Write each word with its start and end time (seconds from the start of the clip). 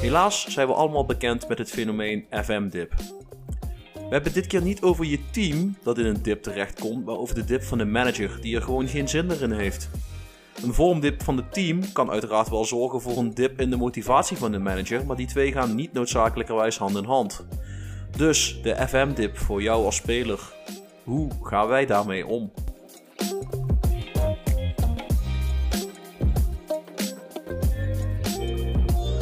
Helaas 0.00 0.46
zijn 0.48 0.66
we 0.66 0.72
allemaal 0.72 1.04
bekend 1.04 1.48
met 1.48 1.58
het 1.58 1.70
fenomeen 1.70 2.26
FM-dip. 2.30 2.94
We 3.94 4.14
hebben 4.14 4.32
dit 4.32 4.46
keer 4.46 4.62
niet 4.62 4.82
over 4.82 5.04
je 5.04 5.30
team 5.30 5.76
dat 5.82 5.98
in 5.98 6.06
een 6.06 6.22
dip 6.22 6.42
terechtkomt, 6.42 7.04
maar 7.04 7.16
over 7.16 7.34
de 7.34 7.44
dip 7.44 7.62
van 7.62 7.78
de 7.78 7.84
manager 7.84 8.38
die 8.40 8.56
er 8.56 8.62
gewoon 8.62 8.88
geen 8.88 9.08
zin 9.08 9.26
meer 9.26 9.42
in 9.42 9.52
heeft. 9.52 9.90
Een 10.62 10.74
vormdip 10.74 11.22
van 11.22 11.36
het 11.36 11.52
team 11.52 11.92
kan 11.92 12.10
uiteraard 12.10 12.48
wel 12.48 12.64
zorgen 12.64 13.00
voor 13.00 13.16
een 13.16 13.34
dip 13.34 13.60
in 13.60 13.70
de 13.70 13.76
motivatie 13.76 14.36
van 14.36 14.52
de 14.52 14.58
manager, 14.58 15.06
maar 15.06 15.16
die 15.16 15.26
twee 15.26 15.52
gaan 15.52 15.74
niet 15.74 15.92
noodzakelijkerwijs 15.92 16.78
hand 16.78 16.96
in 16.96 17.04
hand. 17.04 17.46
Dus 18.18 18.62
de 18.62 18.88
FM-dip 18.88 19.36
voor 19.36 19.62
jou 19.62 19.84
als 19.84 19.96
speler. 19.96 20.54
Hoe 21.04 21.30
gaan 21.42 21.68
wij 21.68 21.86
daarmee 21.86 22.26
om? 22.26 22.52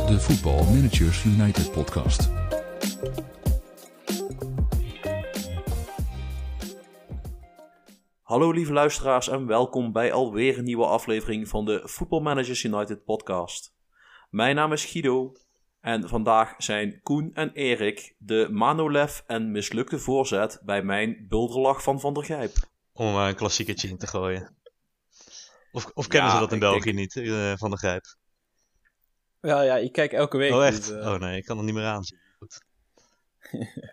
De 0.06 0.18
Football 0.20 0.64
Managers 0.74 1.24
United 1.24 1.72
podcast. 1.72 2.30
Hallo 8.22 8.50
lieve 8.50 8.72
luisteraars 8.72 9.28
en 9.28 9.46
welkom 9.46 9.92
bij 9.92 10.12
alweer 10.12 10.58
een 10.58 10.64
nieuwe 10.64 10.86
aflevering 10.86 11.48
van 11.48 11.64
de 11.64 11.88
Football 11.88 12.22
Managers 12.22 12.62
United 12.62 13.04
podcast. 13.04 13.74
Mijn 14.30 14.54
naam 14.54 14.72
is 14.72 14.84
Guido 14.84 15.32
en 15.86 16.08
vandaag 16.08 16.54
zijn 16.58 17.00
Koen 17.02 17.30
en 17.34 17.52
Erik 17.52 18.14
de 18.18 18.48
Manolev 18.50 19.18
en 19.26 19.50
mislukte 19.50 19.98
voorzet 19.98 20.60
bij 20.64 20.82
mijn 20.82 21.24
bulderlach 21.28 21.82
van 21.82 22.00
Van 22.00 22.14
der 22.14 22.24
Gijp. 22.24 22.52
Om 22.92 23.12
maar 23.12 23.28
een 23.28 23.34
klassiekertje 23.34 23.88
in 23.88 23.98
te 23.98 24.06
gooien. 24.06 24.56
Of, 25.72 25.90
of 25.94 26.06
kennen 26.06 26.28
Ja, 26.30 26.34
ze 26.36 26.40
dat 26.42 26.52
in 26.52 26.58
België 26.58 26.80
denk- 26.92 26.96
niet, 26.96 27.16
eh, 27.16 27.52
Van 27.56 27.70
de 27.70 27.76
Grijp? 27.76 28.04
Ja, 29.40 29.62
ja, 29.62 29.76
ik 29.76 29.92
kijk 29.92 30.12
elke 30.12 30.36
week. 30.36 30.52
Oh, 30.52 30.66
echt? 30.66 30.86
dus, 30.88 31.06
Oh 31.06 31.14
nee, 31.18 31.36
ik 31.36 31.44
kan 31.44 31.58
er 31.58 31.64
niet 31.64 31.74
meer 31.74 31.84
aan. 31.84 32.02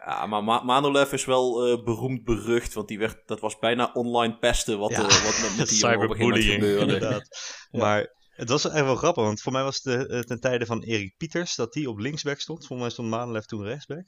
Ja, 0.06 0.26
maar 0.26 0.44
Ma- 0.44 0.64
Manolev 0.64 1.12
is 1.12 1.26
wel 1.26 1.66
eh, 1.68 1.84
beroemd 1.84 2.24
berucht, 2.24 2.74
want 2.74 2.88
die 2.88 3.00
werd, 3.00 3.28
dat 3.28 3.40
was 3.40 3.60
bijna 3.60 3.92
online 3.94 4.38
pesten 4.38 4.80
wat, 4.80 4.90
Ja, 4.92 5.02
wat 5.02 5.10
met, 5.42 5.54
met 5.58 5.70
die 5.70 5.78
jongen 5.78 5.96
op 5.98 6.02
een 6.04 6.16
gegeven 6.16 6.26
moment 6.28 6.44
Cyberbullying, 6.44 6.54
gebeurde. 6.64 6.94
inderdaad. 6.94 7.28
Maar 7.82 8.14
het 8.36 8.50
was 8.50 8.70
echt 8.70 8.84
wel 8.84 8.96
grappig, 8.96 9.24
want 9.24 9.42
voor 9.42 9.52
mij 9.52 9.64
was 9.64 9.80
het 9.84 10.10
eh, 10.10 10.20
ten 10.20 10.40
tijde 10.40 10.66
van 10.66 10.84
Erik 10.84 11.14
Pieters 11.18 11.56
dat 11.56 11.74
die 11.74 11.90
op 11.90 11.98
linksback 11.98 12.40
stond. 12.40 12.66
Voor 12.66 12.78
mij 12.78 12.90
stond 12.90 13.10
Maanlef 13.10 13.46
toen 13.46 13.64
rechtsback. 13.64 14.06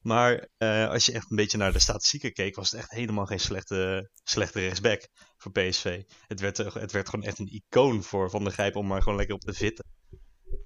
Maar 0.00 0.48
eh, 0.56 0.88
als 0.88 1.06
je 1.06 1.12
echt 1.12 1.30
een 1.30 1.36
beetje 1.36 1.58
naar 1.58 1.72
de 1.72 1.78
statistieken 1.78 2.32
keek, 2.32 2.56
was 2.56 2.70
het 2.70 2.80
echt 2.80 2.90
helemaal 2.90 3.26
geen 3.26 3.40
slechte, 3.40 4.10
slechte 4.22 4.60
rechtsback 4.60 5.08
voor 5.36 5.52
PSV. 5.52 6.02
Het 6.26 6.40
werd, 6.40 6.58
eh, 6.58 6.74
het 6.74 6.92
werd 6.92 7.08
gewoon 7.08 7.26
echt 7.26 7.38
een 7.38 7.52
icoon 7.52 8.02
voor 8.02 8.30
Van 8.30 8.44
der 8.44 8.52
Grijp 8.52 8.76
om 8.76 8.86
maar 8.86 9.02
gewoon 9.02 9.18
lekker 9.18 9.34
op 9.34 9.40
te 9.40 9.54
vitten. 9.54 9.84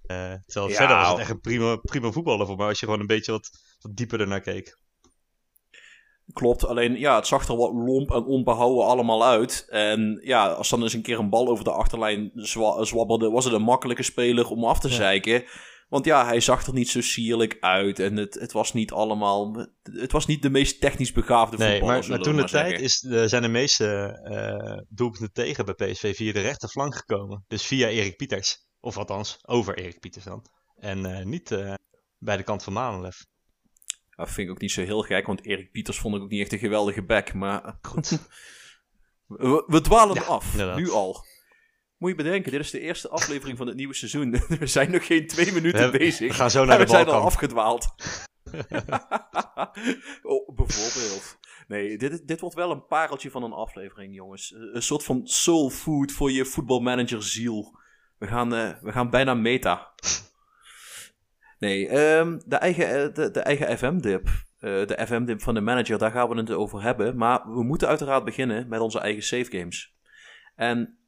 Eh, 0.03 0.35
terwijl 0.47 0.69
Ja, 0.69 0.77
verder 0.77 0.97
was 0.97 1.09
het 1.09 1.19
echt 1.19 1.31
een 1.31 1.41
prima, 1.41 1.77
prima 1.77 2.11
voetballer 2.11 2.47
voor 2.47 2.57
mij, 2.57 2.67
als 2.67 2.81
je 2.81 2.85
gewoon 2.85 3.01
een 3.01 3.07
beetje 3.07 3.33
wat, 3.33 3.51
wat 3.81 3.97
dieper 3.97 4.21
ernaar 4.21 4.41
keek. 4.41 4.81
Klopt, 6.33 6.67
alleen 6.67 6.99
ja, 6.99 7.17
het 7.17 7.27
zag 7.27 7.49
er 7.49 7.57
wat 7.57 7.73
lomp 7.73 8.11
en 8.11 8.25
onbehouden 8.25 8.85
allemaal 8.87 9.25
uit. 9.25 9.67
En 9.69 10.21
ja, 10.23 10.47
als 10.49 10.69
dan 10.69 10.83
eens 10.83 10.93
een 10.93 11.03
keer 11.03 11.19
een 11.19 11.31
bal 11.31 11.49
over 11.49 11.65
de 11.65 11.71
achterlijn 11.73 12.31
zwa 12.35 12.85
zwabberde, 12.85 13.31
was 13.31 13.45
het 13.45 13.55
een 13.55 13.63
makkelijke 13.63 14.03
speler 14.03 14.49
om 14.51 14.65
af 14.65 14.81
te 14.81 14.89
Ja. 14.89 14.95
zeiken. 14.95 15.45
Want 15.89 16.05
ja, 16.05 16.27
hij 16.27 16.41
zag 16.41 16.67
er 16.67 16.73
niet 16.73 16.89
zo 16.89 17.01
sierlijk 17.01 17.57
uit 17.61 17.99
en 17.99 18.17
het, 18.17 18.35
het 18.35 18.53
was 18.53 18.73
niet 18.73 18.93
allemaal... 18.93 19.67
Het 19.83 20.13
was 20.13 20.27
niet 20.27 20.43
de 20.43 20.51
meest 20.51 20.81
technisch 20.81 21.13
begaafde 21.13 21.57
Nee, 21.57 21.71
voetballer, 21.79 21.99
maar, 22.01 22.09
maar 22.09 22.19
toen 22.19 22.37
de 22.37 22.45
tijd 22.45 22.67
zeggen. 22.69 22.85
is, 22.85 23.01
de- 23.01 23.29
zijn 23.29 23.43
de 23.43 23.49
meeste 23.49 23.87
eh 24.25 24.79
doelpunten 24.89 25.33
tegen 25.33 25.65
bij 25.65 25.75
PSV 25.75 26.17
via 26.17 26.33
de 26.33 26.41
rechterflank 26.41 26.95
gekomen. 26.97 27.45
Dus 27.49 27.67
via 27.67 27.89
Erik 27.89 28.17
Pieters. 28.17 28.67
Of 28.81 28.97
althans, 28.97 29.39
over 29.47 29.79
Erik 29.79 30.01
Pieters 30.01 30.25
dan. 30.25 30.45
En 30.77 31.07
eh, 31.07 31.25
niet 31.25 31.51
eh, 31.51 31.75
bij 32.19 32.37
de 32.37 32.43
kant 32.43 32.63
van 32.63 32.73
Malenlef. 32.73 33.25
Dat 34.17 34.31
vind 34.31 34.49
ik 34.49 34.55
ook 34.55 34.61
niet 34.61 34.73
zo 34.73 34.83
heel 34.85 35.03
gek, 35.03 35.27
want 35.27 35.45
Erik 35.45 35.71
Pieters 35.73 35.99
vond 35.99 36.15
ik 36.17 36.23
ook 36.23 36.31
niet 36.31 36.41
echt 36.41 36.53
een 36.53 36.59
geweldige 36.59 37.03
back. 37.03 37.35
Maar 37.35 37.79
Goed. 37.83 38.09
we, 39.27 39.65
we 39.67 39.81
dwalen 39.81 40.15
Ja, 40.15 40.23
af, 40.23 40.51
inderdaad. 40.53 40.77
nu 40.77 40.91
al. 40.91 41.25
Moet 41.97 42.11
je 42.11 42.17
bedenken, 42.17 42.51
dit 42.53 42.61
is 42.61 42.71
de 42.71 42.81
eerste 42.81 43.09
aflevering 43.09 43.59
van 43.59 43.67
het 43.67 43.77
nieuwe 43.77 43.95
seizoen. 43.95 44.31
We 44.49 44.67
zijn 44.77 44.91
nog 44.91 45.07
geen 45.07 45.27
twee 45.27 45.53
minuten 45.53 45.73
We 45.73 45.79
hebben- 45.79 46.01
bezig. 46.01 46.29
We 46.29 46.35
gaan 46.35 46.51
zo 46.51 46.65
naar 46.65 46.79
we 46.79 46.85
de 46.85 46.91
zijn 46.91 47.07
al 47.07 47.21
afgedwaald. 47.23 47.95
oh, 50.23 50.55
bijvoorbeeld. 50.57 51.39
Nee, 51.69 51.99
dit, 51.99 52.27
dit 52.29 52.41
wordt 52.41 52.57
wel 52.57 52.71
een 52.71 52.87
pareltje 52.87 53.31
van 53.31 53.43
een 53.43 53.53
aflevering, 53.53 54.15
jongens. 54.15 54.55
Een 54.73 54.83
soort 54.83 55.05
van 55.05 55.21
soul 55.27 55.71
food 55.71 56.13
voor 56.13 56.31
je 56.31 56.45
voetbalmanager 56.45 57.23
ziel. 57.23 57.79
We 58.19 58.27
gaan, 58.27 58.55
eh, 58.55 58.71
we 58.83 58.93
gaan 58.93 59.11
bijna 59.11 59.35
meta. 59.35 59.93
Nee, 61.63 61.89
ehm, 61.89 62.39
de, 62.47 62.57
eigen, 62.57 62.89
eh, 62.89 63.15
de, 63.15 63.31
de 63.31 63.41
eigen 63.41 63.79
FM-dip. 63.79 64.29
eh, 64.59 64.87
de 64.87 64.99
FM-dip 65.07 65.43
van 65.43 65.55
de 65.55 65.61
manager, 65.61 65.99
daar 65.99 66.11
gaan 66.11 66.29
we 66.29 66.37
het 66.37 66.51
over 66.51 66.83
hebben. 66.83 67.17
Maar 67.17 67.53
we 67.55 67.63
moeten 67.63 67.89
uiteraard 67.89 68.25
beginnen 68.25 68.69
met 68.69 68.81
onze 68.81 68.99
eigen 69.01 69.23
save 69.23 69.59
games. 69.59 69.97
En 70.55 70.99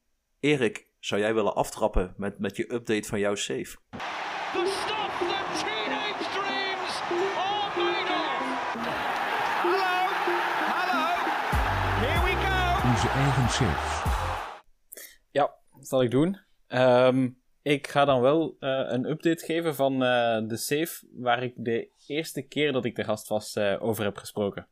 Erik, 0.40 0.88
zou 0.98 1.20
jij 1.20 1.34
willen 1.34 1.54
aftrappen 1.54 2.14
met, 2.16 2.38
met 2.38 2.56
je 2.56 2.72
update 2.72 3.08
van 3.08 3.18
jouw 3.18 3.34
save? 3.34 3.62
The 3.62 4.80
stuff 4.82 5.18
that 5.18 5.64
teenage 5.64 6.24
dreams 6.36 6.94
are 7.10 7.68
made 7.76 8.12
of. 8.12 8.42
Hello, 9.62 9.96
hello, 10.72 11.04
here 12.04 12.24
we 12.24 12.34
go. 12.46 12.88
Onze 12.90 13.08
eigen 13.08 13.48
saves. 13.48 14.02
Ja, 15.30 15.54
dat 15.78 15.88
zal 15.88 16.02
ik 16.02 16.10
doen. 16.10 16.38
Ehm, 16.66 17.28
ik 17.64 17.88
ga 17.88 18.04
dan 18.04 18.20
wel 18.20 18.56
eh, 18.60 18.84
een 18.86 19.10
update 19.10 19.44
geven 19.44 19.74
van 19.74 19.92
eh, 19.92 20.48
de 20.48 20.56
save 20.56 21.06
waar 21.12 21.42
ik 21.42 21.52
de 21.56 21.88
eerste 22.06 22.42
keer 22.42 22.72
dat 22.72 22.84
ik 22.84 22.96
de 22.96 23.04
gast 23.04 23.28
was 23.28 23.56
eh, 23.56 23.76
over 23.82 24.04
heb 24.04 24.16
gesproken. 24.16 24.66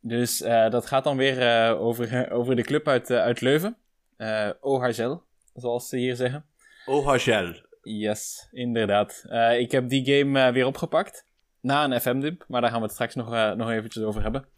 Dus 0.00 0.38
dat 0.38 0.86
gaat 0.86 1.04
dan 1.04 1.16
weer 1.16 1.76
over, 1.76 2.30
over 2.38 2.56
de 2.56 2.62
club 2.62 2.88
uit, 2.88 3.10
uit 3.10 3.40
Leuven. 3.40 3.76
Eh 4.16 4.50
OHL, 4.60 5.16
zoals 5.54 5.88
ze 5.88 5.96
hier 5.96 6.16
zeggen. 6.16 6.44
Oh, 6.86 7.06
Hagel. 7.06 7.54
Yes, 7.82 8.48
inderdaad. 8.50 9.24
Ik 9.58 9.70
heb 9.70 9.88
die 9.88 10.04
game 10.06 10.52
weer 10.52 10.66
opgepakt. 10.66 11.26
Na 11.60 11.84
een 11.84 12.00
FM-dip, 12.00 12.44
maar 12.48 12.60
daar 12.60 12.70
gaan 12.70 12.78
we 12.78 12.84
het 12.84 12.94
straks 12.94 13.14
nog, 13.14 13.56
nog 13.56 13.70
eventjes 13.70 14.02
over 14.02 14.22
hebben. 14.22 14.48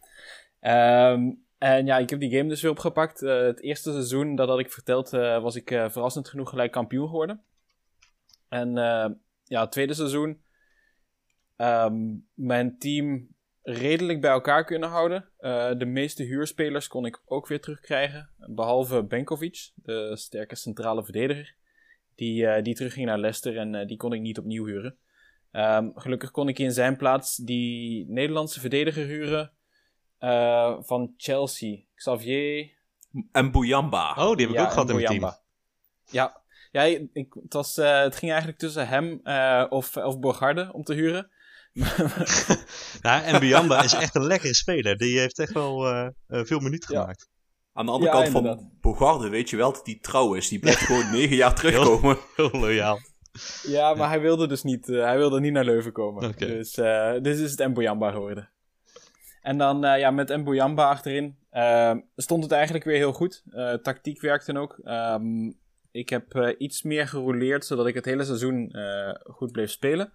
Ehm, 0.59 1.31
en 1.57 1.85
ja, 1.85 1.97
ik 1.97 2.09
heb 2.09 2.19
die 2.19 2.37
game 2.37 2.49
dus 2.49 2.61
weer 2.61 2.71
opgepakt. 2.71 3.21
Eh, 3.21 3.41
het 3.41 3.61
eerste 3.61 3.91
seizoen, 3.91 4.35
dat 4.35 4.49
had 4.49 4.59
ik 4.59 4.71
verteld, 4.71 5.13
eh, 5.13 5.41
was 5.41 5.55
ik 5.55 5.71
eh, 5.71 5.89
verrassend 5.89 6.29
genoeg 6.29 6.49
gelijk 6.49 6.71
kampioen 6.71 7.07
geworden. 7.07 7.43
En 8.49 8.73
ja, 9.43 9.61
het 9.61 9.71
tweede 9.71 9.93
seizoen, 9.93 10.41
ehm, 11.55 11.95
mijn 12.33 12.77
team 12.77 13.27
redelijk 13.61 14.21
bij 14.21 14.31
elkaar 14.31 14.65
kunnen 14.65 14.89
houden. 14.89 15.29
De 15.77 15.85
meeste 15.85 16.23
huurspelers 16.23 16.87
kon 16.87 17.05
ik 17.05 17.21
ook 17.25 17.47
weer 17.47 17.61
terugkrijgen. 17.61 18.29
Behalve 18.37 19.03
Benkovic, 19.03 19.71
de 19.75 20.17
sterke 20.17 20.55
centrale 20.55 21.03
verdediger. 21.03 21.55
Die, 22.15 22.61
die 22.61 22.75
terugging 22.75 23.05
naar 23.05 23.19
Leicester 23.19 23.57
en 23.57 23.87
die 23.87 23.97
kon 23.97 24.13
ik 24.13 24.21
niet 24.21 24.39
opnieuw 24.39 24.65
huren. 24.65 24.97
Ehm, 25.51 25.89
gelukkig 25.95 26.31
kon 26.31 26.47
ik 26.47 26.59
in 26.59 26.71
zijn 26.71 26.97
plaats 26.97 27.35
die 27.35 28.05
Nederlandse 28.09 28.59
verdediger 28.59 29.05
huren 29.05 29.54
eh, 30.25 30.75
van 30.79 31.13
Chelsea. 31.17 31.77
Xavier. 31.95 32.71
En 33.31 33.51
Bouyamba. 33.51 34.09
Oh, 34.09 34.35
die 34.35 34.45
heb 34.45 34.49
ik 34.49 34.55
ja, 34.55 34.63
ook 34.63 34.71
gehad 34.71 34.89
in 34.89 34.95
mijn 34.95 35.07
team. 35.07 35.33
Ja, 36.05 36.41
ja 36.71 36.81
ik, 37.13 37.33
het, 37.43 37.53
was, 37.53 37.77
eh, 37.77 38.01
het 38.01 38.15
ging 38.15 38.29
eigenlijk 38.31 38.59
tussen 38.59 38.87
hem 38.87 39.19
eh, 39.23 39.65
of, 39.69 39.97
of 39.97 40.19
Bogarde 40.19 40.69
om 40.73 40.83
te 40.83 40.93
huren. 40.93 41.29
Ja, 43.01 43.23
en 43.23 43.39
Biamba 43.39 43.83
is 43.83 43.93
echt 43.93 44.15
een 44.15 44.25
lekkere 44.25 44.53
speler. 44.53 44.97
Die 44.97 45.19
heeft 45.19 45.39
echt 45.39 45.53
wel 45.53 45.79
veel 46.27 46.59
minuten 46.59 46.93
Ja. 46.93 46.99
gemaakt. 47.01 47.29
Aan 47.73 47.85
de 47.85 47.91
andere 47.91 48.11
Ja, 48.11 48.21
kant 48.21 48.35
inderdaad. 48.35 48.59
van 48.59 48.71
Bogarde 48.81 49.29
weet 49.29 49.49
je 49.49 49.57
wel 49.57 49.73
dat 49.73 49.85
hij 49.85 49.97
trouw 50.01 50.33
is. 50.33 50.49
Die 50.49 50.59
blijft 50.59 50.79
gewoon 50.85 51.11
negen 51.11 51.35
jaar 51.35 51.55
terugkomen. 51.55 52.17
Heel 52.35 52.49
loyaal. 52.51 52.99
Ja, 53.63 53.93
maar 53.93 54.09
hij 54.09 54.21
wilde 54.21 54.47
dus 54.47 54.63
niet, 54.63 54.89
eh, 54.89 55.03
hij 55.03 55.17
wilde 55.17 55.39
niet 55.39 55.51
naar 55.51 55.65
Leuven 55.65 55.91
komen. 55.91 56.35
Dus, 56.37 56.77
eh, 56.77 57.13
dus 57.21 57.39
is 57.39 57.51
het 57.51 57.67
Mboyamba 57.67 58.11
geworden. 58.11 58.51
En 59.45 59.57
dan 59.57 59.85
eh, 59.85 59.99
ja, 59.99 60.11
met 60.11 60.37
Mboyamba 60.37 60.89
achterin 60.89 61.37
eh, 61.49 61.95
stond 62.15 62.43
het 62.43 62.51
eigenlijk 62.51 62.83
weer 62.83 62.97
heel 62.97 63.13
goed. 63.13 63.43
Eh, 63.49 63.73
tactiek 63.73 64.21
werkte 64.21 64.57
ook. 64.57 64.79
Ehm, 64.83 65.51
ik 65.91 66.09
heb 66.09 66.35
eh, 66.35 66.55
iets 66.57 66.83
meer 66.83 67.07
gerouleerd, 67.07 67.65
zodat 67.65 67.87
ik 67.87 67.93
het 67.93 68.05
hele 68.05 68.23
seizoen 68.23 68.75
goed 69.23 69.51
bleef 69.51 69.71
spelen. 69.71 70.13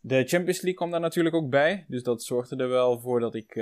De 0.00 0.24
Champions 0.24 0.60
League 0.60 0.74
kwam 0.74 0.90
daar 0.90 1.00
natuurlijk 1.00 1.34
ook 1.34 1.50
bij. 1.50 1.84
Dus 1.88 2.02
dat 2.02 2.22
zorgde 2.22 2.56
er 2.56 2.68
wel 2.68 3.00
voor 3.00 3.20
dat 3.20 3.34
ik, 3.34 3.54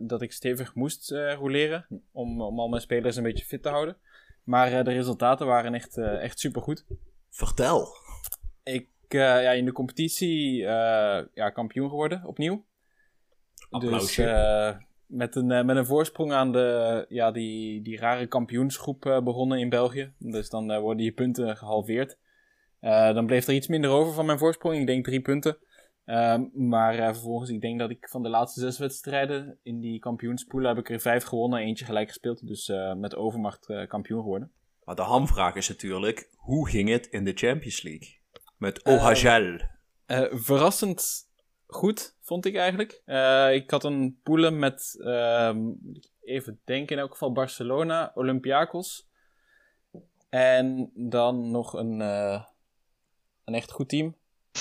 dat 0.00 0.22
ik 0.22 0.32
stevig 0.32 0.74
moest 0.74 1.10
roleren. 1.10 1.86
Om, 2.12 2.42
om 2.42 2.60
al 2.60 2.68
mijn 2.68 2.82
spelers 2.82 3.16
een 3.16 3.22
beetje 3.22 3.44
fit 3.44 3.62
te 3.62 3.68
houden. 3.68 3.96
Maar 4.44 4.84
de 4.84 4.92
resultaten 4.92 5.46
waren 5.46 5.74
echt, 5.74 5.96
echt 5.98 6.38
supergoed. 6.38 6.84
Vertel. 7.30 7.88
Ik 8.62 8.88
uh, 9.08 9.20
ja, 9.20 9.50
in 9.50 9.64
de 9.64 9.72
competitie 9.72 10.60
uh, 10.60 10.66
ja, 11.34 11.50
kampioen 11.52 11.88
geworden, 11.88 12.24
opnieuw. 12.24 12.64
Applausje. 13.70 14.22
Dus 14.22 14.32
uh, 14.32 14.70
met, 15.06 15.36
een, 15.36 15.50
eh, 15.50 15.64
met 15.64 15.76
een 15.76 15.86
voorsprong 15.86 16.32
aan 16.32 16.52
de, 16.52 17.04
ja, 17.08 17.30
die, 17.30 17.82
die 17.82 17.98
rare 17.98 18.26
kampioensgroep 18.26 19.06
eh, 19.06 19.22
begonnen 19.22 19.58
in 19.58 19.68
België. 19.68 20.12
Dus 20.18 20.48
dan 20.48 20.70
eh, 20.70 20.80
worden 20.80 21.04
je 21.04 21.12
punten 21.12 21.56
gehalveerd. 21.56 22.18
Eh, 22.80 23.14
dan 23.14 23.26
bleef 23.26 23.46
er 23.46 23.54
iets 23.54 23.66
minder 23.68 23.90
over 23.90 24.12
van 24.12 24.26
mijn 24.26 24.38
voorsprong. 24.38 24.76
Ik 24.76 24.86
denk 24.86 25.04
drie 25.04 25.20
punten. 25.20 25.56
Ehm, 26.04 26.44
maar 26.52 26.98
eh, 26.98 27.04
vervolgens, 27.06 27.50
ik 27.50 27.60
denk 27.60 27.78
dat 27.78 27.90
ik 27.90 28.08
van 28.08 28.22
de 28.22 28.28
laatste 28.28 28.60
zes 28.60 28.78
wedstrijden 28.78 29.58
in 29.62 29.80
die 29.80 29.98
kampioenspoelen 29.98 30.68
heb 30.68 30.78
ik 30.78 30.90
er 30.90 31.00
vijf 31.00 31.24
gewonnen, 31.24 31.58
eentje 31.60 31.84
gelijk 31.84 32.08
gespeeld. 32.08 32.46
Dus 32.46 32.68
eh, 32.68 32.94
met 32.94 33.16
overmacht 33.16 33.68
eh, 33.68 33.86
kampioen 33.86 34.20
geworden. 34.22 34.50
Maar 34.84 34.94
de 34.94 35.02
hamvraag 35.02 35.54
is 35.54 35.68
natuurlijk, 35.68 36.30
hoe 36.36 36.68
ging 36.68 36.88
het 36.88 37.06
in 37.06 37.24
de 37.24 37.32
Champions 37.34 37.82
League? 37.82 38.08
Met 38.58 38.82
Eh, 38.82 38.92
OHL. 38.92 39.58
Eh, 40.06 40.22
verrassend 40.30 41.30
goed, 41.74 42.16
vond 42.20 42.46
ik 42.46 42.56
eigenlijk. 42.56 43.02
Eh, 43.04 43.54
ik 43.54 43.70
had 43.70 43.84
een 43.84 44.20
poelen 44.22 44.58
met, 44.58 44.96
ehm, 45.04 45.58
even 46.22 46.60
denken, 46.64 46.96
in 46.96 47.02
elk 47.02 47.12
geval 47.12 47.32
Barcelona, 47.32 48.12
Olympiakos. 48.14 49.10
En 50.28 50.90
dan 50.94 51.50
nog 51.50 51.72
een, 51.72 52.00
eh, 52.00 52.42
een 53.44 53.54
echt 53.54 53.70
goed 53.70 53.88
team. 53.88 54.16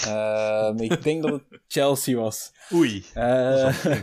Ehm, 0.06 0.78
ik 0.78 1.04
denk 1.04 1.22
dat 1.22 1.32
het 1.32 1.62
Chelsea 1.68 2.18
was. 2.18 2.52
Oei. 2.74 3.06
Eh, 3.14 3.86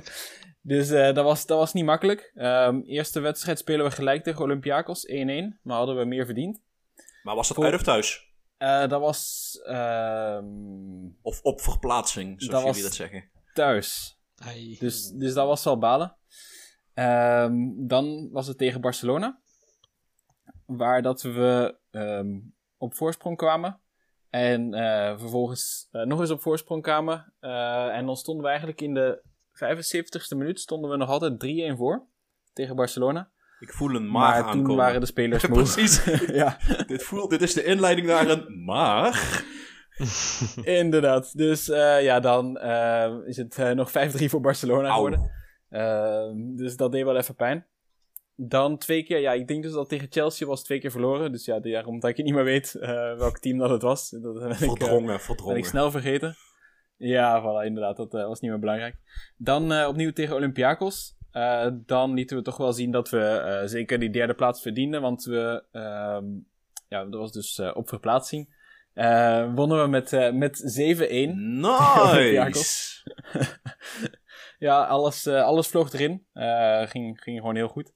dus 0.62 0.90
eh, 0.90 1.14
dat, 1.14 1.24
was, 1.24 1.46
dat 1.46 1.58
was 1.58 1.72
niet 1.72 1.84
makkelijk. 1.84 2.32
Ehm, 2.34 2.80
eerste 2.80 3.20
wedstrijd 3.20 3.58
spelen 3.58 3.84
we 3.84 3.90
gelijk 3.90 4.22
tegen 4.22 4.42
Olympiakos, 4.42 5.06
1-1. 5.06 5.58
Maar 5.62 5.76
hadden 5.76 5.96
we 5.96 6.04
meer 6.04 6.24
verdiend. 6.24 6.60
maar 7.22 7.34
was 7.34 7.48
dat 7.48 7.64
uit 7.64 7.74
of 7.74 7.82
thuis? 7.82 8.27
Eh, 8.58 8.88
dat 8.88 9.00
was 9.00 9.52
ehm, 9.64 10.46
Of 11.22 11.42
op 11.42 11.60
verplaatsing, 11.60 12.42
zoals 12.42 12.52
Dat 12.54 12.62
was- 12.62 12.76
jullie 12.76 12.82
dat 12.82 12.94
zeggen? 12.94 13.30
thuis. 13.54 14.18
Ai. 14.36 14.76
Dus, 14.78 15.10
dus 15.10 15.34
dat 15.34 15.46
was 15.46 15.64
wel 15.64 15.78
balen. 15.78 16.16
Ehm, 16.94 17.56
dan 17.86 18.28
was 18.30 18.46
het 18.46 18.58
tegen 18.58 18.80
Barcelona. 18.80 19.40
Waar 20.66 21.02
dat 21.02 21.22
we 21.22 21.76
ehm, 21.90 22.38
op 22.76 22.94
voorsprong 22.94 23.36
kwamen. 23.36 23.80
En 24.30 24.74
eh, 24.74 25.18
vervolgens 25.18 25.88
eh, 25.90 26.02
nog 26.02 26.20
eens 26.20 26.30
op 26.30 26.40
voorsprong 26.40 26.82
kwamen. 26.82 27.32
Eh, 27.40 27.86
en 27.96 28.06
dan 28.06 28.16
stonden 28.16 28.42
we 28.42 28.48
eigenlijk 28.48 28.80
in 28.80 28.94
de 28.94 29.22
75ste 29.52 30.36
minuut 30.36 30.60
stonden 30.60 30.90
we 30.90 30.96
nog 30.96 31.08
altijd 31.08 31.38
3-1 31.40 31.76
voor. 31.76 32.06
Tegen 32.52 32.76
Barcelona. 32.76 33.30
Ik 33.60 33.72
voel 33.72 33.94
een 33.94 34.10
Maar, 34.10 34.20
maar, 34.20 34.40
toen 34.40 34.50
aankomen. 34.50 34.76
waren 34.76 35.00
de 35.00 35.06
spelers 35.06 35.46
moe. 35.48 35.56
Precies. 35.56 36.04
ja, 36.42 36.58
dit, 36.86 37.02
voelt, 37.02 37.30
dit 37.30 37.42
is 37.42 37.54
de 37.54 37.64
inleiding 37.64 38.06
naar 38.06 38.28
een 38.28 38.64
maar. 38.64 39.44
inderdaad. 40.80 41.36
Dus 41.36 41.68
eh, 41.68 42.02
ja, 42.02 42.20
dan 42.20 42.58
eh, 42.58 43.14
is 43.26 43.36
het 43.36 43.58
eh, 43.58 43.70
nog 43.70 43.90
5-3 43.90 43.92
voor 44.24 44.40
Barcelona 44.40 44.92
geworden. 44.92 45.30
Ehm, 45.68 46.56
dus 46.56 46.76
dat 46.76 46.92
deed 46.92 47.04
wel 47.04 47.16
even 47.16 47.34
pijn. 47.34 47.66
Dan 48.34 48.78
twee 48.78 49.02
keer, 49.04 49.18
ja, 49.18 49.32
ik 49.32 49.48
denk 49.48 49.62
dus 49.62 49.72
dat 49.72 49.88
tegen 49.88 50.06
Chelsea 50.10 50.46
was 50.46 50.64
twee 50.64 50.80
keer 50.80 50.90
verloren. 50.90 51.32
Dus 51.32 51.44
ja, 51.44 51.60
daarom 51.60 52.00
dat 52.00 52.10
ik 52.10 52.24
niet 52.24 52.34
meer 52.34 52.44
weet 52.44 52.72
welk 53.16 53.38
team 53.38 53.58
dat 53.58 53.70
het 53.70 53.82
was. 53.82 54.10
Dat 54.10 54.38
ben 54.38 54.50
ik, 54.50 54.56
Verdrongen, 54.56 55.06
ben 55.06 55.20
verdrongen. 55.20 55.56
ik 55.56 55.64
snel 55.64 55.90
vergeten. 55.90 56.36
Ja, 56.96 57.42
voilà, 57.42 57.66
inderdaad, 57.66 57.96
dat 57.96 58.12
was 58.12 58.40
niet 58.40 58.50
meer 58.50 58.60
belangrijk. 58.60 58.96
Dan 59.36 59.86
opnieuw 59.86 60.12
tegen 60.12 60.34
Olympiakos. 60.34 61.17
Eh, 61.32 61.66
dan 61.86 62.14
lieten 62.14 62.36
we 62.36 62.42
toch 62.42 62.56
wel 62.56 62.72
zien 62.72 62.90
dat 62.90 63.10
we 63.10 63.20
eh, 63.20 63.66
zeker 63.68 63.98
die 63.98 64.10
derde 64.10 64.34
plaats 64.34 64.62
verdienden. 64.62 65.00
Want 65.00 65.24
we, 65.24 65.64
ehm, 65.72 66.24
ja, 66.88 67.04
dat 67.04 67.20
was 67.20 67.32
dus 67.32 67.58
eh, 67.58 67.70
op 67.74 67.88
verplaatsing. 67.88 68.56
Wonnen 69.54 69.82
we 69.82 69.88
met, 69.88 70.32
met 70.34 70.58
7-1. 70.58 71.34
Nice! 71.60 73.02
Ja, 74.58 74.84
alles, 74.84 75.26
alles 75.26 75.68
vloog 75.68 75.92
erin. 75.92 76.26
Ging, 76.88 77.20
ging 77.20 77.40
gewoon 77.40 77.56
heel 77.56 77.68
goed. 77.68 77.92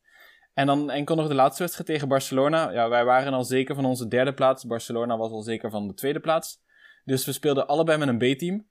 En 0.55 0.67
dan 0.67 0.91
enkel 0.91 1.15
nog 1.15 1.29
de 1.29 1.35
laatste 1.35 1.63
wedstrijd 1.63 1.89
tegen 1.89 2.09
Barcelona. 2.09 2.71
Ja, 2.71 2.89
wij 2.89 3.05
waren 3.05 3.33
al 3.33 3.45
zeker 3.45 3.75
van 3.75 3.85
onze 3.85 4.09
derde 4.09 4.35
plaats. 4.35 4.65
Barcelona 4.65 5.17
was 5.17 5.31
al 5.31 5.43
zeker 5.43 5.71
van 5.71 5.89
de 5.89 5.95
tweede 5.95 6.21
plaats. 6.21 6.61
Dus 7.05 7.25
we 7.27 7.33
speelden 7.33 7.67
allebei 7.67 7.99
met 7.99 8.09
een 8.09 8.19
B-team. 8.35 8.67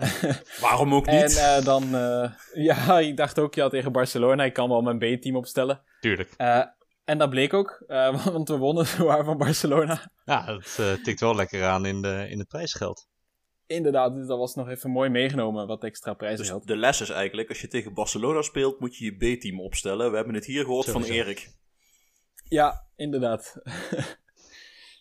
Waarom 0.60 0.94
ook 0.94 1.06
En 1.06 1.22
niet? 1.24 1.36
eh, 1.36 1.64
dan, 1.64 1.94
eh, 1.94 2.32
ja, 2.68 2.98
ik 2.98 3.16
dacht 3.16 3.38
ook, 3.38 3.54
ja, 3.54 3.68
tegen 3.68 3.92
Barcelona, 3.92 4.44
ik 4.44 4.52
kan 4.52 4.68
wel 4.68 4.82
mijn 4.82 4.98
B-team 4.98 5.36
opstellen. 5.36 5.82
Tuurlijk. 6.00 6.34
Eh, 6.36 6.64
en 7.04 7.18
dat 7.18 7.30
bleek 7.30 7.54
ook, 7.54 7.84
eh, 7.86 8.24
want 8.34 8.48
we 8.48 8.56
wonnen 8.56 8.86
zowaar 8.86 9.24
van 9.24 9.38
Barcelona. 9.38 10.10
Ja, 10.24 10.44
dat 10.46 11.04
tikt 11.04 11.20
wel 11.20 11.34
lekker 11.34 11.64
aan 11.64 11.86
in, 11.86 12.02
de, 12.02 12.26
in 12.30 12.38
het 12.38 12.48
prijsgeld. 12.48 13.08
Inderdaad, 13.66 14.14
dus 14.14 14.26
dat 14.26 14.38
was 14.38 14.54
nog 14.54 14.68
even 14.68 14.90
mooi 14.90 15.10
meegenomen, 15.10 15.66
wat 15.66 15.84
extra 15.84 16.14
prijzen 16.14 16.38
dus 16.38 16.48
had. 16.50 16.66
de 16.66 16.76
les 16.76 17.00
is 17.00 17.10
eigenlijk, 17.10 17.48
als 17.48 17.60
je 17.60 17.68
tegen 17.68 17.94
Barcelona 17.94 18.42
speelt, 18.42 18.80
moet 18.80 18.96
je 18.96 19.04
je 19.04 19.36
B-team 19.36 19.60
opstellen. 19.60 20.10
We 20.10 20.16
hebben 20.16 20.34
het 20.34 20.44
hier 20.44 20.64
gehoord 20.64 20.88
van. 20.90 21.02
Erik. 21.04 21.50
Ja, 22.48 22.86
inderdaad. 22.96 23.56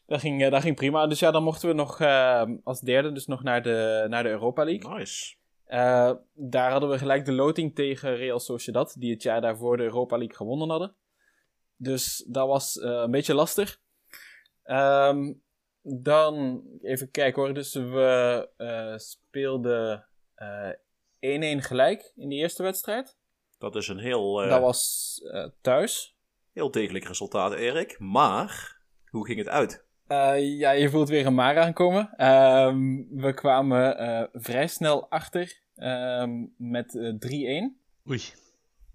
Dat, 0.07 0.19
ging, 0.19 0.43
eh, 0.43 0.51
dat 0.51 0.61
ging 0.61 0.75
prima. 0.75 1.07
Dus 1.07 1.19
ja, 1.19 1.31
dan 1.31 1.43
mochten 1.43 1.69
we 1.69 1.75
nog 1.75 1.99
eh, 1.99 2.43
als 2.63 2.79
derde 2.79 3.11
dus 3.11 3.25
nog 3.25 3.43
naar 3.43 3.61
de, 3.61 4.05
naar 4.09 4.23
de 4.23 4.29
Europa 4.29 4.63
League. 4.63 4.97
Nice. 4.97 5.35
Eh, 5.65 6.11
daar 6.33 6.71
hadden 6.71 6.89
we 6.89 6.97
gelijk 6.97 7.25
de 7.25 7.31
loting 7.31 7.75
tegen 7.75 8.15
Real 8.15 8.39
Sociedad, 8.39 8.95
die 8.99 9.13
het 9.13 9.23
jaar 9.23 9.41
daarvoor 9.41 9.77
de 9.77 9.83
Europa 9.83 10.17
League 10.17 10.35
gewonnen 10.35 10.69
hadden. 10.69 10.95
Dus 11.75 12.25
dat 12.27 12.47
was 12.47 12.81
een 12.81 13.11
beetje 13.11 13.33
lastig. 13.33 13.79
Ehm, 14.63 15.33
dan, 15.81 16.63
even 16.81 17.11
kijken 17.11 17.41
hoor, 17.41 17.53
dus 17.53 17.73
we 17.73 18.49
speelden 18.95 20.07
eh 20.35 20.71
1-1 21.19 21.61
gelijk 21.61 22.11
in 22.15 22.29
de 22.29 22.35
eerste 22.35 22.63
wedstrijd. 22.63 23.17
Dat 23.57 23.75
is 23.75 23.87
een 23.87 23.99
heel, 23.99 24.33
dat 24.33 24.61
was 24.61 25.21
thuis. 25.61 26.17
heel 26.53 26.71
degelijk 26.71 27.05
resultaat, 27.05 27.53
Erik. 27.53 27.99
Maar, 27.99 28.81
hoe 29.09 29.25
ging 29.25 29.37
het 29.37 29.47
uit? 29.47 29.86
Eh, 30.07 30.57
ja, 30.59 30.71
je 30.71 30.89
voelt 30.89 31.09
weer 31.09 31.25
een 31.25 31.33
maar 31.33 31.57
aankomen. 31.57 32.09
Ehm, 32.17 33.03
we 33.09 33.33
kwamen 33.33 33.97
eh, 33.97 34.23
vrij 34.33 34.67
snel 34.67 35.09
achter 35.09 35.61
ehm, 35.75 36.45
met 36.57 36.95
eh, 36.95 37.13
3-1. 37.13 37.79
Oei. 38.09 38.21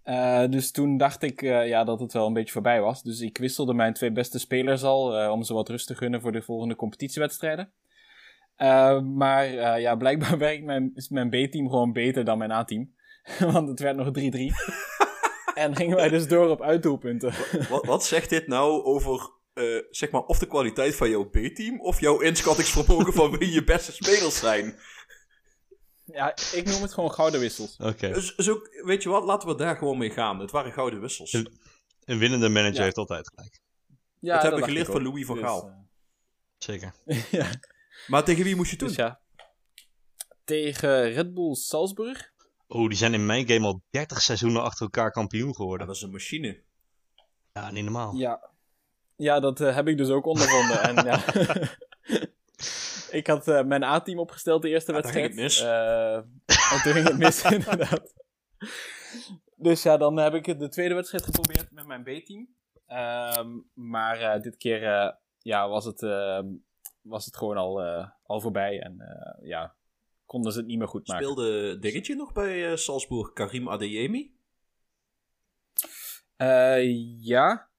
Eh, 0.02 0.44
dus 0.48 0.70
toen 0.70 0.96
dacht 0.96 1.22
ik 1.22 1.40
ja, 1.40 1.84
dat 1.84 2.00
het 2.00 2.12
wel 2.12 2.26
een 2.26 2.32
beetje 2.32 2.52
voorbij 2.52 2.80
was. 2.80 3.02
Dus 3.02 3.20
ik 3.20 3.38
wisselde 3.38 3.74
mijn 3.74 3.92
twee 3.92 4.12
beste 4.12 4.38
spelers 4.38 4.82
al 4.82 5.30
om 5.30 5.42
ze 5.42 5.54
wat 5.54 5.68
rust 5.68 5.86
te 5.86 5.94
gunnen 5.94 6.20
voor 6.20 6.32
de 6.32 6.42
volgende 6.42 6.76
competitiewedstrijden. 6.76 7.72
Maar 9.14 9.80
ja, 9.80 9.96
blijkbaar 9.96 10.38
werkt 10.48 10.64
mijn, 10.64 10.92
is 10.94 11.08
mijn 11.08 11.28
B-team 11.28 11.68
gewoon 11.68 11.92
beter 11.92 12.24
dan 12.24 12.38
mijn 12.38 12.52
A-team. 12.52 12.94
Want 13.52 13.68
het 13.68 13.80
werd 13.80 13.96
nog 13.96 14.06
3-3. 14.06 14.10
en 15.54 15.76
gingen 15.76 15.96
wij 15.96 16.08
dus 16.08 16.28
door 16.28 16.48
op 16.48 16.62
uitdoelpunten. 16.62 17.32
Wat, 17.68 17.86
wat 17.86 18.04
zegt 18.04 18.30
dit 18.30 18.46
nou 18.46 18.82
over, 18.84 19.30
eh, 19.52 19.64
zeg 19.90 20.10
maar, 20.10 20.20
of 20.22 20.38
de 20.38 20.46
kwaliteit 20.46 20.94
van 20.94 21.10
jouw 21.10 21.24
B-team, 21.30 21.80
of 21.80 22.00
jouw 22.00 22.20
inschattingsvermogen 22.20 23.12
van 23.12 23.38
wie 23.38 23.50
je 23.52 23.64
beste 23.64 23.92
spelers 23.92 24.38
zijn? 24.38 24.78
ja, 26.04 26.36
ik 26.52 26.64
noem 26.64 26.82
het 26.82 26.92
gewoon 26.92 27.12
gouden 27.12 27.40
wissels. 27.40 27.76
Oké. 27.76 28.12
Dus, 28.12 28.36
dus 28.36 28.48
ook, 28.50 28.68
weet 28.84 29.02
je 29.02 29.08
wat, 29.08 29.24
laten 29.24 29.48
we 29.48 29.54
daar 29.54 29.76
gewoon 29.76 29.98
mee 29.98 30.10
gaan. 30.10 30.38
Het 30.38 30.50
waren 30.50 30.72
gouden 30.72 31.00
wissels. 31.00 31.32
Een 32.04 32.18
winnende 32.18 32.48
manager 32.48 32.76
Ja. 32.76 32.82
heeft 32.82 32.96
altijd 32.96 33.30
gelijk. 33.34 33.60
Ja, 34.18 34.32
Dat 34.34 34.42
hebben 34.42 34.60
we 34.60 34.66
geleerd 34.66 34.86
ik 34.86 34.92
van. 34.92 35.02
Louis 35.02 35.26
van 35.26 35.36
Dus, 35.36 35.44
Gaal. 35.44 35.68
eh, 35.68 35.74
Zeker. 36.58 36.94
ja. 37.30 37.50
Maar 38.06 38.24
tegen 38.24 38.44
wie 38.44 38.56
moest 38.56 38.70
je 38.70 38.76
toen? 38.76 38.88
Dus 38.88 38.96
ja. 38.96 39.20
Tegen 40.44 41.12
Red 41.12 41.34
Bull 41.34 41.54
Salzburg. 41.54 42.30
Oeh, 42.68 42.88
die 42.88 42.98
zijn 42.98 43.14
in 43.14 43.26
mijn 43.26 43.48
game 43.48 43.66
al 43.66 43.82
30 43.90 44.22
seizoenen 44.22 44.62
achter 44.62 44.82
elkaar 44.82 45.10
kampioen 45.10 45.46
Ja, 45.48 45.54
geworden. 45.54 45.86
dat 45.86 45.96
is 45.96 46.02
een 46.02 46.10
machine. 46.10 46.62
Ja, 47.52 47.70
niet 47.70 47.84
normaal. 47.84 48.14
Ja, 48.14 48.50
ja 49.16 49.40
dat 49.40 49.60
eh, 49.60 49.74
heb 49.74 49.88
ik 49.88 49.96
dus 49.96 50.08
ook 50.08 50.26
ondervonden. 50.26 50.82
en, 50.82 51.04
ja. 51.04 51.22
ik 53.18 53.26
had 53.26 53.48
eh, 53.48 53.64
mijn 53.64 53.82
A-team 53.82 54.18
opgesteld 54.18 54.62
de 54.62 54.68
eerste 54.68 54.92
Ja, 54.92 55.00
daar 55.00 55.12
wedstrijd. 55.12 55.34
ging 55.34 55.42
het 55.42 55.52
mis. 55.52 55.60
Eh, 55.60 56.14
en 56.72 56.82
toen 56.82 56.92
ging 56.92 57.08
het 57.08 57.18
mis, 57.18 57.42
inderdaad. 57.52 58.14
Dus 59.56 59.82
ja, 59.82 59.96
dan 59.96 60.16
heb 60.16 60.34
ik 60.34 60.58
de 60.58 60.68
tweede 60.68 60.94
wedstrijd 60.94 61.24
geprobeerd 61.24 61.70
met 61.70 61.86
mijn 61.86 62.02
B-team. 62.02 62.48
Ehm, 62.86 63.58
maar 63.74 64.42
dit 64.42 64.56
keer 64.56 65.14
ja, 65.38 65.68
was, 65.68 65.84
het, 65.84 66.02
ehm, 66.02 66.46
was 67.00 67.24
het 67.24 67.36
gewoon 67.36 67.56
al, 67.56 67.82
al 68.22 68.40
voorbij. 68.40 68.80
En 68.80 68.96
ja, 69.42 69.74
konden 70.26 70.52
ze 70.52 70.58
het 70.58 70.66
niet 70.66 70.78
meer 70.78 70.88
goed 70.88 71.08
maken. 71.08 71.24
Speelde 71.24 71.78
Dingetje 71.78 72.14
nog 72.14 72.32
bij 72.32 72.76
Salzburg, 72.76 73.32
Karim 73.32 73.68
Adeyemi? 73.68 74.34
Ja. 77.18 77.70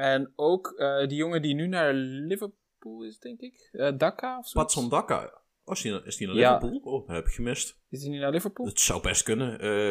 En 0.00 0.32
ook 0.36 0.72
eh, 0.76 1.08
die 1.08 1.16
jongen 1.16 1.42
die 1.42 1.54
nu 1.54 1.66
naar 1.66 1.92
Liverpool 1.94 3.04
is, 3.04 3.18
denk 3.18 3.40
ik. 3.40 3.68
Eh 3.72 3.96
Daka 3.96 4.38
of 4.38 4.48
zo. 4.48 4.60
Patson 4.60 4.88
Daka. 4.88 5.42
Oh, 5.64 5.74
is 5.74 5.82
die, 5.82 6.02
is 6.04 6.16
die 6.16 6.26
naar 6.26 6.36
Ja. 6.36 6.54
Liverpool? 6.54 6.92
Oh, 6.92 7.06
dat 7.06 7.16
heb 7.16 7.26
ik 7.26 7.32
gemist. 7.32 7.78
Is 7.88 8.02
hij 8.02 8.10
nu 8.10 8.18
naar 8.18 8.30
Liverpool? 8.30 8.66
Het 8.66 8.80
zou 8.80 9.02
best 9.02 9.22
kunnen. 9.22 9.60
Eh, 9.60 9.88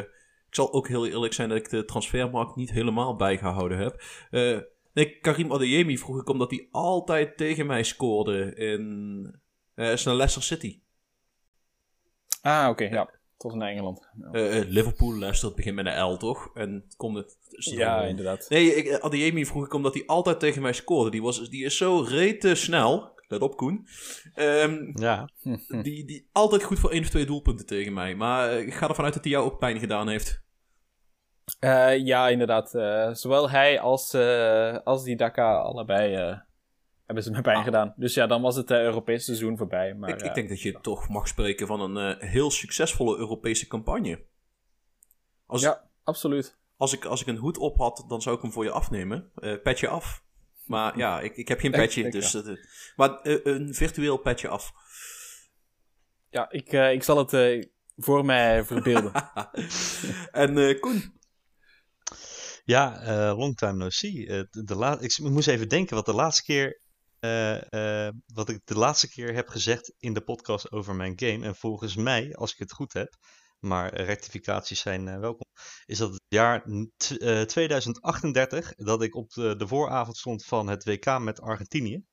ik 0.48 0.56
zal 0.56 0.74
ook 0.74 0.88
heel 0.88 1.08
eerlijk 1.08 1.34
zijn 1.34 1.50
dat 1.50 1.58
ik 1.58 1.70
de 1.70 1.86
transfermarkt 1.86 2.56
niet 2.56 2.72
helemaal 2.72 3.16
bijgehouden 3.16 3.78
heb. 3.78 4.04
Nee, 4.94 5.20
Karim 5.20 5.54
Adeyemi 5.54 5.98
vroeg 5.98 6.22
ik 6.22 6.30
omdat 6.30 6.50
hij 6.52 6.68
altijd 6.72 7.38
tegen 7.38 7.66
mij 7.66 7.84
scoorde 7.84 8.56
in... 8.56 9.42
is 9.76 10.04
naar 10.04 10.16
Leicester 10.16 10.44
City. 10.44 10.82
Ah, 12.42 12.70
oké, 12.70 12.84
ja. 12.84 13.19
Tot 13.40 13.54
naar 13.56 13.70
Engeland. 13.70 14.10
Ja, 14.22 14.32
Eh, 14.32 14.60
eh, 14.60 14.68
Liverpool, 14.70 15.18
Leicester, 15.18 15.48
het 15.48 15.56
begint 15.56 15.76
met 15.76 15.86
een 15.86 16.02
L, 16.02 16.18
toch? 16.18 16.50
En 16.54 16.74
het 16.86 16.96
komt 16.96 17.18
het... 17.18 17.38
ja 17.50 18.02
inderdaad. 18.04 18.46
Nee, 18.50 18.76
ik, 18.76 18.86
eh, 18.86 18.98
Adeyemi 19.04 19.46
vroeg 19.46 19.66
ik 19.66 19.74
omdat 19.74 19.94
hij 19.94 20.04
altijd 20.06 20.40
tegen 20.40 20.62
mij 20.62 20.74
scoorde. 20.74 21.12
Die, 21.12 21.22
was, 21.22 21.50
die 21.50 21.66
is 21.66 21.78
zo 21.78 22.06
rete 22.08 22.56
snel. 22.56 23.18
Let 23.28 23.42
op, 23.42 23.58
Koen. 23.58 23.88
Ehm, 24.34 24.92
Ja, 24.94 25.30
die, 25.84 26.06
die 26.06 26.30
altijd 26.32 26.64
goed 26.64 26.80
voor 26.80 26.92
één 26.92 27.02
of 27.02 27.10
twee 27.10 27.26
doelpunten 27.26 27.66
tegen 27.66 27.94
mij. 27.94 28.16
Maar 28.16 28.60
ik 28.60 28.74
ga 28.74 28.88
ervan 28.90 29.06
uit 29.06 29.14
dat 29.14 29.24
hij 29.24 29.34
jou 29.34 29.46
ook 29.46 29.60
pijn 29.60 29.80
gedaan 29.80 30.08
heeft. 30.10 30.42
Eh, 31.60 31.98
ja, 32.06 32.28
inderdaad. 32.30 32.74
Eh, 32.76 33.14
zowel 33.14 33.50
hij 33.50 33.80
als, 33.80 34.14
eh, 34.14 34.78
als 34.84 35.04
die 35.04 35.16
Daka 35.16 35.56
allebei 35.58 36.14
eh, 36.16 36.38
hebben 37.10 37.24
ze 37.24 37.32
me 37.32 37.42
pijn 37.42 37.58
Ah. 37.58 37.64
gedaan. 37.64 37.94
Dus 37.98 38.14
ja, 38.14 38.28
dan 38.28 38.42
was 38.42 38.56
het 38.56 38.72
eh, 38.72 38.78
Europese 38.82 39.24
seizoen 39.26 39.58
voorbij. 39.58 39.94
Maar, 39.94 40.10
ik, 40.10 40.16
ik 40.16 40.22
eh, 40.28 40.34
denk 40.34 40.50
dat 40.50 40.62
je 40.62 40.80
toch 40.82 41.10
mag 41.10 41.28
spreken 41.28 41.68
van 41.68 41.82
een 41.96 42.18
eh, 42.18 42.30
heel 42.30 42.52
succesvolle 42.52 43.18
Europese 43.18 43.68
campagne. 43.68 44.26
Als, 45.46 45.62
Ja, 45.62 45.90
absoluut. 46.04 46.58
als, 46.78 46.94
ik, 46.94 47.06
als 47.06 47.22
ik 47.22 47.28
een 47.28 47.38
hoed 47.38 47.58
op 47.58 47.78
had, 47.78 48.06
dan 48.08 48.22
zou 48.22 48.36
ik 48.36 48.42
hem 48.42 48.52
voor 48.52 48.64
je 48.64 48.72
afnemen. 48.72 49.32
Eh 49.36 49.62
petje 49.64 49.88
af. 49.88 50.24
Maar 50.66 50.98
ja, 50.98 51.20
ik, 51.22 51.36
ik 51.38 51.48
heb 51.48 51.60
geen 51.60 51.72
petje. 51.72 52.10
dus, 52.12 52.34
eh, 52.34 52.56
maar 52.96 53.20
een 53.24 53.74
virtueel 53.74 54.18
petje 54.18 54.48
af. 54.48 54.72
Ja, 56.30 56.52
ik, 56.52 56.68
eh, 56.74 56.92
ik 56.92 57.04
zal 57.04 57.18
het 57.18 57.34
eh, 57.34 57.64
voor 57.98 58.26
mij 58.26 58.64
verbeelden. 58.66 59.12
en 60.32 60.58
eh, 60.58 60.80
Koen, 60.80 61.20
ja 62.64 63.02
eh, 63.02 63.38
long 63.38 63.58
time 63.58 63.74
no 63.74 63.90
see. 63.90 64.26
De, 64.26 64.64
de 64.64 64.76
la- 64.76 65.00
ik 65.00 65.18
moest 65.20 65.48
even 65.48 65.70
denken 65.70 65.96
wat 65.96 66.06
de 66.06 66.14
laatste 66.14 66.44
keer. 66.44 66.80
Eh, 67.20 68.08
eh, 68.08 68.14
wat 68.34 68.50
ik 68.50 68.60
de 68.64 68.78
laatste 68.78 69.10
keer 69.10 69.34
heb 69.34 69.48
gezegd 69.48 69.94
in 69.98 70.14
de 70.14 70.22
podcast 70.22 70.72
over 70.72 70.96
mijn 70.96 71.14
game. 71.16 71.46
En 71.46 71.56
volgens 71.56 71.96
mij, 71.96 72.36
als 72.36 72.52
ik 72.52 72.58
het 72.58 72.72
goed 72.72 72.94
heb, 72.94 73.16
maar 73.60 73.94
rectificaties 74.02 74.80
zijn 74.80 75.08
eh, 75.08 75.20
welkom. 75.20 75.46
Is 75.86 75.98
dat 75.98 76.10
het 76.12 76.22
jaar 76.28 76.70
n- 76.70 76.92
t- 76.98 77.18
eh, 77.18 77.42
2038 77.42 78.74
dat 78.76 79.02
ik 79.04 79.16
op 79.16 79.30
de, 79.30 79.56
de 79.56 79.68
vooravond 79.68 80.18
stond 80.18 80.46
van 80.46 80.68
het 80.68 80.84
WK 80.84 81.20
met 81.20 81.42
Argentinië. 81.42 82.04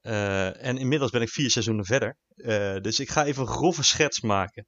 En 0.00 0.78
inmiddels 0.78 1.10
ben 1.10 1.22
ik 1.22 1.28
vier 1.28 1.50
seizoenen 1.50 1.84
verder. 1.84 2.16
Dus 2.82 3.00
ik 3.00 3.10
ga 3.10 3.24
even 3.24 3.42
een 3.42 3.48
grove 3.48 3.82
schets 3.84 4.20
maken. 4.20 4.66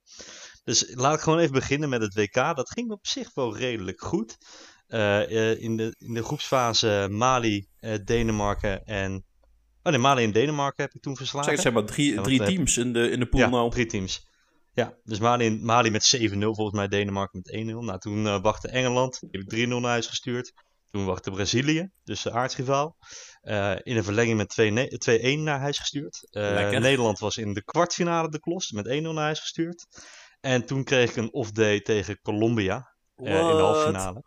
Dus 0.65 0.95
laat 0.95 1.15
ik 1.15 1.21
gewoon 1.21 1.39
even 1.39 1.53
beginnen 1.53 1.89
met 1.89 2.03
het 2.03 2.15
WK. 2.15 2.35
Dat 2.35 2.71
ging 2.71 2.91
op 2.91 3.07
zich 3.07 3.35
wel 3.35 3.57
redelijk 3.57 4.01
goed. 4.01 4.37
In, 5.59 5.77
de, 5.77 5.95
in 5.99 6.15
de 6.15 6.23
groepsfase 6.23 7.07
Mali, 7.11 7.67
Denemarken 8.05 8.85
en. 8.85 9.25
Oh 9.83 9.93
nee, 9.93 9.99
Mali 10.01 10.25
en 10.25 10.33
Denemarken 10.33 10.85
heb 10.85 10.95
ik 10.95 11.03
toen 11.03 11.17
verslagen. 11.17 11.51
zeg, 11.53 11.61
zeg 11.61 11.73
maar 11.73 11.85
drie, 11.85 12.15
Ja, 12.15 12.23
drie 12.23 12.39
heb- 12.43 12.49
teams 12.49 12.77
in 12.77 12.93
de, 12.93 13.11
in 13.11 13.19
de 13.21 13.27
pool 13.27 13.41
ja, 13.41 13.49
nou. 13.49 13.71
drie 13.71 13.87
teams. 13.87 14.31
Ja, 14.75 14.97
dus 15.05 15.19
Mali, 15.19 15.51
Mali 15.61 15.91
met 15.91 16.17
7-0, 16.17 16.39
volgens 16.39 16.73
mij 16.77 16.89
Denemarken 16.89 17.41
met 17.45 17.55
1-0. 17.55 17.85
Nou, 17.85 17.99
toen 17.99 18.27
eh, 18.27 18.41
wachtte 18.43 18.69
Engeland, 18.69 19.21
die 19.21 19.29
heb 19.31 19.53
ik 19.53 19.67
3-0 19.67 19.69
naar 19.69 19.91
huis 19.91 20.07
gestuurd. 20.07 20.53
Toen 20.91 21.05
wachtte 21.05 21.31
Brazilië, 21.31 21.91
dus 22.05 22.23
de 22.23 22.33
aardsrivaal. 22.33 22.97
Eh, 23.41 23.75
in 23.83 23.97
een 23.97 24.05
verlenging 24.05 24.37
met 24.37 24.49
2 24.49 24.71
ne- 24.71 24.99
2-1 25.39 25.43
naar 25.43 25.61
huis 25.61 25.79
gestuurd. 25.79 26.27
Eh. 26.31 26.71
Nederland 26.79 27.19
was 27.19 27.37
in 27.37 27.53
de 27.55 27.65
kwartfinale 27.65 28.29
de 28.29 28.41
klos, 28.41 28.71
met 28.71 28.87
1-0 28.87 28.91
naar 29.13 29.25
huis 29.25 29.41
gestuurd. 29.41 29.87
En 30.41 30.67
toen 30.67 30.85
kreeg 30.85 31.11
ik 31.11 31.17
een 31.17 31.33
off-day 31.33 31.81
tegen 31.81 32.21
Colombia 32.21 32.95
eh, 33.17 33.25
in 33.27 33.33
de 33.57 33.63
halve 33.63 33.87
finale. 33.87 34.25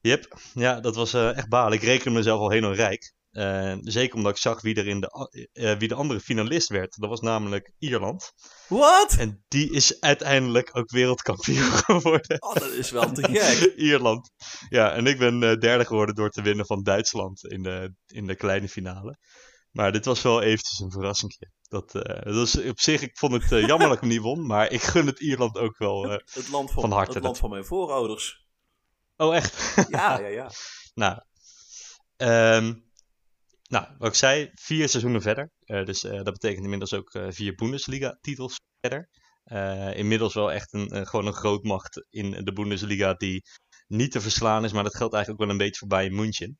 Yep, 0.00 0.36
ja, 0.54 0.80
dat 0.80 0.94
was 0.94 1.12
eh, 1.14 1.36
echt 1.36 1.48
balen. 1.48 1.72
Ik 1.72 1.82
rekende 1.82 2.18
mezelf 2.18 2.40
al 2.40 2.50
heel 2.50 2.74
rijk. 2.74 3.14
Eh, 3.32 3.76
zeker 3.80 4.16
omdat 4.16 4.32
ik 4.32 4.38
zag 4.38 4.60
wie 4.60 4.74
er 4.74 4.86
in 4.86 5.00
de, 5.00 5.48
eh, 5.52 5.78
wie 5.78 5.88
de 5.88 5.94
andere 5.94 6.20
finalist 6.20 6.68
werd. 6.68 6.96
Dat 6.98 7.08
was 7.08 7.20
namelijk 7.20 7.72
Ierland. 7.78 8.32
Wat? 8.68 9.16
En 9.18 9.44
die 9.48 9.72
is 9.72 10.00
uiteindelijk 10.00 10.70
ook 10.72 10.90
wereldkampioen 10.90 11.72
geworden. 11.86 12.42
Oh, 12.42 12.54
dat 12.54 12.72
is 12.72 12.90
wel 12.90 13.12
te 13.12 13.22
gek. 13.32 13.74
Ierland. 13.76 14.30
Ja, 14.68 14.92
en 14.92 15.06
ik 15.06 15.18
ben 15.18 15.42
eh, 15.42 15.56
derde 15.58 15.84
geworden 15.84 16.14
door 16.14 16.30
te 16.30 16.42
winnen 16.42 16.66
van 16.66 16.82
Duitsland 16.82 17.44
in 17.44 17.62
de, 17.62 17.94
in 18.06 18.26
de 18.26 18.34
kleine 18.34 18.68
finale. 18.68 19.18
Maar 19.70 19.92
dit 19.92 20.04
was 20.04 20.22
wel 20.22 20.42
eventjes 20.42 20.78
een 20.78 20.90
verrassing. 20.90 21.36
Dat, 21.62 21.92
dat 21.92 22.22
was 22.24 22.56
op 22.56 22.80
zich, 22.80 23.02
ik 23.02 23.18
vond 23.18 23.32
het 23.32 23.48
jammer 23.48 23.86
dat 23.86 23.92
ik 23.92 24.00
hem 24.00 24.08
niet 24.08 24.20
won. 24.20 24.46
Maar 24.52 24.70
ik 24.70 24.82
gun 24.82 25.06
het 25.06 25.20
Ierland 25.20 25.58
ook 25.58 25.78
wel. 25.78 26.10
Het 26.10 26.48
land 26.50 26.70
van, 26.70 26.82
Van 26.82 26.92
harte 26.92 27.12
het 27.12 27.22
land 27.22 27.38
van 27.38 27.50
mijn 27.50 27.64
voorouders. 27.64 28.46
Oh, 29.16 29.34
echt? 29.34 29.74
Ja, 29.88 30.18
ja, 30.18 30.26
ja. 30.26 30.50
Nou, 30.94 31.20
ehm, 32.16 32.72
nou, 33.72 33.86
wat 33.98 34.08
ik 34.08 34.14
zei, 34.14 34.50
vier 34.54 34.88
seizoenen 34.88 35.22
verder. 35.22 35.50
Eh, 35.64 35.84
dus 35.84 36.04
eh, 36.04 36.22
dat 36.22 36.32
betekent 36.32 36.62
inmiddels 36.62 36.94
ook 36.94 37.14
eh, 37.14 37.26
vier 37.28 37.54
Bundesliga-titels 37.54 38.60
verder. 38.80 39.08
Inmiddels 39.94 40.34
wel 40.34 40.52
echt 40.52 40.72
een, 40.72 41.06
gewoon 41.06 41.26
een 41.26 41.32
grootmacht 41.32 42.06
in 42.10 42.30
de 42.30 42.52
Bundesliga 42.52 43.14
die 43.14 43.42
niet 43.86 44.12
te 44.12 44.20
verslaan 44.20 44.64
is. 44.64 44.72
Maar 44.72 44.82
dat 44.82 44.96
geldt 44.96 45.14
eigenlijk 45.14 45.42
ook 45.42 45.48
wel 45.48 45.58
een 45.58 45.64
beetje 45.64 45.78
voor 45.78 45.88
Bayern 45.88 46.14
München. 46.14 46.58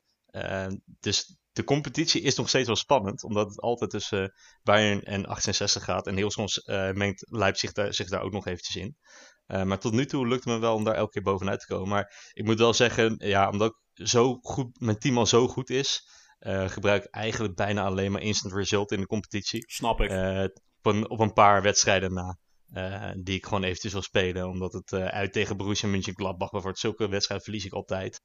Dus 0.99 1.37
de 1.51 1.63
competitie 1.63 2.21
is 2.21 2.35
nog 2.35 2.49
steeds 2.49 2.67
wel 2.67 2.75
spannend, 2.75 3.23
omdat 3.23 3.47
het 3.47 3.59
altijd 3.59 3.89
tussen 3.89 4.33
Bayern 4.63 5.03
en 5.03 5.25
68 5.25 5.83
gaat. 5.83 6.07
En 6.07 6.15
heel 6.15 6.31
soms 6.31 6.61
mengt 6.93 7.25
Leipzig 7.29 7.71
daar, 7.71 7.93
zich 7.93 8.09
daar 8.09 8.21
ook 8.21 8.31
nog 8.31 8.47
eventjes 8.47 8.75
in. 8.75 8.97
Maar 9.45 9.79
tot 9.79 9.93
nu 9.93 10.05
toe 10.05 10.27
lukt 10.27 10.43
het 10.43 10.53
me 10.53 10.59
wel 10.59 10.75
om 10.75 10.83
daar 10.83 10.95
elke 10.95 11.11
keer 11.11 11.21
bovenuit 11.21 11.59
te 11.59 11.67
komen. 11.67 11.89
Maar 11.89 12.31
ik 12.33 12.45
moet 12.45 12.59
wel 12.59 12.73
zeggen, 12.73 13.15
ja, 13.17 13.49
omdat 13.49 13.79
zo 13.93 14.37
goed, 14.41 14.79
mijn 14.79 14.97
team 14.97 15.17
al 15.17 15.25
zo 15.25 15.47
goed 15.47 15.69
is, 15.69 16.07
eh, 16.43 16.69
gebruik 16.69 17.03
ik 17.03 17.11
eigenlijk 17.11 17.55
bijna 17.55 17.83
alleen 17.83 18.11
maar 18.11 18.21
instant 18.21 18.53
result 18.53 18.91
in 18.91 18.99
de 18.99 19.05
competitie. 19.05 19.63
Snap 19.67 20.01
ik. 20.01 20.09
Eh, 20.09 20.43
op, 20.81 20.85
een, 20.93 21.09
op 21.09 21.19
een 21.19 21.33
paar 21.33 21.61
wedstrijden 21.61 22.13
na. 22.13 22.37
eh, 22.73 23.11
die 23.17 23.35
ik 23.35 23.45
gewoon 23.45 23.63
eventjes 23.63 23.91
wil 23.91 24.01
spelen. 24.01 24.47
Omdat 24.49 24.73
het 24.73 24.93
uit 24.93 25.33
tegen 25.33 25.57
Borussia 25.57 25.89
Mönchengladbach 25.89 26.49
bijvoorbeeld. 26.49 26.79
Zulke 26.79 27.07
wedstrijden 27.07 27.45
verlies 27.45 27.65
ik 27.65 27.73
altijd. 27.73 28.21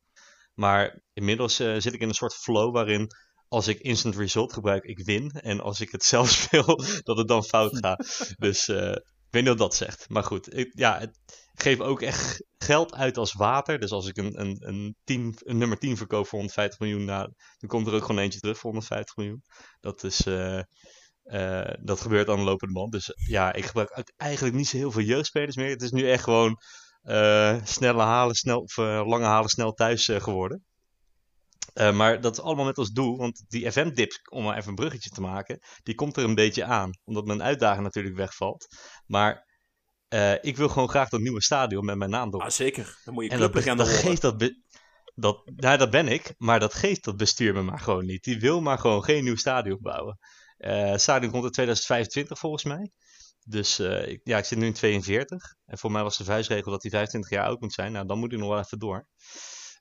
Maar 0.55 1.03
inmiddels 1.13 1.57
zit 1.57 1.93
ik 1.93 2.01
in 2.01 2.09
een 2.09 2.15
soort 2.15 2.35
flow 2.35 2.73
waarin 2.75 3.11
als 3.49 3.69
ik 3.69 3.79
instant 3.79 4.17
result 4.17 4.53
gebruik, 4.53 4.85
ik 4.85 4.99
win. 5.05 5.31
En 5.31 5.61
als 5.61 5.81
ik 5.81 5.91
het 5.91 6.05
zelf 6.15 6.31
speel, 6.31 6.81
dat 7.03 7.17
het 7.17 7.29
dan 7.29 7.45
fout 7.45 7.77
gaat. 7.79 8.07
dus 8.39 8.69
ik 8.69 9.05
weet 9.31 9.43
niet 9.43 9.49
wat 9.49 9.59
dat 9.59 9.75
zegt. 9.75 10.09
Maar 10.09 10.25
goed, 10.25 10.57
ik, 10.57 10.73
ja, 10.75 10.99
het, 10.99 11.19
geef 11.63 11.81
ook 11.81 12.03
echt 12.03 12.45
geld 12.59 12.95
uit 12.95 13.17
als 13.17 13.33
water. 13.33 13.79
Dus 13.79 13.91
als 13.91 14.07
ik 14.07 14.17
een, 14.17 14.41
een, 14.41 14.57
een, 14.61 14.97
team, 15.05 15.33
een 15.39 15.59
nummer 15.59 15.79
10 15.79 15.97
verkoop 15.97 16.27
voor 16.27 16.39
150 16.39 16.79
miljoen, 16.79 17.05
nou, 17.05 17.33
dan 17.59 17.69
komt 17.69 17.87
er 17.87 17.95
ook 17.95 18.05
gewoon 18.05 18.21
eentje 18.23 18.41
terug 18.41 18.57
voor 18.59 18.71
150 18.71 19.17
miljoen. 19.17 19.43
Dat 19.81 20.05
is... 20.05 20.27
eh, 20.27 20.59
eh, 21.23 21.75
dat 21.81 22.01
gebeurt 22.01 22.29
aan 22.29 22.37
de 22.37 22.43
lopende 22.43 22.75
band. 22.75 22.93
Dus 22.93 23.13
ja, 23.27 23.53
ik 23.53 23.65
gebruik 23.65 24.13
eigenlijk 24.17 24.55
niet 24.57 24.69
zo 24.69 24.77
heel 24.77 24.91
veel 24.93 25.03
jeugdspelers 25.03 25.57
meer. 25.57 25.71
Het 25.71 25.83
is 25.83 25.91
nu 25.91 26.11
echt 26.11 26.25
gewoon 26.25 26.57
eh, 27.03 27.57
snelle 27.65 28.03
halen, 28.03 28.35
snel, 28.35 28.61
of 28.61 28.79
eh, 28.79 29.03
lange 29.07 29.25
halen, 29.25 29.49
snel 29.49 29.73
thuis 29.73 30.09
eh, 30.09 30.21
geworden. 30.21 30.65
Eh, 31.73 31.93
maar 31.97 32.21
dat 32.21 32.33
is 32.33 32.41
allemaal 32.45 32.65
met 32.65 32.79
als 32.79 32.91
doel, 32.91 33.17
want 33.17 33.45
die 33.49 33.65
event-dips, 33.67 34.21
om 34.31 34.45
maar 34.45 34.57
even 34.57 34.69
een 34.69 34.75
bruggetje 34.75 35.11
te 35.11 35.21
maken, 35.21 35.59
die 35.83 35.95
komt 35.95 36.17
er 36.17 36.25
een 36.25 36.35
beetje 36.35 36.65
aan. 36.65 36.91
Omdat 37.05 37.25
mijn 37.25 37.43
uitdaging 37.43 37.83
natuurlijk 37.85 38.17
wegvalt. 38.17 38.67
Maar 39.07 39.48
eh, 40.09 40.35
ik 40.41 40.57
wil 40.57 40.69
gewoon 40.69 40.89
graag 40.89 41.09
dat 41.09 41.21
nieuwe 41.21 41.43
stadion 41.43 41.85
met 41.85 41.97
mijn 41.97 42.11
naam 42.11 42.29
erop. 42.29 42.43
Ah, 42.43 42.51
zeker. 42.51 42.99
Dan 43.05 43.15
moet 43.15 43.25
je 43.25 43.31
En 43.31 43.39
dat, 43.39 43.53
dat 43.53 43.89
geeft 43.89 44.23
dat, 44.23 44.53
dat, 45.15 45.43
nou, 45.57 45.79
dat 45.79 45.91
ben 45.91 46.09
ik, 46.09 46.35
maar 46.37 46.61
dat 46.61 46.75
geeft 46.75 47.05
dat 47.05 47.17
bestuur 47.17 47.55
me 47.55 47.63
maar 47.63 47.81
gewoon 47.81 48.07
niet. 48.07 48.25
Die 48.25 48.41
wil 48.41 48.61
maar 48.61 48.79
gewoon 48.79 49.05
geen 49.05 49.25
nieuw 49.25 49.37
stadion 49.37 49.79
bouwen. 49.81 50.19
Het 50.57 51.01
stadion 51.01 51.31
komt 51.31 51.45
in 51.45 51.51
2025 51.51 52.39
volgens 52.39 52.65
mij. 52.65 52.91
Dus 53.49 53.79
eh, 53.79 54.09
ik, 54.09 54.21
ja, 54.25 54.39
ik 54.39 54.45
zit 54.45 54.59
nu 54.59 54.67
in 54.67 54.73
42. 54.73 55.55
En 55.65 55.79
voor 55.79 55.93
mij 55.93 56.03
was 56.03 56.17
de 56.17 56.25
vuistregel 56.25 56.71
dat 56.71 56.83
hij 56.83 56.91
25 56.91 57.31
jaar 57.31 57.45
oud 57.45 57.61
moet 57.61 57.73
zijn. 57.73 57.93
Nou, 57.93 58.07
dan 58.07 58.19
moet 58.19 58.33
ik 58.33 58.39
nog 58.39 58.49
wel 58.49 58.59
even 58.59 58.79
door. 58.79 59.07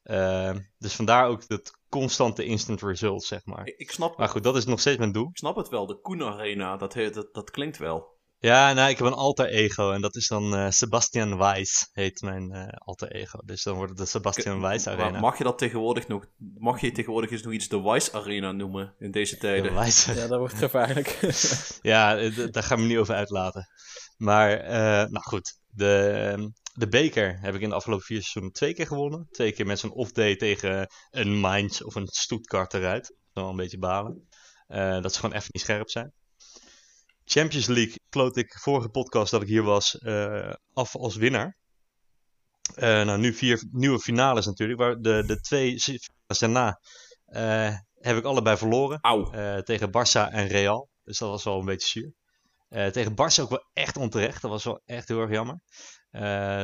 Eh, 0.03 0.55
dus 0.77 0.95
vandaar 0.95 1.27
ook 1.27 1.47
dat 1.47 1.71
constante 1.89 2.45
instant 2.45 2.81
result, 2.81 3.23
zeg 3.23 3.45
maar. 3.45 3.67
Ik, 3.67 3.77
ik 3.77 3.91
snap, 3.91 4.17
Maar 4.17 4.29
goed, 4.29 4.43
dat 4.43 4.55
is 4.55 4.65
nog 4.65 4.79
steeds 4.79 4.97
mijn 4.97 5.11
doel. 5.11 5.27
ik 5.27 5.37
snap 5.37 5.55
het 5.55 5.69
wel. 5.69 5.85
De 5.85 6.01
Koen 6.01 6.23
Arena, 6.23 6.77
dat, 6.77 6.93
dat, 6.93 7.33
dat 7.33 7.51
klinkt 7.51 7.77
wel. 7.77 8.16
Ja, 8.39 8.73
nou, 8.73 8.89
ik 8.89 8.97
heb 8.97 9.07
een 9.07 9.13
alter 9.13 9.45
ego 9.47 9.91
en 9.91 10.01
dat 10.01 10.15
is 10.15 10.27
dan 10.27 10.55
eh, 10.55 10.69
Sebastian 10.69 11.37
Weiss, 11.37 11.89
heet 11.91 12.21
mijn 12.21 12.51
eh, 12.51 12.67
alter 12.77 13.11
ego. 13.11 13.39
Dus 13.45 13.63
dan 13.63 13.75
wordt 13.75 13.89
het 13.89 13.99
de 13.99 14.05
Sebastian 14.05 14.61
Weiss 14.61 14.85
Maar 14.85 14.99
Arena. 14.99 15.19
mag 15.19 15.37
je 15.37 15.43
dat 15.43 15.57
tegenwoordig 15.57 16.07
nog... 16.07 16.25
Mag 16.57 16.81
je 16.81 16.91
tegenwoordig 16.91 17.31
eens 17.31 17.41
nog 17.41 17.53
iets 17.53 17.67
de 17.67 17.81
Wise 17.81 18.13
Arena 18.13 18.51
noemen 18.51 18.93
in 18.99 19.11
deze 19.11 19.37
tijden? 19.37 19.73
Weiss. 19.73 20.05
ja, 20.05 20.27
dat 20.27 20.39
wordt 20.39 20.53
gevaarlijk. 20.53 21.19
Ja, 21.81 22.17
eh, 22.17 22.47
daar 22.51 22.63
gaan 22.63 22.79
we 22.79 22.85
niet 22.85 22.97
over 22.97 23.15
uitlaten. 23.15 23.67
Maar, 24.17 24.51
eh, 24.51 25.09
nou 25.09 25.21
goed. 25.23 25.59
De, 25.67 26.09
ehm, 26.31 26.49
de 26.73 26.87
beker 26.87 27.37
heb 27.41 27.55
ik 27.55 27.61
in 27.61 27.69
de 27.69 27.75
afgelopen 27.75 28.05
vier 28.05 28.17
seizoenen 28.21 28.51
twee 28.51 28.73
keer 28.73 28.87
gewonnen. 28.87 29.27
Twee 29.31 29.51
keer 29.51 29.65
met 29.65 29.79
zo'n 29.79 29.93
off-day 29.93 30.35
tegen 30.35 30.87
een 31.09 31.39
Mainz 31.39 31.81
of 31.81 31.95
een 31.95 32.07
Stuttgart 32.07 32.73
eruit. 32.73 33.07
Dat 33.07 33.17
is 33.33 33.41
wel 33.41 33.49
een 33.49 33.55
beetje 33.55 33.79
balen. 33.79 34.27
Eh, 34.67 35.01
dat 35.01 35.13
ze 35.13 35.19
gewoon 35.19 35.35
even 35.35 35.49
niet 35.51 35.61
scherp 35.61 35.89
zijn. 35.89 36.13
Champions 37.29 37.67
League 37.67 37.95
kloot 38.09 38.37
ik 38.37 38.57
vorige 38.59 38.89
podcast 38.89 39.31
dat 39.31 39.41
ik 39.41 39.47
hier 39.47 39.63
was 39.63 39.97
eh, 39.97 40.53
af 40.73 40.95
als 40.95 41.15
winnaar. 41.15 41.57
Eh, 42.75 42.81
nou, 43.05 43.19
nu 43.19 43.33
vier 43.33 43.63
nieuwe 43.71 43.99
finales 43.99 44.45
natuurlijk. 44.45 44.79
Waar 44.79 44.95
de, 44.95 45.23
de 45.25 45.39
twee 45.39 45.79
finales 45.79 46.39
daarna 46.39 46.79
eh, 47.25 47.77
heb 47.93 48.17
ik 48.17 48.23
allebei 48.23 48.57
verloren. 48.57 48.99
Tegen 49.63 49.87
Barça 49.89 50.31
en 50.31 50.47
Real. 50.47 50.89
Dus 51.03 51.17
dat 51.17 51.29
was 51.29 51.43
wel 51.43 51.59
een 51.59 51.65
beetje 51.65 51.87
zuur. 51.87 52.13
Tegen 52.91 53.11
Barça 53.11 53.41
ook 53.41 53.49
wel 53.49 53.69
echt 53.73 53.97
onterecht. 53.97 54.41
Dat 54.41 54.51
was 54.51 54.63
wel 54.63 54.81
echt 54.85 55.07
heel 55.07 55.21
erg 55.21 55.31
jammer. 55.31 55.59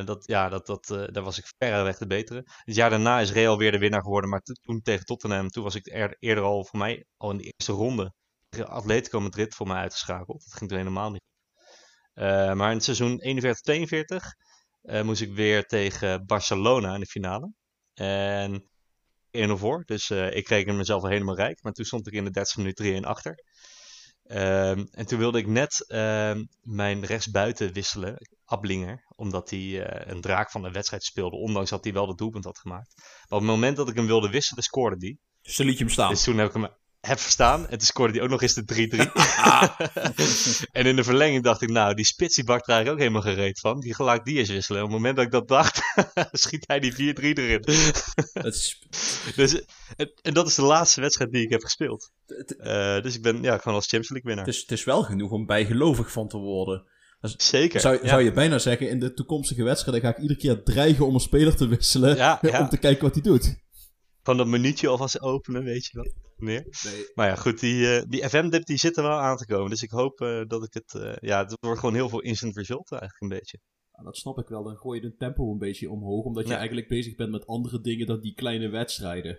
Dat, 0.05 0.27
ja, 0.27 0.49
dat, 0.49 0.65
dat, 0.65 0.87
daar 0.87 1.23
was 1.23 1.37
ik 1.37 1.51
verreweg 1.57 1.97
de 1.97 2.07
betere. 2.07 2.41
Het 2.45 2.75
jaar 2.75 2.89
daarna 2.89 3.19
is 3.19 3.31
Real 3.31 3.57
weer 3.57 3.71
de 3.71 3.77
winnaar 3.77 4.01
geworden, 4.01 4.29
maar 4.29 4.41
to- 4.41 4.53
toen 4.53 4.81
tegen 4.81 5.05
Tottenham, 5.05 5.49
toen 5.49 5.63
was 5.63 5.75
ik 5.75 5.87
er- 5.87 6.15
eerder 6.19 6.43
al 6.43 6.65
voor 6.65 6.79
mij 6.79 7.05
al 7.17 7.31
in 7.31 7.37
de 7.37 7.43
eerste 7.43 7.71
ronde 7.71 8.13
Atletico 8.61 9.19
Madrid 9.19 9.55
voor 9.55 9.67
mij 9.67 9.77
uitgeschakeld. 9.77 10.43
Dat 10.43 10.53
ging 10.53 10.69
toen 10.69 10.79
helemaal 10.79 11.11
niet. 11.11 11.21
Eh, 12.13 12.53
maar 12.53 12.69
in 12.69 12.75
het 12.75 12.83
seizoen 12.83 13.21
41-42 13.21 14.35
eh, 14.81 15.01
moest 15.01 15.21
ik 15.21 15.33
weer 15.33 15.65
tegen 15.65 16.25
Barcelona 16.25 16.93
in 16.93 16.99
de 16.99 17.05
finale. 17.05 17.53
En 17.93 18.69
1-0 19.31 19.51
voor, 19.57 19.83
dus 19.85 20.09
eh, 20.09 20.35
ik 20.35 20.47
reken 20.47 20.75
mezelf 20.75 21.03
al 21.03 21.09
helemaal 21.09 21.35
rijk. 21.35 21.63
Maar 21.63 21.73
toen 21.73 21.85
stond 21.85 22.07
ik 22.07 22.13
in 22.13 22.23
de 22.23 22.31
30 22.31 22.57
minuut 22.57 23.03
3-1 23.03 23.05
achter. 23.05 23.43
Ehm, 24.23 24.85
en 24.91 25.05
toen 25.05 25.19
wilde 25.19 25.37
ik 25.37 25.47
net 25.47 25.85
ehm, 25.87 26.43
mijn 26.61 27.05
rechtsbuiten 27.05 27.73
wisselen, 27.73 28.27
Ablinger, 28.45 29.03
omdat 29.15 29.49
hij 29.49 29.91
een 30.07 30.21
draak 30.21 30.51
van 30.51 30.61
de 30.61 30.71
wedstrijd 30.71 31.03
speelde, 31.03 31.35
ondanks 31.35 31.69
dat 31.69 31.83
hij 31.83 31.93
wel 31.93 32.05
de 32.05 32.15
doelpunt 32.15 32.43
had 32.43 32.59
gemaakt. 32.59 32.93
Maar 32.95 33.39
op 33.39 33.39
het 33.39 33.49
moment 33.49 33.77
dat 33.77 33.89
ik 33.89 33.95
hem 33.95 34.05
wilde 34.05 34.29
wisselen, 34.29 34.63
scoorde 34.63 34.95
hij. 34.99 35.17
Dus 35.41 35.55
dan 35.55 35.65
liet 35.65 35.77
je 35.77 35.83
hem 35.83 35.93
staan. 35.93 36.09
Dus 36.09 36.23
toen 36.23 36.37
heb 36.37 36.47
ik 36.47 36.53
hem 36.53 36.67
heb 37.07 37.19
verstaan 37.19 37.61
en 37.61 37.77
toen 37.77 37.87
scoorde 37.87 38.13
hij 38.13 38.21
ook 38.21 38.29
nog 38.29 38.41
eens 38.41 38.53
de 38.53 38.63
3-3. 38.63 39.01
en 40.79 40.85
in 40.85 40.95
de 40.95 41.03
verlenging 41.03 41.43
dacht 41.43 41.61
ik, 41.61 41.69
nou, 41.69 41.93
die 41.93 42.05
spits 42.05 42.35
die 42.35 42.43
bakt 42.43 42.67
er 42.67 42.73
eigenlijk 42.73 43.01
ook 43.01 43.07
helemaal 43.07 43.33
gereed 43.33 43.59
van. 43.59 43.79
Die 43.79 43.95
gelijk 43.95 44.25
die 44.25 44.37
eens 44.37 44.49
wisselen. 44.49 44.79
En 44.79 44.85
op 44.85 44.91
het 44.91 44.99
moment 44.99 45.15
dat 45.15 45.25
ik 45.25 45.31
dat 45.31 45.47
dacht, 45.47 45.81
schiet 46.43 46.63
hij 46.67 46.79
die 46.79 46.93
4-3 46.93 46.95
erin. 47.19 47.63
Is, 48.33 48.87
dus, 49.35 49.61
en, 49.95 50.11
en 50.21 50.33
dat 50.33 50.47
is 50.47 50.55
de 50.55 50.61
laatste 50.61 51.01
wedstrijd 51.01 51.31
die 51.31 51.43
ik 51.43 51.49
heb 51.49 51.61
gespeeld. 51.61 52.11
Eh, 52.57 53.01
dus 53.01 53.15
ik 53.15 53.21
ben 53.21 53.41
ja, 53.41 53.57
gewoon 53.57 53.75
als 53.75 53.87
Champions 53.87 54.09
League 54.09 54.27
winnaar. 54.27 54.45
Het 54.45 54.55
is, 54.55 54.61
het 54.61 54.71
is 54.71 54.83
wel 54.83 55.03
genoeg 55.03 55.31
om 55.31 55.45
bijgelovig 55.45 56.11
van 56.11 56.27
te 56.27 56.37
worden. 56.37 56.91
Zeker. 57.37 57.79
Zou, 57.79 57.99
ja. 58.01 58.07
zou 58.07 58.23
je 58.23 58.31
bijna 58.31 58.57
zeggen, 58.57 58.89
in 58.89 58.99
de 58.99 59.13
toekomstige 59.13 59.63
wedstrijden 59.63 60.03
ga 60.03 60.09
ik 60.09 60.21
iedere 60.21 60.39
keer 60.39 60.63
dreigen 60.63 61.05
om 61.05 61.13
een 61.13 61.19
speler 61.19 61.55
te 61.55 61.67
wisselen. 61.67 62.15
Ja, 62.15 62.39
ja. 62.41 62.59
Om 62.59 62.69
te 62.69 62.77
kijken 62.77 63.03
wat 63.03 63.13
hij 63.13 63.23
doet. 63.23 63.55
Gewoon 64.23 64.39
dat 64.39 64.47
minuutje 64.47 64.87
alvast 64.87 65.21
openen, 65.21 65.63
weet 65.63 65.85
je 65.85 65.91
wel. 65.97 66.13
Neer. 66.37 66.65
Maar 67.15 67.27
ja, 67.27 67.35
goed, 67.35 67.59
die, 67.59 67.95
eh, 67.95 68.03
die 68.09 68.29
FM-dip 68.29 68.65
die 68.65 68.77
zit 68.77 68.97
er 68.97 69.03
wel 69.03 69.17
aan 69.19 69.37
te 69.37 69.45
komen. 69.45 69.69
Dus 69.69 69.83
ik 69.83 69.89
hoop 69.89 70.21
eh, 70.21 70.41
dat 70.47 70.63
ik 70.63 70.73
het... 70.73 70.93
eh, 70.95 71.13
ja, 71.29 71.39
het 71.43 71.57
wordt 71.59 71.79
gewoon 71.79 71.95
heel 71.95 72.09
veel 72.09 72.21
instant 72.21 72.55
result 72.57 72.91
eigenlijk 72.91 73.21
een 73.21 73.37
beetje. 73.39 73.59
Ja, 73.91 74.03
dat 74.03 74.17
snap 74.17 74.39
ik 74.39 74.47
wel. 74.47 74.63
Dan 74.63 74.77
gooi 74.77 75.01
je 75.01 75.09
de 75.09 75.15
tempo 75.15 75.51
een 75.51 75.57
beetje 75.57 75.89
omhoog. 75.89 76.23
Omdat 76.25 76.43
je 76.43 76.51
Ja. 76.51 76.57
eigenlijk 76.57 76.87
bezig 76.87 77.15
bent 77.15 77.31
met 77.31 77.47
andere 77.47 77.81
dingen 77.81 78.07
dan 78.07 78.19
die 78.19 78.33
kleine 78.33 78.69
wedstrijden. 78.69 79.37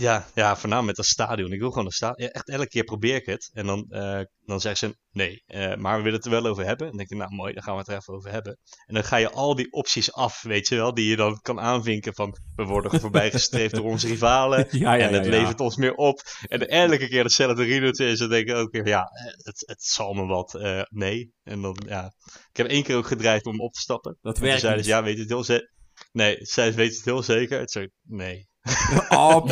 Ja, 0.00 0.26
ja, 0.34 0.56
voornamelijk 0.56 0.86
met 0.86 0.96
dat 0.96 1.04
stadion. 1.04 1.52
Ik 1.52 1.60
wil 1.60 1.70
gewoon 1.70 1.84
een 1.84 1.90
stadion. 1.92 2.26
Ja, 2.26 2.32
echt 2.32 2.48
elke 2.48 2.68
keer 2.68 2.84
probeer 2.84 3.14
ik 3.14 3.26
het. 3.26 3.50
En 3.52 3.66
dan, 3.66 3.86
eh, 3.88 4.20
dan 4.44 4.60
zeggen 4.60 4.88
ze 4.88 4.98
nee, 5.10 5.42
eh, 5.46 5.76
maar 5.76 5.96
we 5.96 6.02
willen 6.02 6.18
het 6.18 6.24
er 6.24 6.30
wel 6.30 6.46
over 6.46 6.64
hebben. 6.64 6.86
En 6.86 6.96
dan 6.96 6.96
denk 6.96 7.10
ik, 7.10 7.16
nou 7.18 7.34
mooi, 7.34 7.52
dan 7.52 7.62
gaan 7.62 7.72
we 7.72 7.78
het 7.78 7.88
er 7.88 7.96
even 7.96 8.14
over 8.14 8.30
hebben. 8.30 8.58
En 8.86 8.94
dan 8.94 9.04
ga 9.04 9.16
je 9.16 9.30
al 9.30 9.54
die 9.54 9.72
opties 9.72 10.12
af, 10.12 10.42
weet 10.42 10.68
je 10.68 10.76
wel, 10.76 10.94
die 10.94 11.08
je 11.08 11.16
dan 11.16 11.40
kan 11.40 11.60
aanvinken 11.60 12.14
van 12.14 12.36
we 12.56 12.64
worden 12.64 13.00
voorbijgestreefd 13.00 13.74
door 13.74 13.84
onze 13.84 14.06
rivalen. 14.06 14.66
Ja, 14.78 14.94
ja, 14.94 15.08
en 15.08 15.14
het 15.14 15.26
levert 15.26 15.60
ons 15.60 15.76
meer 15.76 15.94
op. 15.94 16.20
En 16.48 16.68
elke 16.68 17.08
keer 17.08 17.22
hetzelfde 17.22 17.62
riedeltje 17.62 18.06
is, 18.06 18.18
dan 18.18 18.28
denk 18.28 18.48
ik 18.48 18.54
ook 18.54 18.72
weer, 18.72 18.86
ja, 18.86 19.02
eh, 19.02 19.24
het, 19.24 19.62
het 19.66 19.82
zal 19.82 20.12
me 20.12 20.26
wat. 20.26 20.52
nee. 20.90 21.32
En 21.42 21.62
dan, 21.62 21.76
ja. 21.86 22.12
Ik 22.50 22.56
heb 22.56 22.66
één 22.66 22.82
keer 22.82 22.96
ook 22.96 23.06
gedreigd 23.06 23.46
om 23.46 23.60
op 23.60 23.72
te 23.72 23.80
stappen. 23.80 24.18
Dat 24.20 24.38
werkt 24.38 24.60
zeiden 24.60 24.84
ze, 24.84 24.90
ja, 24.90 25.02
weet 25.02 25.14
je 25.14 25.20
het 25.20 25.28
heel 25.28 25.44
zeker? 25.44 25.76
Nee, 26.12 26.36
zij 26.40 26.74
weet 26.74 26.96
het 26.96 27.04
heel 27.04 27.22
zeker. 27.22 27.58
Het 27.60 27.70
zei, 27.70 27.88
nee. 28.02 28.48
Oh, 29.08 29.44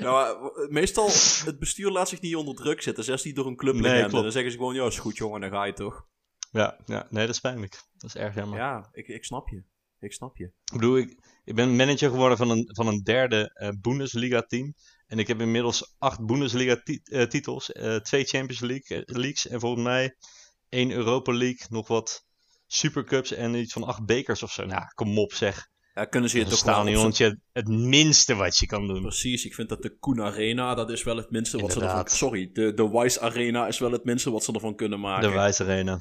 nou, 0.00 0.50
eh, 0.62 0.68
meestal, 0.68 1.06
het 1.44 1.58
bestuur 1.58 1.90
laat 1.90 2.08
zich 2.08 2.20
niet 2.20 2.36
onder 2.36 2.54
druk 2.54 2.82
zetten. 2.82 3.04
Zelfs 3.04 3.24
niet 3.24 3.36
door 3.36 3.46
een 3.46 3.56
clublegende. 3.56 4.00
Nee, 4.00 4.08
klopt. 4.08 4.22
dan 4.22 4.32
zeggen 4.32 4.50
ze 4.50 4.56
gewoon, 4.56 4.74
ja, 4.74 4.86
is 4.86 4.98
goed 4.98 5.16
jongen, 5.16 5.40
dan 5.40 5.50
ga 5.50 5.64
je 5.64 5.72
toch. 5.72 6.06
Ja, 6.50 6.78
ja, 6.84 7.06
nee, 7.10 7.26
dat 7.26 7.34
is 7.34 7.40
pijnlijk. 7.40 7.82
Dat 7.96 8.14
is 8.14 8.16
erg 8.16 8.34
jammer. 8.34 8.58
Ja, 8.58 8.88
ik, 8.92 9.08
ik 9.08 9.24
snap 9.24 9.48
je. 9.48 9.62
Ik 9.98 10.12
snap 10.12 10.36
je. 10.36 10.44
Ik 10.44 10.72
bedoel, 10.72 10.96
ik, 10.96 11.18
ik 11.44 11.54
ben 11.54 11.76
manager 11.76 12.10
geworden 12.10 12.38
van 12.38 12.50
een, 12.50 12.70
van 12.72 12.86
een 12.86 13.02
derde 13.02 13.50
eh, 13.54 13.68
Bundesliga-team. 13.80 14.74
En 15.06 15.18
ik 15.18 15.26
heb 15.26 15.40
inmiddels 15.40 15.94
acht 15.98 16.26
Bundesliga-titels, 16.26 17.72
eh, 17.72 17.96
twee 17.96 18.24
Champions 18.24 18.60
League, 18.60 19.04
eh, 19.04 19.16
Leagues 19.16 19.48
en 19.48 19.60
volgens 19.60 19.82
mij 19.82 20.16
één 20.68 20.90
Europa 20.90 21.32
League, 21.32 21.66
nog 21.68 21.88
wat 21.88 22.24
Supercups 22.66 23.32
en 23.32 23.54
iets 23.54 23.72
van 23.72 23.84
acht 23.84 24.04
bekers 24.04 24.42
of 24.42 24.52
zo. 24.52 24.64
Nou, 24.64 24.84
kom 24.94 25.18
op 25.18 25.32
zeg. 25.32 25.70
Ja, 25.94 26.04
kunnen 26.04 26.30
ze 26.30 26.38
je 26.38 26.44
toch 26.44 26.52
op 26.52 27.14
zijn- 27.14 27.42
het 27.52 27.68
minste 27.68 28.34
wat 28.34 28.56
je 28.58 28.66
kan 28.66 28.86
doen. 28.86 29.02
Precies, 29.02 29.44
ik 29.44 29.54
vind 29.54 29.68
dat 29.68 29.82
de 29.82 29.96
Koen 29.98 30.20
Arena, 30.22 30.74
dat 30.74 30.90
is 30.90 31.02
wel 31.02 31.16
het 31.16 31.30
minste 31.30 31.58
wat 31.58 31.72
ze 31.72 31.80
ervan... 31.80 32.08
Sorry, 32.08 32.50
de, 32.52 32.74
de 32.74 32.88
Wise 32.90 33.20
Arena 33.20 33.66
is 33.66 33.78
wel 33.78 33.92
het 33.92 34.04
minste 34.04 34.30
wat 34.30 34.44
ze 34.44 34.52
ervan 34.52 34.76
kunnen 34.76 35.00
maken. 35.00 35.28
De 35.28 35.34
Wijs 35.34 35.60
Arena. 35.60 36.00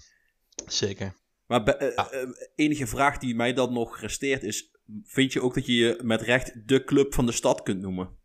Zeker. 0.67 1.15
Maar 1.45 1.63
be- 1.63 1.71
eh, 1.75 2.21
eh, 2.21 2.30
enige 2.56 2.88
vraag 2.88 3.17
die 3.17 3.36
mij 3.36 3.54
dan 3.54 3.73
nog 3.73 3.99
resteert 3.99 4.43
is... 4.43 4.69
Vind 5.04 5.34
je 5.34 5.41
ook 5.41 5.54
dat 5.54 5.65
je 5.65 5.73
je 5.73 5.99
met 6.04 6.21
recht 6.21 6.67
de 6.67 6.84
club 6.84 7.13
van 7.13 7.25
de 7.25 7.32
stad 7.32 7.62
kunt 7.63 7.82
noemen? 7.82 8.17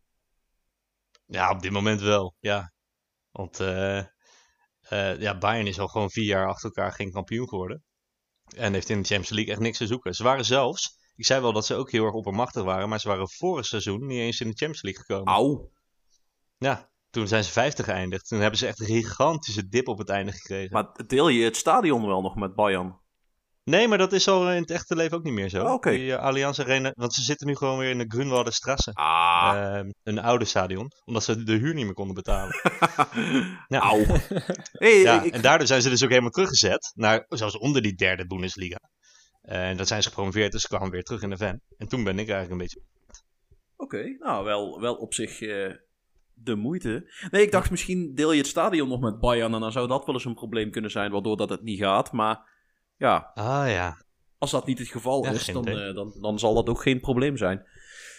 Ja, 1.26 1.50
op 1.50 1.62
dit 1.62 1.70
moment 1.70 2.00
wel, 2.00 2.36
ja. 2.40 2.72
Want 3.30 3.60
eh, 3.60 4.04
ja, 5.18 5.38
Bayern 5.38 5.66
is 5.66 5.78
al 5.78 5.88
gewoon 5.88 6.10
vier 6.10 6.24
jaar 6.24 6.46
achter 6.48 6.64
elkaar 6.64 6.92
geen 6.92 7.10
kampioen 7.12 7.48
geworden. 7.48 7.84
En 8.56 8.72
heeft 8.72 8.88
in 8.88 8.98
de 9.00 9.04
Champions 9.06 9.30
League 9.30 9.52
echt 9.52 9.62
niks 9.62 9.78
te 9.78 9.86
zoeken. 9.86 10.14
Ze 10.14 10.22
waren 10.22 10.44
zelfs, 10.44 10.96
ik 11.16 11.26
zei 11.26 11.40
wel 11.40 11.52
dat 11.52 11.66
ze 11.66 11.74
ook 11.74 11.90
heel 11.90 12.04
erg 12.04 12.14
oppermachtig 12.14 12.62
waren, 12.62 12.88
maar 12.88 13.00
ze 13.00 13.08
waren 13.08 13.28
vorig 13.30 13.66
seizoen 13.66 14.06
niet 14.06 14.18
eens 14.18 14.40
in 14.40 14.46
de 14.48 14.56
Champions 14.56 14.82
League 14.82 15.02
gekomen. 15.04 15.32
Auw. 15.32 15.70
Ja, 16.58 16.90
toen 17.10 17.28
zijn 17.28 17.44
ze 17.44 17.52
vijfde 17.52 17.82
geëindigd. 17.82 18.28
Toen 18.28 18.40
hebben 18.40 18.58
ze 18.58 18.66
echt 18.66 18.80
een 18.80 18.86
gigantische 18.86 19.68
dip 19.68 19.88
op 19.88 19.98
het 19.98 20.08
einde 20.08 20.32
gekregen. 20.32 20.72
Maar 20.72 21.06
deel 21.06 21.28
je 21.28 21.44
het 21.44 21.56
stadion 21.56 22.06
wel 22.06 22.20
nog 22.20 22.34
met 22.34 22.54
Bayern? 22.54 23.04
Nee, 23.70 23.88
maar 23.88 23.98
dat 23.98 24.12
is 24.12 24.28
al 24.28 24.50
in 24.50 24.60
het 24.60 24.70
echte 24.70 24.96
leven 24.96 25.16
ook 25.16 25.22
niet 25.22 25.32
meer 25.32 25.48
zo. 25.48 25.64
Oh. 25.64 25.82
Die 25.82 26.12
eh, 26.12 26.22
Allianz 26.22 26.58
Arena, 26.58 26.92
want 26.94 27.14
ze 27.14 27.22
zitten 27.22 27.46
nu 27.46 27.56
gewoon 27.56 27.78
weer 27.78 27.90
in 27.90 27.98
de 27.98 28.04
Grunwalder 28.08 28.52
Strasse. 28.52 28.92
Ah. 28.92 29.52
Ehm, 29.54 29.90
een 30.02 30.18
oude 30.18 30.44
stadion, 30.44 30.92
omdat 31.04 31.24
ze 31.24 31.42
de 31.42 31.52
huur 31.52 31.74
niet 31.74 31.84
meer 31.84 31.94
konden 31.94 32.14
betalen. 32.14 32.54
ja. 33.68 33.94
Hey, 34.72 35.00
Ja, 35.00 35.22
ik, 35.22 35.32
en 35.32 35.42
daardoor 35.42 35.66
zijn 35.66 35.82
ze 35.82 35.88
dus 35.88 36.02
ook 36.02 36.08
helemaal 36.08 36.30
teruggezet 36.30 36.92
naar 36.94 37.24
zelfs 37.28 37.58
onder 37.58 37.82
die 37.82 37.94
derde 37.94 38.26
Bundesliga. 38.26 38.78
Eh, 39.46 39.68
En 39.68 39.76
dat 39.76 39.88
zijn 39.88 40.02
ze 40.02 40.08
gepromoveerd, 40.08 40.52
dus 40.52 40.62
ze 40.62 40.68
kwamen 40.68 40.90
weer 40.90 41.02
terug 41.04 41.22
in 41.22 41.30
de 41.30 41.36
van. 41.36 41.60
En 41.78 41.88
toen 41.88 42.04
ben 42.04 42.18
ik 42.18 42.28
eigenlijk 42.28 42.50
een 42.50 42.58
beetje. 42.58 42.80
Oké, 43.76 44.16
nou 44.18 44.44
wel, 44.44 44.80
wel 44.80 44.94
op 44.94 45.14
zich 45.14 45.40
eh, 45.40 45.72
de 46.34 46.54
moeite. 46.54 47.12
Nee, 47.30 47.42
ik 47.42 47.50
dacht 47.52 47.70
misschien 47.70 48.14
deel 48.14 48.32
je 48.32 48.38
het 48.38 48.46
stadion 48.46 48.88
nog 48.88 49.00
met 49.00 49.20
Bayern 49.20 49.54
en 49.54 49.60
dan 49.60 49.72
zou 49.72 49.88
dat 49.88 50.06
wel 50.06 50.14
eens 50.14 50.24
een 50.24 50.34
probleem 50.34 50.70
kunnen 50.70 50.90
zijn, 50.90 51.10
waardoor 51.10 51.36
dat 51.36 51.48
het 51.50 51.62
niet 51.62 51.78
gaat. 51.78 52.12
Maar 52.12 52.48
ja, 52.96 53.30
Ah 53.34 53.68
ja. 53.68 54.02
als 54.38 54.50
dat 54.50 54.66
niet 54.66 54.78
het 54.78 54.88
geval 54.88 55.24
Ja, 55.24 55.30
is, 55.30 55.44
dan, 55.46 55.66
eh, 55.68 55.94
dan, 55.94 56.16
dan 56.20 56.38
zal 56.38 56.54
dat 56.54 56.68
ook 56.68 56.82
geen 56.82 57.00
probleem 57.00 57.36
zijn. 57.36 57.66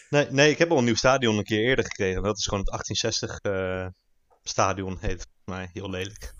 Nee, 0.09 0.27
nee, 0.31 0.49
ik 0.51 0.57
heb 0.57 0.71
al 0.71 0.77
een 0.77 0.83
nieuw 0.83 0.95
stadion 0.95 1.37
een 1.37 1.43
keer 1.43 1.63
eerder 1.63 1.85
gekregen. 1.85 2.23
Dat 2.23 2.37
is 2.37 2.45
gewoon 2.45 2.63
het 2.63 2.69
1860 2.69 3.39
eh, 3.39 3.87
stadion, 4.43 4.97
heet 4.99 5.27
volgens 5.27 5.45
mij. 5.45 5.69
Heel 5.73 5.89
lelijk. 5.89 6.33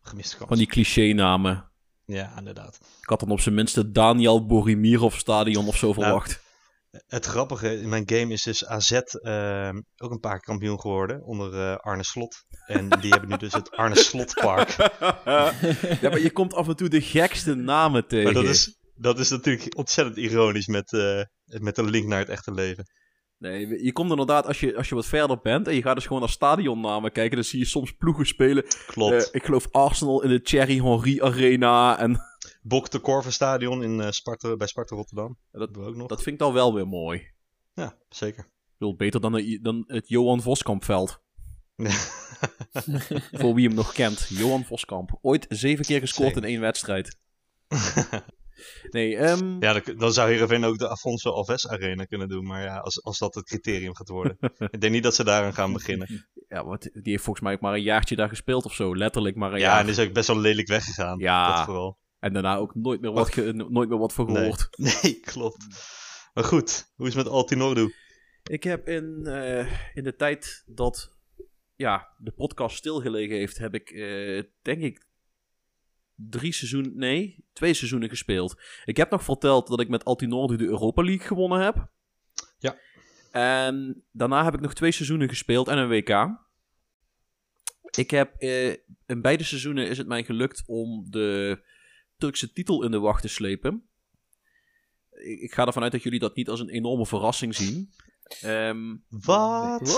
Gemiste 0.00 0.36
kans. 0.36 0.48
Van 0.48 0.58
die 0.58 0.66
cliché-namen. 0.66 1.70
Ja, 2.06 2.38
inderdaad. 2.38 2.78
Ik 3.00 3.08
had 3.08 3.20
dan 3.20 3.30
op 3.30 3.40
zijn 3.40 3.54
minst 3.54 3.76
het 3.76 3.94
Daniel 3.94 4.46
Borimirov 4.46 5.16
stadion 5.16 5.68
of 5.68 5.76
zo 5.76 5.86
Nou, 5.86 6.02
verwacht. 6.02 6.42
Het 7.06 7.26
grappige 7.26 7.80
in 7.80 7.88
mijn 7.88 8.02
game 8.06 8.32
is 8.32 8.42
dus 8.42 8.66
AZ 8.66 8.90
ehm, 8.92 9.80
ook 9.96 10.10
een 10.10 10.20
paar 10.20 10.32
keer 10.32 10.44
kampioen 10.44 10.80
geworden 10.80 11.22
onder 11.22 11.54
eh, 11.54 11.76
Arne 11.76 12.04
Slot. 12.04 12.44
En 12.66 12.88
die 12.88 13.10
hebben 13.10 13.28
nu 13.28 13.36
dus 13.36 13.52
het 13.52 13.70
Arne 13.70 13.96
Slot 13.96 14.34
Park. 14.34 14.76
ja, 16.02 16.08
maar 16.08 16.20
je 16.20 16.30
komt 16.32 16.54
af 16.54 16.68
en 16.68 16.76
toe 16.76 16.88
de 16.88 17.00
gekste 17.00 17.54
namen 17.54 18.06
tegen. 18.06 18.32
Maar 18.32 18.42
dat 18.42 18.52
is, 18.52 18.78
dat 18.94 19.18
is 19.18 19.30
natuurlijk 19.30 19.76
ontzettend 19.76 20.16
ironisch 20.16 20.66
met, 20.66 20.92
eh, 20.92 21.22
met 21.44 21.78
een 21.78 21.90
link 21.90 22.06
naar 22.06 22.18
het 22.18 22.28
echte 22.28 22.52
leven. 22.52 22.84
Nee, 23.38 23.84
je 23.84 23.92
komt 23.92 24.10
inderdaad, 24.10 24.46
als 24.46 24.60
je, 24.60 24.76
als 24.76 24.88
je 24.88 24.94
wat 24.94 25.06
verder 25.06 25.40
bent 25.42 25.68
en 25.68 25.74
je 25.74 25.82
gaat 25.82 25.94
dus 25.94 26.04
gewoon 26.06 26.20
naar 26.20 26.28
stadionnamen 26.30 27.12
kijken, 27.12 27.34
dan 27.36 27.44
zie 27.44 27.58
je 27.58 27.64
soms 27.64 27.92
ploegen 27.96 28.26
spelen. 28.26 28.64
Klopt. 28.86 29.12
Eh, 29.14 29.34
ik 29.34 29.44
geloof 29.44 29.68
Arsenal 29.70 30.22
in 30.22 30.28
de 30.28 30.40
Thierry 30.42 30.78
Henry 30.82 31.20
Arena. 31.22 31.98
En 31.98 32.20
Bok 32.62 32.90
de 32.90 32.98
Korver 32.98 33.32
Stadion 33.32 33.82
in, 33.82 34.00
eh, 34.00 34.10
Sparta, 34.10 34.56
bij 34.56 34.66
Sparta 34.66 34.96
Rotterdam. 34.96 35.38
dat, 35.52 35.60
hebben 35.60 35.82
we 35.82 35.88
ook 35.88 35.96
nog. 35.96 36.08
dat 36.08 36.22
vind 36.22 36.34
ik 36.34 36.40
dan 36.40 36.52
wel 36.52 36.74
weer 36.74 36.88
mooi. 36.88 37.32
Ja, 37.74 37.96
zeker. 38.08 38.48
bedoel, 38.78 38.96
beter 38.96 39.20
dan, 39.20 39.32
de- 39.32 39.58
dan 39.62 39.84
het 39.86 40.08
Johan 40.08 40.42
Voskampveld. 40.42 41.22
Voor 43.32 43.54
wie 43.54 43.66
hem 43.66 43.74
nog 43.76 43.92
kent. 43.92 44.26
Johan 44.28 44.64
Voskamp. 44.64 45.18
Ooit 45.20 45.46
zeven 45.48 45.84
keer 45.84 46.00
gescoord 46.00 46.28
Zeker. 46.28 46.42
in 46.42 46.48
één 46.48 46.60
wedstrijd. 46.60 47.18
Nee, 48.90 49.16
ehm 49.16 49.56
ja, 49.62 49.72
dan, 49.80 49.96
dan 49.96 50.12
zou 50.12 50.30
Heerenveen 50.30 50.64
ook 50.64 50.78
de 50.78 50.88
Afonso 50.88 51.30
Alves 51.30 51.68
Arena 51.68 52.04
kunnen 52.04 52.28
doen. 52.28 52.46
Maar 52.46 52.62
ja, 52.62 52.78
als, 52.78 53.02
als 53.02 53.18
dat 53.18 53.34
het 53.34 53.44
criterium 53.44 53.94
gaat 53.94 54.08
worden. 54.08 54.36
ik 54.70 54.80
denk 54.80 54.92
niet 54.92 55.02
dat 55.02 55.14
ze 55.14 55.24
daaraan 55.24 55.54
gaan 55.54 55.72
beginnen. 55.72 56.26
ja, 56.48 56.64
wat, 56.64 56.82
die 56.82 57.02
heeft 57.12 57.24
volgens 57.24 57.44
mij 57.44 57.54
ook 57.54 57.60
maar 57.60 57.74
een 57.74 57.82
jaartje 57.82 58.16
daar 58.16 58.28
gespeeld 58.28 58.64
of 58.64 58.74
zo. 58.74 58.96
Letterlijk 58.96 59.36
maar 59.36 59.52
een 59.52 59.58
Ja, 59.58 59.64
jaar. 59.66 59.80
en 59.80 59.88
is 59.88 59.98
ook 59.98 60.12
best 60.12 60.26
wel 60.28 60.38
lelijk 60.40 60.68
weggegaan. 60.68 61.18
Ja. 61.18 61.56
Dat 61.56 61.64
vooral. 61.64 61.98
En 62.18 62.32
daarna 62.32 62.56
ook 62.56 62.74
nooit 62.74 63.00
meer 63.00 63.12
wat, 63.12 63.36
nooit 63.54 63.88
meer 63.88 63.98
wat 63.98 64.12
van 64.12 64.26
Nee. 64.26 64.36
gehoord. 64.36 64.68
Nee, 65.02 65.20
klopt. 65.20 65.66
Maar 66.34 66.44
goed, 66.44 66.92
hoe 66.96 67.06
is 67.06 67.14
het 67.14 67.24
met 67.24 67.32
Altinordu? 67.32 67.94
Ik 68.42 68.62
heb 68.62 68.88
in, 68.88 69.26
eh, 69.26 69.94
in 69.94 70.04
de 70.04 70.14
tijd 70.16 70.62
dat 70.66 71.12
ja, 71.76 72.08
de 72.18 72.30
podcast 72.32 72.76
stilgelegen 72.76 73.36
heeft, 73.36 73.58
heb 73.58 73.74
ik 73.74 73.90
eh, 73.90 74.42
denk 74.62 74.82
ik 74.82 75.03
drie 76.14 76.52
seizoenen, 76.52 76.96
nee, 76.96 77.44
twee 77.52 77.74
seizoenen 77.74 78.08
gespeeld. 78.08 78.60
Ik 78.84 78.96
heb 78.96 79.10
nog 79.10 79.22
verteld 79.22 79.66
dat 79.66 79.80
ik 79.80 79.88
met 79.88 80.04
Altinorde 80.04 80.56
de 80.56 80.64
Europa 80.64 81.02
League 81.02 81.26
gewonnen 81.26 81.60
heb. 81.60 81.88
Ja. 82.58 82.76
En 83.30 84.04
daarna 84.12 84.44
heb 84.44 84.54
ik 84.54 84.60
nog 84.60 84.74
twee 84.74 84.92
seizoenen 84.92 85.28
gespeeld 85.28 85.68
en 85.68 85.78
een 85.78 85.88
WK. 85.88 86.42
Ik 87.96 88.10
heb 88.10 88.34
eh, 88.38 88.70
in 89.06 89.20
beide 89.20 89.44
seizoenen 89.44 89.88
is 89.88 89.98
het 89.98 90.06
mij 90.06 90.24
gelukt 90.24 90.62
om 90.66 91.06
de 91.10 91.60
Turkse 92.16 92.52
titel 92.52 92.82
in 92.82 92.90
de 92.90 92.98
wacht 92.98 93.22
te 93.22 93.28
slepen. 93.28 93.88
Ik, 95.10 95.40
ik 95.40 95.54
ga 95.54 95.66
ervan 95.66 95.82
uit 95.82 95.92
dat 95.92 96.02
jullie 96.02 96.18
dat 96.18 96.36
niet 96.36 96.48
als 96.48 96.60
een 96.60 96.68
enorme 96.68 97.06
verrassing 97.06 97.54
zien. 97.54 97.90
Ehm, 98.40 98.96
Wat? 99.08 99.88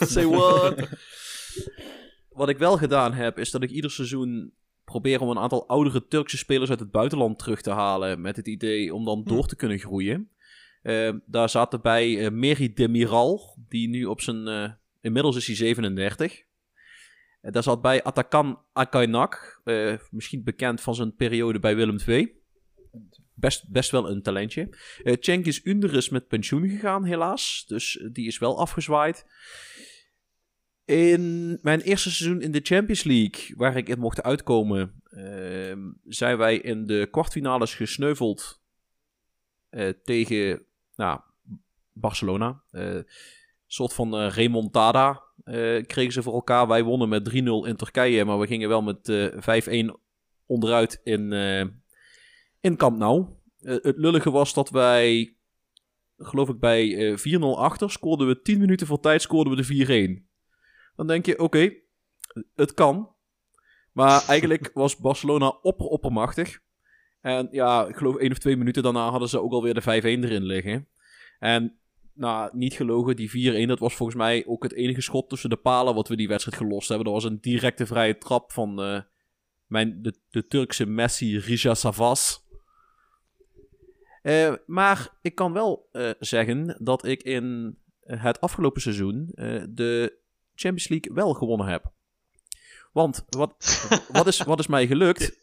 Say 0.00 0.26
what? 0.26 0.88
Wat 2.28 2.48
ik 2.48 2.58
wel 2.58 2.76
gedaan 2.76 3.12
heb, 3.12 3.38
is 3.38 3.50
dat 3.50 3.62
ik 3.62 3.70
ieder 3.70 3.90
seizoen 3.90 4.54
probeer 4.92 5.20
om 5.20 5.30
een 5.30 5.38
aantal 5.38 5.68
oudere 5.68 6.06
Turkse 6.06 6.36
spelers 6.36 6.70
uit 6.70 6.80
het 6.80 6.90
buitenland 6.90 7.38
terug 7.38 7.62
te 7.62 7.70
halen. 7.70 8.20
Met 8.20 8.36
het 8.36 8.46
idee 8.46 8.94
om 8.94 9.04
dan 9.04 9.24
door 9.24 9.46
te 9.46 9.56
kunnen 9.56 9.78
groeien. 9.78 10.30
Eh, 10.82 11.12
daar 11.26 11.48
zaten 11.48 11.80
bij 11.82 12.24
eh 12.24 12.30
Meri 12.30 12.72
Demiral, 12.72 13.56
die 13.68 13.88
nu 13.88 14.04
op 14.04 14.20
zijn. 14.20 14.48
eh, 14.48 14.70
inmiddels 15.00 15.36
is 15.36 15.46
hij 15.46 15.56
37. 15.56 16.42
Eh, 17.40 17.52
daar 17.52 17.62
zat 17.62 17.82
bij 17.82 18.02
Atakan 18.02 18.60
Akaynak, 18.72 19.60
misschien 20.10 20.44
bekend 20.44 20.80
van 20.80 20.94
zijn 20.94 21.14
periode 21.14 21.58
bij 21.58 21.76
Willem 21.76 21.98
II. 22.06 22.40
Best, 23.34 23.70
best 23.70 23.90
wel 23.90 24.10
een 24.10 24.22
talentje. 24.22 24.68
Cengiz 25.20 25.60
Ünder 25.64 25.94
is 25.94 26.08
met 26.08 26.28
pensioen 26.28 26.68
gegaan, 26.68 27.04
helaas. 27.04 27.64
Dus 27.66 28.04
die 28.12 28.26
is 28.26 28.38
wel 28.38 28.58
afgezwaaid. 28.58 29.26
In 30.84 31.58
mijn 31.62 31.80
eerste 31.80 32.10
seizoen 32.10 32.40
in 32.40 32.52
de 32.52 32.60
Champions 32.62 33.02
League, 33.04 33.56
waar 33.56 33.76
ik 33.76 33.88
in 33.88 33.98
mocht 33.98 34.22
uitkomen, 34.22 35.02
ehm, 35.04 35.90
zijn 36.04 36.36
wij 36.36 36.56
in 36.56 36.86
de 36.86 37.08
kwartfinales 37.10 37.74
gesneuveld 37.74 38.60
eh, 39.68 39.88
tegen 40.04 40.62
nou, 40.96 41.20
Barcelona. 41.92 42.62
Een 42.70 43.06
soort 43.66 43.92
van 43.92 44.14
eh, 44.16 44.30
remontada 44.30 45.22
kregen 45.86 46.12
ze 46.12 46.22
voor 46.22 46.34
elkaar. 46.34 46.66
Wij 46.66 46.82
wonnen 46.82 47.08
met 47.08 47.24
3-0 47.24 47.34
in 47.66 47.76
Turkije, 47.76 48.24
maar 48.24 48.38
we 48.38 48.46
gingen 48.46 48.68
wel 48.68 48.82
met 48.82 49.08
eh 49.08 49.86
5-1 49.86 50.00
onderuit 50.46 51.00
in, 51.04 51.32
in 52.60 52.76
Camp 52.76 52.98
Nou. 52.98 53.26
Het 53.60 53.96
lullige 53.96 54.30
was 54.30 54.54
dat 54.54 54.70
wij, 54.70 55.36
geloof 56.18 56.48
ik, 56.48 56.58
bij 56.58 57.12
eh 57.12 57.38
4-0 57.38 57.40
achter 57.40 57.90
scoorden 57.90 58.26
we 58.26 58.42
10 58.42 58.58
minuten 58.58 58.86
voor 58.86 59.00
tijd, 59.00 59.22
scoorden 59.22 59.56
we 59.56 59.62
de 59.62 60.22
4-1. 60.22 60.31
Dan 60.96 61.06
denk 61.06 61.26
je, 61.26 61.38
oké, 61.38 61.72
het 62.54 62.74
kan. 62.74 63.14
Maar 63.92 64.24
eigenlijk 64.28 64.70
was 64.74 64.96
Barcelona 64.96 65.48
opper 65.48 65.86
oppermachtig. 65.86 66.60
En 67.20 67.48
ja, 67.50 67.86
ik 67.86 67.96
geloof 67.96 68.16
één 68.16 68.30
of 68.30 68.38
twee 68.38 68.56
minuten 68.56 68.82
daarna 68.82 69.10
hadden 69.10 69.28
ze 69.28 69.40
ook 69.40 69.52
alweer 69.52 69.74
de 69.74 69.82
5-1 69.82 69.84
erin 69.84 70.44
liggen. 70.44 70.88
En 71.38 71.76
nou, 72.14 72.56
niet 72.56 72.74
gelogen, 72.74 73.16
die 73.16 73.64
4-1, 73.64 73.66
dat 73.68 73.78
was 73.78 73.94
volgens 73.94 74.18
mij 74.18 74.46
ook 74.46 74.62
het 74.62 74.72
enige 74.72 75.00
schot 75.00 75.28
tussen 75.28 75.50
de 75.50 75.56
palen 75.56 75.94
wat 75.94 76.08
we 76.08 76.16
die 76.16 76.28
wedstrijd 76.28 76.56
gelost 76.56 76.88
hebben. 76.88 77.06
Dat 77.06 77.14
was 77.14 77.24
een 77.24 77.40
directe 77.40 77.86
vrije 77.86 78.18
trap 78.18 78.52
van 78.52 78.82
eh, 78.82 79.00
mijn, 79.66 80.02
de, 80.02 80.14
de 80.30 80.46
Turkse 80.46 80.86
Messi, 80.86 81.38
Rija 81.38 81.74
Savas. 81.74 82.46
Eh, 84.22 84.54
maar 84.66 85.18
ik 85.22 85.34
kan 85.34 85.52
wel 85.52 85.88
eh, 85.92 86.10
zeggen 86.18 86.76
dat 86.78 87.06
ik 87.06 87.22
in 87.22 87.76
het 88.00 88.40
afgelopen 88.40 88.80
seizoen 88.80 89.30
de 89.68 90.20
Champions 90.54 90.88
League 90.88 91.14
wel 91.14 91.34
gewonnen 91.34 91.66
heb. 91.66 91.92
Want 92.92 93.24
wat, 93.28 93.54
wat, 94.12 94.26
is, 94.26 94.42
wat 94.42 94.58
is 94.58 94.66
mij 94.66 94.86
gelukt? 94.86 95.40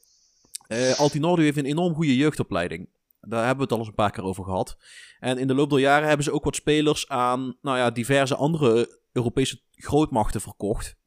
Eh 0.68 1.00
Altinordu 1.00 1.44
heeft 1.44 1.58
een 1.58 1.66
enorm 1.66 1.94
goede 1.94 2.16
jeugdopleiding. 2.16 2.90
Daar 3.22 3.46
hebben 3.46 3.58
we 3.58 3.64
het 3.64 3.72
al 3.72 3.78
eens 3.78 3.88
een 3.88 3.94
paar 3.94 4.12
keer 4.12 4.24
over 4.24 4.44
gehad. 4.44 4.78
En 5.20 5.38
in 5.38 5.48
de 5.48 5.54
loop 5.54 5.70
der 5.70 5.80
jaren 5.80 6.08
hebben 6.08 6.26
ze 6.26 6.32
ook 6.32 6.44
wat 6.44 6.56
spelers 6.56 7.08
aan 7.10 7.58
nou 7.62 7.78
ja, 7.78 7.92
diverse 7.92 8.36
andere 8.36 9.00
Europese 9.12 9.62
grootmachten 9.72 10.42
verkocht. 10.42 10.98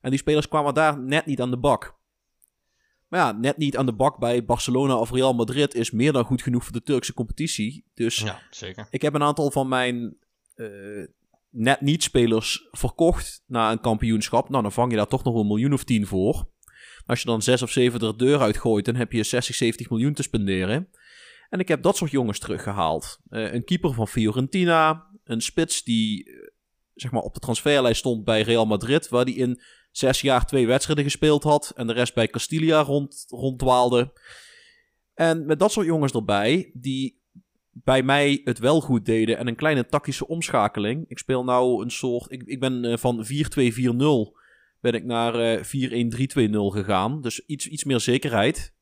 En 0.00 0.10
die 0.10 0.18
spelers 0.18 0.48
kwamen 0.48 0.74
daar 0.74 0.98
net 0.98 1.26
niet 1.26 1.40
aan 1.40 1.50
de 1.50 1.58
bak. 1.58 2.00
Maar 3.08 3.20
ja, 3.20 3.32
net 3.32 3.56
niet 3.56 3.76
aan 3.76 3.86
de 3.86 3.92
bak 3.92 4.18
bij 4.18 4.44
Barcelona 4.44 4.96
of 4.96 5.10
Real 5.10 5.34
Madrid 5.34 5.74
is 5.74 5.90
meer 5.90 6.12
dan 6.12 6.24
goed 6.24 6.42
genoeg 6.42 6.64
voor 6.64 6.72
de 6.72 6.82
Turkse 6.82 7.14
competitie. 7.14 7.84
Dus 7.94 8.16
Ja, 8.16 8.40
zeker. 8.50 8.86
ik 8.90 9.02
heb 9.02 9.14
een 9.14 9.22
aantal 9.22 9.50
van 9.50 9.68
mijn 9.68 10.16
eh, 10.54 10.66
net 11.52 11.80
niet-spelers 11.80 12.68
verkocht 12.70 13.42
na 13.46 13.72
een 13.72 13.80
kampioenschap. 13.80 14.48
Nou, 14.48 14.62
dan 14.62 14.72
vang 14.72 14.90
je 14.90 14.96
daar 14.96 15.06
toch 15.06 15.24
nog 15.24 15.34
een 15.34 15.46
miljoen 15.46 15.72
of 15.72 15.84
tien 15.84 16.06
voor. 16.06 16.50
Als 17.06 17.20
je 17.20 17.26
dan 17.26 17.42
zes 17.42 17.62
of 17.62 17.70
zeven 17.70 18.00
er 18.00 18.16
deur 18.16 18.40
uitgooit, 18.40 18.84
dan 18.84 18.94
heb 18.94 19.12
je 19.12 19.22
60, 19.22 19.54
70 19.54 19.90
miljoen 19.90 20.12
te 20.12 20.22
spenderen. 20.22 20.88
En 21.48 21.58
ik 21.58 21.68
heb 21.68 21.82
dat 21.82 21.96
soort 21.96 22.10
jongens 22.10 22.38
teruggehaald. 22.38 23.20
Eh, 23.28 23.52
een 23.52 23.64
keeper 23.64 23.94
van 23.94 24.08
Fiorentina, 24.08 25.06
een 25.24 25.40
spits 25.40 25.82
die 25.82 26.24
eh, 26.24 26.34
zeg 26.94 27.10
maar 27.10 27.22
op 27.22 27.34
de 27.34 27.40
transferlijst 27.40 27.98
stond 27.98 28.24
bij 28.24 28.42
Real 28.42 28.66
Madrid, 28.66 29.08
waar 29.08 29.24
die 29.24 29.36
in 29.36 29.60
zes 29.90 30.20
jaar 30.20 30.46
twee 30.46 30.66
wedstrijden 30.66 31.04
gespeeld 31.04 31.42
had 31.42 31.72
en 31.76 31.86
de 31.86 31.92
rest 31.92 32.14
bij 32.14 32.28
Castilla 32.28 32.80
rond, 32.80 33.24
ronddwaalde. 33.28 34.12
En 35.14 35.46
met 35.46 35.58
dat 35.58 35.72
soort 35.72 35.86
jongens 35.86 36.12
erbij, 36.12 36.70
die 36.74 37.21
bij 37.72 38.02
mij 38.02 38.40
het 38.44 38.58
wel 38.58 38.80
goed 38.80 39.04
deden 39.04 39.38
en 39.38 39.46
een 39.46 39.56
kleine 39.56 39.86
tactische 39.86 40.26
omschakeling. 40.26 41.04
Ik 41.08 41.18
speel 41.18 41.44
nou 41.44 41.82
een 41.82 41.90
soort. 41.90 42.32
Ik, 42.32 42.42
ik 42.42 42.60
ben 42.60 42.84
eh, 42.84 42.96
van 42.96 43.24
4-2-4-0 43.24 44.40
ben 44.80 44.92
ik 44.92 45.04
naar 45.04 45.34
eh 45.34 46.50
4-1-3-2-0 46.50 46.50
gegaan. 46.50 47.20
Dus 47.20 47.46
iets, 47.46 47.68
iets 47.68 47.84
meer 47.84 48.00
zekerheid. 48.00 48.74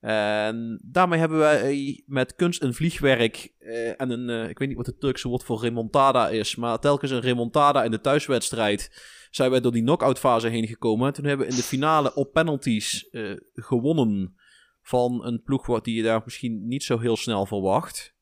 En 0.00 0.80
daarmee 0.84 1.18
hebben 1.18 1.38
wij 1.38 2.02
met 2.06 2.34
kunst 2.34 2.62
en 2.62 2.74
vliegwerk 2.74 3.52
eh, 3.58 4.00
en 4.00 4.10
een, 4.10 4.48
ik 4.48 4.58
weet 4.58 4.68
niet 4.68 4.76
wat 4.76 4.86
het 4.86 5.00
Turkse 5.00 5.28
woord 5.28 5.44
voor 5.44 5.60
remontada 5.60 6.28
is, 6.28 6.56
maar 6.56 6.78
telkens 6.78 7.10
een 7.10 7.20
remontada 7.20 7.84
in 7.84 7.90
de 7.90 8.00
thuiswedstrijd 8.00 9.12
zijn 9.30 9.50
wij 9.50 9.60
door 9.60 9.72
die 9.72 9.82
knock-out 9.82 10.18
fase 10.18 10.48
heen 10.48 10.66
gekomen. 10.66 11.12
Toen 11.12 11.24
hebben 11.24 11.46
we 11.46 11.52
in 11.52 11.58
de 11.58 11.64
finale 11.66 12.14
op 12.14 12.32
penalties 12.32 13.08
gewonnen 13.54 14.34
van 14.84 15.24
een 15.24 15.42
ploeg 15.42 15.66
wat 15.66 15.84
die 15.84 15.96
je 15.96 16.02
daar 16.02 16.22
misschien 16.24 16.66
niet 16.66 16.82
zo 16.82 16.98
heel 16.98 17.16
snel 17.16 17.46
verwacht. 17.46 18.14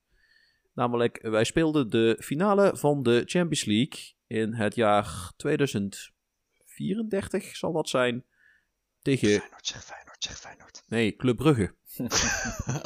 Namelijk, 0.74 1.18
wij 1.22 1.44
speelden 1.44 1.90
de 1.90 2.16
finale 2.20 2.76
van 2.76 3.02
de 3.02 3.22
Champions 3.26 3.64
League 3.64 4.14
in 4.26 4.54
het 4.54 4.74
jaar 4.74 5.32
2034 5.36 7.56
zal 7.56 7.72
dat 7.72 7.88
zijn. 7.88 8.24
Tegen, 9.02 9.28
Feyenoord, 9.28 9.66
zeg 9.66 9.84
Feyenoord, 9.84 10.24
zeg 10.24 10.38
Feyenoord. 10.38 10.82
nee, 10.88 11.16
Club 11.16 11.36
Brugge. 11.36 11.74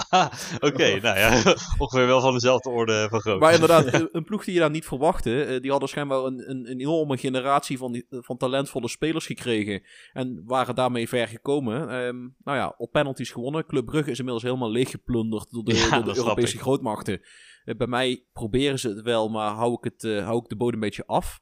Ah, 0.09 0.33
Oké, 0.69 1.01
nou 1.01 1.19
ja, 1.19 1.42
ongeveer 1.79 2.07
wel 2.07 2.21
van 2.21 2.33
dezelfde 2.33 2.71
orde 2.71 3.07
van 3.11 3.21
grootte. 3.21 3.40
Maar 3.40 3.53
inderdaad, 3.53 3.92
een, 4.12 4.25
ploeg 4.25 4.45
die 4.45 4.55
je 4.55 4.61
daar 4.61 4.71
niet 4.71 4.85
verwachtte. 4.87 5.45
eh, 5.45 5.61
die 5.61 5.71
hadden 5.71 5.88
schijnbaar 5.88 6.19
een, 6.25 6.51
een, 6.51 6.71
een 6.71 6.81
enorme 6.81 7.16
generatie 7.16 7.79
van, 7.79 7.92
die- 7.92 8.07
van 8.11 8.37
talentvolle 8.37 8.88
spelers 8.88 9.27
gekregen. 9.27 9.83
En 10.12 10.42
waren 10.47 10.75
daarmee 10.75 11.09
ver 11.09 11.29
gekomen. 11.29 11.81
Ehm, 11.81 12.16
nou 12.45 12.57
ja, 12.59 12.75
op 12.77 12.92
penalties 12.92 13.31
gewonnen. 13.31 13.66
Club 13.66 13.85
Brugge 13.87 14.11
is 14.11 14.19
inmiddels 14.19 14.45
helemaal 14.45 14.71
leeggeplunderd 14.71 15.51
door 15.51 15.64
de, 15.64 15.75
Ja, 15.75 16.01
door 16.01 16.12
de 16.14 16.16
Europese 16.21 16.59
grootmachten. 16.59 17.21
Eh, 17.64 17.77
bij 17.77 17.87
mij 17.87 18.25
proberen 18.33 18.79
ze 18.79 18.88
het 18.88 19.03
wel, 19.03 19.29
maar 19.29 19.51
hou 19.51 19.73
ik, 19.73 19.85
het, 19.85 20.05
eh, 20.05 20.25
hou 20.25 20.38
ik 20.42 20.49
de 20.49 20.57
bodem 20.57 20.75
een 20.75 20.81
beetje 20.81 21.07
af. 21.07 21.40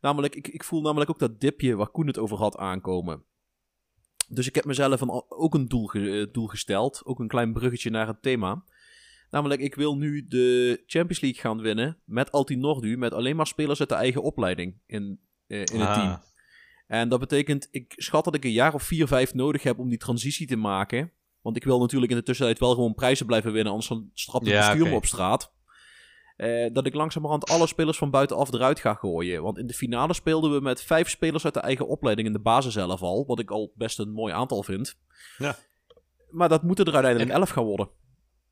Namelijk, 0.00 0.34
ik, 0.34 0.48
ik 0.48 0.64
voel 0.64 0.80
namelijk 0.80 1.10
ook 1.10 1.18
dat 1.18 1.40
dipje 1.40 1.76
waar 1.76 1.90
Koen 1.90 2.06
het 2.06 2.18
over 2.18 2.36
had 2.36 2.56
aankomen. 2.56 3.24
Dus 4.28 4.46
ik 4.48 4.54
heb 4.54 4.64
mezelf 4.64 5.00
een, 5.00 5.24
ook 5.28 5.54
een 5.54 5.68
doel, 5.68 5.86
ge- 5.86 6.20
eh, 6.26 6.32
doel 6.32 6.46
gesteld. 6.46 7.02
Ook 7.04 7.18
een 7.18 7.28
klein 7.28 7.52
bruggetje 7.52 7.90
naar 7.90 8.06
het 8.06 8.22
thema. 8.22 8.64
Namelijk, 9.30 9.60
ik 9.60 9.74
wil 9.74 9.96
nu 9.96 10.26
de 10.26 10.82
Champions 10.86 11.20
League 11.20 11.40
gaan 11.40 11.60
winnen 11.60 11.98
met 12.04 12.32
Altinordu. 12.32 12.96
Met 12.96 13.12
alleen 13.12 13.36
maar 13.36 13.46
spelers 13.46 13.80
uit 13.80 13.88
de 13.88 13.94
eigen 13.94 14.22
opleiding 14.22 14.80
in, 14.86 15.20
eh, 15.46 15.58
in 15.58 15.80
het 15.80 15.88
Ah, 15.88 15.94
team. 15.94 16.18
En 16.86 17.08
dat 17.08 17.20
betekent, 17.20 17.68
ik 17.70 17.92
schat 17.96 18.24
dat 18.24 18.34
ik 18.34 18.44
een 18.44 18.52
jaar 18.52 18.74
of 18.74 18.82
vier, 18.82 19.06
vijf 19.06 19.34
nodig 19.34 19.62
heb 19.62 19.78
om 19.78 19.88
die 19.88 19.98
transitie 19.98 20.46
te 20.46 20.56
maken. 20.56 21.12
Want 21.40 21.56
ik 21.56 21.64
wil 21.64 21.80
natuurlijk 21.80 22.12
in 22.12 22.18
de 22.18 22.24
tussentijd 22.24 22.58
wel 22.58 22.74
gewoon 22.74 22.94
prijzen 22.94 23.26
blijven 23.26 23.52
winnen. 23.52 23.72
Anders 23.72 23.90
dan 23.90 24.10
strapt 24.14 24.44
het 24.44 24.54
Ja, 24.54 24.66
bestuur 24.66 24.88
me 24.90 24.96
op 24.96 25.06
straat. 25.06 25.53
Eh, 26.44 26.72
dat 26.72 26.86
ik 26.86 26.94
langzamerhand 26.94 27.50
alle 27.50 27.66
spelers 27.66 27.98
van 27.98 28.10
buitenaf 28.10 28.52
eruit 28.52 28.80
ga 28.80 28.94
gooien. 28.94 29.42
Want 29.42 29.58
in 29.58 29.66
de 29.66 29.72
finale 29.74 30.14
speelden 30.14 30.52
we 30.52 30.60
met 30.60 30.82
vijf 30.82 31.08
spelers 31.08 31.44
uit 31.44 31.54
de 31.54 31.60
eigen 31.60 31.88
opleiding 31.88 32.26
in 32.26 32.32
de 32.32 32.40
basis 32.40 32.72
zelf 32.72 33.02
al. 33.02 33.26
Wat 33.26 33.38
ik 33.38 33.50
al 33.50 33.72
best 33.74 33.98
een 33.98 34.12
mooi 34.12 34.32
aantal 34.32 34.62
vind. 34.62 34.94
Ja. 35.38 35.56
Maar 36.30 36.48
dat 36.48 36.62
moeten 36.62 36.84
er 36.84 36.92
uiteindelijk 36.92 37.32
En- 37.32 37.36
elf 37.38 37.50
gaan 37.50 37.64
worden. 37.64 37.88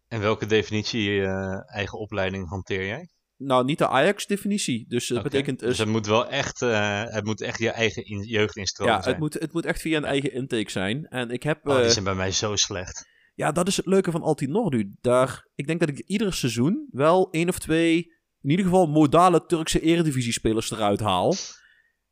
En 0.08 0.20
welke 0.20 0.46
definitie 0.46 1.22
eh, 1.22 1.74
eigen 1.74 1.98
opleiding 1.98 2.48
hanteer 2.48 2.86
jij? 2.86 3.10
Nou, 3.36 3.64
niet 3.64 3.78
de 3.78 3.88
Ajax-definitie. 3.88 4.84
Dus 4.88 5.06
dat 5.06 5.22
betekent... 5.22 5.60
Dus 5.60 5.78
het 5.78 5.88
moet 5.88 6.06
wel 6.06 6.28
echt, 6.28 6.62
eh, 6.62 7.04
het 7.04 7.24
moet 7.24 7.40
echt 7.40 7.58
je 7.58 7.70
eigen 7.70 8.04
in, 8.04 8.22
jeugdinstroom 8.22 8.88
ja, 8.88 9.02
zijn. 9.02 9.14
het 9.14 9.22
moet, 9.22 9.34
het 9.34 9.52
moet 9.52 9.64
echt 9.64 9.80
via 9.80 9.96
een 9.96 10.04
eigen 10.04 10.32
intake 10.32 10.70
zijn. 10.70 11.06
En 11.06 11.30
ik 11.30 11.42
heb... 11.42 11.68
Oh, 11.68 11.76
die 11.76 11.90
zijn 11.90 12.04
bij 12.04 12.14
mij 12.14 12.32
zo 12.32 12.56
slecht. 12.56 13.10
Ja, 13.42 13.52
dat 13.52 13.68
is 13.68 13.76
het 13.76 13.86
leuke 13.86 14.10
van 14.10 14.22
Altinordu. 14.22 14.94
Daar, 15.00 15.46
ik 15.54 15.66
denk 15.66 15.80
dat 15.80 15.88
ik 15.88 15.98
ieder 15.98 16.32
seizoen 16.32 16.88
wel 16.90 17.30
één 17.30 17.48
of 17.48 17.58
twee, 17.58 17.96
in 18.40 18.50
ieder 18.50 18.64
geval 18.64 18.86
modale 18.86 19.46
Turkse 19.46 19.80
eredivisie-spelers 19.80 20.70
eruit 20.70 21.00
haal. 21.00 21.34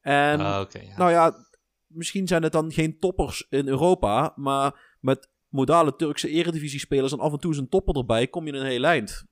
En 0.00 0.40
Ah, 0.40 0.66
ja. 0.70 0.96
nou 0.96 1.10
ja, 1.10 1.34
misschien 1.86 2.28
zijn 2.28 2.42
het 2.42 2.52
dan 2.52 2.72
geen 2.72 2.98
toppers 2.98 3.46
in 3.48 3.68
Europa, 3.68 4.32
maar 4.36 4.96
met 5.00 5.30
modale 5.48 5.96
Turkse 5.96 6.28
eredivisie-spelers 6.28 7.12
en 7.12 7.18
af 7.20 7.32
en 7.32 7.38
toe 7.38 7.56
een 7.56 7.68
topper 7.68 7.96
erbij, 7.96 8.26
kom 8.26 8.46
je 8.46 8.52
een 8.52 8.66
heel 8.66 8.84
eind. 8.84 9.24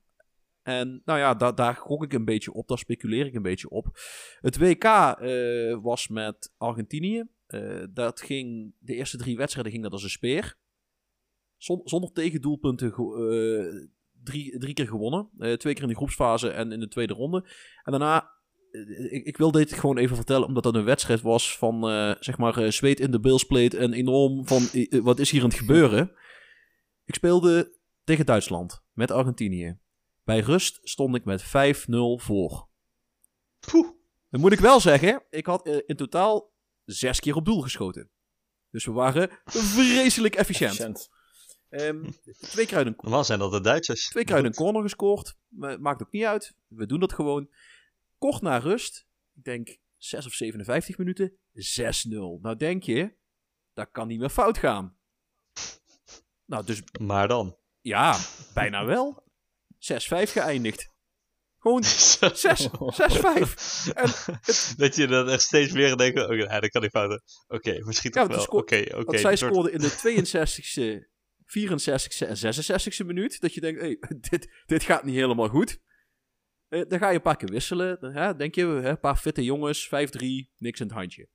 En 0.61 1.01
nou 1.05 1.19
ja, 1.19 1.33
da 1.33 1.51
daar 1.51 1.75
gok 1.75 2.03
ik 2.03 2.13
een 2.13 2.25
beetje 2.25 2.53
op, 2.53 2.67
daar 2.67 2.77
speculeer 2.77 3.25
ik 3.25 3.33
een 3.33 3.41
beetje 3.41 3.69
op. 3.69 3.99
Het 4.41 4.57
WK 4.57 4.83
eh, 4.83 5.77
was 5.81 6.07
met 6.07 6.53
Argentinië. 6.57 7.23
Eh, 7.45 7.83
dat 7.93 8.21
ging, 8.21 8.73
de 8.79 8.95
eerste 8.95 9.17
drie 9.17 9.37
wedstrijden 9.37 9.71
ging 9.71 9.83
dat 9.83 9.93
als 9.93 10.03
een 10.03 10.09
speer. 10.09 10.57
Zon- 11.59 11.81
zonder 11.83 12.11
tegendoelpunten 12.11 12.93
ge- 12.93 13.81
eh, 13.83 13.89
drie, 14.23 14.57
drie 14.57 14.73
keer 14.73 14.87
gewonnen. 14.87 15.29
Eh, 15.37 15.53
twee 15.53 15.73
keer 15.73 15.83
in 15.83 15.89
de 15.89 15.95
groepsfase 15.95 16.49
en 16.49 16.71
in 16.71 16.79
de 16.79 16.87
tweede 16.87 17.13
ronde. 17.13 17.45
En 17.83 17.91
daarna, 17.91 18.31
eh, 18.71 19.13
ik, 19.13 19.25
ik 19.25 19.37
wil 19.37 19.51
dit 19.51 19.73
gewoon 19.73 19.97
even 19.97 20.15
vertellen, 20.15 20.47
omdat 20.47 20.63
dat 20.63 20.75
een 20.75 20.83
wedstrijd 20.83 21.21
was 21.21 21.57
van, 21.57 21.81
zeg 22.19 22.37
maar, 22.37 22.73
zweet 22.73 22.99
in 22.99 23.11
de 23.11 23.19
bilspleet 23.19 23.73
en 23.73 23.93
enorm 23.93 24.47
van, 24.47 24.61
wat 25.03 25.19
is 25.19 25.31
hier 25.31 25.41
aan 25.43 25.49
het 25.49 25.57
gebeuren? 25.57 26.11
Ik 27.05 27.15
speelde 27.15 27.77
tegen 28.03 28.25
Duitsland, 28.25 28.83
met 28.93 29.11
Argentinië. 29.11 29.77
Bij 30.23 30.39
rust 30.39 30.79
stond 30.83 31.15
ik 31.15 31.25
met 31.25 31.41
5-0 31.43 32.17
voor. 32.17 32.67
Poeh. 33.59 33.89
Dan 34.29 34.41
moet 34.41 34.51
ik 34.51 34.59
wel 34.59 34.79
zeggen, 34.79 35.23
ik 35.29 35.45
had 35.45 35.67
in 35.85 35.95
totaal 35.95 36.51
zes 36.85 37.19
keer 37.19 37.35
op 37.35 37.45
doel 37.45 37.61
geschoten. 37.61 38.09
Dus 38.71 38.85
we 38.85 38.91
waren 38.91 39.29
vreselijk 39.45 40.35
efficiënt. 40.35 40.71
Efficiënt. 40.71 41.09
Ehm, 41.69 42.09
twee 42.41 42.67
een 42.75 42.93
Normaal 42.97 43.23
zijn 43.23 43.39
dat 43.39 43.51
de 43.51 43.61
Duitsers. 43.61 44.09
Twee 44.09 44.25
een 44.31 44.53
corner 44.53 44.81
gescoord. 44.81 45.35
Maakt 45.79 46.01
ook 46.01 46.11
niet 46.11 46.23
uit. 46.25 46.55
We 46.67 46.85
doen 46.85 46.99
dat 46.99 47.13
gewoon. 47.13 47.49
Kort 48.17 48.41
na 48.41 48.57
rust. 48.57 49.07
Ik 49.35 49.43
denk 49.43 49.77
6 49.97 50.25
of 50.25 50.33
57 50.33 50.97
minuten. 50.97 51.37
6-0. 51.53 52.39
Nou 52.41 52.55
denk 52.55 52.83
je, 52.83 53.13
dat 53.73 53.89
kan 53.91 54.07
niet 54.07 54.19
meer 54.19 54.29
fout 54.29 54.57
gaan. 54.57 54.97
Nou, 56.45 56.65
dus 56.65 56.81
Maar 57.01 57.27
dan. 57.27 57.57
ja, 57.81 58.17
bijna 58.53 58.85
wel. 58.85 59.23
6-5 59.77 60.31
geëindigd. 60.31 60.91
Gewoon 61.59 61.83
6, 62.23 62.67
6-5. 62.77 63.93
En 63.93 64.11
dat 64.77 64.95
je 64.95 65.07
dan 65.07 65.29
echt 65.29 65.41
steeds 65.41 65.71
meer 65.71 65.97
denkt, 65.97 66.19
oké, 66.23 66.33
ja, 66.33 66.59
dat 66.59 66.69
kan 66.69 66.81
niet 66.81 66.91
fouten. 66.91 67.21
Oké, 67.47 67.85
misschien 67.85 68.11
Ja, 68.13 68.27
toch 68.27 68.35
wel. 68.35 68.59
Oké, 68.59 68.79
oké. 68.87 69.03
Want 69.03 69.19
zij 69.19 69.35
soort- 69.35 69.51
scoorden 69.51 69.73
in 69.73 69.79
de 69.79 69.89
62e, 69.91 71.09
64e 71.57 72.27
en 72.27 72.37
66e 72.37 73.05
minuut. 73.05 73.41
Dat 73.41 73.53
je 73.53 73.61
denkt, 73.61 73.79
hey, 73.81 73.97
dit, 74.29 74.63
dit 74.65 74.83
gaat 74.83 75.03
niet 75.03 75.15
helemaal 75.15 75.47
goed. 75.49 75.79
Eh, 76.67 76.81
dan 76.87 76.99
ga 76.99 77.09
je 77.09 77.15
een 77.15 77.21
paar 77.21 77.37
keer 77.37 77.49
wisselen. 77.49 77.99
Dan, 77.99 78.37
denk 78.37 78.55
je, 78.55 78.63
een 78.63 78.99
paar 78.99 79.15
fitte 79.15 79.43
jongens, 79.43 79.85
5-3, 79.87 79.89
niks 80.57 80.79
in 80.79 80.85
het 80.85 80.95
handje. 80.95 81.29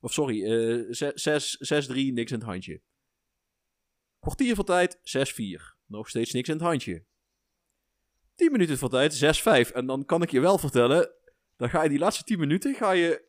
Of 0.00 0.12
sorry, 0.12 0.42
eh, 0.44 0.92
ze- 0.92 1.12
zes- 1.14 1.56
6-3, 1.60 2.12
niks 2.12 2.30
in 2.32 2.38
het 2.38 2.46
handje. 2.46 2.82
Kwartier 4.18 4.54
van 4.54 4.64
tijd, 4.64 4.98
6-4. 5.02 5.76
Nog 5.86 6.08
steeds 6.08 6.32
niks 6.32 6.48
in 6.48 6.54
het 6.54 6.62
handje. 6.64 7.04
10 8.34 8.52
minuten 8.52 8.78
van 8.78 8.88
tijd, 8.90 9.14
6-5. 9.14 9.70
En 9.70 9.86
dan 9.86 10.04
kan 10.04 10.22
ik 10.22 10.30
je 10.30 10.40
wel 10.40 10.58
vertellen, 10.58 11.10
dan 11.56 11.70
ga 11.70 11.82
je 11.82 11.88
die 11.88 11.98
laatste 11.98 12.24
10 12.24 12.38
minuten, 12.38 12.74
ga 12.74 12.90
je, 12.92 13.24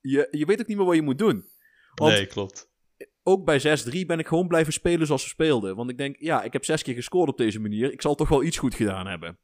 je, 0.00 0.28
je 0.30 0.46
weet 0.46 0.60
ook 0.60 0.66
niet 0.66 0.76
meer 0.76 0.86
wat 0.86 0.94
je 0.94 1.02
moet 1.02 1.18
doen. 1.18 1.44
Nee, 2.12 2.26
klopt. 2.26 2.67
Ook 3.28 3.44
bij 3.44 3.80
6-3 4.02 4.06
ben 4.06 4.18
ik 4.18 4.26
gewoon 4.26 4.48
blijven 4.48 4.72
spelen 4.72 5.06
zoals 5.06 5.22
we 5.22 5.28
speelden. 5.28 5.76
Want 5.76 5.90
ik 5.90 5.98
denk, 5.98 6.16
ja, 6.18 6.42
ik 6.42 6.52
heb 6.52 6.64
zes 6.64 6.82
keer 6.82 6.94
gescoord 6.94 7.28
op 7.28 7.36
deze 7.36 7.60
manier. 7.60 7.92
Ik 7.92 8.02
zal 8.02 8.14
toch 8.14 8.28
wel 8.28 8.42
iets 8.42 8.58
goed 8.58 8.74
gedaan 8.74 9.06
hebben. 9.06 9.38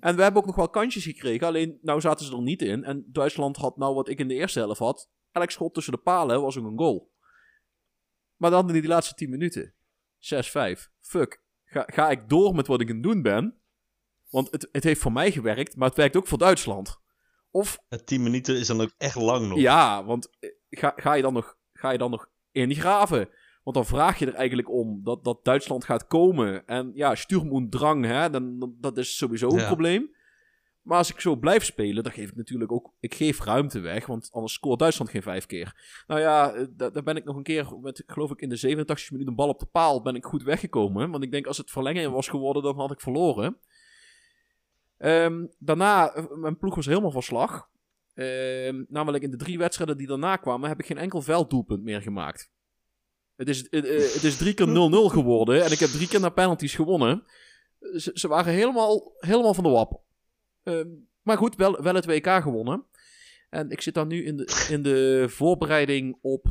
En 0.00 0.16
we 0.16 0.22
hebben 0.22 0.40
ook 0.40 0.46
nog 0.46 0.56
wel 0.56 0.68
kansjes 0.68 1.04
gekregen. 1.04 1.46
Alleen, 1.46 1.78
nou 1.82 2.00
zaten 2.00 2.26
ze 2.26 2.36
er 2.36 2.42
niet 2.42 2.62
in. 2.62 2.84
En 2.84 3.04
Duitsland 3.12 3.56
had 3.56 3.76
nou 3.76 3.94
wat 3.94 4.08
ik 4.08 4.18
in 4.18 4.28
de 4.28 4.34
eerste 4.34 4.58
helft 4.58 4.78
had. 4.78 5.10
Elk 5.32 5.50
schot 5.50 5.74
tussen 5.74 5.92
de 5.92 5.98
palen 5.98 6.42
was 6.42 6.58
ook 6.58 6.66
een 6.66 6.78
goal. 6.78 7.12
Maar 8.36 8.50
dan 8.50 8.68
in 8.68 8.80
die 8.80 8.88
laatste 8.88 9.14
10 9.14 9.30
minuten. 9.30 9.74
6-5. 10.18 10.90
Fuck. 11.00 11.42
Ga, 11.64 11.82
ga 11.86 12.10
ik 12.10 12.28
door 12.28 12.54
met 12.54 12.66
wat 12.66 12.80
ik 12.80 12.88
aan 12.88 12.94
het 12.94 13.02
doen 13.02 13.22
ben? 13.22 13.60
Want 14.30 14.50
het, 14.50 14.68
het 14.72 14.84
heeft 14.84 15.00
voor 15.00 15.12
mij 15.12 15.32
gewerkt, 15.32 15.76
maar 15.76 15.88
het 15.88 15.96
werkt 15.96 16.16
ook 16.16 16.26
voor 16.26 16.38
Duitsland. 16.38 17.00
Of 17.50 17.78
En 17.88 18.04
10 18.04 18.22
minuten 18.22 18.56
is 18.56 18.66
dan 18.66 18.80
ook 18.80 18.94
echt 18.98 19.14
lang 19.14 19.48
nog. 19.48 19.58
ja, 19.58 20.04
want 20.04 20.36
eh, 20.38 20.50
ga, 20.70 20.92
ga, 20.96 21.14
je 21.14 21.22
dan 21.22 21.32
nog, 21.32 21.56
ga 21.72 21.90
je 21.90 21.98
dan 21.98 22.10
nog 22.10 22.28
ingraven? 22.56 23.28
Want 23.62 23.76
dan 23.76 23.86
vraag 23.86 24.18
je 24.18 24.26
er 24.26 24.34
eigenlijk 24.34 24.70
om 24.70 25.00
dat, 25.04 25.24
dat 25.24 25.44
Duitsland 25.44 25.84
gaat 25.84 26.06
komen. 26.06 26.66
En 26.66 26.90
ja, 26.94 27.14
Sturm 27.14 27.50
und 27.52 27.72
Drang, 27.72 28.04
hè, 28.04 28.30
dan, 28.30 28.58
dan- 28.58 28.74
dat 28.80 28.96
is 28.98 29.16
sowieso 29.16 29.48
een 29.50 29.58
Ja. 29.58 29.66
probleem. 29.66 30.14
Maar 30.82 30.98
als 30.98 31.10
ik 31.10 31.20
zo 31.20 31.36
blijf 31.36 31.64
spelen, 31.64 32.02
dan 32.02 32.12
geef 32.12 32.28
ik 32.30 32.36
natuurlijk 32.36 32.72
ook... 32.72 32.92
Ik 33.00 33.14
geef 33.14 33.40
ruimte 33.44 33.80
weg, 33.80 34.06
want 34.06 34.28
anders 34.32 34.52
scoort 34.52 34.78
Duitsland 34.78 35.10
geen 35.10 35.22
vijf 35.22 35.46
keer. 35.46 36.02
Nou 36.06 36.20
ja, 36.20 36.52
eh, 36.52 36.66
da- 36.70 36.90
daar 36.90 37.02
ben 37.02 37.16
ik 37.16 37.24
nog 37.24 37.36
een 37.36 37.42
keer, 37.42 37.78
met, 37.80 38.02
geloof 38.06 38.30
ik 38.30 38.40
in 38.40 38.48
de 38.48 38.56
87 38.56 39.10
minuut 39.10 39.26
een 39.26 39.34
bal 39.34 39.48
op 39.48 39.58
de 39.58 39.66
paal, 39.66 40.02
ben 40.02 40.14
ik 40.14 40.24
goed 40.24 40.42
weggekomen. 40.42 41.10
Want 41.10 41.24
ik 41.24 41.30
denk, 41.30 41.46
als 41.46 41.56
het 41.58 41.70
verlengen 41.70 42.12
was 42.12 42.28
geworden, 42.28 42.62
dan 42.62 42.76
had 42.76 42.90
ik 42.92 43.00
verloren. 43.00 43.56
Ehm, 44.98 45.46
daarna, 45.58 46.12
eh, 46.14 46.24
mijn 46.34 46.58
ploeg 46.58 46.74
was 46.74 46.86
helemaal 46.86 47.10
van 47.10 47.22
slag. 47.22 47.68
Ehm, 48.16 48.84
namelijk 48.88 49.24
in 49.24 49.30
de 49.30 49.36
drie 49.36 49.58
wedstrijden 49.58 49.96
die 49.96 50.06
daarna 50.06 50.36
kwamen, 50.36 50.68
heb 50.68 50.78
ik 50.80 50.86
geen 50.86 50.98
enkel 50.98 51.22
velddoelpunt 51.22 51.82
meer 51.82 52.02
gemaakt. 52.02 52.50
Het 53.36 53.48
is, 53.48 53.58
het, 53.58 53.84
eh, 53.84 54.24
is 54.24 54.36
drie 54.36 54.54
keer 54.54 54.68
0-0 54.68 55.08
geworden 55.08 55.64
en 55.64 55.72
ik 55.72 55.78
heb 55.78 55.88
drie 55.88 56.08
keer 56.08 56.20
naar 56.20 56.32
penalties 56.32 56.74
gewonnen. 56.74 57.24
Ze, 57.80 58.10
ze 58.14 58.28
waren 58.28 58.52
helemaal, 58.52 59.12
helemaal 59.18 59.54
van 59.54 59.64
de 59.64 59.70
wap. 59.70 60.00
Ehm, 60.62 60.88
maar 61.22 61.36
goed, 61.36 61.56
wel, 61.56 61.82
wel 61.82 61.94
het 61.94 62.06
WK 62.06 62.26
gewonnen. 62.42 62.84
En 63.50 63.70
ik 63.70 63.80
zit 63.80 63.94
dan 63.94 64.08
nu 64.08 64.24
in 64.24 64.36
de, 64.36 64.66
in 64.70 64.82
de 64.82 65.26
voorbereiding 65.28 66.18
op 66.20 66.46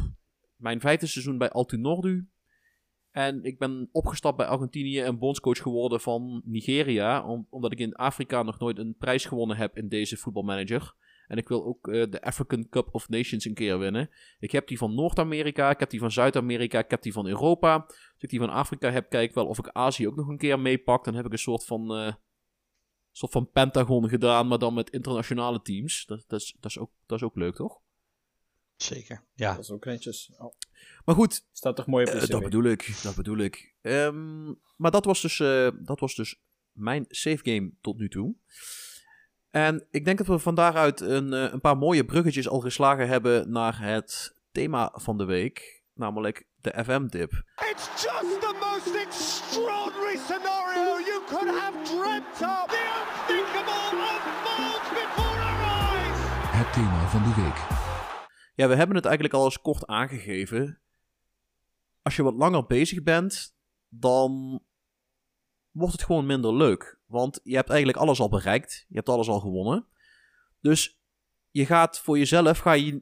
mijn 0.56 0.80
vijfde 0.80 1.08
seizoen 1.08 1.38
bij 1.38 1.50
Altu 1.50 1.78
Nordu. 1.78 2.28
En 3.12 3.44
ik 3.44 3.58
ben 3.60 3.90
opgestapt 3.92 4.38
bij 4.38 4.46
Argentinië 4.46 5.00
en 5.00 5.18
bondscoach 5.20 5.58
geworden 5.62 6.02
van 6.02 6.42
Nigeria. 6.46 7.26
om- 7.28 7.48
omdat 7.50 7.72
ik 7.72 7.80
in 7.80 7.96
Afrika 7.96 8.44
nog 8.44 8.60
nooit 8.60 8.78
een 8.78 8.96
prijs 8.98 9.26
gewonnen 9.26 9.58
heb 9.58 9.78
in 9.78 9.88
deze 9.90 10.18
voetbalmanager. 10.18 10.94
En 11.28 11.38
ik 11.38 11.48
wil 11.48 11.66
ook 11.66 11.88
eh, 11.88 12.04
de 12.10 12.22
African 12.22 12.70
Cup 12.70 12.88
of 12.92 13.10
Nations 13.10 13.46
een 13.46 13.54
keer 13.54 13.80
winnen. 13.80 14.10
Ik 14.40 14.52
heb 14.52 14.68
die 14.68 14.78
van 14.78 14.96
Noord-Amerika, 14.96 15.70
ik 15.70 15.80
heb 15.80 15.90
die 15.90 16.00
van 16.00 16.12
Zuid-Amerika, 16.12 16.80
ik 16.80 16.90
heb 16.90 17.02
die 17.02 17.14
van 17.14 17.28
Europa. 17.28 17.74
Als 17.88 18.16
ik 18.20 18.30
die 18.30 18.40
van 18.40 18.50
Afrika 18.50 18.92
heb, 18.92 19.10
kijk 19.10 19.30
ik 19.30 19.36
wel 19.36 19.48
of 19.48 19.58
ik 19.58 19.70
Azië 19.70 20.08
ook 20.08 20.16
nog 20.16 20.28
een 20.28 20.38
keer 20.38 20.60
meepak. 20.60 21.06
Dan 21.06 21.16
heb 21.16 21.26
ik 21.26 21.32
een 21.32 21.38
soort 21.38 21.66
van, 21.66 21.96
eh, 21.96 22.14
soort 23.12 23.32
van 23.32 23.52
Pentagon 23.52 24.10
gedaan, 24.10 24.48
maar 24.48 24.60
dan 24.60 24.74
met 24.74 24.90
internationale 24.90 25.62
teams. 25.62 26.06
Dat, 26.06 26.24
dat, 26.28 26.42
is, 26.42 26.56
dat, 26.60 26.72
is, 26.72 26.80
ook, 26.80 26.92
dat 27.06 27.18
is 27.18 27.24
ook 27.24 27.36
leuk, 27.36 27.56
toch? 27.56 27.80
Zeker. 28.76 29.24
Ja. 29.34 29.54
Dat 29.54 29.64
is 29.64 29.72
ook 29.72 29.86
netjes. 29.86 30.32
Oh, 30.38 30.54
Maar 31.06 31.16
goed, 31.16 31.46
staat 31.52 31.76
toch 31.76 31.88
mooi 31.88 32.06
op 32.06 32.12
de 32.12 32.18
Eh, 32.18 32.24
cv. 32.24 32.30
dat 32.32 32.44
bedoel 32.44 32.64
ik, 32.64 33.00
dat 33.04 33.16
bedoel 33.16 33.38
ik. 33.38 33.76
Ehm, 33.82 34.46
maar 34.78 34.92
dat 34.92 35.06
was, 35.06 35.22
dus, 35.22 35.40
eh, 35.40 35.70
dat 35.80 36.00
was 36.00 36.16
dus 36.16 36.42
mijn 36.72 37.06
save 37.10 37.40
game 37.44 37.72
tot 37.82 37.98
nu 37.98 38.10
toe. 38.10 38.36
En 39.56 39.88
ik 39.92 40.06
denk 40.06 40.18
dat 40.18 40.28
we 40.28 40.40
van 40.40 40.56
daaruit 40.56 41.02
een, 41.02 41.34
eh, 41.34 41.52
een 41.52 41.62
paar 41.62 41.78
mooie 41.78 42.06
bruggetjes 42.06 42.50
al 42.50 42.60
geslagen 42.60 43.08
hebben 43.08 43.52
naar 43.52 43.80
het 43.80 44.40
thema 44.52 44.92
van 44.94 45.18
de 45.18 45.26
week. 45.26 45.84
Namelijk 45.94 46.48
de 46.56 46.84
FM-dip. 46.84 47.32
It's 47.72 48.04
just 48.04 48.40
the 48.42 48.54
most 48.60 48.96
extraordinary 48.96 50.18
scenario 50.18 51.00
you 51.06 51.22
could 51.28 51.60
have 51.60 51.78
dreamt 51.84 52.42
of. 52.42 52.66
The 52.68 52.84
unthinkable 53.28 53.98
unfolds 54.14 54.90
before 54.90 55.40
our 55.50 55.62
eyes. 55.62 56.20
Het 56.52 56.74
thema 56.74 57.08
van 57.08 57.24
de 57.24 57.42
week. 57.42 57.58
Ja, 58.56 58.68
we 58.68 58.76
hebben 58.76 58.96
het 58.96 59.06
eigenlijk 59.06 59.36
al 59.36 59.44
eens 59.44 59.62
kort 59.62 59.88
aangegeven. 59.88 60.82
Als 62.02 62.16
je 62.16 62.24
wat 62.24 62.36
langer 62.36 62.66
bezig 62.66 63.04
bent, 63.04 63.56
dan 63.90 64.62
wordt 65.76 65.94
het 65.94 66.04
gewoon 66.04 66.26
minder 66.26 66.56
leuk. 66.56 67.00
Want 67.06 67.40
je 67.44 67.56
hebt 67.56 67.70
eigenlijk 67.70 68.00
alles 68.00 68.20
al 68.20 68.30
bereikt. 68.30 68.86
Je 68.88 68.96
hebt 68.96 69.10
alles 69.10 69.28
al 69.28 69.40
gewonnen. 69.40 69.86
Dus 70.62 71.00
je 71.52 71.66
gaat 71.66 72.00
voor 72.00 72.18
jezelf 72.18 72.60
ga 72.60 72.74
je, 72.74 73.02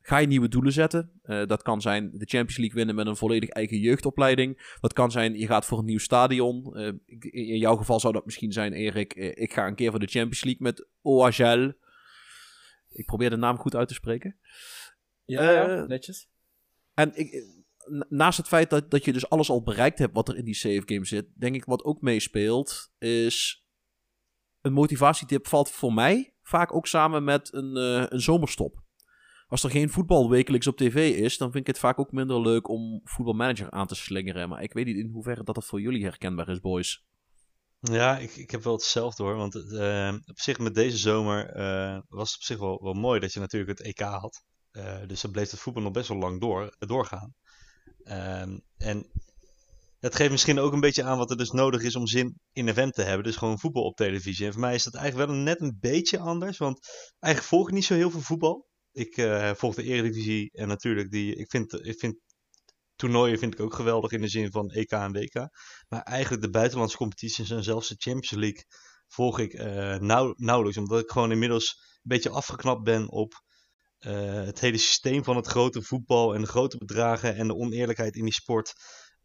ga 0.00 0.18
je 0.18 0.26
nieuwe 0.26 0.48
doelen 0.48 0.72
zetten. 0.72 1.20
Eh, 1.22 1.46
dat 1.46 1.62
kan 1.62 1.80
zijn 1.80 2.10
de 2.10 2.26
Champions 2.26 2.56
League 2.56 2.76
winnen 2.76 2.94
met 2.94 3.06
een 3.06 3.16
volledig 3.16 3.48
eigen 3.48 3.78
jeugdopleiding. 3.78 4.76
Dat 4.80 4.92
kan 4.92 5.10
zijn 5.10 5.38
je 5.38 5.46
gaat 5.46 5.66
voor 5.66 5.78
een 5.78 5.84
nieuw 5.84 5.98
stadion. 5.98 6.76
Eh, 6.76 6.92
in 7.30 7.58
jouw 7.58 7.76
geval 7.76 8.00
zou 8.00 8.12
dat 8.12 8.24
misschien 8.24 8.52
zijn, 8.52 8.72
Erik. 8.72 9.14
eh, 9.14 9.42
ik 9.42 9.52
ga 9.52 9.66
een 9.66 9.74
keer 9.74 9.90
voor 9.90 10.00
de 10.00 10.06
Champions 10.06 10.44
League 10.44 10.62
met 10.62 10.86
OHL. 11.02 11.72
Ik 12.88 13.06
probeer 13.06 13.30
de 13.30 13.36
naam 13.36 13.56
goed 13.58 13.74
uit 13.74 13.88
te 13.88 13.94
spreken. 13.94 14.36
Ja, 15.24 15.84
netjes. 15.86 16.28
En 16.94 17.12
ik, 17.14 17.55
naast 18.08 18.38
het 18.38 18.48
feit 18.48 18.70
dat, 18.70 18.90
dat 18.90 19.04
je 19.04 19.12
dus 19.12 19.28
alles 19.28 19.50
al 19.50 19.62
bereikt 19.62 19.98
hebt 19.98 20.14
wat 20.14 20.28
er 20.28 20.36
in 20.36 20.44
die 20.44 20.54
save 20.54 20.82
game 20.84 21.04
zit, 21.04 21.26
denk 21.34 21.54
ik 21.54 21.64
wat 21.64 21.84
ook 21.84 22.00
meespeelt, 22.00 22.92
is 22.98 23.66
een 24.60 24.72
motivatietip 24.72 25.46
valt 25.46 25.70
voor 25.70 25.92
mij 25.92 26.34
vaak 26.42 26.74
ook 26.74 26.86
samen 26.86 27.24
met 27.24 27.52
een, 27.52 27.76
eh, 27.76 28.04
een 28.08 28.20
zomerstop. 28.20 28.84
Als 29.48 29.62
er 29.64 29.70
geen 29.70 29.90
voetbal 29.90 30.30
wekelijks 30.30 30.66
op 30.66 30.76
tv 30.76 31.18
is, 31.18 31.38
dan 31.38 31.50
vind 31.50 31.60
ik 31.68 31.74
het 31.74 31.78
vaak 31.78 31.98
ook 31.98 32.12
minder 32.12 32.40
leuk 32.40 32.68
om 32.68 33.00
voetbalmanager 33.04 33.70
aan 33.70 33.86
te 33.86 33.94
slingeren. 33.94 34.48
Maar 34.48 34.62
ik 34.62 34.72
weet 34.72 34.86
niet 34.86 34.96
in 34.96 35.10
hoeverre 35.12 35.44
dat, 35.44 35.54
dat 35.54 35.64
voor 35.64 35.80
jullie 35.80 36.04
herkenbaar 36.04 36.48
is, 36.48 36.60
boys. 36.60 37.04
Ja, 37.80 38.18
ik, 38.18 38.36
ik 38.36 38.50
heb 38.50 38.62
wel 38.62 38.72
hetzelfde 38.72 39.22
hoor. 39.22 39.34
Want 39.34 39.54
eh, 39.54 40.14
op 40.26 40.40
zich 40.40 40.58
met 40.58 40.74
deze 40.74 40.96
zomer 40.96 41.50
eh, 41.50 41.98
was 42.08 42.28
het 42.28 42.38
op 42.38 42.44
zich 42.44 42.58
wel, 42.58 42.82
wel 42.82 42.94
mooi 42.94 43.20
dat 43.20 43.32
je 43.32 43.40
natuurlijk 43.40 43.78
het 43.78 43.88
EK 43.88 44.00
had. 44.00 44.44
Dus 45.06 45.20
dan 45.20 45.30
bleef 45.30 45.50
het 45.50 45.60
voetbal 45.60 45.82
nog 45.82 45.92
best 45.92 46.08
wel 46.08 46.18
lang 46.18 46.40
door, 46.40 46.76
doorgaan. 46.78 47.34
Ehm, 48.06 48.58
en 48.76 49.06
het 49.98 50.14
geeft 50.14 50.30
misschien 50.30 50.58
ook 50.58 50.72
een 50.72 50.80
beetje 50.80 51.02
aan 51.02 51.18
wat 51.18 51.30
er 51.30 51.36
dus 51.36 51.50
nodig 51.50 51.82
is 51.82 51.96
om 51.96 52.06
zin 52.06 52.40
in 52.52 52.68
event 52.68 52.94
te 52.94 53.02
hebben. 53.02 53.24
Dus 53.24 53.36
gewoon 53.36 53.58
voetbal 53.58 53.82
op 53.82 53.96
televisie. 53.96 54.46
En 54.46 54.52
voor 54.52 54.60
mij 54.60 54.74
is 54.74 54.84
dat 54.84 54.94
eigenlijk 54.94 55.30
wel 55.30 55.38
net 55.38 55.60
een 55.60 55.76
beetje 55.80 56.18
anders. 56.18 56.58
Want 56.58 56.88
eigenlijk 57.18 57.54
volg 57.54 57.68
ik 57.68 57.74
niet 57.74 57.84
zo 57.84 57.94
heel 57.94 58.10
veel 58.10 58.20
voetbal. 58.20 58.66
Ik 58.92 59.16
eh, 59.16 59.50
volg 59.54 59.74
de 59.74 59.82
Eredivisie 59.82 60.50
en 60.52 60.68
natuurlijk 60.68 61.10
die. 61.10 61.36
Ik 61.36 61.50
vind, 61.50 61.72
ik 61.72 61.98
vind 61.98 62.16
toernooien 62.96 63.38
vind 63.38 63.54
ik 63.54 63.60
ook 63.60 63.74
geweldig 63.74 64.10
in 64.10 64.20
de 64.20 64.28
zin 64.28 64.50
van 64.50 64.70
EK 64.70 64.90
en 64.90 65.12
WK. 65.12 65.34
Maar 65.88 66.02
eigenlijk 66.02 66.42
de 66.42 66.50
buitenlandse 66.50 66.96
competities 66.96 67.50
en 67.50 67.64
zelfs 67.64 67.88
de 67.88 67.94
Champions 67.98 68.30
League 68.30 68.64
volg 69.08 69.38
ik 69.38 69.52
eh, 69.52 69.98
nauw, 69.98 70.34
nauwelijks. 70.36 70.78
Omdat 70.78 71.00
ik 71.00 71.10
gewoon 71.10 71.32
inmiddels 71.32 71.80
een 71.94 72.00
beetje 72.02 72.30
afgeknapt 72.30 72.82
ben 72.82 73.10
op 73.10 73.44
eh, 73.98 74.44
het 74.44 74.60
hele 74.60 74.78
systeem 74.78 75.24
van 75.24 75.36
het 75.36 75.46
grote 75.46 75.82
voetbal 75.82 76.34
en 76.34 76.40
de 76.40 76.46
grote 76.46 76.78
bedragen 76.78 77.36
en 77.36 77.46
de 77.46 77.54
oneerlijkheid 77.54 78.16
in 78.16 78.24
die 78.24 78.32
sport. 78.32 78.72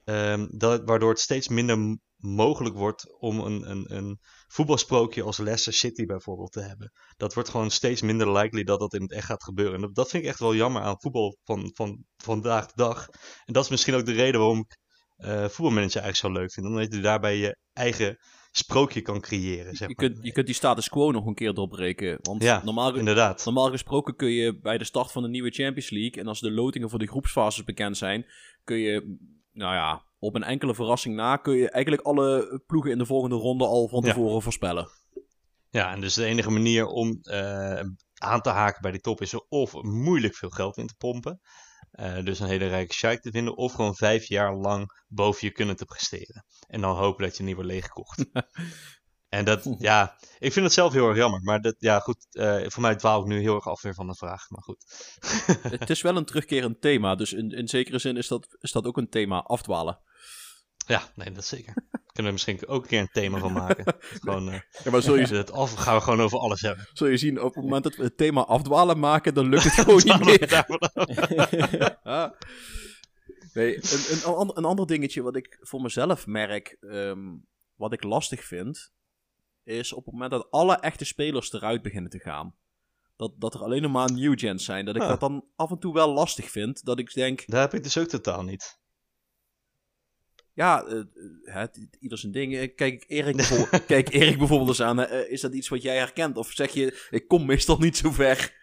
Ehm, 0.04 0.48
dat, 0.50 0.82
waardoor 0.86 1.10
het 1.10 1.20
steeds 1.20 1.48
minder 1.48 1.98
mogelijk 2.16 2.76
wordt 2.76 3.20
om 3.20 3.40
een, 3.40 3.70
een, 3.70 3.96
een 3.96 4.20
voetbalsprookje 4.48 5.24
als 5.24 5.38
Leicester 5.38 5.74
City 5.74 6.06
bijvoorbeeld 6.06 6.52
te 6.52 6.62
hebben. 6.62 6.92
Dat 7.18 7.34
wordt 7.34 7.50
gewoon 7.50 7.72
steeds 7.72 8.02
minder 8.02 8.32
likely 8.32 8.64
dat 8.64 8.80
dat 8.80 8.94
in 8.94 9.02
het 9.02 9.12
echt 9.12 9.26
gaat 9.26 9.44
gebeuren. 9.44 9.84
En 9.84 9.90
dat, 9.94 10.10
vind 10.10 10.24
ik 10.24 10.30
echt 10.30 10.40
wel 10.40 10.56
jammer 10.56 10.82
aan 10.82 11.00
voetbal 11.00 11.38
van, 11.44 11.72
van 11.74 12.06
vandaag 12.18 12.66
de 12.66 12.74
dag. 12.76 13.08
En 13.46 13.54
dat 13.54 13.64
is 13.64 13.70
misschien 13.70 13.94
ook 13.94 14.06
de 14.06 14.12
reden 14.12 14.40
waarom 14.40 14.60
ik 14.60 14.78
eh, 15.16 15.48
voetbalmanager 15.48 16.02
eigenlijk 16.02 16.16
zo 16.16 16.32
leuk 16.32 16.52
vind. 16.52 16.66
Omdat 16.66 16.94
je 16.94 17.02
daarbij 17.02 17.38
je 17.38 17.58
eigen 17.74 18.18
sprookje 18.52 19.02
kan 19.02 19.22
creëren. 19.22 19.76
Zeg 19.76 19.88
Je 19.90 19.96
maar. 19.98 20.10
kunt, 20.10 20.26
je 20.26 20.32
kunt 20.32 20.46
die 20.46 20.56
status 20.56 20.90
quo 20.90 21.12
nog 21.12 21.26
een 21.26 21.34
keer 21.36 21.54
doorbreken. 21.54 22.18
Want 22.22 22.44
Ja, 22.44 22.62
normaal, 22.64 22.96
Inderdaad. 22.96 23.46
normaal 23.46 23.70
gesproken 23.70 24.16
kun 24.16 24.30
je 24.30 24.60
bij 24.60 24.78
de 24.78 24.84
start 24.84 25.12
van 25.12 25.22
de 25.24 25.30
nieuwe 25.30 25.50
Champions 25.52 25.90
League... 25.90 26.22
en 26.22 26.28
als 26.28 26.40
de 26.40 26.52
lotingen 26.52 26.90
voor 26.90 27.00
de 27.00 27.08
groepsfases 27.08 27.64
bekend 27.64 27.98
zijn... 27.98 28.26
kun 28.64 28.78
je, 28.78 29.18
nou 29.52 29.74
ja, 29.76 30.04
op 30.20 30.36
een 30.36 30.44
enkele 30.44 30.76
verrassing 30.76 31.16
na... 31.16 31.36
kun 31.38 31.56
je 31.56 31.70
eigenlijk 31.70 32.04
alle 32.06 32.62
ploegen 32.68 32.92
in 32.92 32.98
de 32.98 33.06
volgende 33.06 33.36
ronde 33.36 33.66
al 33.66 33.88
van 33.88 34.02
Ja. 34.04 34.08
tevoren 34.14 34.42
voorspellen. 34.42 34.88
Ja, 35.70 35.92
en 35.94 36.02
dus 36.02 36.14
de 36.14 36.26
enige 36.26 36.50
manier 36.52 36.86
om 36.86 37.20
eh, 37.22 37.80
aan 38.18 38.42
te 38.42 38.50
haken 38.50 38.82
bij 38.82 38.92
die 38.92 39.02
top 39.02 39.22
is 39.22 39.34
er 39.34 39.46
of 39.50 39.82
moeilijk 39.82 40.36
veel 40.36 40.50
geld 40.50 40.78
in 40.78 40.88
te 40.88 40.96
pompen. 40.98 41.40
Eh, 41.92 42.24
dus 42.24 42.40
een 42.40 42.48
hele 42.48 42.68
rijke 42.68 42.94
sheik 42.94 43.22
te 43.22 43.32
vinden. 43.32 43.58
Of 43.58 43.74
gewoon 43.74 43.96
vijf 43.96 44.28
jaar 44.28 44.56
lang 44.56 45.04
boven 45.08 45.48
je 45.48 45.54
kunnen 45.54 45.76
te 45.76 45.86
presteren. 45.86 46.46
En 46.68 46.82
dan 46.82 46.96
hopen 46.96 47.24
dat 47.24 47.38
je 47.38 47.44
niet 47.44 47.56
wordt 47.56 47.70
leeggekocht. 47.70 48.26
en 49.30 49.46
dat, 49.46 49.76
ja, 49.78 50.16
ik 50.40 50.54
vind 50.54 50.66
het 50.66 50.74
zelf 50.74 50.94
heel 50.94 51.08
erg 51.08 51.18
jammer. 51.18 51.42
Maar 51.42 51.62
dat, 51.62 51.76
ja, 51.78 52.00
goed, 52.00 52.28
eh, 52.32 52.64
voor 52.68 52.82
mij 52.82 52.96
dwaal 52.96 53.22
ik 53.22 53.28
nu 53.28 53.40
heel 53.40 53.56
erg 53.56 53.68
af 53.68 53.82
weer 53.82 53.94
van 53.94 54.08
de 54.08 54.16
vraag. 54.16 54.50
Maar 54.50 54.64
goed. 54.64 54.86
Het 55.80 55.90
is 55.90 56.02
wel 56.02 56.18
een 56.18 56.26
terugkerend 56.26 56.82
thema. 56.82 57.16
Dus 57.16 57.34
in, 57.34 57.50
in 57.50 57.68
zekere 57.68 58.00
zin 58.00 58.18
is 58.18 58.28
dat, 58.28 58.56
is 58.60 58.72
dat 58.72 58.86
ook 58.86 58.98
een 58.98 59.10
thema, 59.10 59.42
afdwalen. 59.42 60.00
Ja, 60.92 61.04
nee, 61.16 61.32
dat 61.32 61.46
zeker. 61.46 61.74
Kunnen 62.14 62.32
we 62.32 62.32
misschien 62.32 62.68
ook 62.68 62.82
een 62.84 62.88
keer 62.90 63.00
een 63.00 63.10
thema 63.12 63.40
van 63.40 63.54
maken. 63.54 63.96
Gewoon, 64.22 64.50
eh, 64.50 64.60
Ja, 64.84 64.92
maar 64.92 65.02
zul 65.02 65.16
je, 65.16 65.28
dat 65.28 65.52
af 65.52 65.74
gaan 65.74 65.96
we 65.96 66.02
gewoon 66.02 66.22
over 66.22 66.40
alles 66.40 66.62
hebben. 66.62 66.88
zul 66.94 67.08
je 67.08 67.18
zien, 67.18 67.42
op 67.42 67.56
het 67.56 67.64
moment 67.64 67.84
dat 67.84 67.96
we 67.96 68.04
het 68.04 68.18
thema 68.18 68.46
afdwalen 68.46 69.00
maken... 69.00 69.34
dan 69.34 69.50
lukt 69.50 69.64
het 69.64 69.74
gewoon 69.86 70.02
niet 70.04 70.26
meer. 70.26 70.66
Nee, 73.54 73.76
een, 73.76 73.82
een, 74.12 74.24
ander, 74.24 74.58
een 74.58 74.66
ander 74.66 74.88
dingetje 74.88 75.22
wat 75.22 75.36
ik 75.36 75.58
voor 75.62 75.82
mezelf 75.82 76.28
merk, 76.28 76.78
ehm, 76.80 77.36
wat 77.76 77.94
ik 77.94 78.04
lastig 78.04 78.44
vind, 78.44 78.92
is 79.64 79.94
op 79.94 80.04
het 80.06 80.14
moment 80.14 80.32
dat 80.32 80.48
alle 80.52 80.76
echte 80.76 81.06
spelers 81.06 81.54
eruit 81.54 81.82
beginnen 81.82 82.12
te 82.12 82.20
gaan. 82.20 82.56
Dat, 83.16 83.34
dat 83.38 83.54
er 83.54 83.64
alleen 83.64 83.82
nog 83.82 83.92
maar 83.92 84.12
new 84.12 84.40
gens 84.40 84.66
zijn. 84.66 84.86
Dat 84.86 84.96
ik 84.96 85.02
Ah. 85.02 85.08
dat 85.08 85.20
dan 85.20 85.46
af 85.56 85.72
en 85.72 85.80
toe 85.80 85.94
wel 85.94 86.14
lastig 86.14 86.50
vind. 86.50 86.84
Dat 86.86 87.00
ik 87.00 87.14
denk, 87.14 87.44
Daar 87.46 87.62
heb 87.62 87.74
ik 87.74 87.84
dus 87.84 87.98
ook 87.98 88.08
totaal 88.08 88.44
niet. 88.44 88.80
Ja, 90.62 90.86
eh, 90.86 90.98
eh, 90.98 91.56
het, 91.56 91.88
ieder 92.00 92.18
zijn 92.18 92.32
ding. 92.32 92.56
Eh, 92.56 92.76
Kijk 92.76 93.04
Erik, 93.08 93.36
bijvoorbeeld, 93.36 93.86
kijk 93.96 94.14
Erik 94.14 94.38
bijvoorbeeld 94.38 94.70
eens 94.70 94.82
aan. 94.82 95.10
is 95.10 95.42
dat 95.42 95.54
iets 95.54 95.70
wat 95.70 95.82
jij 95.82 95.98
herkent? 95.98 96.38
Of 96.38 96.52
zeg 96.52 96.72
je, 96.72 97.08
ik 97.10 97.28
kom 97.28 97.46
meestal 97.46 97.78
niet 97.78 97.98
zo 97.98 98.12
ver. 98.12 98.60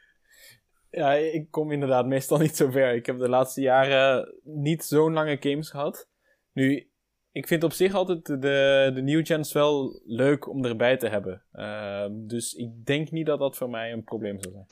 Ja, 0.91 1.13
ik 1.13 1.51
kom 1.51 1.73
inderdaad 1.73 2.07
meestal 2.07 2.39
niet 2.39 2.57
zo 2.57 2.71
ver. 2.71 2.95
Ik 2.95 3.07
heb 3.07 3.19
de 3.19 3.29
laatste 3.29 3.61
jaren 3.61 4.35
niet 4.45 4.85
zo'n 4.85 5.13
lange 5.13 5.37
games 5.41 5.71
gehad. 5.71 6.09
Nu, 6.53 6.91
ik 7.33 7.47
vind 7.47 7.65
op 7.65 7.73
zich 7.73 7.95
altijd 7.95 8.27
de, 8.27 8.91
de 8.95 9.03
new 9.03 9.27
gens 9.27 9.53
wel 9.53 10.01
leuk 10.05 10.49
om 10.49 10.65
erbij 10.65 10.97
te 10.97 11.09
hebben. 11.09 11.43
Ehm, 11.53 12.13
dus 12.13 12.55
ik 12.55 12.87
denk 12.87 13.11
niet 13.11 13.27
dat 13.27 13.39
dat 13.39 13.57
voor 13.57 13.71
mij 13.71 13.93
een 13.93 14.05
probleem 14.05 14.39
zou 14.41 14.55
zijn. 14.55 14.67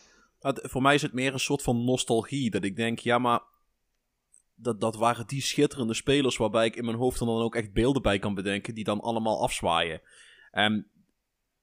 Voor 0.62 0.82
mij 0.82 0.94
is 0.94 1.02
het 1.02 1.12
meer 1.12 1.32
een 1.32 1.38
soort 1.40 1.62
van 1.62 1.84
nostalgie. 1.84 2.50
Dat 2.50 2.64
ik 2.64 2.76
denk, 2.76 2.98
ja, 2.98 3.18
maar 3.18 3.40
dat, 4.56 4.80
dat 4.80 4.96
waren 4.96 5.26
die 5.26 5.42
schitterende 5.42 5.94
spelers 5.94 6.36
waarbij 6.36 6.66
ik 6.66 6.76
in 6.76 6.84
mijn 6.84 6.96
hoofd 6.96 7.18
dan 7.18 7.28
ook 7.28 7.54
echt 7.54 7.72
beelden 7.72 8.02
bij 8.02 8.18
kan 8.18 8.34
bedenken 8.34 8.74
die 8.74 8.84
dan 8.84 9.00
allemaal 9.00 9.42
afzwaaien. 9.42 10.00
En 10.50 10.86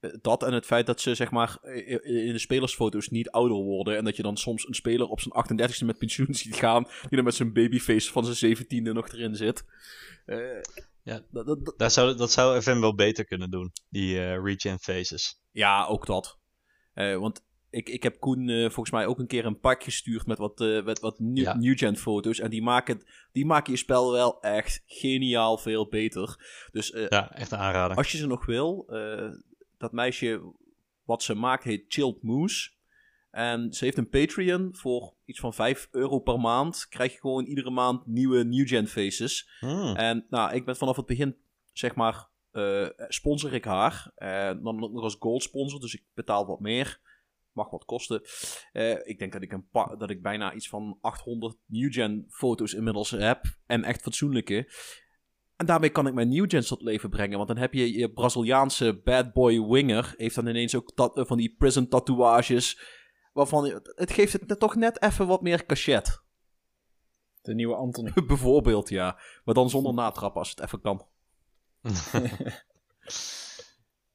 eh, 0.00 0.10
dat 0.20 0.42
en 0.42 0.52
het 0.52 0.66
feit 0.66 0.86
dat 0.86 1.00
ze 1.00 1.14
zeg 1.14 1.30
maar 1.30 1.58
in 2.02 2.32
de 2.32 2.38
spelersfoto's 2.38 3.08
niet 3.08 3.30
ouder 3.30 3.56
worden 3.56 3.96
en 3.96 4.04
dat 4.04 4.16
je 4.16 4.22
dan 4.22 4.36
soms 4.36 4.68
een 4.68 4.74
speler 4.74 5.06
op 5.08 5.20
zijn 5.20 5.60
38e 5.72 5.84
met 5.86 5.98
pensioen 5.98 6.34
ziet 6.44 6.56
gaan 6.56 6.82
die 6.82 7.08
dan 7.10 7.24
met 7.24 7.34
zijn 7.34 7.52
babyface 7.52 8.12
van 8.12 8.24
zijn 8.34 8.56
17e 8.56 8.92
nog 8.92 9.08
erin 9.08 9.34
zit. 9.34 9.64
Eh, 10.26 10.60
Ja. 11.02 11.20
dat, 11.30 11.46
dat, 11.46 11.72
dat- 11.76 11.92
zou, 11.92 12.16
dat 12.16 12.30
zou 12.32 12.60
FM 12.60 12.80
wel 12.80 12.94
beter 12.94 13.24
kunnen 13.24 13.50
doen, 13.50 13.72
die 13.88 14.18
eh 14.20 14.42
regen 14.42 14.78
phases. 14.78 15.40
Ja, 15.50 15.84
ook 15.86 16.06
dat. 16.06 16.38
Eh, 16.94 17.16
want 17.16 17.44
ik, 17.74 17.88
ik 17.88 18.02
heb 18.02 18.20
Koen 18.20 18.48
eh, 18.48 18.60
volgens 18.62 18.90
mij 18.90 19.06
ook 19.06 19.18
een 19.18 19.26
keer 19.26 19.44
een 19.44 19.60
pak 19.60 19.82
gestuurd 19.82 20.26
met 20.26 20.38
wat, 20.38 20.60
eh, 20.60 20.84
met 20.84 21.00
wat 21.00 21.18
new, 21.18 21.44
Ja. 21.44 21.56
new 21.56 21.78
gen 21.78 21.96
foto's. 21.96 22.38
En 22.38 22.50
die 22.50 22.62
maken, 22.62 23.02
die 23.32 23.46
maken 23.46 23.72
je 23.72 23.78
spel 23.78 24.12
wel 24.12 24.40
echt 24.40 24.82
geniaal 24.86 25.58
veel 25.58 25.88
beter. 25.88 26.36
Dus 26.72 26.90
eh, 26.92 27.08
Ja, 27.08 27.32
echt 27.32 27.52
een 27.52 27.58
aanrader. 27.58 27.96
als 27.96 28.12
je 28.12 28.18
ze 28.18 28.26
nog 28.26 28.46
wil, 28.46 28.86
dat 29.78 29.92
meisje 29.92 30.52
wat 31.04 31.22
ze 31.22 31.34
maakt 31.34 31.64
heet 31.64 31.84
Chilled 31.88 32.22
Moose. 32.22 32.70
En 33.30 33.72
ze 33.72 33.84
heeft 33.84 33.96
een 33.98 34.08
Patreon 34.08 34.68
voor 34.76 35.14
iets 35.24 35.40
van 35.40 35.54
5 35.54 35.88
euro 35.90 36.18
per 36.18 36.40
maand. 36.40 36.86
Krijg 36.88 37.12
je 37.12 37.18
gewoon 37.18 37.44
iedere 37.44 37.70
maand 37.70 38.06
nieuwe 38.06 38.44
new 38.44 38.68
gen 38.68 38.86
faces. 38.86 39.48
Hmm. 39.60 39.96
En 39.96 40.26
nou, 40.30 40.54
ik 40.54 40.64
ben 40.64 40.76
vanaf 40.76 40.96
het 40.96 41.06
begin, 41.06 41.36
zeg 41.72 41.94
maar, 41.94 42.28
sponsor 43.08 43.52
ik 43.52 43.64
haar. 43.64 44.12
Dan 44.62 44.76
nog 44.78 45.02
als 45.02 45.16
gold 45.18 45.42
sponsor, 45.42 45.80
dus 45.80 45.94
ik 45.94 46.02
betaal 46.14 46.46
wat 46.46 46.60
meer. 46.60 47.00
Mag 47.54 47.70
wat 47.70 47.84
kosten. 47.84 48.22
Eh, 48.72 49.06
ik 49.06 49.18
denk 49.18 49.32
dat 49.32 49.42
ik, 49.42 49.52
een 49.52 49.68
pa- 49.68 49.96
dat 49.96 50.10
ik 50.10 50.22
bijna 50.22 50.52
iets 50.52 50.68
van 50.68 50.98
800 51.00 51.56
new 51.66 51.92
gen 51.92 52.26
foto's 52.28 52.72
inmiddels 52.74 53.10
heb. 53.10 53.44
En 53.66 53.84
echt 53.84 54.02
fatsoenlijke. 54.02 54.72
En 55.56 55.66
daarmee 55.66 55.90
kan 55.90 56.06
ik 56.06 56.14
mijn 56.14 56.28
new 56.28 56.50
gens 56.50 56.68
tot 56.68 56.82
leven 56.82 57.10
brengen. 57.10 57.36
Want 57.36 57.48
dan 57.48 57.56
heb 57.56 57.72
je 57.72 57.98
je 57.98 58.12
Braziliaanse 58.12 59.00
bad 59.04 59.32
boy 59.32 59.60
winger. 59.66 60.14
Heeft 60.16 60.34
dan 60.34 60.46
ineens 60.46 60.74
ook 60.74 60.92
van 61.14 61.36
die 61.36 61.54
prison 61.58 61.88
tatoeages. 61.88 62.80
Waarvan 63.32 63.82
het 63.84 64.12
geeft 64.12 64.32
het 64.32 64.58
toch 64.58 64.74
net 64.74 65.02
even 65.02 65.26
wat 65.26 65.42
meer 65.42 65.66
cachet. 65.66 66.22
De 67.42 67.54
nieuwe 67.54 67.74
Anthony. 67.74 68.12
Bijvoorbeeld, 68.26 68.88
ja. 68.88 69.20
Maar 69.44 69.54
dan 69.54 69.70
zonder 69.70 69.94
natrap 69.94 70.36
als 70.36 70.50
het 70.50 70.60
even 70.60 70.80
kan. 70.80 71.06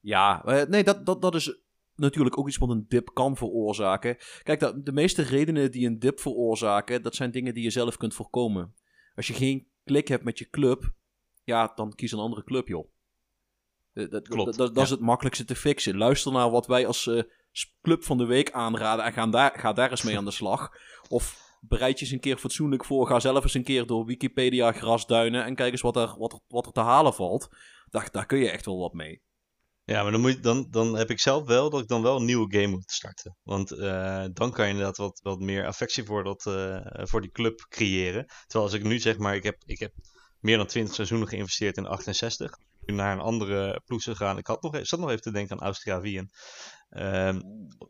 Ja, 0.00 0.44
eh, 0.44 0.66
nee, 0.66 0.84
dat, 0.84 1.06
dat, 1.06 1.22
dat 1.22 1.34
is 1.34 1.58
natuurlijk 2.00 2.38
ook 2.38 2.48
iets 2.48 2.58
wat 2.58 2.68
een 2.68 2.84
dip 2.88 3.10
kan 3.14 3.36
veroorzaken. 3.36 4.16
Kijk, 4.42 4.60
dat, 4.60 4.84
de 4.86 4.92
meeste 4.92 5.22
redenen 5.22 5.70
die 5.70 5.86
een 5.86 5.98
dip 5.98 6.20
veroorzaken, 6.20 7.02
dat 7.02 7.14
zijn 7.14 7.30
dingen 7.30 7.54
die 7.54 7.62
je 7.62 7.70
zelf 7.70 7.96
kunt 7.96 8.14
voorkomen. 8.14 8.74
Als 9.14 9.26
je 9.26 9.34
geen 9.34 9.66
klik 9.84 10.08
hebt 10.08 10.24
met 10.24 10.38
je 10.38 10.50
club, 10.50 10.92
ja, 11.44 11.72
dan 11.74 11.94
kies 11.94 12.12
een 12.12 12.18
andere 12.18 12.44
club, 12.44 12.68
joh. 12.68 12.88
Eh, 13.92 14.10
dat, 14.10 14.28
Klopt, 14.28 14.46
dat, 14.46 14.56
dat, 14.56 14.74
dat 14.74 14.84
is 14.84 14.90
het 14.90 15.00
makkelijkste 15.00 15.44
te 15.44 15.56
fixen. 15.56 15.96
Luister 15.96 16.32
naar 16.32 16.50
wat 16.50 16.66
wij 16.66 16.86
als 16.86 17.06
eh, 17.06 17.22
club 17.82 18.04
van 18.04 18.18
de 18.18 18.24
week 18.24 18.50
aanraden 18.50 19.04
en 19.04 19.12
ga 19.12 19.26
daar, 19.26 19.58
ga 19.58 19.72
daar 19.72 19.90
eens 19.90 20.02
mee 20.02 20.16
aan 20.16 20.24
de 20.24 20.30
slag. 20.30 20.70
Of 21.08 21.48
bereid 21.60 21.98
je 21.98 22.04
eens 22.04 22.14
een 22.14 22.20
keer 22.20 22.36
fatsoenlijk 22.36 22.84
voor. 22.84 23.06
Ga 23.06 23.20
zelf 23.20 23.42
eens 23.42 23.54
een 23.54 23.64
keer 23.64 23.86
door 23.86 24.04
Wikipedia 24.04 24.72
grasduinen 24.72 25.44
en 25.44 25.54
kijk 25.54 25.72
eens 25.72 25.80
wat 25.80 25.96
er, 25.96 26.14
wat 26.18 26.32
er, 26.32 26.38
wat 26.48 26.66
er 26.66 26.72
te 26.72 26.80
halen 26.80 27.14
valt. 27.14 27.48
Daar, 27.90 28.08
daar 28.10 28.26
kun 28.26 28.38
je 28.38 28.50
echt 28.50 28.64
wel 28.64 28.78
wat 28.78 28.92
mee. 28.92 29.22
Ja, 29.84 30.02
maar 30.02 30.12
dan, 30.12 30.20
moet 30.20 30.42
dan, 30.42 30.66
dan 30.70 30.96
heb 30.96 31.10
ik 31.10 31.20
zelf 31.20 31.46
wel 31.46 31.70
dat 31.70 31.80
ik 31.80 31.88
dan 31.88 32.02
wel 32.02 32.16
een 32.16 32.24
nieuwe 32.24 32.54
game 32.54 32.66
moet 32.66 32.90
starten. 32.90 33.36
Want 33.42 33.70
eh, 33.70 34.24
dan 34.32 34.52
kan 34.52 34.64
je 34.64 34.70
inderdaad 34.70 34.96
wat, 34.96 35.20
wat 35.22 35.38
meer 35.38 35.66
affectie 35.66 36.04
voor, 36.04 36.24
dat, 36.24 36.46
eh, 36.46 36.80
voor 37.06 37.20
die 37.20 37.30
club 37.30 37.66
creëren. 37.68 38.26
Terwijl 38.26 38.64
als 38.70 38.78
ik 38.78 38.82
nu 38.82 38.98
zeg 38.98 39.18
maar, 39.18 39.34
ik 39.34 39.42
heb, 39.42 39.56
ik 39.64 39.78
heb 39.78 39.92
meer 40.40 40.56
dan 40.56 40.66
20 40.66 40.94
seizoenen 40.94 41.28
geïnvesteerd 41.28 41.76
in 41.76 41.86
68. 41.86 42.52
Nu 42.80 42.94
naar 42.94 43.12
een 43.12 43.20
andere 43.20 43.80
ploeg 43.84 44.02
zou 44.02 44.16
gaan. 44.16 44.38
Ik 44.38 44.46
had 44.46 44.62
nog, 44.62 44.78
zat 44.82 45.00
nog 45.00 45.08
even 45.08 45.22
te 45.22 45.32
denken 45.32 45.56
aan 45.56 45.66
Austria 45.66 46.00
Wien. 46.00 46.30
Ehm, 46.88 47.40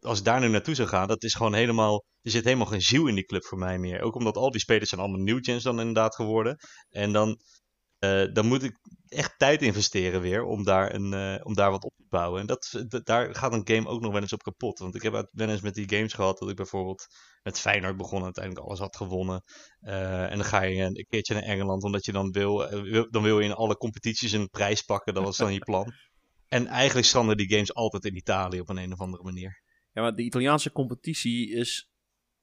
als 0.00 0.18
ik 0.18 0.24
daar 0.24 0.40
nu 0.40 0.48
naartoe 0.48 0.74
zou 0.74 0.88
gaan, 0.88 1.08
dat 1.08 1.22
is 1.22 1.34
gewoon 1.34 1.54
helemaal. 1.54 2.04
Er 2.22 2.30
zit 2.30 2.44
helemaal 2.44 2.66
geen 2.66 2.82
ziel 2.82 3.06
in 3.06 3.14
die 3.14 3.24
club 3.24 3.44
voor 3.44 3.58
mij 3.58 3.78
meer. 3.78 4.00
Ook 4.00 4.14
omdat 4.14 4.36
al 4.36 4.50
die 4.50 4.60
spelers 4.60 4.88
zijn 4.88 5.00
allemaal 5.00 5.20
new 5.20 5.62
dan 5.62 5.78
inderdaad 5.78 6.14
geworden. 6.14 6.56
En 6.90 7.12
dan, 7.12 7.40
eh, 7.98 8.24
dan 8.32 8.46
moet 8.46 8.62
ik 8.62 8.78
echt 9.10 9.38
tijd 9.38 9.62
investeren 9.62 10.20
weer 10.20 10.44
om 10.44 10.64
daar, 10.64 10.94
een, 10.94 11.14
eh, 11.14 11.46
om 11.46 11.54
daar 11.54 11.70
wat 11.70 11.84
op 11.84 11.94
te 11.96 12.04
bouwen. 12.08 12.40
En 12.40 12.46
dat, 12.46 12.84
daar 13.04 13.34
gaat 13.34 13.52
een 13.52 13.68
game 13.68 13.88
ook 13.88 14.00
nog 14.00 14.12
wel 14.12 14.20
eens 14.20 14.32
op 14.32 14.42
kapot. 14.42 14.78
Want 14.78 14.94
ik 14.94 15.02
heb 15.02 15.28
wel 15.32 15.48
eens 15.48 15.60
met 15.60 15.74
die 15.74 15.88
games 15.88 16.12
gehad 16.12 16.38
dat 16.38 16.50
ik 16.50 16.56
bijvoorbeeld 16.56 17.06
met 17.42 17.58
Feyenoord 17.58 17.96
begon 17.96 18.24
uiteindelijk 18.24 18.66
alles 18.66 18.78
had 18.78 18.96
gewonnen. 18.96 19.42
Eh, 19.80 20.30
en 20.30 20.36
dan 20.36 20.44
ga 20.44 20.62
je 20.62 20.82
een, 20.82 21.06
keertje 21.08 21.34
naar 21.34 21.42
Engeland 21.42 21.82
omdat 21.82 22.04
je 22.04 22.12
dan 22.12 22.30
wil, 22.30 22.68
eh, 22.68 22.82
wil- 22.82 23.10
dan 23.10 23.22
wil 23.22 23.40
je 23.40 23.48
in 23.48 23.54
alle 23.54 23.76
competities 23.76 24.32
een 24.32 24.48
prijs 24.48 24.82
pakken. 24.82 25.14
Dat 25.14 25.24
was 25.24 25.36
dan 25.36 25.52
je 25.52 25.58
plan. 25.58 25.92
En 26.48 26.66
eigenlijk 26.66 27.06
stranden 27.06 27.36
die 27.36 27.50
games 27.50 27.74
altijd 27.74 28.04
in 28.04 28.16
Italië 28.16 28.60
op 28.60 28.68
een, 28.68 28.76
een 28.76 28.92
of 28.92 29.00
andere 29.00 29.22
manier. 29.22 29.62
Ja, 29.92 30.02
maar 30.02 30.14
de 30.14 30.22
Italiaanse 30.22 30.72
competitie 30.72 31.50
is 31.50 31.90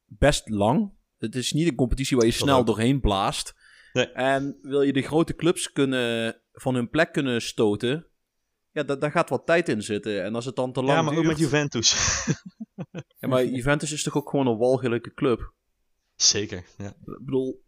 best 0.05 0.49
lang. 0.49 0.93
Het 1.17 1.35
is 1.35 1.51
niet 1.51 1.67
een 1.67 1.75
competitie 1.75 2.17
waar 2.17 2.25
je 2.25 2.31
snel 2.31 2.65
doorheen 2.65 2.99
blaast. 2.99 3.53
Nee. 3.93 4.11
En 4.11 4.57
wil 4.61 4.81
je 4.81 4.93
de 4.93 5.01
grote 5.01 5.35
clubs 5.35 5.71
kunnen, 5.71 6.41
van 6.61 6.75
hun 6.75 6.89
plek 6.89 7.11
kunnen 7.13 7.41
stoten, 7.41 8.05
ja, 8.71 8.83
da- 8.83 8.95
daar 8.95 9.11
gaat 9.11 9.29
wat 9.29 9.45
tijd 9.45 9.69
in 9.69 9.81
zitten. 9.81 10.23
En 10.23 10.35
als 10.35 10.45
het 10.45 10.55
dan 10.55 10.71
te 10.73 10.81
lang 10.83 10.97
Ja, 10.97 11.01
maar 11.01 11.17
ook 11.17 11.25
met 11.25 11.37
Juventus. 11.39 11.95
Ja, 13.19 13.27
maar 13.27 13.45
Juventus 13.45 13.91
is 13.91 14.03
toch 14.03 14.15
ook 14.17 14.29
gewoon 14.29 14.47
een 14.47 14.57
walgelijke 14.57 15.13
club? 15.13 15.53
Zeker, 16.15 16.63
ja. 16.77 16.87
Ik 16.87 16.95
bedoel, 17.25 17.61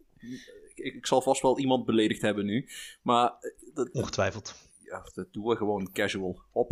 ik, 0.74 0.94
ik 0.94 1.06
zal 1.06 1.22
vast 1.22 1.42
wel 1.42 1.58
iemand 1.58 1.84
beledigd 1.84 2.22
hebben 2.22 2.44
nu. 2.44 2.68
Maar 3.02 3.26
eh, 3.40 3.74
dat, 3.74 3.90
Ongetwijfeld. 3.92 4.54
ja, 4.84 5.02
dat 5.14 5.32
doen 5.32 5.44
we 5.46 5.56
gewoon 5.56 5.92
casual 5.92 6.42
op. 6.52 6.70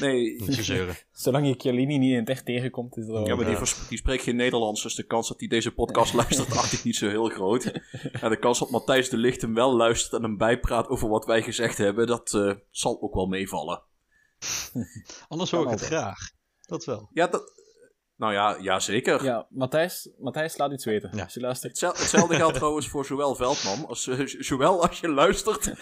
Nee, 0.00 0.34
Niet 0.42 0.54
zeuren. 0.54 0.96
Zolang 1.12 1.46
je 1.46 1.54
Chiellini 1.58 1.98
niet 1.98 2.10
in 2.12 2.18
het 2.18 2.28
echt 2.28 2.44
tegenkomt, 2.44 2.96
is 2.96 3.06
dat 3.06 3.14
wel... 3.14 3.26
Ja, 3.26 3.34
maar 3.34 3.44
die, 3.44 3.52
Ja. 3.54 3.58
vers- 3.58 3.88
die 3.88 3.98
spreekt 3.98 4.22
geen 4.22 4.36
Nederlands, 4.36 4.82
dus 4.82 4.94
de 4.94 5.02
kans 5.06 5.28
dat 5.28 5.38
hij 5.38 5.48
deze 5.48 5.72
podcast 5.74 6.14
luistert, 6.14 6.50
acht 6.56 6.72
ik 6.72 6.84
niet 6.84 6.96
zo 6.96 7.08
heel 7.08 7.28
groot. 7.28 7.64
En 8.22 8.30
de 8.30 8.38
kans 8.38 8.58
dat 8.58 8.70
Matthijs 8.70 9.08
de 9.08 9.16
Licht 9.16 9.40
hem 9.40 9.54
wel 9.54 9.76
luistert 9.76 10.12
en 10.12 10.22
hem 10.22 10.36
bijpraat 10.36 10.88
over 10.88 11.08
wat 11.08 11.24
wij 11.24 11.42
gezegd 11.42 11.78
hebben, 11.78 12.06
dat 12.06 12.34
eh, 12.34 12.52
zal 12.70 13.02
ook 13.02 13.14
wel 13.14 13.26
meevallen. 13.26 13.82
Anders 15.28 15.50
hoor 15.50 15.64
ik 15.64 15.70
het 15.70 15.80
graag. 15.80 16.18
Dat 16.66 16.84
wel. 16.84 17.08
Ja, 17.12 17.26
dat... 17.26 17.52
Nou 18.16 18.32
ja, 18.32 18.56
ja 18.60 18.80
zeker. 18.80 19.24
Ja, 19.24 19.46
Matthijs, 19.50 20.08
Matthijs 20.18 20.56
laat 20.56 20.72
iets 20.72 20.84
weten. 20.84 21.10
Ja. 21.14 21.22
Als 21.22 21.34
je 21.34 21.40
luistert. 21.40 21.70
Hetzel- 21.80 22.02
Hetzelfde 22.02 22.34
geldt 22.34 22.54
trouwens 22.54 22.88
voor 22.88 23.04
zowel 23.06 23.34
Veldman 23.34 23.86
als 23.86 24.06
eh, 24.06 24.20
zowel 24.26 24.82
als 24.82 25.00
je 25.00 25.08
luistert. 25.08 25.64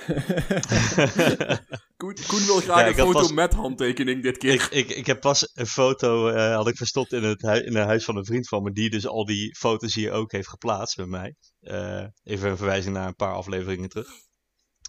Koen, 1.96 2.16
Koen 2.26 2.44
wil 2.46 2.60
graag 2.60 2.80
Ja, 2.80 2.86
een 2.88 2.94
foto 2.94 3.18
pas- 3.20 3.32
met 3.32 3.52
handtekening 3.54 4.22
dit 4.22 4.38
keer. 4.38 4.52
Ik, 4.52 4.62
ik, 4.70 4.90
ik 4.90 5.06
heb 5.06 5.20
pas 5.20 5.50
een 5.54 5.66
foto 5.66 6.28
eh, 6.28 6.54
had 6.54 6.68
ik 6.68 6.76
verstopt 6.76 7.12
in 7.12 7.22
het, 7.22 7.42
hui- 7.42 7.62
in 7.64 7.76
het 7.76 7.86
huis 7.86 8.04
van 8.04 8.16
een 8.16 8.24
vriend 8.24 8.48
van 8.48 8.62
me, 8.62 8.72
die 8.72 8.90
dus 8.90 9.06
al 9.06 9.24
die 9.24 9.56
foto's 9.56 9.94
hier 9.94 10.12
ook 10.12 10.32
heeft 10.32 10.48
geplaatst 10.48 10.96
bij 10.96 11.06
mij. 11.06 11.34
Eh, 11.60 12.04
even 12.22 12.50
een 12.50 12.56
verwijzing 12.56 12.94
naar 12.94 13.06
een 13.06 13.14
paar 13.16 13.34
afleveringen 13.34 13.88
terug. 13.88 14.08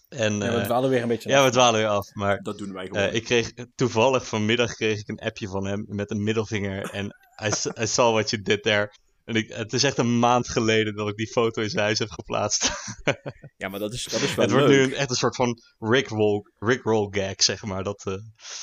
En, 0.09 0.33
Ja, 0.33 0.39
we 0.53 0.57
eh, 0.59 0.63
dwalen 0.63 0.89
weer 0.89 1.01
een 1.01 1.07
beetje 1.07 1.29
ja, 1.29 1.39
af. 1.39 1.45
we 1.45 1.51
dwalen 1.51 1.79
weer 1.79 1.89
af. 1.89 2.13
Maar 2.13 2.41
Dat 2.41 2.57
doen 2.57 2.73
wij 2.73 2.85
gewoon. 2.87 3.01
eh, 3.03 3.13
ik 3.13 3.23
kreeg 3.23 3.51
toevallig 3.75 4.27
vanmiddag 4.27 4.73
kreeg 4.75 4.99
ik 4.99 5.07
een 5.07 5.19
appje 5.19 5.47
van 5.47 5.65
hem 5.65 5.85
met 5.87 6.11
een 6.11 6.23
middelvinger. 6.23 6.89
En 6.91 7.05
I, 7.45 7.51
s- 7.51 7.65
I 7.65 7.87
saw 7.87 8.13
what 8.13 8.29
you 8.29 8.41
did 8.41 8.63
there. 8.63 8.91
En 9.25 9.35
ik, 9.35 9.53
het 9.53 9.73
is 9.73 9.83
echt 9.83 9.97
een 9.97 10.19
maand 10.19 10.49
geleden 10.49 10.95
dat 10.95 11.07
ik 11.09 11.15
die 11.15 11.27
foto 11.27 11.61
in 11.61 11.69
zijn 11.69 11.83
huis 11.83 11.99
heb 11.99 12.09
geplaatst. 12.09 12.71
ja, 13.57 13.67
maar 13.67 13.79
dat 13.79 13.93
is, 13.93 14.03
dat 14.03 14.21
is 14.21 14.35
wel 14.35 14.45
het 14.45 14.53
wordt 14.53 14.67
leuk. 14.69 14.77
nu 14.77 14.83
een, 14.83 14.93
echt 14.93 15.09
een 15.09 15.15
soort 15.15 15.35
van 15.35 15.61
Rickroll, 15.79 16.41
Rickroll 16.59 17.07
gag, 17.11 17.43
zeg 17.43 17.63
maar. 17.63 17.83
Dat, 17.83 18.05
eh, 18.05 18.13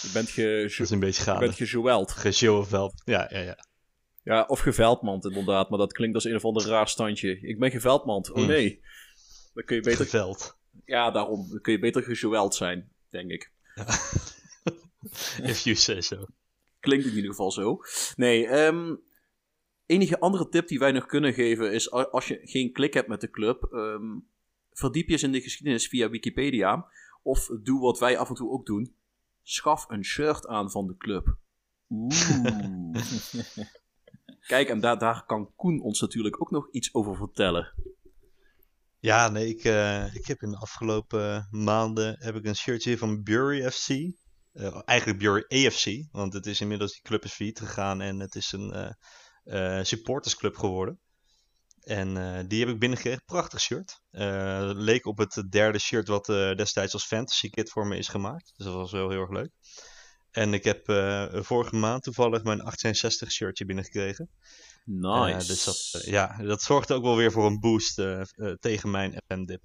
Je 0.02 0.10
bent, 0.12 0.30
ge, 0.30 0.64
dat 0.78 0.86
is 0.86 0.90
een 0.90 1.00
beetje 1.00 1.22
je 1.22 1.28
gaande. 1.30 1.44
bent 1.46 1.56
gejoeld. 1.56 2.10
Gejoelveld. 2.12 3.02
Ja, 3.04 3.26
ja, 3.30 3.38
ja. 3.38 3.56
Ja, 4.22 4.42
of 4.42 4.60
geveldmand 4.60 5.24
inderdaad, 5.24 5.70
maar 5.70 5.78
dat 5.78 5.92
klinkt 5.92 6.14
als 6.14 6.24
een 6.24 6.36
of 6.36 6.44
ander 6.44 6.66
raar 6.66 6.88
standje. 6.88 7.38
Ik 7.40 7.58
ben 7.58 7.70
geveldmand. 7.70 8.30
Oh 8.30 8.36
Mm. 8.36 8.46
nee. 8.46 8.80
Dan 9.54 9.64
kun 9.64 9.76
je 9.76 9.82
beter... 9.82 10.04
Geveld. 10.04 10.56
Ja, 10.84 11.10
daarom. 11.10 11.60
Kun 11.60 11.72
je 11.72 11.78
beter 11.78 12.02
gejoeld 12.02 12.54
zijn, 12.54 12.92
denk 13.08 13.30
ik. 13.30 13.52
If 15.42 15.60
you 15.60 15.76
say 15.76 16.00
so. 16.00 16.26
Klinkt 16.80 17.06
in 17.06 17.14
ieder 17.14 17.30
geval 17.30 17.50
zo. 17.50 17.78
Nee, 18.16 18.46
ehm, 18.46 18.96
enige 19.86 20.20
andere 20.20 20.48
tip 20.48 20.68
die 20.68 20.78
wij 20.78 20.92
nog 20.92 21.06
kunnen 21.06 21.32
geven 21.32 21.72
is... 21.72 21.90
als 21.90 22.28
je 22.28 22.40
geen 22.42 22.72
klik 22.72 22.94
hebt 22.94 23.08
met 23.08 23.20
de 23.20 23.30
club... 23.30 23.64
ehm, 23.72 24.18
verdiep 24.72 25.06
je 25.06 25.12
eens 25.12 25.22
in 25.22 25.32
de 25.32 25.40
geschiedenis 25.40 25.88
via 25.88 26.10
Wikipedia. 26.10 26.86
Of 27.22 27.46
doe 27.62 27.80
wat 27.80 27.98
wij 27.98 28.18
af 28.18 28.28
en 28.28 28.34
toe 28.34 28.50
ook 28.50 28.66
doen. 28.66 28.94
Schaf 29.42 29.84
een 29.88 30.04
shirt 30.04 30.46
aan 30.46 30.70
van 30.70 30.86
de 30.86 30.96
club. 30.96 31.36
Oeh. 31.88 32.92
Kijk, 34.46 34.68
en 34.68 34.80
daar, 34.80 34.98
daar 34.98 35.26
kan 35.26 35.52
Koen 35.56 35.80
ons 35.80 36.00
natuurlijk 36.00 36.40
ook 36.40 36.50
nog 36.50 36.68
iets 36.70 36.94
over 36.94 37.16
vertellen. 37.16 37.72
Ja, 39.02 39.28
nee, 39.28 39.48
ik, 39.48 39.64
eh, 39.64 40.14
ik 40.14 40.26
heb 40.26 40.42
in 40.42 40.50
de 40.50 40.56
afgelopen 40.56 41.48
maanden 41.50 42.16
heb 42.18 42.34
ik 42.34 42.44
een 42.44 42.56
shirtje 42.56 42.98
van 42.98 43.22
Bury 43.22 43.70
FC. 43.70 43.88
Eh, 44.52 44.80
eigenlijk 44.84 45.18
Bury 45.18 45.44
AFC, 45.48 46.06
want 46.12 46.32
het 46.32 46.46
is 46.46 46.60
inmiddels, 46.60 46.92
die 46.92 47.02
club 47.02 47.24
is 47.24 47.32
failliet 47.32 47.58
gegaan 47.58 48.00
en 48.00 48.20
het 48.20 48.34
is 48.34 48.52
een 48.52 48.96
eh, 49.44 49.82
supportersclub 49.82 50.56
geworden. 50.56 51.00
En 51.80 52.48
die 52.48 52.60
heb 52.60 52.68
ik 52.68 52.78
binnengekregen. 52.78 53.22
Prachtig 53.24 53.60
shirt. 53.60 54.00
Leek 54.76 55.06
op 55.06 55.18
het 55.18 55.44
derde 55.50 55.78
shirt 55.78 56.08
wat 56.08 56.26
destijds 56.56 56.92
als 56.92 57.06
fantasy 57.06 57.50
kit 57.50 57.70
voor 57.70 57.86
me 57.86 57.96
is 57.96 58.08
gemaakt. 58.08 58.52
Dus 58.56 58.66
dat 58.66 58.74
was 58.74 58.92
wel 58.92 59.10
heel 59.10 59.20
erg 59.20 59.30
leuk. 59.30 59.50
En 60.30 60.54
ik 60.54 60.64
heb 60.64 60.84
vorige 61.44 61.76
maand 61.76 62.02
toevallig 62.02 62.42
mijn 62.42 62.60
866 62.60 63.32
shirtje 63.32 63.64
binnengekregen. 63.64 64.30
Nice. 64.84 65.32
Eh, 65.32 65.46
dus 65.46 65.64
dat, 65.64 66.02
eh, 66.02 66.12
ja, 66.12 66.42
dat 66.42 66.62
zorgt 66.62 66.92
ook 66.92 67.02
wel 67.02 67.16
weer 67.16 67.32
voor 67.32 67.46
een 67.46 67.60
boost 67.60 67.98
eh, 67.98 68.22
tegen 68.60 68.90
mijn 68.90 69.22
FM-dip. 69.26 69.64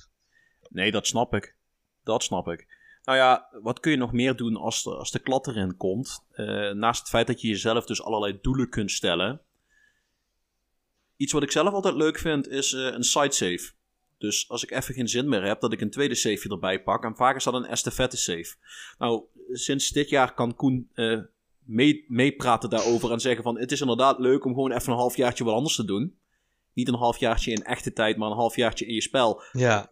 Nee, 0.70 0.92
dat 0.92 1.08
snap 1.08 1.34
ik. 1.34 1.56
Dat 2.04 2.24
snap 2.24 2.48
ik. 2.48 2.76
Nou 3.04 3.18
ja, 3.18 3.50
wat 3.62 3.80
kun 3.80 3.92
je 3.92 3.98
nog 3.98 4.12
meer 4.12 4.36
doen 4.36 4.56
als 4.56 4.84
de, 4.84 4.96
als 4.96 5.12
de 5.12 5.20
klad 5.20 5.48
erin 5.48 5.78
komt? 5.78 6.26
Naast 6.74 7.00
het 7.00 7.10
feit 7.10 7.28
dat 7.28 7.42
je 7.42 7.48
jezelf 7.48 7.86
dus 7.86 8.04
allerlei 8.04 8.40
doelen 8.42 8.70
kunt 8.70 8.92
stellen. 8.92 9.42
Iets 11.16 11.34
wat 11.34 11.44
ik 11.44 11.52
zelf 11.52 11.74
altijd 11.74 11.96
leuk 11.96 12.18
vind 12.20 12.48
is 12.48 12.72
een 12.72 13.04
side 13.04 13.32
save. 13.32 13.72
Dus 14.18 14.50
als 14.50 14.64
ik 14.64 14.72
even 14.72 14.94
geen 14.94 15.08
zin 15.08 15.30
meer 15.30 15.44
heb, 15.44 15.62
dat 15.62 15.74
ik 15.74 15.82
een 15.82 15.90
tweede 15.90 16.16
save 16.16 16.50
erbij 16.50 16.84
pak. 16.84 17.04
En 17.04 17.16
vaak 17.16 17.36
is 17.36 17.44
dat 17.44 17.54
een 17.54 17.66
estafette 17.66 18.18
save. 18.18 18.56
Nou, 18.98 19.24
sinds 19.52 19.90
dit 19.90 20.10
jaar 20.10 20.34
kan 20.34 20.56
Koen 20.56 20.90
eh, 21.68 21.74
mee- 21.76 22.06
meepraten 22.08 22.70
daarover 22.70 23.12
en 23.12 23.20
zeggen 23.20 23.44
van... 23.44 23.60
Het 23.60 23.72
is 23.72 23.82
inderdaad 23.82 24.20
leuk 24.20 24.46
om 24.46 24.54
gewoon 24.54 24.72
even 24.72 24.92
een 24.92 25.00
halfjaartje 25.00 25.44
wat 25.44 25.54
anders 25.54 25.76
te 25.76 25.86
doen. 25.86 26.20
Niet 26.74 26.88
een 26.88 26.96
halfjaartje 26.96 27.52
in 27.52 27.64
echte 27.64 27.94
tijd, 27.94 28.18
maar 28.18 28.30
een 28.30 28.36
halfjaartje 28.36 28.86
in 28.86 28.94
je 28.94 29.02
spel. 29.02 29.44
Ja. 29.52 29.90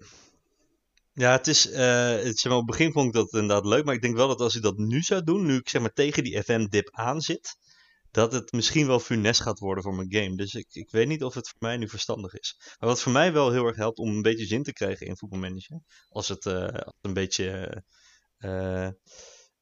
Ja, 1.13 1.31
het 1.31 1.47
is, 1.47 1.69
eh, 1.69 2.09
het, 2.09 2.39
zeg 2.39 2.51
maar, 2.51 2.61
op 2.61 2.67
het 2.67 2.77
begin 2.77 2.91
vond 2.91 3.07
ik 3.07 3.13
dat 3.13 3.33
inderdaad 3.33 3.65
leuk, 3.65 3.85
maar 3.85 3.93
ik 3.93 4.01
denk 4.01 4.15
wel 4.15 4.27
dat 4.27 4.39
als 4.41 4.55
ik 4.55 4.61
dat 4.61 4.77
nu 4.77 5.01
zou 5.01 5.23
doen, 5.23 5.45
nu 5.45 5.55
ik 5.55 5.69
zeg 5.69 5.81
maar 5.81 5.93
tegen 5.93 6.23
die 6.23 6.43
FM-dip 6.43 6.89
aan 6.91 7.21
zit, 7.21 7.57
dat 8.11 8.31
het 8.31 8.51
misschien 8.51 8.87
wel 8.87 8.99
funest 8.99 9.41
gaat 9.41 9.59
worden 9.59 9.83
voor 9.83 9.95
mijn 9.95 10.13
game. 10.13 10.35
Dus 10.35 10.53
ik, 10.53 10.67
ik 10.69 10.91
weet 10.91 11.07
niet 11.07 11.23
of 11.23 11.33
het 11.33 11.49
voor 11.49 11.57
mij 11.59 11.77
nu 11.77 11.89
verstandig 11.89 12.33
is. 12.33 12.55
Maar 12.79 12.89
wat 12.89 13.01
voor 13.01 13.11
mij 13.11 13.33
wel 13.33 13.51
heel 13.51 13.65
erg 13.65 13.75
helpt 13.75 13.97
om 13.97 14.09
een 14.09 14.21
beetje 14.21 14.45
zin 14.45 14.63
te 14.63 14.73
krijgen 14.73 15.07
in 15.07 15.17
voetbalmanager, 15.17 15.81
als 16.09 16.27
het, 16.27 16.45
eh, 16.45 16.61
als 16.61 16.71
het 16.71 16.95
een 17.01 17.13
beetje 17.13 17.83
eh, 18.37 18.89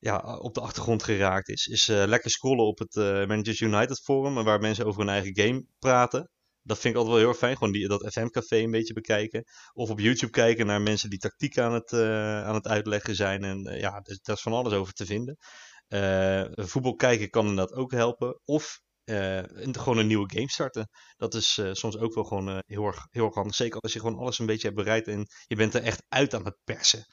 ja, 0.04 0.38
op 0.38 0.54
de 0.54 0.62
achtergrond 0.62 1.04
geraakt 1.04 1.50
is, 1.50 1.68
is 1.68 1.88
eh, 1.88 2.04
lekker 2.06 2.30
scrollen 2.30 2.66
op 2.66 2.80
het 2.80 2.96
eh, 2.96 3.04
Managers 3.04 3.60
United 3.60 4.00
forum, 4.00 4.44
waar 4.44 4.60
mensen 4.60 4.86
over 4.86 5.00
hun 5.00 5.10
eigen 5.10 5.38
game 5.38 5.66
praten. 5.80 6.30
Dat 6.62 6.80
vind 6.80 6.94
ik 6.94 7.00
altijd 7.00 7.16
wel 7.16 7.24
heel 7.24 7.34
erg 7.34 7.44
fijn, 7.44 7.58
gewoon 7.58 7.74
die, 7.74 7.88
dat 7.88 8.12
FM-café 8.12 8.58
een 8.58 8.72
beetje 8.72 8.94
bekijken. 8.94 9.44
Of 9.74 9.90
op 9.90 10.00
YouTube 10.00 10.32
kijken 10.32 10.66
naar 10.66 10.82
mensen 10.82 11.10
die 11.10 11.20
tactiek 11.20 11.58
aan 11.58 11.74
het, 11.74 11.92
eh, 11.92 12.44
aan 12.44 12.54
het 12.54 12.68
uitleggen 12.68 13.16
zijn. 13.16 13.44
En 13.44 13.64
ja, 13.80 14.00
dus, 14.00 14.20
daar 14.22 14.36
is 14.36 14.42
van 14.42 14.54
alles 14.54 14.74
over 14.74 14.94
te 14.94 15.06
vinden. 15.06 15.38
Voetbal 16.68 16.96
kijken 16.96 17.30
kan 17.30 17.48
inderdaad 17.48 17.78
ook 17.78 17.92
helpen. 17.92 18.40
Of 18.46 18.80
gewoon 19.72 19.98
een 19.98 20.08
nieuwe 20.08 20.30
game 20.34 20.50
starten. 20.50 20.90
Dat 21.16 21.34
is 21.34 21.62
soms 21.72 21.98
ook 21.98 22.14
wel 22.14 22.24
gewoon 22.24 22.62
heel, 22.66 22.86
erg, 22.86 23.08
heel 23.10 23.26
erg 23.26 23.34
handig. 23.34 23.56
Zeker 23.56 23.80
als 23.80 23.94
je 23.94 24.00
gewoon 24.00 24.18
alles 24.18 24.40
een 24.40 24.46
beetje 24.46 24.68
hebt 24.68 24.80
bereid 24.80 25.08
en 25.08 25.28
je 25.46 25.56
bent 25.56 25.74
er 25.74 25.84
echt 25.84 26.04
uit 26.10 26.34
aan 26.34 26.46
het 26.46 26.58
persen. 26.64 27.06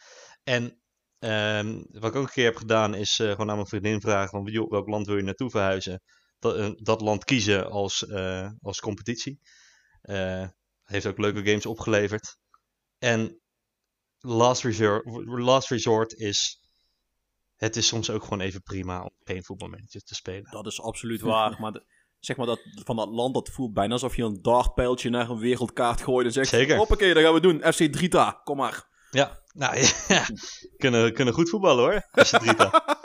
En 0.42 0.80
ehm, 1.20 1.82
wat 1.90 2.10
ik 2.10 2.16
ook 2.16 2.26
een 2.26 2.30
keer 2.32 2.44
heb 2.44 2.56
gedaan 2.56 2.94
is 2.94 3.18
eh, 3.18 3.30
gewoon 3.30 3.50
aan 3.50 3.56
mijn 3.56 3.68
vriendin 3.68 4.00
vragen 4.00 4.30
van 4.30 4.44
joh, 4.44 4.70
welk 4.70 4.88
land 4.88 5.06
wil 5.06 5.16
je 5.16 5.22
naartoe 5.22 5.50
verhuizen? 5.50 6.02
Dat, 6.38 6.56
eh, 6.56 6.70
dat 6.76 7.00
land 7.00 7.24
kiezen 7.24 7.70
als, 7.70 8.06
eh, 8.06 8.50
als 8.62 8.80
competitie. 8.80 9.40
Heeft 10.84 11.06
ook 11.06 11.18
leuke 11.18 11.44
games 11.44 11.66
opgeleverd. 11.66 12.38
En 12.98 13.40
last 14.18 14.62
resort, 14.62 15.04
last 15.24 15.68
resort 15.68 16.14
is. 16.14 16.60
Het 17.56 17.76
is 17.76 17.86
soms 17.86 18.10
ook 18.10 18.22
gewoon 18.22 18.40
even 18.40 18.62
prima 18.62 19.02
om 19.02 19.10
geen 19.24 19.44
voetbalmanager 19.44 20.00
te 20.00 20.14
spelen. 20.14 20.50
Dat 20.50 20.66
is 20.66 20.80
absoluut 20.80 21.20
waar. 21.20 21.60
Maar 21.60 21.72
de- 21.72 21.84
zeg 22.18 22.36
maar 22.36 22.46
dat 22.46 22.60
van 22.84 22.96
dat 22.96 23.08
land, 23.08 23.34
dat 23.34 23.48
voelt 23.48 23.72
bijna 23.72 23.92
alsof 23.92 24.16
je 24.16 24.22
een 24.22 24.42
dartpijltje 24.42 25.10
naar 25.10 25.30
een 25.30 25.38
wereldkaart 25.38 26.02
gooit 26.02 26.26
en 26.26 26.32
zegt: 26.32 26.48
Zeker. 26.48 26.76
Hoppakee, 26.76 27.14
dat 27.14 27.22
gaan 27.22 27.34
we 27.34 27.40
doen. 27.40 27.60
FC 27.72 27.92
Drita, 27.92 28.40
kom 28.44 28.56
maar. 28.56 28.88
Ja, 29.10 29.39
nou 29.52 29.78
ja, 29.78 30.26
kunnen, 30.82 31.14
kunnen 31.14 31.34
goed 31.34 31.50
voetballen 31.50 31.84
hoor. 31.84 32.08
Als 32.10 32.30
je 32.30 32.36
het 32.36 32.44
Drita. 32.44 32.98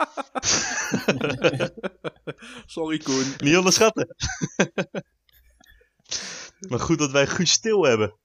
Sorry, 2.74 2.98
Koen. 2.98 3.34
Niet 3.38 3.56
onderschatten. 3.56 4.16
maar 6.68 6.80
goed 6.80 6.98
dat 6.98 7.10
wij 7.10 7.26
Guus 7.26 7.50
Stil 7.50 7.84
hebben. 7.84 8.16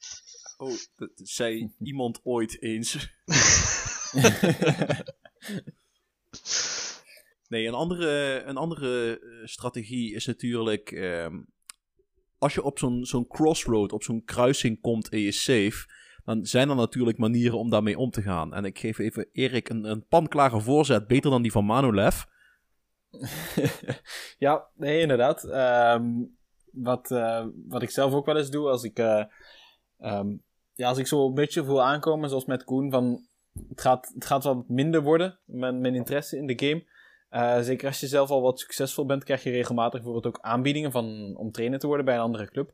Oh, 0.58 0.74
dat 0.96 1.12
zei 1.16 1.74
iemand 1.80 2.20
ooit 2.24 2.62
eens. 2.62 3.10
Nee, 7.52 7.68
een 7.68 7.74
andere, 7.74 8.42
een 8.46 8.58
andere 8.58 9.20
eh, 9.20 9.48
strategie 9.48 10.14
is 10.14 10.26
natuurlijk. 10.26 10.92
ehm, 10.92 11.42
als 12.38 12.54
je 12.54 12.64
op 12.64 12.80
zo'n 12.80 13.06
zo'n 13.06 13.28
crossroad, 13.28 13.92
op 13.92 14.04
zo'n 14.04 14.24
kruising 14.24 14.82
komt 14.82 15.10
en 15.10 15.20
je 15.20 15.32
safe. 15.32 15.86
Dan 16.26 16.46
zijn 16.46 16.70
er 16.70 16.76
natuurlijk 16.76 17.18
manieren 17.18 17.58
om 17.58 17.70
daarmee 17.70 17.98
om 17.98 18.12
te 18.12 18.22
gaan. 18.22 18.54
En 18.54 18.66
ik 18.66 18.80
geef 18.80 18.98
even 18.98 19.28
Erik 19.32 19.70
een, 19.70 19.84
een 19.84 20.06
panklare 20.08 20.62
voorzet, 20.62 21.08
beter 21.08 21.32
dan 21.32 21.42
die 21.42 21.52
van 21.52 21.66
Manolev. 21.66 22.24
ja, 24.38 24.68
nee, 24.76 25.02
inderdaad. 25.02 25.44
Ehm, 25.44 26.06
wat, 26.72 27.12
eh, 27.12 27.46
wat 27.68 27.82
ik 27.82 27.90
zelf 27.90 28.14
ook 28.14 28.26
wel 28.26 28.38
eens 28.38 28.50
doe, 28.50 28.70
als 28.70 28.84
ik, 28.84 29.00
ehm, 29.00 30.36
ja, 30.74 30.88
als 30.88 30.98
ik 30.98 31.08
zo 31.08 31.28
een 31.28 31.34
beetje 31.34 31.66
voel 31.66 31.84
aankomen, 31.84 32.30
zoals 32.30 32.46
met 32.46 32.64
Koen, 32.64 32.92
van 32.92 33.26
het 33.70 33.82
gaat, 33.82 34.12
het 34.14 34.26
gaat 34.26 34.44
wat 34.44 34.68
minder 34.68 35.02
worden, 35.02 35.40
mijn, 35.46 35.82
mijn 35.82 35.96
interesse 35.96 36.38
in 36.38 36.48
de 36.48 36.68
game. 36.68 36.90
Eh, 37.30 37.60
zeker 37.60 37.88
als 37.88 38.00
je 38.00 38.08
zelf 38.08 38.30
al 38.30 38.42
wat 38.42 38.60
succesvol 38.60 39.06
bent, 39.06 39.24
krijg 39.24 39.44
je 39.44 39.50
regelmatig 39.50 40.02
bijvoorbeeld 40.02 40.36
ook 40.36 40.44
aanbiedingen 40.44 40.92
van, 40.92 41.36
om 41.38 41.52
trainer 41.52 41.80
te 41.80 41.88
worden 41.88 42.06
bij 42.06 42.16
een 42.16 42.22
andere 42.22 42.48
club. 42.52 42.74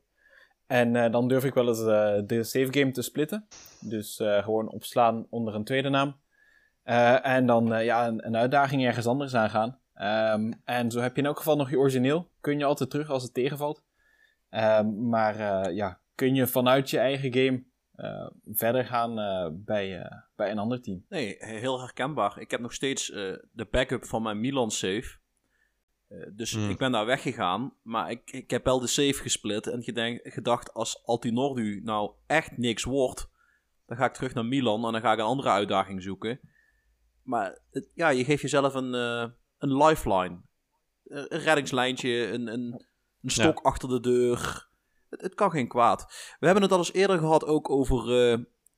En 0.68 0.96
eh, 0.96 1.12
dan 1.12 1.28
durf 1.28 1.44
ik 1.44 1.54
wel 1.54 1.68
eens 1.68 1.86
eh, 1.86 2.18
de 2.26 2.44
save 2.44 2.80
game 2.80 2.92
te 2.92 3.02
splitten. 3.02 3.48
Dus 3.80 4.20
eh, 4.20 4.44
gewoon 4.44 4.70
opslaan 4.70 5.28
onder 5.30 5.56
een 5.56 5.64
tweede 5.64 5.90
naam. 5.90 6.16
En 7.24 7.46
dan 7.46 7.84
ja, 7.84 8.08
een, 8.08 8.26
een 8.26 8.38
uitdaging 8.38 8.86
ergens 8.86 9.08
anders 9.08 9.36
aangaan. 9.36 9.80
Ehm, 9.94 10.52
en 10.64 10.92
zo 10.92 11.00
heb 11.00 11.16
je 11.16 11.22
in 11.22 11.28
elk 11.28 11.38
geval 11.38 11.56
nog 11.56 11.70
je 11.70 11.78
origineel. 11.78 12.32
Kun 12.42 12.58
je 12.58 12.66
altijd 12.66 12.90
terug 12.90 13.10
als 13.10 13.24
het 13.24 13.34
tegenvalt. 13.34 13.84
Ehm, 14.50 15.10
maar 15.10 15.74
ja, 15.74 16.00
kun 16.16 16.36
je 16.36 16.48
vanuit 16.48 16.90
je 16.90 17.00
eigen 17.00 17.34
game 17.34 17.64
verder 18.44 18.86
gaan 18.86 19.16
bij, 19.66 20.12
bij 20.36 20.52
een 20.52 20.58
ander 20.58 20.82
team. 20.82 21.06
Nee, 21.10 21.36
heel 21.40 21.80
herkenbaar. 21.80 22.40
Ik 22.40 22.52
heb 22.52 22.60
nog 22.60 22.74
steeds 22.74 23.08
de 23.52 23.68
backup 23.72 24.06
van 24.06 24.22
mijn 24.22 24.40
Milan 24.40 24.72
save. 24.72 25.18
Eh, 26.08 26.18
dus 26.34 26.54
Hmm. 26.54 26.70
ik 26.70 26.78
ben 26.78 26.92
daar 26.92 27.06
weggegaan. 27.06 27.74
Maar 27.84 28.12
ik, 28.12 28.32
ik 28.32 28.50
heb 28.50 28.64
wel 28.64 28.80
de 28.80 28.88
save 28.88 29.14
gesplit. 29.22 29.68
En 29.68 29.84
gedenk, 29.84 30.20
gedacht, 30.24 30.74
als 30.74 31.06
Altinordu 31.06 31.82
nou 31.84 32.12
echt 32.28 32.58
niks 32.58 32.84
wordt. 32.84 33.30
Dan 33.86 33.98
ga 33.98 34.06
ik 34.06 34.14
terug 34.14 34.34
naar 34.34 34.46
Milan. 34.46 34.86
En 34.86 34.92
dan 34.92 35.02
ga 35.02 35.12
ik 35.14 35.20
een 35.20 35.26
andere 35.26 35.50
uitdaging 35.50 36.04
zoeken. 36.04 36.40
Maar 37.24 37.60
het- 37.72 37.92
ja, 37.94 38.10
je 38.10 38.24
geeft 38.24 38.42
jezelf 38.42 38.74
een, 38.74 38.94
eh, 38.94 39.26
een 39.58 39.78
lifeline. 39.84 40.42
Eh, 41.04 41.18
een 41.28 41.40
reddingslijntje. 41.40 42.28
Een, 42.32 42.48
een, 42.48 42.86
een 43.22 43.30
stok 43.30 43.60
achter 43.60 43.90
de 43.90 44.00
deur. 44.00 44.68
Het, 45.10 45.22
het 45.22 45.34
kan 45.36 45.52
geen 45.52 45.68
kwaad. 45.68 46.06
We 46.40 46.46
hebben 46.46 46.64
het 46.64 46.72
al 46.72 46.78
eens 46.78 46.94
eerder 46.94 47.18
gehad 47.20 47.46
ook 47.46 47.70
over 47.70 48.06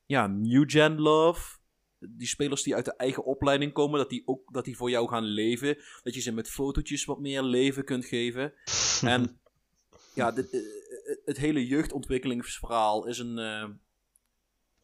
ja, 0.06 0.28
New 0.28 0.70
Gen 0.70 1.00
Love 1.00 1.58
die 2.00 2.28
spelers 2.28 2.64
die 2.64 2.76
uit 2.76 2.86
de 2.86 2.96
eigen 2.96 3.26
opleiding 3.26 3.74
komen, 3.74 4.00
dat 4.00 4.10
die 4.10 4.28
ook 4.28 4.54
dat 4.54 4.66
die 4.66 4.78
voor 4.78 4.90
jou 4.90 5.08
gaan 5.08 5.24
leven. 5.24 5.78
Dat 6.04 6.14
je 6.14 6.22
ze 6.22 6.32
met 6.32 6.50
fotootjes 6.50 7.06
wat 7.06 7.20
meer 7.20 7.42
leven 7.42 7.84
kunt 7.84 8.06
geven. 8.06 8.54
en 9.02 9.40
ja, 10.14 10.32
dit, 10.32 10.50
het 11.26 11.38
hele 11.38 11.68
jeugdontwikkelingsverhaal 11.68 13.08
is 13.08 13.20
een, 13.20 13.38
eh, 13.38 13.70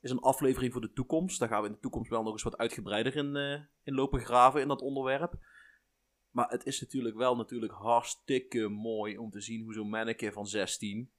is 0.01 0.11
een 0.11 0.19
aflevering 0.19 0.71
voor 0.71 0.81
de 0.81 0.93
toekomst. 0.93 1.39
Daar 1.39 1.49
gaan 1.49 1.61
we 1.61 1.67
in 1.67 1.73
de 1.73 1.79
toekomst 1.79 2.09
wel 2.09 2.23
nog 2.23 2.33
eens 2.33 2.43
wat 2.43 2.57
uitgebreider 2.57 3.15
in, 3.15 3.35
eh, 3.35 3.61
in 3.83 3.93
lopen 3.93 4.19
graven 4.19 4.61
in 4.61 4.67
dat 4.67 4.81
onderwerp. 4.81 5.33
Maar 6.29 6.49
het 6.49 6.65
is 6.65 6.81
natuurlijk 6.81 7.15
wel 7.15 7.35
natuurlijk 7.35 7.73
hartstikke 7.73 8.67
mooi 8.69 9.17
om 9.17 9.29
te 9.29 9.41
zien 9.41 9.63
hoe 9.63 9.73
zo'n 9.73 9.89
manneke 9.89 10.31
van 10.31 10.47
16 10.47 11.11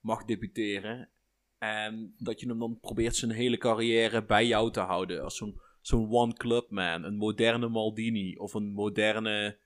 mag 0.00 0.24
debuteren. 0.24 1.10
En 1.58 2.14
dat 2.18 2.40
je 2.40 2.46
hem 2.48 2.58
dan 2.58 2.78
probeert 2.80 3.16
zijn 3.16 3.30
hele 3.30 3.58
carrière 3.58 4.24
bij 4.24 4.46
jou 4.46 4.72
te 4.72 4.80
houden. 4.80 5.22
Als 5.24 5.36
zo'n 5.36 5.60
zo'n 5.80 6.10
one 6.12 6.32
club 6.34 6.70
man. 6.70 7.04
Een 7.04 7.16
moderne 7.16 7.68
Maldini 7.68 8.36
of 8.36 8.54
een 8.54 8.72
moderne 8.72 9.58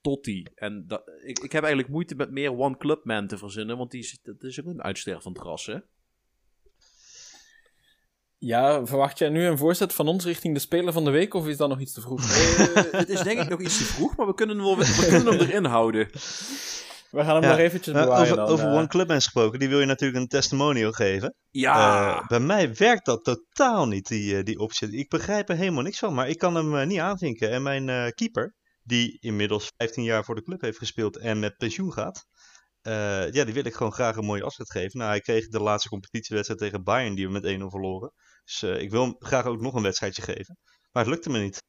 Totti. 0.00 0.46
En 0.54 0.84
dat, 0.86 1.02
ik, 1.24 1.38
ik 1.38 1.52
heb 1.52 1.62
eigenlijk 1.62 1.92
moeite 1.92 2.14
met 2.14 2.30
meer 2.30 2.58
one 2.58 2.76
club 2.76 3.04
man 3.04 3.26
te 3.26 3.38
verzinnen. 3.38 3.76
Want 3.76 3.90
die, 3.90 4.00
is- 4.00 4.20
dat 4.22 4.42
is 4.42 4.60
ook 4.60 4.66
een 4.66 4.82
uitstervend 4.82 5.38
ras, 5.38 5.66
hè? 5.66 5.78
Ja, 8.40 8.86
verwacht 8.86 9.18
jij 9.18 9.28
nu 9.28 9.44
een 9.44 9.58
voorzet 9.58 9.92
van 9.94 10.08
ons 10.08 10.24
richting 10.24 10.54
de 10.54 10.60
Speler 10.60 10.92
van 10.92 11.04
de 11.04 11.10
Week 11.10 11.34
of 11.34 11.46
is 11.46 11.56
dat 11.56 11.68
nog 11.68 11.80
iets 11.80 11.92
te 11.92 12.00
vroeg? 12.00 12.20
Eh, 12.20 12.92
het 12.92 13.08
is 13.08 13.20
denk 13.22 13.40
ik 13.40 13.48
nog 13.48 13.60
iets 13.60 13.78
te 13.78 13.84
vroeg, 13.84 14.16
maar 14.16 14.26
we 14.26 14.34
kunnen 14.34 14.56
hem, 14.56 14.64
wel, 14.64 14.76
we 14.76 15.06
kunnen 15.08 15.32
hem 15.32 15.40
erin 15.48 15.64
houden. 15.64 16.08
We 17.10 17.24
gaan 17.24 17.34
hem 17.34 17.42
Ja, 17.42 17.48
nog 17.48 17.58
eventjes 17.58 17.94
bewaren 17.94 18.20
over 18.22 18.36
dan. 18.36 18.46
over 18.48 18.66
eh. 18.66 18.72
One 18.74 18.86
Clubman 18.86 19.16
gesproken, 19.16 19.58
die 19.58 19.68
wil 19.68 19.80
je 19.80 19.86
natuurlijk 19.86 20.20
een 20.20 20.28
testimonial 20.28 20.92
geven. 20.92 21.34
Ja, 21.50 22.16
Eh, 22.20 22.26
bij 22.26 22.40
mij 22.40 22.74
werkt 22.74 23.04
dat 23.04 23.24
totaal 23.24 23.86
niet, 23.88 24.06
die, 24.08 24.36
eh, 24.36 24.44
die 24.44 24.58
optie. 24.58 24.96
Ik 24.96 25.08
begrijp 25.08 25.48
er 25.48 25.56
helemaal 25.56 25.82
niks 25.82 25.98
van, 25.98 26.14
maar 26.14 26.28
ik 26.28 26.38
kan 26.38 26.54
hem 26.54 26.86
niet 26.88 26.98
aanvinken. 26.98 27.50
En 27.50 27.62
mijn 27.62 27.88
eh, 27.88 28.06
keeper, 28.08 28.54
die 28.82 29.16
inmiddels 29.20 29.70
15 29.76 30.02
jaar 30.04 30.24
voor 30.24 30.34
de 30.34 30.42
club 30.42 30.60
heeft 30.60 30.78
gespeeld 30.78 31.16
en 31.16 31.38
met 31.38 31.56
pensioen 31.56 31.92
gaat, 31.92 32.24
eh, 32.80 33.32
ja, 33.32 33.44
die 33.44 33.54
wil 33.54 33.64
ik 33.64 33.74
gewoon 33.74 33.92
graag 33.92 34.16
een 34.16 34.24
mooie 34.24 34.42
afzet 34.42 34.70
geven. 34.70 34.98
Nou, 34.98 35.10
hij 35.10 35.20
kreeg 35.20 35.48
de 35.48 35.60
laatste 35.60 35.88
competitiewedstrijd 35.88 36.60
tegen 36.60 36.82
Bayern, 36.84 37.14
die 37.14 37.26
we 37.26 37.32
met 37.32 37.44
1-0 37.44 37.70
verloren. 37.70 38.12
Dus 38.44 38.62
eh, 38.62 38.80
ik 38.80 38.90
wil 38.90 39.02
hem 39.02 39.16
graag 39.18 39.44
ook 39.46 39.60
nog 39.60 39.74
een 39.74 39.82
wedstrijdje 39.82 40.22
geven. 40.22 40.58
Maar 40.92 41.02
het 41.04 41.12
lukte 41.12 41.30
me 41.30 41.38
niet. 41.38 41.62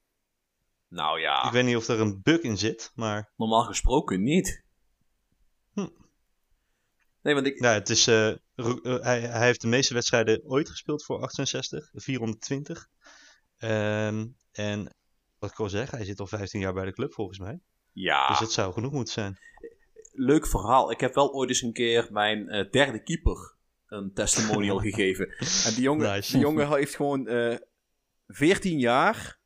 nou 0.88 1.20
ja, 1.20 1.46
Ik 1.46 1.52
weet 1.52 1.66
niet 1.66 1.76
of 1.76 1.88
er 1.88 2.00
een 2.00 2.20
bug 2.22 2.40
in 2.42 2.58
zit, 2.58 2.92
maar 2.94 3.32
normaal 3.36 3.64
gesproken 3.64 4.24
niet. 4.24 4.64
Hm. 5.86 5.98
Nee, 7.22 7.34
want 7.34 7.46
ik, 7.48 7.62
ja, 7.64 7.74
het 7.74 7.90
is, 7.90 8.08
eh, 8.08 8.30
eh, 8.30 8.38
hij, 8.84 9.20
hij 9.22 9.46
heeft 9.46 9.62
de 9.62 9.68
meeste 9.68 9.94
wedstrijden 9.94 10.42
ooit 10.46 10.70
gespeeld 10.70 11.04
voor 11.06 11.22
68, 11.22 11.90
420. 11.94 12.88
Ehm, 13.58 14.28
en 14.52 14.94
wat 15.40 15.52
ik 15.52 15.60
al 15.60 15.70
zeg, 15.70 15.92
hij 15.92 16.06
zit 16.06 16.20
al 16.20 16.28
15 16.28 16.60
jaar 16.60 16.74
bij 16.74 16.86
de 16.86 16.94
club 16.94 17.14
volgens 17.14 17.40
mij. 17.40 17.60
ja, 17.92 18.28
Dus 18.28 18.40
dat 18.40 18.52
zou 18.52 18.74
genoeg 18.74 18.92
moeten 18.92 19.14
zijn. 19.14 19.38
leuk 20.12 20.48
verhaal. 20.48 20.92
Ik 20.92 21.00
heb 21.00 21.14
wel 21.16 21.34
ooit 21.34 21.50
eens 21.50 21.62
een 21.62 21.74
keer 21.74 22.08
mijn 22.12 22.50
eh, 22.50 22.70
derde 22.72 23.04
keeper 23.04 23.56
een 23.88 24.14
testimonial 24.14 24.78
gegeven. 24.90 25.28
En 25.66 25.74
die 25.74 25.82
jongen, 25.82 26.12
Nice. 26.12 26.32
die 26.32 26.42
jongen 26.42 26.74
heeft 26.76 26.96
gewoon 26.96 27.28
eh 27.28 27.56
14 28.28 28.80
jaar 28.80 29.40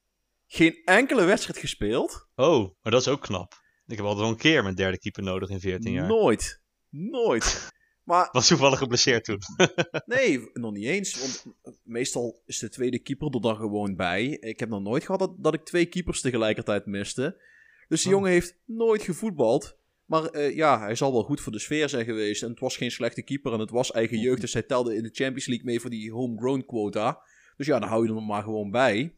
geen 0.47 0.81
enkele 0.85 1.25
wedstrijd 1.25 1.59
gespeeld. 1.59 2.27
Oh, 2.35 2.75
maar 2.81 2.91
dat 2.91 3.01
is 3.01 3.07
ook 3.07 3.21
knap. 3.21 3.61
Ik 3.87 3.97
heb 3.97 4.05
altijd 4.05 4.19
wel 4.19 4.29
een 4.29 4.37
keer 4.37 4.63
mijn 4.63 4.75
derde 4.75 4.99
keeper 4.99 5.23
nodig 5.23 5.49
in 5.49 5.59
14 5.59 5.91
jaar. 5.91 6.07
Nooit. 6.07 6.61
Nooit. 6.89 7.71
Maar 8.03 8.29
Was 8.31 8.47
toevallig 8.47 8.79
geblesseerd 8.79 9.23
toen. 9.23 9.39
nee, 10.05 10.49
nog 10.53 10.71
niet 10.71 10.85
eens. 10.85 11.19
Want 11.19 11.55
meestal 11.83 12.41
is 12.45 12.59
de 12.59 12.69
tweede 12.69 12.99
keeper 12.99 13.33
er 13.33 13.41
dan 13.41 13.55
gewoon 13.55 13.95
bij. 13.95 14.25
Ik 14.25 14.59
heb 14.59 14.69
nog 14.69 14.81
nooit 14.81 15.03
gehad 15.05 15.19
dat, 15.19 15.35
dat 15.37 15.53
ik 15.53 15.63
twee 15.63 15.85
keepers 15.85 16.21
tegelijkertijd 16.21 16.85
miste. 16.85 17.41
Dus 17.87 18.01
die 18.01 18.11
Oh. 18.11 18.17
jongen 18.17 18.31
heeft 18.31 18.57
nooit 18.65 19.01
gevoetbald. 19.01 19.77
Maar 20.05 20.25
eh, 20.25 20.55
ja, 20.55 20.79
hij 20.79 20.95
zal 20.95 21.11
wel 21.11 21.23
goed 21.23 21.41
voor 21.41 21.51
de 21.51 21.59
sfeer 21.59 21.89
zijn 21.89 22.05
geweest. 22.05 22.43
En 22.43 22.49
het 22.49 22.59
was 22.59 22.77
geen 22.77 22.91
slechte 22.91 23.21
keeper 23.21 23.53
en 23.53 23.59
het 23.59 23.69
was 23.69 23.91
eigen 23.91 24.19
jeugd. 24.19 24.41
Dus 24.41 24.53
hij 24.53 24.63
telde 24.63 24.95
in 24.95 25.03
de 25.03 25.09
Champions 25.13 25.45
League 25.45 25.65
mee 25.65 25.79
voor 25.79 25.89
die 25.89 26.11
homegrown 26.11 26.63
quota. 26.65 27.21
Dus 27.57 27.67
ja, 27.67 27.79
dan 27.79 27.89
hou 27.89 28.01
je 28.03 28.07
hem 28.07 28.17
er 28.17 28.23
maar 28.23 28.43
gewoon 28.43 28.71
bij. 28.71 29.17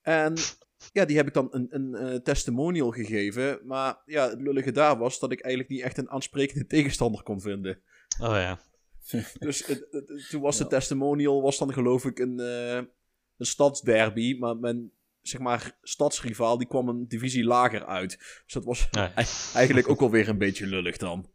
En 0.00 0.34
ja, 0.92 1.04
die 1.04 1.16
heb 1.16 1.26
ik 1.26 1.34
dan 1.34 1.48
een, 1.50 1.66
een 1.70 1.94
eh, 1.94 2.14
testimonial 2.20 2.90
gegeven. 2.90 3.60
Maar 3.64 4.02
ja, 4.06 4.28
het 4.28 4.40
lullige 4.40 4.72
daar 4.72 4.98
was 4.98 5.18
dat 5.18 5.32
ik 5.32 5.40
eigenlijk 5.40 5.72
niet 5.72 5.82
echt 5.82 5.98
een 5.98 6.10
aansprekende 6.10 6.66
tegenstander 6.76 7.22
kon 7.22 7.40
vinden. 7.40 7.80
Oh 8.20 8.28
ja. 8.34 8.60
Dus 9.38 9.66
het- 9.66 9.86
het- 9.90 10.08
het- 10.08 10.28
toen 10.30 10.40
was 10.40 10.58
de 10.58 10.66
testimonial, 10.66 11.42
was 11.42 11.58
dan 11.58 11.72
geloof 11.72 12.04
ik 12.04 12.18
een, 12.18 12.40
eh, 12.40 12.74
een 13.36 13.46
stadsderby. 13.46 14.36
Maar 14.38 14.56
mijn, 14.56 14.90
zeg 15.20 15.40
maar, 15.40 15.78
stadsrivaal, 15.82 16.58
die 16.58 16.66
kwam 16.68 16.88
een 16.88 17.08
divisie 17.08 17.44
lager 17.44 17.86
uit. 17.86 18.18
Dus 18.44 18.52
dat 18.52 18.64
was 18.64 18.88
Nee. 18.90 19.08
eigenlijk 19.54 19.88
ook 19.88 20.00
alweer 20.00 20.28
een 20.28 20.38
beetje 20.38 20.66
lullig 20.66 20.96
dan. 20.96 21.30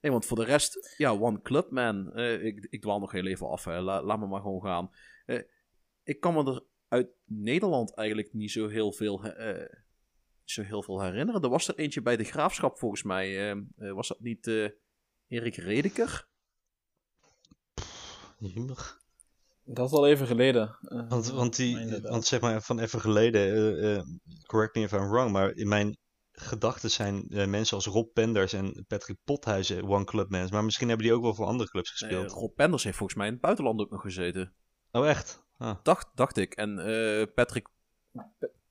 Nee, 0.00 0.12
want 0.12 0.26
voor 0.26 0.36
de 0.36 0.44
rest, 0.44 0.94
ja, 0.96 1.10
One 1.10 1.42
Club 1.42 1.70
Man. 1.70 2.12
Eh, 2.14 2.44
ik, 2.44 2.66
ik 2.70 2.80
dwaal 2.82 2.98
nog 2.98 3.12
heel 3.12 3.26
even 3.26 3.48
af, 3.48 3.64
hè. 3.64 3.80
La- 3.80 4.02
laat 4.02 4.18
me 4.18 4.26
maar 4.26 4.40
gewoon 4.40 4.62
gaan. 4.62 4.90
Eh, 5.26 5.40
ik 6.04 6.20
kan 6.20 6.34
me 6.34 6.44
er 6.52 6.62
uit 6.96 7.08
Nederland 7.24 7.94
eigenlijk 7.94 8.32
niet 8.32 8.50
zo 8.50 8.68
heel 8.68 8.92
veel, 8.92 9.24
eh, 9.24 9.78
zo 10.44 10.62
heel 10.62 10.82
veel 10.82 11.02
herinneren. 11.02 11.42
Er 11.42 11.48
was 11.48 11.68
er 11.68 11.78
eentje 11.78 12.02
bij 12.02 12.16
de 12.16 12.24
Graafschap 12.24 12.78
volgens 12.78 13.02
mij. 13.02 13.50
Eh, 13.50 13.50
eh, 13.76 13.94
was 13.94 14.08
dat 14.08 14.20
niet 14.20 14.46
eh, 14.46 14.68
Erik 15.28 15.56
Redeker? 15.56 16.28
Jemig. 18.38 19.04
Dat 19.64 19.86
is 19.86 19.92
al 19.92 20.06
even 20.06 20.26
geleden. 20.26 20.78
Want, 21.08 21.30
want, 21.30 21.56
die, 21.56 21.80
inderdaad. 21.80 22.10
want 22.10 22.24
zeg 22.24 22.40
maar 22.40 22.62
van 22.62 22.78
even 22.78 23.00
geleden, 23.00 23.40
eh, 23.42 23.96
eh, 23.96 24.02
correct 24.46 24.74
me 24.74 24.82
if 24.82 24.92
I'm 24.92 25.08
wrong, 25.08 25.30
maar 25.30 25.54
in 25.54 25.68
mijn 25.68 25.96
gedachten 26.32 26.90
zijn 26.90 27.28
eh, 27.28 27.46
mensen 27.46 27.76
als 27.76 27.86
Rob 27.86 28.12
Penders 28.12 28.52
en 28.52 28.84
Patrick 28.88 29.16
Pothuizen 29.24 29.88
One 29.88 30.04
Club 30.04 30.30
mensen. 30.30 30.54
Maar 30.54 30.64
misschien 30.64 30.88
hebben 30.88 31.06
die 31.06 31.14
ook 31.14 31.22
wel 31.22 31.34
voor 31.34 31.46
andere 31.46 31.70
clubs 31.70 31.90
gespeeld. 31.90 32.30
Rob 32.30 32.54
Penders 32.54 32.84
heeft 32.84 32.96
volgens 32.96 33.18
mij 33.18 33.26
in 33.26 33.32
het 33.32 33.42
buitenland 33.42 33.80
ook 33.80 33.90
nog 33.90 34.00
gezeten. 34.00 34.54
oh, 34.90 35.08
echt? 35.08 35.44
Ah. 35.58 35.76
Dacht, 35.82 36.08
dacht 36.14 36.36
ik. 36.36 36.54
En 36.54 36.78
eh, 36.78 37.26
Patrick... 37.34 37.68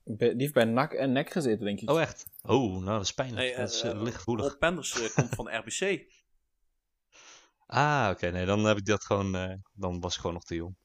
Bij- 0.04 0.28
Die 0.32 0.34
heeft 0.42 0.52
bij 0.54 0.64
NAC 0.64 0.92
en 0.92 1.12
NEC 1.12 1.30
gezeten, 1.32 1.64
denk 1.64 1.80
ik. 1.80 1.90
Oh, 1.90 2.00
echt? 2.00 2.26
Oh, 2.42 2.72
nou, 2.72 2.84
dat 2.84 3.02
is 3.02 3.12
pijnlijk. 3.14 3.40
Nee, 3.40 3.56
dat 3.56 3.70
is 3.72 3.82
eh, 3.82 3.90
eh, 3.90 4.02
lichtgevoelig. 4.02 4.46
Rob 4.46 4.58
Penders 4.58 5.12
komt 5.14 5.34
van 5.34 5.48
Ah, 5.48 5.64
Ah, 7.66 8.10
oké, 8.10 8.30
nee, 8.30 8.46
dan 8.46 8.64
heb 8.64 8.76
ik 8.76 8.84
dat 8.86 9.04
gewoon, 9.04 9.36
eh, 9.36 9.54
dan 9.72 10.00
was 10.00 10.14
ik 10.14 10.20
gewoon 10.20 10.34
nog 10.34 10.44
te 10.44 10.54
jong. 10.54 10.76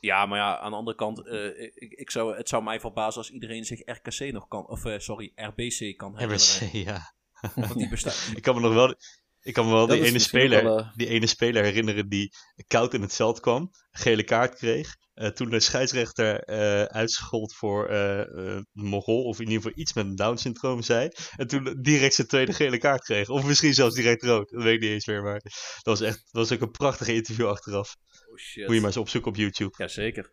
Ja, 0.00 0.26
maar 0.26 0.38
ja, 0.38 0.58
aan 0.58 0.70
de 0.70 0.76
andere 0.76 0.96
kant, 0.96 1.26
eh, 1.26 1.60
ik, 1.74 1.92
ik 1.92 2.10
zou, 2.10 2.36
het 2.36 2.48
zou 2.48 2.62
mij 2.62 2.80
verbazen 2.80 3.18
als 3.20 3.30
iedereen 3.30 3.64
zich 3.64 3.80
RKC 3.84 4.32
nog 4.32 4.48
kan, 4.48 4.66
of 4.66 4.84
eh, 4.84 4.98
sorry, 4.98 5.32
RBC 5.34 5.96
kan 5.96 6.18
herinneren. 6.18 6.66
RBC, 6.66 6.72
ja. 6.88 7.14
Want 7.54 7.74
die 7.74 7.88
bestaat. 7.88 8.30
Ik 8.34 8.42
kan 8.42 8.54
me 8.54 8.60
nog 8.60 8.74
wel, 8.74 8.94
ik 9.40 9.54
kan 9.54 9.64
me 9.66 9.72
wel 9.72 9.86
Dat 9.86 9.96
die 9.96 10.06
ene, 10.06 10.18
speler, 10.18 10.64
wel, 10.64 10.90
die 10.94 11.06
ene 11.08 11.26
speler 11.26 11.62
herinneren 11.64 12.08
die 12.08 12.32
koud 12.66 12.94
in 12.94 13.00
het 13.02 13.14
veld 13.14 13.40
kwam, 13.40 13.62
een 13.62 14.00
gele 14.00 14.24
kaart 14.24 14.54
kreeg. 14.54 14.96
Eh, 15.16 15.28
toen 15.28 15.50
de 15.50 15.60
scheidsrechter 15.60 16.40
eh 16.40 16.82
uitschold 16.82 17.54
voor 17.54 17.86
eh 17.86 18.20
eh, 18.20 18.62
Mogol, 18.72 19.24
of 19.24 19.40
in 19.40 19.46
ieder 19.46 19.62
geval 19.62 19.78
iets 19.78 19.92
met 19.92 20.04
een 20.04 20.16
Down-syndroom 20.16 20.82
zei. 20.82 21.08
En 21.36 21.46
toen 21.46 21.76
direct 21.80 22.14
zijn 22.14 22.26
tweede 22.26 22.52
gele 22.52 22.78
kaart 22.78 23.04
kreeg. 23.04 23.28
Of 23.28 23.46
misschien 23.46 23.74
zelfs 23.74 23.94
direct 23.94 24.22
rood, 24.22 24.50
dat 24.50 24.62
weet 24.62 24.74
ik 24.74 24.80
niet 24.80 24.90
eens 24.90 25.06
meer. 25.06 25.22
Maar 25.22 25.40
dat 25.42 25.82
was 25.82 26.00
echt, 26.00 26.16
dat 26.16 26.48
was 26.48 26.52
ook 26.52 26.60
een 26.60 26.70
prachtig 26.70 27.08
interview 27.08 27.48
achteraf. 27.48 27.96
Oh 28.30 28.36
shit. 28.36 28.66
Moet 28.66 28.74
je 28.74 28.80
maar 28.80 28.90
eens 28.90 28.98
opzoeken 28.98 29.30
op 29.30 29.36
YouTube. 29.36 29.74
Jazeker. 29.76 30.30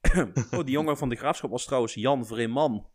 Oh, 0.50 0.64
die 0.64 0.70
jongen 0.70 0.96
van 0.96 1.08
de 1.08 1.16
graafschap 1.16 1.50
was 1.50 1.64
trouwens 1.64 1.94
Jan 1.94 2.26
Vreeman. 2.26 2.86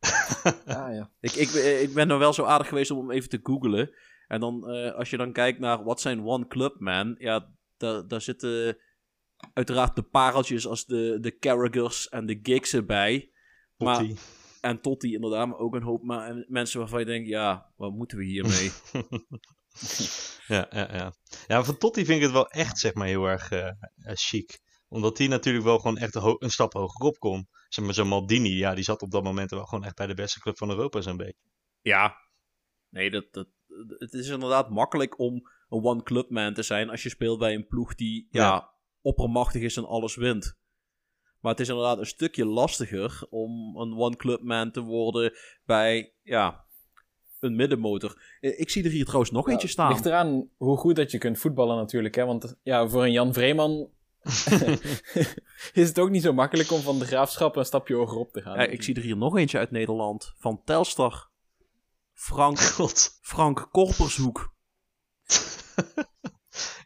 Ah, 0.66 0.94
ja. 0.94 1.10
Ik, 1.20 1.32
ik, 1.32 1.50
ik 1.80 1.94
ben 1.94 2.06
nou 2.06 2.20
wel 2.20 2.32
zo 2.32 2.44
aardig 2.44 2.68
geweest 2.68 2.90
om 2.90 2.98
hem 2.98 3.10
even 3.10 3.28
te 3.28 3.40
googlen. 3.42 3.94
En 4.26 4.40
dan, 4.40 4.70
eh, 4.70 4.94
als 4.94 5.10
je 5.10 5.16
dan 5.16 5.32
kijkt 5.32 5.58
naar 5.58 5.84
wat 5.84 6.00
zijn 6.00 6.24
One 6.24 6.46
Club 6.46 6.76
Man, 6.78 7.14
ja, 7.18 7.48
daar, 7.76 8.08
daar 8.08 8.20
zitten 8.20 8.78
uiteraard 9.52 9.96
de 9.96 10.02
pareltjes 10.02 10.66
als 10.66 10.86
de, 10.86 11.18
de 11.20 11.38
Carragers 11.38 12.08
en 12.08 12.26
de 12.26 12.38
Gigs 12.42 12.72
erbij. 12.72 13.30
Maar, 13.76 13.96
Totti. 13.98 14.16
en 14.60 14.80
Totti 14.80 15.14
inderdaad, 15.14 15.46
maar 15.48 15.58
ook 15.58 15.74
een 15.74 15.82
hoop 15.82 16.02
ma- 16.02 16.44
mensen 16.48 16.80
waarvan 16.80 17.00
je 17.00 17.06
denkt, 17.06 17.28
ja, 17.28 17.72
wat 17.76 17.92
moeten 17.92 18.18
we 18.18 18.24
hiermee? 18.24 18.70
Ja, 20.46 20.66
ja, 20.70 20.88
ja. 20.94 21.12
Ja, 21.46 21.64
van 21.64 21.76
Totti 21.78 22.04
vind 22.04 22.16
ik 22.16 22.22
het 22.22 22.32
wel 22.32 22.48
echt, 22.48 22.78
zeg 22.78 22.94
maar, 22.94 23.06
heel 23.06 23.24
erg 23.24 23.50
eh, 23.50 23.66
eh, 23.66 23.74
chic. 24.14 24.58
Omdat 24.88 25.18
hij 25.18 25.26
natuurlijk 25.26 25.64
wel 25.64 25.78
gewoon 25.78 25.96
echt 25.96 26.14
een, 26.14 26.50
stap 26.50 26.72
hoger 26.72 27.06
op 27.06 27.18
kon. 27.18 27.48
Zeg 27.68 27.84
maar, 27.84 27.94
zo'n 27.94 28.08
Maldini, 28.08 28.56
ja, 28.56 28.74
die 28.74 28.84
zat 28.84 29.02
op 29.02 29.10
dat 29.10 29.22
moment 29.22 29.50
wel 29.50 29.64
gewoon 29.64 29.84
echt 29.84 29.94
bij 29.96 30.06
de 30.06 30.14
beste 30.14 30.40
club 30.40 30.58
van 30.58 30.70
Europa, 30.70 31.00
zo'n 31.00 31.16
beetje. 31.16 31.40
ja, 31.80 32.16
nee, 32.88 33.10
dat, 33.10 33.32
dat, 33.32 33.48
het 33.98 34.12
is 34.12 34.28
inderdaad 34.28 34.70
makkelijk 34.70 35.18
om 35.18 35.34
een 35.68 35.84
One 35.84 36.02
Club 36.02 36.30
Man 36.30 36.54
te 36.54 36.62
zijn 36.62 36.90
als 36.90 37.02
je 37.02 37.08
speelt 37.08 37.38
bij 37.38 37.54
een 37.54 37.66
ploeg 37.66 37.94
die, 37.94 38.28
ja, 38.30 38.42
Ja. 38.44 38.74
Oppermachtig 39.02 39.62
is 39.62 39.76
en 39.76 39.86
alles 39.86 40.16
wint. 40.16 40.58
Maar 41.40 41.52
het 41.52 41.60
is 41.60 41.68
inderdaad 41.68 41.98
een 41.98 42.06
stukje 42.06 42.44
lastiger 42.44 43.26
om 43.30 43.76
een 43.76 43.98
One 43.98 44.16
Club 44.16 44.42
Man 44.42 44.70
te 44.70 44.80
worden 44.80 45.32
bij, 45.64 46.12
ja, 46.22 46.64
een 47.40 47.56
middenmotor. 47.56 48.22
Eh, 48.40 48.60
Ik 48.60 48.70
zie 48.70 48.84
er 48.84 48.90
hier 48.90 49.04
trouwens 49.04 49.30
nog 49.30 49.48
eentje 49.48 49.68
staan. 49.68 49.92
Ligt 49.92 50.06
eraan 50.06 50.48
hoe 50.56 50.76
goed 50.76 50.96
dat 50.96 51.10
je 51.10 51.18
kunt 51.18 51.38
voetballen 51.38 51.76
natuurlijk. 51.76 52.14
Hè? 52.14 52.24
Want 52.24 52.56
ja, 52.62 52.88
voor 52.88 53.02
een 53.04 53.12
Jan 53.12 53.32
Vreeman 53.32 53.88
is 55.72 55.88
het 55.88 55.98
ook 55.98 56.10
niet 56.10 56.22
zo 56.22 56.32
makkelijk 56.32 56.70
om 56.70 56.80
van 56.80 56.98
de 56.98 57.04
graafschap 57.04 57.56
een 57.56 57.64
stapje 57.64 57.94
hoger 57.94 58.16
op 58.18 58.32
te 58.32 58.42
gaan. 58.42 58.58
Ja, 58.58 58.66
ik 58.66 58.82
zie 58.82 58.94
er 58.94 59.02
hier 59.02 59.16
nog 59.16 59.36
eentje 59.36 59.58
uit 59.58 59.70
Nederland. 59.70 60.34
Van 60.38 60.62
Telstar. 60.64 61.28
Frank, 62.14 62.60
God. 62.76 63.18
Frank 63.22 63.68
Korpershoek. 63.70 64.52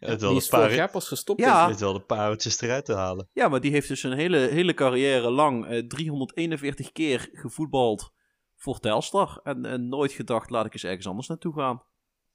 Ja, 0.00 0.08
het 0.08 0.20
Die 0.20 0.36
is 0.36 0.48
vorig 0.48 0.66
paar, 0.66 0.74
jaar 0.74 0.90
pas 0.90 1.08
gestopt. 1.08 1.40
Ja. 1.40 1.66
weet 1.68 1.80
wel 1.80 1.92
de 1.92 2.00
pareltjes 2.00 2.60
eruit 2.60 2.84
te 2.84 2.94
halen. 2.94 3.28
Ja, 3.32 3.48
maar 3.48 3.60
die 3.60 3.70
heeft 3.70 3.88
dus 3.88 4.02
een 4.02 4.12
hele, 4.12 4.36
hele 4.38 4.74
carrière 4.74 5.30
lang 5.30 5.66
eh, 5.66 5.86
341 5.86 6.92
keer 6.92 7.28
gevoetbald 7.32 8.12
voor 8.56 8.78
Telstar. 8.80 9.40
En, 9.42 9.64
en 9.64 9.88
nooit 9.88 10.12
gedacht, 10.12 10.50
laat 10.50 10.66
ik 10.66 10.72
eens 10.72 10.84
ergens 10.84 11.06
anders 11.06 11.28
naartoe 11.28 11.54
gaan. 11.54 11.82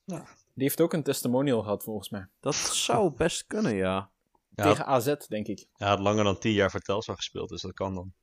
Die 0.05 0.67
heeft 0.67 0.81
ook 0.81 0.93
een 0.93 1.03
testimonial 1.03 1.61
gehad 1.61 1.83
volgens 1.83 2.09
mij. 2.09 2.27
Dat 2.39 2.55
zou 2.55 3.11
best 3.17 3.45
kunnen, 3.47 3.75
ja. 3.75 4.11
Ja, 4.55 4.63
Tegen 4.63 4.85
AZ, 4.85 5.13
denk 5.27 5.47
ik. 5.47 5.67
Hij 5.73 5.87
had 5.87 5.99
langer 5.99 6.23
dan 6.23 6.39
tien 6.39 6.51
jaar 6.53 6.71
voor 6.71 6.79
Telstar 6.79 7.15
gespeeld, 7.15 7.49
dus 7.49 7.61
dat 7.61 7.73
kan 7.73 7.95
dan. 7.95 8.13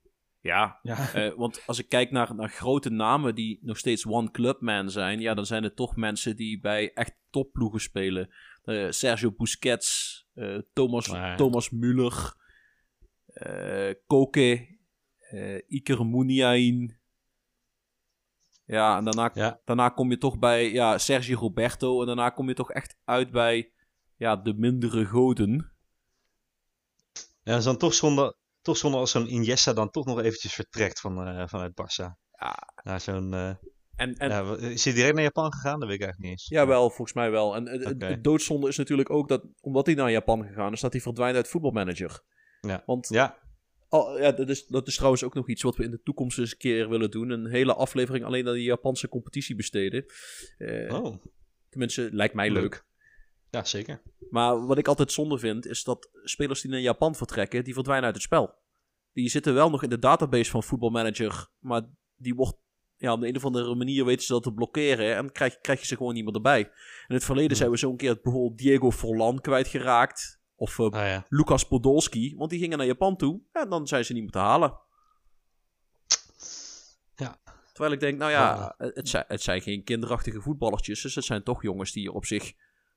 Ja, 0.41 0.79
Ja. 0.83 1.13
eh, 1.13 1.35
want 1.37 1.63
als 1.67 1.79
ik 1.79 1.89
kijk 1.89 2.11
naar, 2.11 2.35
naar 2.35 2.49
grote 2.49 2.91
namen 2.91 3.35
die 3.35 3.59
nog 3.63 3.79
steeds 3.79 4.07
one 4.07 4.31
club 4.31 4.61
man 4.61 4.91
zijn, 4.91 5.21
ja, 5.21 5.35
dan 5.35 5.47
zijn 5.47 5.63
het 5.63 5.77
toch 5.77 5.97
mensen 5.97 6.37
die 6.37 6.61
bij 6.61 6.93
echt 6.93 7.15
topploegen 7.31 7.81
spelen. 7.81 8.35
Eh, 8.67 8.91
Sergio 8.91 9.31
Busquets, 9.33 10.25
eh, 10.35 10.59
Thomas, 10.73 11.09
Maar- 11.09 11.37
Thomas 11.37 11.71
Müller, 11.71 12.35
eh 13.27 13.95
Koke, 14.07 14.75
Iker 15.69 16.07
Muniain. 16.07 16.99
Ja, 18.65 18.97
en 18.99 19.05
daarna, 19.05 19.31
Ja. 19.35 19.61
daarna 19.65 19.89
kom 19.89 20.11
je 20.11 20.19
toch 20.19 20.39
bij 20.39 20.73
ja, 20.73 20.99
Sergio 20.99 21.39
Roberto 21.39 22.01
en 22.01 22.07
daarna 22.07 22.31
kom 22.31 22.49
je 22.49 22.55
toch 22.55 22.71
echt 22.73 22.97
uit 23.05 23.31
bij 23.31 23.73
ja, 24.17 24.37
de 24.37 24.55
mindere 24.55 25.05
goden. 25.05 25.73
Ja, 27.43 27.57
is 27.57 27.65
dan 27.65 27.77
toch 27.79 27.95
zonde, 27.95 28.37
toch 28.63 28.77
zonde 28.77 28.97
als 28.97 29.11
zo'n 29.11 29.27
Iniesta 29.33 29.73
dan 29.73 29.91
toch 29.91 30.05
nog 30.07 30.21
eventjes 30.21 30.55
vertrekt 30.55 31.01
van, 31.01 31.49
vanuit 31.49 31.73
Barça. 31.73 32.11
Ja. 32.39 32.73
Naar 32.83 33.01
zo'n... 33.01 33.59
eh, 33.97 34.07
En, 34.07 34.15
en 34.17 34.29
ja, 34.29 34.57
is 34.57 34.85
hij 34.85 34.95
direct 34.95 35.15
naar 35.15 35.23
Japan 35.23 35.53
gegaan? 35.53 35.81
Dat 35.81 35.89
weet 35.89 35.99
ik 35.99 36.05
eigenlijk 36.05 36.19
niet 36.19 36.31
eens. 36.31 36.49
Jawel, 36.49 36.87
volgens 36.89 37.13
mij 37.13 37.31
wel. 37.31 37.57
En 37.57 37.69
het, 37.69 38.03
het 38.03 38.25
doodzonde 38.25 38.69
is 38.69 38.77
natuurlijk 38.77 39.11
ook 39.11 39.29
dat, 39.29 39.45
omdat 39.61 39.87
hij 39.87 39.95
naar 39.95 40.11
Japan 40.11 40.47
gegaan 40.47 40.73
is, 40.73 40.81
dat 40.81 40.93
hij 40.93 41.01
verdwijnt 41.01 41.37
uit 41.37 41.49
voetbalmanager. 41.49 42.21
Ja. 42.61 42.83
Want 42.87 43.09
Ja, 43.09 43.39
al- 43.89 44.19
ja, 44.21 44.33
dat, 44.33 44.49
is, 44.49 44.67
dat 44.67 44.87
is 44.87 44.95
trouwens 44.95 45.25
ook 45.25 45.35
nog 45.35 45.49
iets 45.49 45.63
wat 45.63 45.77
we 45.77 45.85
in 45.85 45.91
de 45.91 46.01
toekomst 46.03 46.39
eens 46.39 46.51
een 46.53 46.59
keer 46.59 46.89
willen 46.89 47.11
doen. 47.11 47.31
Een 47.31 47.47
hele 47.47 47.75
aflevering 47.75 48.25
alleen 48.25 48.49
aan 48.49 48.55
die 48.55 48.63
Japanse 48.63 49.09
competitie 49.09 49.57
besteden. 49.57 50.05
Eh, 50.59 50.95
oh. 51.03 51.17
Tenminste, 51.69 52.09
lijkt 52.13 52.35
mij 52.35 52.51
leuk. 52.51 52.63
Leuk. 52.63 52.85
Ja, 53.51 53.65
zeker. 53.65 54.03
Maar 54.31 54.67
wat 54.67 54.79
ik 54.79 54.89
altijd 54.89 55.13
zonde 55.13 55.39
vind, 55.39 55.67
is 55.67 55.85
dat 55.85 56.11
spelers 56.25 56.61
die 56.61 56.71
naar 56.71 56.81
Japan 56.81 57.15
vertrekken, 57.15 57.65
die 57.65 57.75
verdwijnen 57.75 58.05
uit 58.07 58.15
het 58.15 58.25
spel. 58.25 58.55
Die 59.13 59.29
zitten 59.29 59.55
wel 59.55 59.71
nog 59.71 59.83
in 59.83 59.89
de 59.89 59.99
database 59.99 60.51
van 60.51 60.63
voetbalmanager, 60.63 61.49
maar 61.59 61.83
die 62.17 62.35
wordt, 62.35 62.57
ja, 62.99 63.13
op 63.13 63.21
de 63.21 63.29
een 63.29 63.37
of 63.37 63.45
andere 63.45 63.75
manier 63.75 64.05
weten 64.05 64.27
ze 64.27 64.33
dat 64.33 64.43
te 64.43 64.53
blokkeren 64.53 65.17
en 65.17 65.33
krijg, 65.33 65.61
krijg 65.61 65.81
je 65.81 65.87
ze 65.87 65.97
gewoon 65.97 66.15
niet 66.15 66.25
meer 66.25 66.35
erbij. 66.35 66.61
In 67.07 67.15
het 67.15 67.25
verleden 67.25 67.51
Hmm. 67.51 67.57
zijn 67.57 67.71
we 67.71 67.77
zo'n 67.77 67.97
keer 67.97 68.19
bijvoorbeeld 68.23 68.59
Diego 68.59 68.91
Forlan 68.91 69.41
kwijtgeraakt, 69.41 70.41
of 70.57 70.81
Ah 70.81 70.93
ja. 70.93 71.27
Lucas 71.29 71.65
Podolski, 71.69 72.35
want 72.37 72.51
die 72.51 72.59
gingen 72.59 72.79
naar 72.79 72.87
Japan 72.87 73.17
toe 73.17 73.41
en 73.53 73.69
dan 73.71 73.87
zijn 73.87 74.05
ze 74.05 74.13
niet 74.13 74.23
meer 74.23 74.33
te 74.33 74.39
halen. 74.39 74.79
Ja. 77.17 77.39
Terwijl 77.73 77.95
ik 77.95 78.01
denk, 78.01 78.19
nou 78.19 78.31
ja, 78.31 78.75
het 78.79 79.09
zijn, 79.09 79.25
het 79.29 79.43
zijn 79.43 79.61
geen 79.61 79.85
kinderachtige 79.85 80.41
voetballertjes, 80.41 81.03
dus 81.03 81.15
het 81.15 81.25
zijn 81.25 81.43
toch 81.43 81.63
jongens 81.63 81.93
die 81.93 82.03
je 82.03 82.13
op 82.13 82.25
zich 82.25 82.53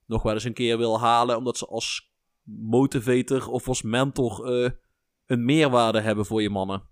nog 0.06 0.24
wel 0.24 0.34
eens 0.34 0.44
een 0.44 0.54
keer 0.54 0.78
wil 0.78 1.00
halen, 1.00 1.38
omdat 1.38 1.58
ze 1.58 1.68
als 1.68 2.14
motivator 2.44 3.50
of 3.50 3.68
als 3.68 3.82
mentor 3.82 4.46
eh, 4.46 4.72
een 5.26 5.46
meerwaarde 5.46 6.00
hebben 6.02 6.26
voor 6.26 6.42
je 6.42 6.50
mannen. 6.50 6.84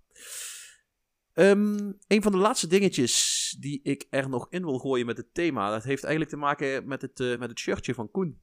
Ehm, 1.38 1.92
een 2.06 2.22
van 2.22 2.32
de 2.32 2.38
laatste 2.38 2.66
dingetjes 2.66 3.56
die 3.60 3.82
ik 3.82 4.06
er 4.10 4.28
nog 4.28 4.46
in 4.50 4.64
wil 4.64 4.78
gooien 4.78 5.06
met 5.06 5.16
het 5.16 5.34
thema, 5.34 5.70
dat 5.70 5.84
heeft 5.84 6.02
eigenlijk 6.02 6.32
te 6.32 6.38
maken 6.38 6.88
met 6.88 7.02
het, 7.02 7.20
eh, 7.20 7.38
met 7.38 7.48
het 7.48 7.58
shirtje 7.58 7.94
van 7.94 8.10
Koen. 8.10 8.40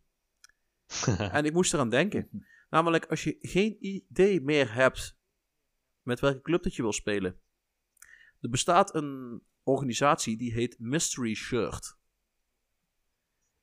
En 1.31 1.45
ik 1.45 1.53
moest 1.53 1.73
eraan 1.73 1.89
denken. 1.89 2.29
Namelijk, 2.69 3.05
als 3.05 3.23
je 3.23 3.35
geen 3.39 3.77
idee 3.79 4.41
meer 4.41 4.73
hebt 4.73 5.17
met 6.01 6.19
welke 6.19 6.41
club 6.41 6.63
dat 6.63 6.75
je 6.75 6.81
wil 6.81 6.93
spelen. 6.93 7.39
Er 8.41 8.49
bestaat 8.49 8.95
een 8.95 9.41
organisatie 9.63 10.37
die 10.37 10.53
heet 10.53 10.79
Mystery 10.79 11.33
Shirt. 11.33 11.97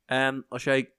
En 0.05 0.47
als 0.49 0.65
jij 0.65 0.95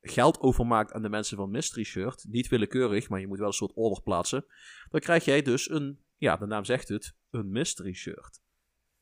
geld 0.00 0.40
overmaakt 0.40 0.92
aan 0.92 1.02
de 1.02 1.08
mensen 1.08 1.36
van 1.36 1.50
Mystery 1.50 1.84
Shirt, 1.84 2.24
niet 2.28 2.48
willekeurig, 2.48 3.08
maar 3.08 3.20
je 3.20 3.26
moet 3.26 3.38
wel 3.38 3.46
een 3.46 3.52
soort 3.52 3.74
order 3.74 4.02
plaatsen, 4.02 4.46
dan 4.90 5.00
krijg 5.00 5.24
jij 5.24 5.42
dus 5.42 5.70
een, 5.70 6.03
ja, 6.24 6.36
de 6.36 6.46
naam 6.46 6.64
zegt 6.64 6.88
het, 6.88 7.14
een 7.30 7.50
Mystery 7.50 7.92
Shirt. 7.94 8.40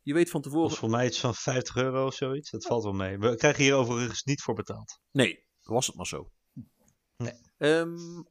Je 0.03 0.15
weet 0.15 0.31
van 0.31 0.41
Dat 0.41 0.51
tevoren... 0.51 0.71
was 0.71 0.79
voor 0.81 0.91
mij 0.91 1.07
iets 1.07 1.21
van 1.21 1.35
50 1.35 1.77
euro 1.77 2.07
of 2.07 2.15
zoiets. 2.15 2.51
Dat 2.51 2.67
valt 2.67 2.83
wel 2.83 2.93
mee. 2.93 3.19
We 3.19 3.37
krijgen 3.37 3.63
hier 3.63 3.75
overigens 3.75 4.23
niet 4.23 4.43
voor 4.43 4.55
betaald. 4.55 4.99
Nee, 5.11 5.47
was 5.63 5.87
het 5.87 5.97
maar 5.97 6.07
zo. 6.07 6.33
Nee. 7.17 7.33
Ehm, 7.59 8.23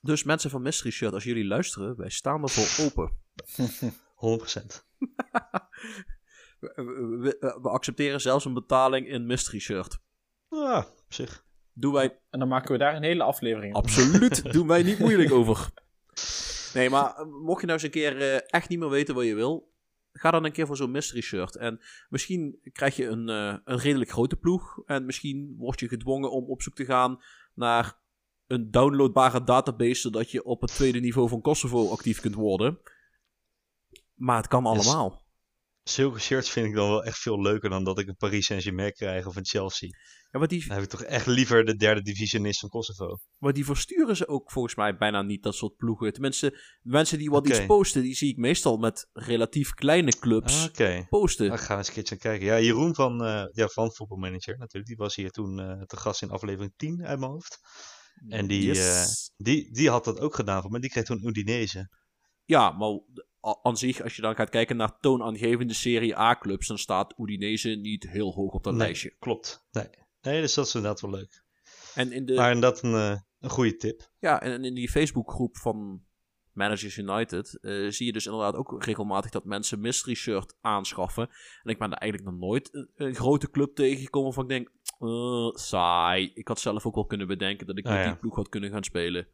dus 0.00 0.22
mensen 0.22 0.50
van 0.50 0.62
Mystery 0.62 0.90
Shirt, 0.90 1.12
als 1.12 1.24
jullie 1.24 1.44
luisteren, 1.46 1.96
wij 1.96 2.10
staan 2.10 2.42
ervoor 2.42 2.84
open. 2.86 3.16
100%. 3.16 4.66
We, 6.60 6.72
we- 6.74 7.16
we- 7.40 7.58
we 7.62 7.68
accepteren 7.68 8.20
zelfs 8.20 8.44
een 8.44 8.54
betaling 8.54 9.08
in 9.08 9.26
Mystery 9.26 9.58
Shirt. 9.58 9.98
Ja, 10.48 10.78
op 10.78 11.12
zich. 11.12 11.44
Doen 11.72 11.92
wij 11.92 12.20
En 12.30 12.38
dan 12.38 12.48
maken 12.48 12.72
we 12.72 12.78
daar 12.78 12.96
een 12.96 13.02
hele 13.02 13.22
aflevering 13.22 13.74
absoluut 13.74 14.42
doen 14.52 14.66
wij 14.66 14.82
niet 14.82 14.98
moeilijk 14.98 15.32
over. 15.32 15.70
Nee, 16.74 16.90
maar 16.90 17.14
eh, 17.14 17.26
mocht 17.26 17.60
je 17.60 17.66
nou 17.66 17.78
eens 17.78 17.82
een 17.82 17.90
keer 17.90 18.20
eh, 18.20 18.40
echt 18.46 18.68
niet 18.68 18.78
meer 18.78 18.88
weten 18.88 19.14
wat 19.14 19.24
je 19.24 19.34
wil, 19.34 19.72
ga 20.12 20.30
dan 20.30 20.44
een 20.44 20.52
keer 20.52 20.66
voor 20.66 20.76
zo'n 20.76 20.90
mystery 20.90 21.20
shirt. 21.20 21.56
En 21.56 21.80
misschien 22.08 22.58
krijg 22.72 22.96
je 22.96 23.06
een, 23.06 23.28
eh, 23.28 23.56
een 23.64 23.78
redelijk 23.78 24.10
grote 24.10 24.36
ploeg. 24.36 24.82
En 24.86 25.04
misschien 25.04 25.54
word 25.58 25.80
je 25.80 25.88
gedwongen 25.88 26.30
om 26.30 26.44
op 26.44 26.62
zoek 26.62 26.74
te 26.74 26.84
gaan 26.84 27.22
naar 27.54 27.98
een 28.46 28.70
downloadbare 28.70 29.44
database, 29.44 30.00
zodat 30.00 30.30
je 30.30 30.44
op 30.44 30.60
het 30.60 30.74
tweede 30.74 31.00
niveau 31.00 31.28
van 31.28 31.40
Kosovo 31.40 31.90
actief 31.90 32.20
kunt 32.20 32.34
worden. 32.34 32.78
Maar 34.14 34.36
het 34.36 34.48
kan 34.48 34.66
allemaal. 34.66 35.28
Zulke 35.82 36.20
shirts 36.20 36.50
vind 36.50 36.66
ik 36.66 36.74
dan 36.74 36.88
wel 36.88 37.04
echt 37.04 37.18
veel 37.18 37.40
leuker 37.42 37.70
dan 37.70 37.84
dat 37.84 37.98
ik 37.98 38.08
een 38.08 38.16
Paris 38.16 38.46
Saint-Germain 38.46 38.92
krijg 38.92 39.26
of 39.26 39.36
een 39.36 39.46
Chelsea. 39.46 39.88
Ja, 40.32 40.38
maar 40.38 40.48
die, 40.48 40.60
Dan 40.66 40.74
heb 40.74 40.84
ik 40.84 40.90
toch 40.90 41.02
echt 41.02 41.26
liever 41.26 41.64
de 41.64 41.76
derde 41.76 42.02
divisionist 42.02 42.60
van 42.60 42.68
Kosovo. 42.68 43.16
maar 43.38 43.52
die 43.52 43.64
versturen 43.64 44.16
ze 44.16 44.28
ook 44.28 44.50
volgens 44.50 44.74
mij 44.74 44.96
bijna 44.96 45.22
niet, 45.22 45.42
dat 45.42 45.54
soort 45.54 45.76
ploegen. 45.76 46.12
Tenminste, 46.12 46.50
de 46.50 46.90
mensen 46.90 47.18
die 47.18 47.30
wat 47.30 47.46
Oké. 47.46 47.56
iets 47.56 47.66
posten, 47.66 48.02
die 48.02 48.14
zie 48.14 48.30
ik 48.30 48.36
meestal 48.36 48.76
met 48.76 49.08
relatief 49.12 49.70
kleine 49.74 50.18
clubs 50.18 50.58
Ah, 50.62 50.64
Oké. 50.68 51.06
posten. 51.08 51.48
Dan 51.48 51.58
gaan 51.58 51.68
we 51.68 51.74
eens 51.76 51.88
een 51.88 51.94
keertje 51.94 52.16
kijken. 52.16 52.46
Ja, 52.46 52.60
Jeroen 52.60 52.94
van, 52.94 53.24
eh 53.24 53.44
ja, 53.52 53.66
van 53.68 53.90
Football 53.92 54.18
Manager 54.18 54.58
natuurlijk. 54.58 54.86
Die 54.86 54.96
was 54.96 55.16
hier 55.16 55.30
toen 55.30 55.60
eh, 55.60 55.82
te 55.82 55.96
gast 55.96 56.22
in 56.22 56.30
aflevering 56.30 56.72
10 56.76 57.04
uit 57.06 57.18
mijn 57.18 57.30
hoofd. 57.30 57.58
En 58.28 58.46
die, 58.46 58.62
Yes. 58.62 58.78
eh, 59.36 59.44
die, 59.44 59.72
die 59.72 59.90
had 59.90 60.04
dat 60.04 60.20
ook 60.20 60.34
gedaan 60.34 60.64
me. 60.70 60.80
Die 60.80 60.90
kreeg 60.90 61.04
toen 61.04 61.26
Udinese. 61.28 61.88
Ja, 62.44 62.70
maar 62.70 62.88
aan 63.62 63.76
zich, 63.76 64.02
als 64.02 64.16
je 64.16 64.22
dan 64.22 64.34
gaat 64.34 64.50
kijken 64.50 64.76
naar 64.76 64.98
toonaangevende 64.98 65.74
Serie 65.74 66.18
A-clubs, 66.18 66.66
dan 66.66 66.78
staat 66.78 67.14
Udinese 67.18 67.68
niet 67.68 68.08
heel 68.08 68.32
hoog 68.32 68.52
op 68.52 68.62
dat 68.64 68.74
Nee, 68.74 68.82
lijstje. 68.86 69.16
Klopt. 69.18 69.66
Nee. 69.70 69.88
nee, 70.22 70.40
dus 70.40 70.54
dat 70.54 70.66
is 70.66 70.74
inderdaad 70.74 71.00
wel 71.00 71.10
leuk. 71.10 71.44
En 71.94 72.12
in, 72.12 72.26
de, 72.26 72.34
Maar 72.34 72.52
inderdaad 72.52 72.82
een, 72.82 72.94
eh, 72.94 73.20
een 73.40 73.50
goede 73.50 73.76
tip. 73.76 74.10
ja, 74.18 74.40
en 74.42 74.64
in 74.64 74.74
die 74.74 74.90
Facebookgroep 74.90 75.56
van 75.56 76.02
Managers 76.52 76.96
United 76.96 77.58
eh, 77.60 77.88
zie 77.88 78.06
je 78.06 78.12
dus 78.12 78.26
inderdaad 78.26 78.54
ook 78.54 78.84
regelmatig 78.84 79.30
dat 79.30 79.44
mensen 79.44 79.80
mystery 79.80 80.14
shirt 80.14 80.56
aanschaffen. 80.60 81.28
En 81.62 81.70
ik 81.70 81.78
ben 81.78 81.90
er 81.92 81.98
eigenlijk 81.98 82.30
nog 82.30 82.40
nooit 82.40 82.74
een, 82.74 82.90
een 82.94 83.14
grote 83.14 83.50
club 83.50 83.74
tegengekomen 83.74 84.32
van 84.32 84.42
ik 84.42 84.48
denk, 84.48 84.70
eh, 84.98 85.48
saai. 85.52 86.30
Ik 86.34 86.48
had 86.48 86.60
zelf 86.60 86.86
ook 86.86 86.94
wel 86.94 87.06
kunnen 87.06 87.26
bedenken 87.26 87.66
dat 87.66 87.78
ik 87.78 87.86
Ah, 87.86 87.92
met 87.92 88.02
ja. 88.02 88.08
die 88.08 88.18
ploeg 88.18 88.36
had 88.36 88.48
kunnen 88.48 88.70
gaan 88.70 88.84
spelen. 88.84 89.28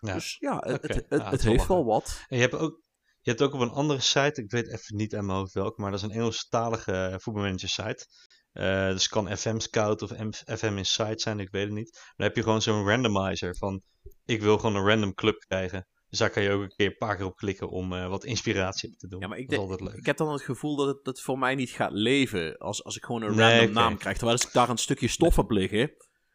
Ja. 0.00 0.14
Dus 0.14 0.36
ja, 0.40 0.58
het, 0.66 1.04
het, 1.08 1.42
Ja, 1.42 1.50
heeft 1.50 1.66
wel 1.66 1.84
wat. 1.84 2.24
En 2.28 2.36
je 2.36 2.42
hebt 2.42 2.54
ook, 2.54 2.80
je 3.28 3.34
hebt 3.34 3.42
ook 3.42 3.54
op 3.54 3.60
een 3.60 3.74
andere 3.76 4.00
site, 4.00 4.42
ik 4.42 4.50
weet 4.50 4.72
even 4.72 4.96
niet 4.96 5.14
aan 5.14 5.26
mijn 5.26 5.38
hoofd 5.38 5.52
welke, 5.52 5.80
maar 5.80 5.90
dat 5.90 6.00
is 6.00 6.06
een 6.06 6.12
Engelstalige 6.14 6.92
eh, 6.92 7.18
voetbalmanager 7.18 7.68
site. 7.68 8.06
Eh 8.52 8.88
dus 8.88 9.02
het 9.02 9.08
kan 9.08 9.36
FM 9.36 9.58
Scout 9.58 10.02
of 10.02 10.10
FM 10.58 10.76
Insight 10.76 11.20
zijn, 11.20 11.40
ik 11.40 11.50
weet 11.50 11.64
het 11.64 11.72
niet. 11.72 11.90
Maar 11.92 12.12
dan 12.16 12.26
heb 12.26 12.36
je 12.36 12.42
gewoon 12.42 12.62
zo'n 12.62 12.86
randomizer 12.86 13.56
van, 13.56 13.82
ik 14.24 14.40
wil 14.42 14.58
gewoon 14.58 14.76
een 14.76 14.86
random 14.86 15.14
club 15.14 15.38
krijgen. 15.38 15.86
Dus 16.08 16.18
daar 16.18 16.30
kan 16.30 16.42
je 16.42 16.50
ook 16.50 16.62
een 16.62 16.68
keer 16.76 16.86
een 16.86 16.96
paar 16.98 17.16
keer 17.16 17.26
op 17.26 17.36
klikken 17.36 17.70
om 17.70 17.92
eh, 17.92 18.08
wat 18.08 18.24
inspiratie 18.24 18.88
op 18.90 18.96
te 18.96 19.08
doen. 19.08 19.20
Ja, 19.20 19.26
maar 19.28 19.38
ik, 19.38 19.48
dat 19.48 19.52
is 19.52 19.58
denk- 19.58 19.70
altijd 19.70 19.90
leuk. 19.90 19.98
ik 20.00 20.06
heb 20.06 20.16
dan 20.16 20.32
het 20.32 20.42
gevoel 20.42 20.76
dat 20.76 20.86
het, 20.86 21.04
dat 21.04 21.20
voor 21.20 21.38
mij 21.38 21.54
niet 21.54 21.70
gaat 21.70 21.92
leven 21.92 22.56
als, 22.56 22.84
als 22.84 22.96
ik 22.96 23.04
gewoon 23.04 23.22
een 23.22 23.34
Nee, 23.34 23.56
random 23.58 23.74
naam 23.74 23.96
krijg. 23.98 24.16
Terwijl 24.16 24.36
als 24.38 24.46
ik 24.46 24.52
daar 24.52 24.68
een 24.68 24.76
stukje 24.78 25.08
stof 25.08 25.36
heb 25.36 25.50
liggen, 25.50 25.90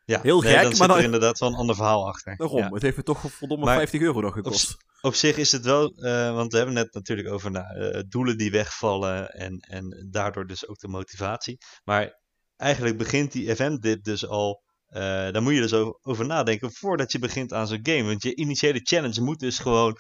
ja, 0.06 0.22
heel 0.22 0.42
nee, 0.42 0.52
gek, 0.52 0.62
dan 0.62 0.68
maar 0.70 0.76
zit 0.78 0.88
dan- 0.88 0.98
er 0.98 1.04
inderdaad 1.04 1.40
wel 1.40 1.50
een 1.50 1.56
ander 1.56 1.76
verhaal 1.76 2.08
achter. 2.08 2.36
daarom. 2.38 2.58
Ja. 2.60 2.70
Het 2.70 2.82
heeft 2.82 2.98
me 2.98 3.04
toch 3.04 3.20
verdomme 3.32 3.66
Maar 3.66 3.76
50 3.78 4.02
euro 4.02 4.22
nog 4.22 4.34
gekost. 4.34 4.76
op 5.02 5.16
zich 5.16 5.38
is 5.38 5.52
het 5.52 5.66
wel, 5.66 5.90
eh, 5.90 6.34
want 6.34 6.52
we 6.52 6.58
hebben 6.58 6.76
het 6.76 6.86
net 6.86 6.94
natuurlijk 6.94 7.28
over 7.30 7.52
nou, 7.52 7.80
eh, 7.80 8.02
doelen 8.08 8.38
die 8.38 8.52
wegvallen 8.52 9.30
en, 9.30 9.60
en 9.60 10.08
daardoor 10.12 10.48
dus 10.48 10.68
ook 10.68 10.80
de 10.80 10.88
motivatie. 10.88 11.58
Maar 11.84 12.22
eigenlijk 12.56 12.98
begint 12.98 13.32
die 13.32 13.50
event-dip 13.50 14.04
dus 14.04 14.28
al, 14.28 14.62
eh, 14.88 15.02
daar 15.02 15.42
moet 15.42 15.54
je 15.54 15.62
dus 15.62 15.74
over, 15.74 15.98
over 16.02 16.26
nadenken 16.26 16.72
voordat 16.74 17.12
je 17.12 17.20
begint 17.20 17.54
aan 17.54 17.68
zo'n 17.68 17.80
game. 17.84 18.04
Want 18.04 18.24
je 18.24 18.36
initiële 18.36 18.80
challenge 18.84 19.22
moet 19.22 19.40
dus 19.40 19.60
gewoon 19.60 19.98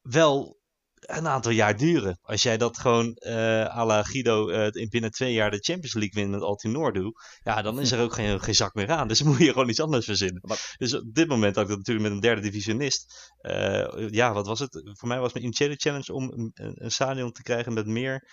wel 0.00 0.60
een 1.02 1.28
aantal 1.28 1.52
jaar 1.52 1.76
duren. 1.76 2.18
Als 2.22 2.42
jij 2.42 2.56
dat 2.56 2.78
gewoon 2.78 3.14
eh 3.14 3.76
à 3.76 3.84
la 3.86 4.02
Guido 4.02 4.48
eh, 4.48 4.68
in 4.70 4.88
binnen 4.88 5.10
twee 5.10 5.32
jaar 5.32 5.50
de 5.50 5.58
Champions 5.58 5.94
League 5.94 6.22
wint 6.22 6.30
met 6.30 6.40
Altinor 6.42 6.92
doet, 6.92 7.20
ja, 7.42 7.62
dan 7.62 7.80
is 7.80 7.90
er 7.92 8.00
ook 8.00 8.14
geen, 8.14 8.40
geen 8.40 8.54
zak 8.54 8.74
meer 8.74 8.90
aan. 8.90 9.08
Dus 9.08 9.18
dan 9.18 9.28
moet 9.32 9.38
je 9.38 9.52
gewoon 9.52 9.68
iets 9.68 9.80
anders 9.80 10.04
verzinnen. 10.04 10.40
Maar- 10.46 10.74
Dus 10.78 10.94
op 10.94 11.14
dit 11.14 11.28
moment 11.28 11.54
had 11.54 11.64
ik 11.64 11.70
dat 11.70 11.78
natuurlijk 11.78 12.06
met 12.06 12.14
een 12.16 12.22
derde 12.22 12.40
divisionist. 12.40 13.32
Eh, 13.36 14.08
ja, 14.10 14.32
wat 14.32 14.46
was 14.46 14.58
het? 14.58 14.82
Voor 14.98 15.08
mij 15.08 15.20
was 15.20 15.32
mijn 15.32 15.44
initiële 15.44 15.74
challenge 15.76 16.12
om 16.12 16.32
een, 16.32 16.50
een, 16.54 16.90
stadion 16.90 17.32
te 17.32 17.42
krijgen 17.42 17.72
met 17.72 17.86
meer 17.86 18.28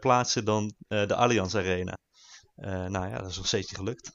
plaatsen 0.00 0.44
dan 0.44 0.74
de 0.88 1.14
Allianz 1.14 1.54
Arena. 1.54 1.98
Nou 2.64 3.08
ja, 3.08 3.18
dat 3.18 3.30
is 3.30 3.36
nog 3.36 3.46
steeds 3.46 3.68
niet 3.68 3.78
gelukt. 3.78 4.10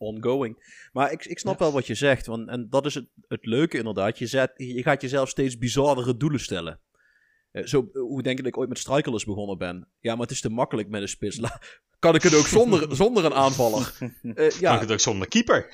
Ongoing. 0.00 0.88
Maar 0.92 1.12
ik, 1.12 1.24
ik 1.24 1.38
snap 1.38 1.58
Ja. 1.58 1.64
wel 1.64 1.72
wat 1.72 1.86
je 1.86 1.94
zegt. 1.94 2.26
Want, 2.26 2.48
en 2.48 2.66
dat 2.70 2.86
is 2.86 2.94
het, 2.94 3.06
het 3.28 3.46
leuke 3.46 3.78
inderdaad. 3.78 4.18
Je, 4.18 4.26
zet, 4.26 4.52
je 4.56 4.82
gaat 4.82 5.02
jezelf 5.02 5.28
steeds 5.28 5.58
bizarre 5.58 6.16
doelen 6.16 6.40
stellen. 6.40 6.80
Eh, 7.50 7.64
zo, 7.66 7.90
eh, 7.92 8.00
hoe 8.00 8.22
denk 8.22 8.38
ik 8.38 8.44
dat 8.44 8.52
ik 8.52 8.58
ooit 8.58 8.68
met 8.68 8.78
Strikerless 8.78 9.24
begonnen 9.24 9.58
ben? 9.58 9.88
Ja, 9.98 10.12
maar 10.12 10.22
het 10.22 10.30
is 10.30 10.40
te 10.40 10.48
makkelijk 10.50 10.88
met 10.88 11.02
een 11.02 11.08
spits. 11.08 11.36
La- 11.36 11.60
kan 11.98 12.14
ik 12.14 12.22
het 12.22 12.34
ook 12.34 12.46
zonder, 12.46 12.96
zonder 12.96 13.24
een 13.24 13.34
aanvaller? 13.34 13.92
Eh, 14.00 14.08
Kan 14.34 14.44
ik 14.46 14.52
ja, 14.52 14.78
het 14.78 14.92
ook 14.92 15.00
zonder 15.00 15.28
keeper? 15.28 15.68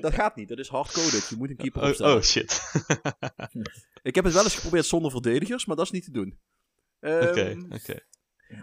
dat 0.00 0.14
gaat 0.14 0.36
niet. 0.36 0.48
Dat 0.48 0.58
is 0.58 0.68
hardcoded. 0.68 1.26
Je 1.28 1.36
moet 1.36 1.50
een 1.50 1.56
keeper 1.56 1.82
Oh, 1.82 1.88
opstellen. 1.88 2.16
oh 2.16 2.22
shit. 2.22 2.60
Ik 4.02 4.14
heb 4.14 4.24
het 4.24 4.32
wel 4.34 4.42
eens 4.44 4.54
geprobeerd 4.54 4.86
zonder 4.86 5.10
verdedigers, 5.10 5.66
maar 5.66 5.76
dat 5.76 5.84
is 5.84 5.90
niet 5.90 6.04
te 6.04 6.10
doen. 6.10 6.38
Ehm, 7.00 7.28
Oké, 7.28 7.56
oké. 7.70 7.98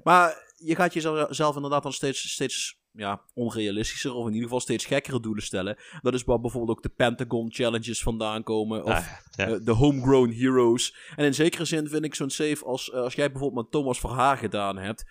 Maar 0.03 0.53
je 0.55 0.75
gaat 0.75 0.93
jezelf 0.93 1.35
zelf 1.35 1.55
inderdaad 1.55 1.83
dan 1.83 1.93
steeds, 1.93 2.31
steeds 2.31 2.78
ja, 2.91 3.21
onrealistischer, 3.33 4.13
of 4.13 4.21
in 4.25 4.29
ieder 4.31 4.43
geval 4.43 4.59
steeds 4.59 4.85
gekkere 4.85 5.19
doelen 5.19 5.43
stellen. 5.43 5.77
Dat 6.01 6.13
is 6.13 6.23
waar 6.23 6.39
bijvoorbeeld 6.39 6.77
ook 6.77 6.83
de 6.83 6.89
Pentagon 6.89 7.51
Challenges 7.53 8.01
vandaan 8.03 8.43
komen, 8.43 8.83
of 8.83 8.91
Ah, 8.91 9.05
ja. 9.35 9.47
eh, 9.47 9.55
de 9.63 9.71
Homegrown 9.71 10.31
Heroes. 10.31 10.95
En 11.15 11.25
in 11.25 11.33
zekere 11.33 11.65
zin 11.65 11.87
vind 11.87 12.03
ik 12.05 12.15
zo'n 12.15 12.29
save 12.29 12.65
als, 12.65 12.91
eh, 12.91 12.99
als 12.99 13.13
jij 13.13 13.31
bijvoorbeeld 13.31 13.63
met 13.63 13.71
Thomas 13.71 13.99
Verhaar 13.99 14.37
gedaan 14.37 14.77
hebt, 14.77 15.05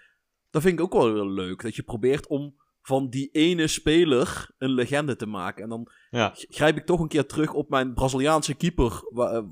dat 0.51 0.63
vind 0.63 0.79
ik 0.79 0.85
ook 0.85 0.93
wel 0.93 1.15
heel 1.15 1.31
leuk. 1.31 1.63
Dat 1.63 1.77
je 1.77 1.83
probeert 1.83 2.27
om 2.27 2.55
van 2.83 3.09
die 3.11 3.29
ene 3.33 3.67
speler 3.67 4.51
een 4.59 4.71
legende 4.73 5.17
te 5.17 5.27
maken. 5.27 5.63
En 5.63 5.69
dan 5.69 5.91
Ja. 6.11 6.33
grijp 6.35 6.77
ik 6.77 6.87
toch 6.87 7.01
een 7.01 7.09
keer 7.09 7.27
terug 7.27 7.53
op 7.53 7.69
mijn 7.69 7.95
Braziliaanse 7.95 8.55
keeper, 8.55 9.03
eh, 9.15 9.43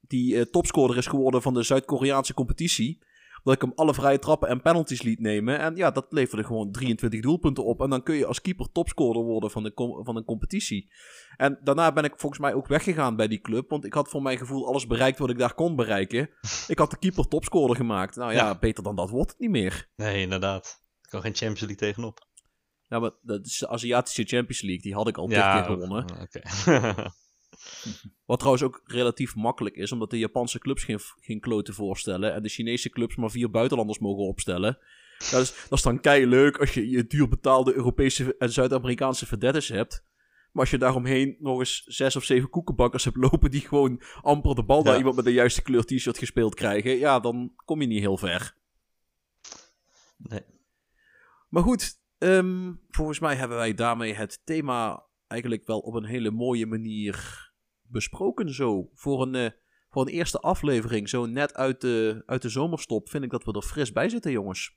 die 0.00 0.50
topscorer 0.50 0.96
is 0.96 1.06
geworden 1.06 1.42
van 1.42 1.54
de 1.54 1.62
Zuid-Koreaanse 1.62 2.34
competitie. 2.34 3.02
Dat 3.44 3.54
ik 3.54 3.60
hem 3.60 3.72
alle 3.74 3.94
vrije 3.94 4.18
trappen 4.18 4.48
en 4.48 4.62
penalties 4.62 5.02
liet 5.02 5.20
nemen. 5.20 5.58
En 5.58 5.76
ja, 5.76 5.90
dat 5.90 6.06
leverde 6.08 6.44
gewoon 6.44 6.72
23 6.72 7.20
doelpunten 7.20 7.64
op. 7.64 7.80
En 7.80 7.90
dan 7.90 8.02
kun 8.02 8.14
je 8.14 8.26
als 8.26 8.40
keeper 8.40 8.72
topscorer 8.72 9.22
worden 9.22 9.50
van, 9.50 9.62
de 9.62 9.72
van 10.04 10.16
een 10.16 10.24
competitie. 10.24 10.92
En 11.36 11.58
daarna 11.62 11.92
ben 11.92 12.04
ik 12.04 12.12
volgens 12.16 12.40
mij 12.40 12.54
ook 12.54 12.66
weggegaan 12.66 13.16
bij 13.16 13.28
die 13.28 13.40
club. 13.40 13.70
Want 13.70 13.84
ik 13.84 13.92
had 13.94 14.08
voor 14.08 14.22
mijn 14.22 14.38
gevoel 14.38 14.66
alles 14.66 14.86
bereikt 14.86 15.18
wat 15.18 15.30
ik 15.30 15.38
daar 15.38 15.54
kon 15.54 15.76
bereiken. 15.76 16.30
Ik 16.68 16.78
had 16.78 16.90
de 16.90 16.98
keeper 16.98 17.28
topscorer 17.28 17.76
gemaakt. 17.76 18.16
Nou 18.16 18.32
ja, 18.32 18.46
Ja. 18.46 18.58
beter 18.58 18.82
dan 18.84 18.96
dat 18.96 19.10
wordt 19.10 19.30
het 19.30 19.40
niet 19.40 19.50
meer. 19.50 19.88
Nee, 19.96 20.20
inderdaad. 20.20 20.82
Ik 21.02 21.08
kan 21.10 21.20
geen 21.20 21.34
Champions 21.34 21.60
League 21.60 21.76
tegenop. 21.76 22.26
Ja, 22.88 22.98
maar 22.98 23.10
dat 23.22 23.46
is 23.46 23.58
de 23.58 23.68
Aziatische 23.68 24.24
Champions 24.24 24.62
League. 24.62 24.82
Die 24.82 24.94
had 24.94 25.08
ik 25.08 25.18
al 25.18 25.26
dit 25.26 25.36
Ja, 25.36 25.54
keer 25.54 25.64
gewonnen. 25.72 26.04
Oké. 26.20 26.40
Wat 28.24 28.38
trouwens 28.38 28.64
ook 28.64 28.80
relatief 28.84 29.34
makkelijk 29.34 29.76
is, 29.76 29.92
omdat 29.92 30.10
de 30.10 30.18
Japanse 30.18 30.58
clubs 30.58 30.84
geen, 30.84 30.98
geen 31.20 31.40
kloten 31.40 31.74
voorstellen 31.74 32.34
en 32.34 32.42
de 32.42 32.48
Chinese 32.48 32.90
clubs 32.90 33.16
maar 33.16 33.30
vier 33.30 33.50
buitenlanders 33.50 33.98
mogen 33.98 34.24
opstellen. 34.24 34.78
Dat 35.30 35.40
is, 35.42 35.54
dat 35.68 35.78
is 35.78 35.82
dan 35.84 36.00
kei 36.00 36.26
leuk 36.26 36.58
als 36.58 36.74
je 36.74 36.90
je 36.90 37.06
duur 37.06 37.28
betaalde 37.28 37.74
Europese 37.74 38.36
en 38.38 38.52
Zuid-Amerikaanse 38.52 39.26
verdettes 39.26 39.68
hebt. 39.68 40.04
Maar 40.52 40.62
als 40.62 40.70
je 40.70 40.78
daaromheen 40.78 41.36
nog 41.38 41.58
eens 41.58 41.82
zes 41.86 42.16
of 42.16 42.24
zeven 42.24 42.48
koekenbakkers 42.50 43.04
hebt 43.04 43.16
lopen 43.16 43.50
die 43.50 43.60
gewoon 43.60 44.02
amper 44.20 44.54
de 44.54 44.64
bal 44.64 44.82
naar 44.82 44.92
Ja. 44.92 44.98
iemand 44.98 45.16
met 45.16 45.24
de 45.24 45.32
juiste 45.32 45.62
kleur 45.62 45.84
t-shirt 45.84 46.18
gespeeld 46.18 46.54
krijgen, 46.54 46.98
ja, 46.98 47.20
dan 47.20 47.52
kom 47.64 47.80
je 47.80 47.86
niet 47.86 48.00
heel 48.00 48.16
ver. 48.18 48.54
nee. 50.16 50.44
Maar 51.48 51.62
goed, 51.62 51.98
ehm, 52.18 52.72
volgens 52.88 53.18
mij 53.18 53.36
hebben 53.36 53.56
wij 53.56 53.74
daarmee 53.74 54.14
het 54.14 54.40
thema 54.44 55.06
eigenlijk 55.26 55.66
wel 55.66 55.78
op 55.78 55.94
een 55.94 56.04
hele 56.04 56.30
mooie 56.30 56.66
manier 56.66 57.50
besproken 57.92 58.54
zo. 58.54 58.88
Voor 58.94 59.22
een, 59.22 59.34
eh, 59.34 59.50
voor 59.90 60.02
een 60.02 60.12
eerste 60.12 60.38
aflevering, 60.38 61.08
zo 61.08 61.26
net 61.26 61.54
uit 61.54 61.80
de, 61.80 62.22
uit 62.26 62.42
de 62.42 62.48
zomerstop, 62.48 63.08
vind 63.08 63.24
ik 63.24 63.30
dat 63.30 63.44
we 63.44 63.52
er 63.52 63.62
fris 63.62 63.92
bij 63.92 64.08
zitten, 64.08 64.30
jongens. 64.32 64.76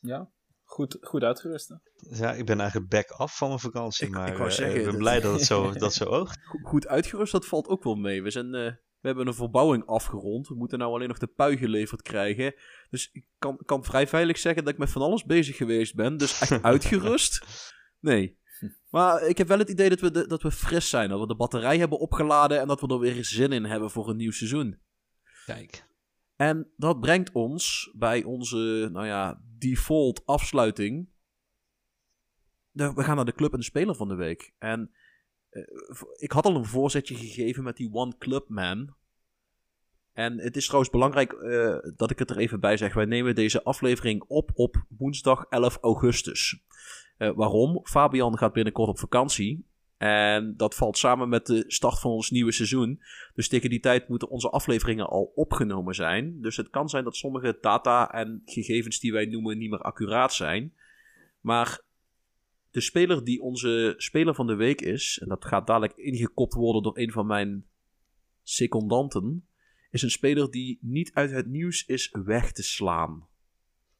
Ja, 0.00 0.30
goed, 0.64 0.96
goed 1.00 1.22
uitgerust. 1.22 1.68
hè? 1.68 1.74
Ja, 2.24 2.32
ik 2.32 2.46
ben 2.46 2.60
eigenlijk 2.60 2.90
back 2.90 3.10
af 3.10 3.36
van 3.36 3.48
mijn 3.48 3.60
vakantie. 3.60 4.06
Ik- 4.06 4.12
maar 4.12 4.28
ik 4.28 4.36
wou 4.36 4.48
eh, 4.48 4.54
zeggen, 4.54 4.76
ik 4.76 4.82
ben 4.82 4.90
dat- 4.92 5.00
blij 5.00 5.20
dat 5.20 5.32
het 5.32 5.42
zo, 5.42 5.72
dat 5.72 5.94
zo 5.94 6.04
oogt. 6.04 6.38
Go- 6.42 6.58
Goed 6.62 6.86
uitgerust, 6.86 7.32
dat 7.32 7.46
valt 7.46 7.68
ook 7.68 7.82
wel 7.84 7.94
mee. 7.94 8.22
We, 8.22 8.30
zijn, 8.30 8.54
eh, 8.54 8.72
we 9.00 9.08
hebben 9.08 9.26
een 9.26 9.34
verbouwing 9.34 9.86
afgerond. 9.86 10.48
We 10.48 10.54
moeten 10.54 10.78
nou 10.78 10.92
alleen 10.94 11.08
nog 11.08 11.18
de 11.18 11.26
pui 11.26 11.56
geleverd 11.56 12.02
krijgen. 12.02 12.54
Dus 12.90 13.08
ik 13.12 13.24
kan, 13.38 13.58
kan 13.64 13.84
vrij 13.84 14.06
veilig 14.06 14.38
zeggen 14.38 14.64
dat 14.64 14.72
ik 14.72 14.78
met 14.78 14.90
van 14.90 15.02
alles 15.02 15.24
bezig 15.24 15.56
geweest 15.56 15.94
ben. 15.94 16.16
Dus 16.16 16.40
echt 16.40 16.62
uitgerust? 16.72 17.44
Nee. 18.00 18.40
Maar 18.92 19.22
ik 19.22 19.38
heb 19.38 19.48
wel 19.48 19.58
het 19.58 19.68
idee 19.70 19.88
dat 19.88 20.00
we, 20.00 20.10
de- 20.10 20.26
dat 20.26 20.42
we 20.42 20.50
fris 20.50 20.88
zijn. 20.88 21.08
Dat 21.08 21.20
we 21.20 21.26
de 21.26 21.34
batterij 21.34 21.78
hebben 21.78 21.98
opgeladen 21.98 22.60
en 22.60 22.66
dat 22.68 22.80
we 22.80 22.86
er 22.86 22.98
weer 22.98 23.24
zin 23.24 23.52
in 23.52 23.64
hebben 23.64 23.90
voor 23.90 24.08
een 24.08 24.16
nieuw 24.16 24.30
seizoen. 24.30 24.78
Kijk. 25.46 25.86
En 26.36 26.72
dat 26.76 27.00
brengt 27.00 27.32
ons 27.32 27.90
bij 27.94 28.22
onze, 28.22 28.88
nou 28.92 29.06
ja, 29.06 29.42
default 29.58 30.26
afsluiting. 30.26 31.08
De- 32.70 32.92
we 32.94 33.02
gaan 33.02 33.16
naar 33.16 33.24
de 33.24 33.34
club 33.34 33.52
en 33.52 33.58
de 33.58 33.64
speler 33.64 33.94
van 33.94 34.08
de 34.08 34.14
week. 34.14 34.52
En 34.58 34.90
eh, 35.48 35.62
ik 36.16 36.32
had 36.32 36.44
al 36.44 36.56
een 36.56 36.64
voorzetje 36.64 37.14
gegeven 37.14 37.62
met 37.64 37.76
die 37.76 37.92
One 37.92 38.14
Club 38.18 38.48
Man. 38.48 38.94
En 40.12 40.38
het 40.38 40.56
is 40.56 40.64
trouwens 40.64 40.92
belangrijk 40.92 41.32
eh, 41.32 41.76
dat 41.96 42.10
ik 42.10 42.18
het 42.18 42.30
er 42.30 42.38
even 42.38 42.60
bij 42.60 42.76
zeg. 42.76 42.94
Wij 42.94 43.04
nemen 43.04 43.34
deze 43.34 43.62
aflevering 43.62 44.22
op 44.26 44.50
op 44.54 44.84
woensdag 44.88 45.44
11 45.48 45.78
augustus. 45.80 46.60
Eh, 47.22 47.30
waarom? 47.34 47.80
Fabian 47.84 48.38
gaat 48.38 48.52
binnenkort 48.52 48.88
op 48.88 48.98
vakantie. 48.98 49.64
En 49.96 50.56
dat 50.56 50.74
valt 50.74 50.98
samen 50.98 51.28
met 51.28 51.46
de 51.46 51.64
start 51.66 52.00
van 52.00 52.10
ons 52.10 52.30
nieuwe 52.30 52.52
seizoen. 52.52 53.02
Dus 53.34 53.48
tegen 53.48 53.70
die 53.70 53.80
tijd 53.80 54.08
moeten 54.08 54.28
onze 54.28 54.50
afleveringen 54.50 55.08
al 55.08 55.32
opgenomen 55.34 55.94
zijn. 55.94 56.40
Dus 56.40 56.56
het 56.56 56.70
kan 56.70 56.88
zijn 56.88 57.04
dat 57.04 57.16
sommige 57.16 57.58
data 57.60 58.12
en 58.12 58.42
gegevens 58.44 59.00
die 59.00 59.12
wij 59.12 59.24
noemen 59.24 59.58
niet 59.58 59.70
meer 59.70 59.80
accuraat 59.80 60.34
zijn. 60.34 60.74
Maar 61.40 61.80
de 62.70 62.80
speler 62.80 63.24
die 63.24 63.42
onze 63.42 63.94
speler 63.96 64.34
van 64.34 64.46
de 64.46 64.54
week 64.54 64.80
is, 64.80 65.18
en 65.22 65.28
dat 65.28 65.44
gaat 65.44 65.66
dadelijk 65.66 65.96
ingekopt 65.96 66.54
worden 66.54 66.82
door 66.82 66.98
een 66.98 67.12
van 67.12 67.26
mijn 67.26 67.66
secondanten, 68.42 69.46
is 69.90 70.02
een 70.02 70.10
speler 70.10 70.50
die 70.50 70.78
niet 70.80 71.10
uit 71.14 71.30
het 71.30 71.46
nieuws 71.46 71.86
is 71.86 72.14
weg 72.24 72.52
te 72.52 72.62
slaan. 72.62 73.26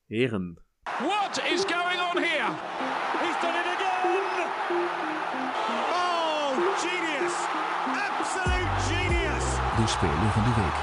Heren, 0.06 0.58
What 0.82 1.42
is 1.52 1.64
going 1.64 2.00
on 2.00 2.22
here? 2.22 2.71
De 9.82 9.88
speler 9.88 10.32
van 10.32 10.44
de 10.44 10.54
week. 10.60 10.76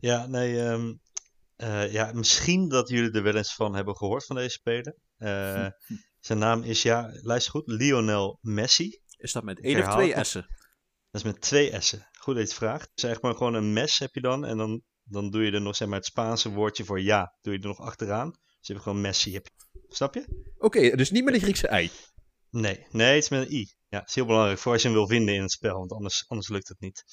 Ja, 0.00 0.26
nee, 0.26 0.60
ehm, 0.60 0.94
eh, 1.56 1.92
ja, 1.92 2.12
misschien 2.12 2.68
dat 2.68 2.88
jullie 2.88 3.10
er 3.10 3.22
wel 3.22 3.36
eens 3.36 3.54
van 3.54 3.74
hebben 3.74 3.96
gehoord 3.96 4.24
van 4.24 4.36
deze 4.36 4.50
speler. 4.50 4.96
Eh, 5.16 5.66
zijn 6.26 6.38
naam 6.38 6.62
is, 6.62 6.82
ja, 6.82 7.10
luister 7.22 7.52
goed, 7.52 7.62
Lionel 7.66 8.38
Messi. 8.40 9.00
is 9.16 9.32
dat 9.32 9.42
met 9.42 9.60
één 9.60 9.86
of 9.86 9.94
twee 9.94 10.14
het. 10.14 10.26
S'en? 10.26 10.46
Dat 11.10 11.20
is 11.20 11.22
met 11.22 11.40
twee 11.40 11.80
S'en. 11.80 12.06
Goed 12.18 12.34
dat 12.34 12.42
je 12.42 12.48
het 12.48 12.54
vraagt. 12.54 12.90
Is 12.94 13.04
echt 13.04 13.22
maar 13.22 13.34
gewoon 13.34 13.54
een 13.54 13.72
mes 13.72 13.98
heb 13.98 14.14
je 14.14 14.20
dan. 14.20 14.44
En 14.44 14.56
dan, 14.56 14.82
dan 15.02 15.30
doe 15.30 15.44
je 15.44 15.52
er 15.52 15.60
nog 15.60 15.76
zeg 15.76 15.88
maar, 15.88 15.98
het 15.98 16.06
Spaanse 16.06 16.50
woordje 16.50 16.84
voor 16.84 17.00
ja. 17.00 17.36
Doe 17.40 17.52
je 17.52 17.58
er 17.58 17.66
nog 17.66 17.80
achteraan. 17.80 18.30
Dus 18.30 18.66
je 18.66 18.72
hebt 18.72 18.84
gewoon 18.84 19.00
Messi. 19.00 19.32
Heb 19.32 19.46
je. 19.46 19.80
Snap 19.88 20.14
je? 20.14 20.52
Oké, 20.58 20.96
dus 20.96 21.10
niet 21.10 21.24
met 21.24 21.34
de 21.34 21.40
Griekse 21.40 21.68
ei. 21.68 21.90
Nee. 22.50 22.86
Nee, 22.90 23.14
het 23.14 23.22
is 23.22 23.28
met 23.28 23.46
een 23.46 23.54
i. 23.54 23.74
Ja, 23.92 23.98
het 23.98 24.08
is 24.08 24.14
heel 24.14 24.26
belangrijk 24.26 24.58
voor 24.58 24.72
als 24.72 24.82
je 24.82 24.88
hem 24.88 24.96
wil 24.96 25.06
vinden 25.08 25.34
in 25.34 25.42
het 25.42 25.50
spel. 25.50 25.78
Want 25.78 25.92
anders, 25.92 26.24
anders 26.28 26.48
lukt 26.48 26.68
het 26.68 26.80
niet. 26.80 27.04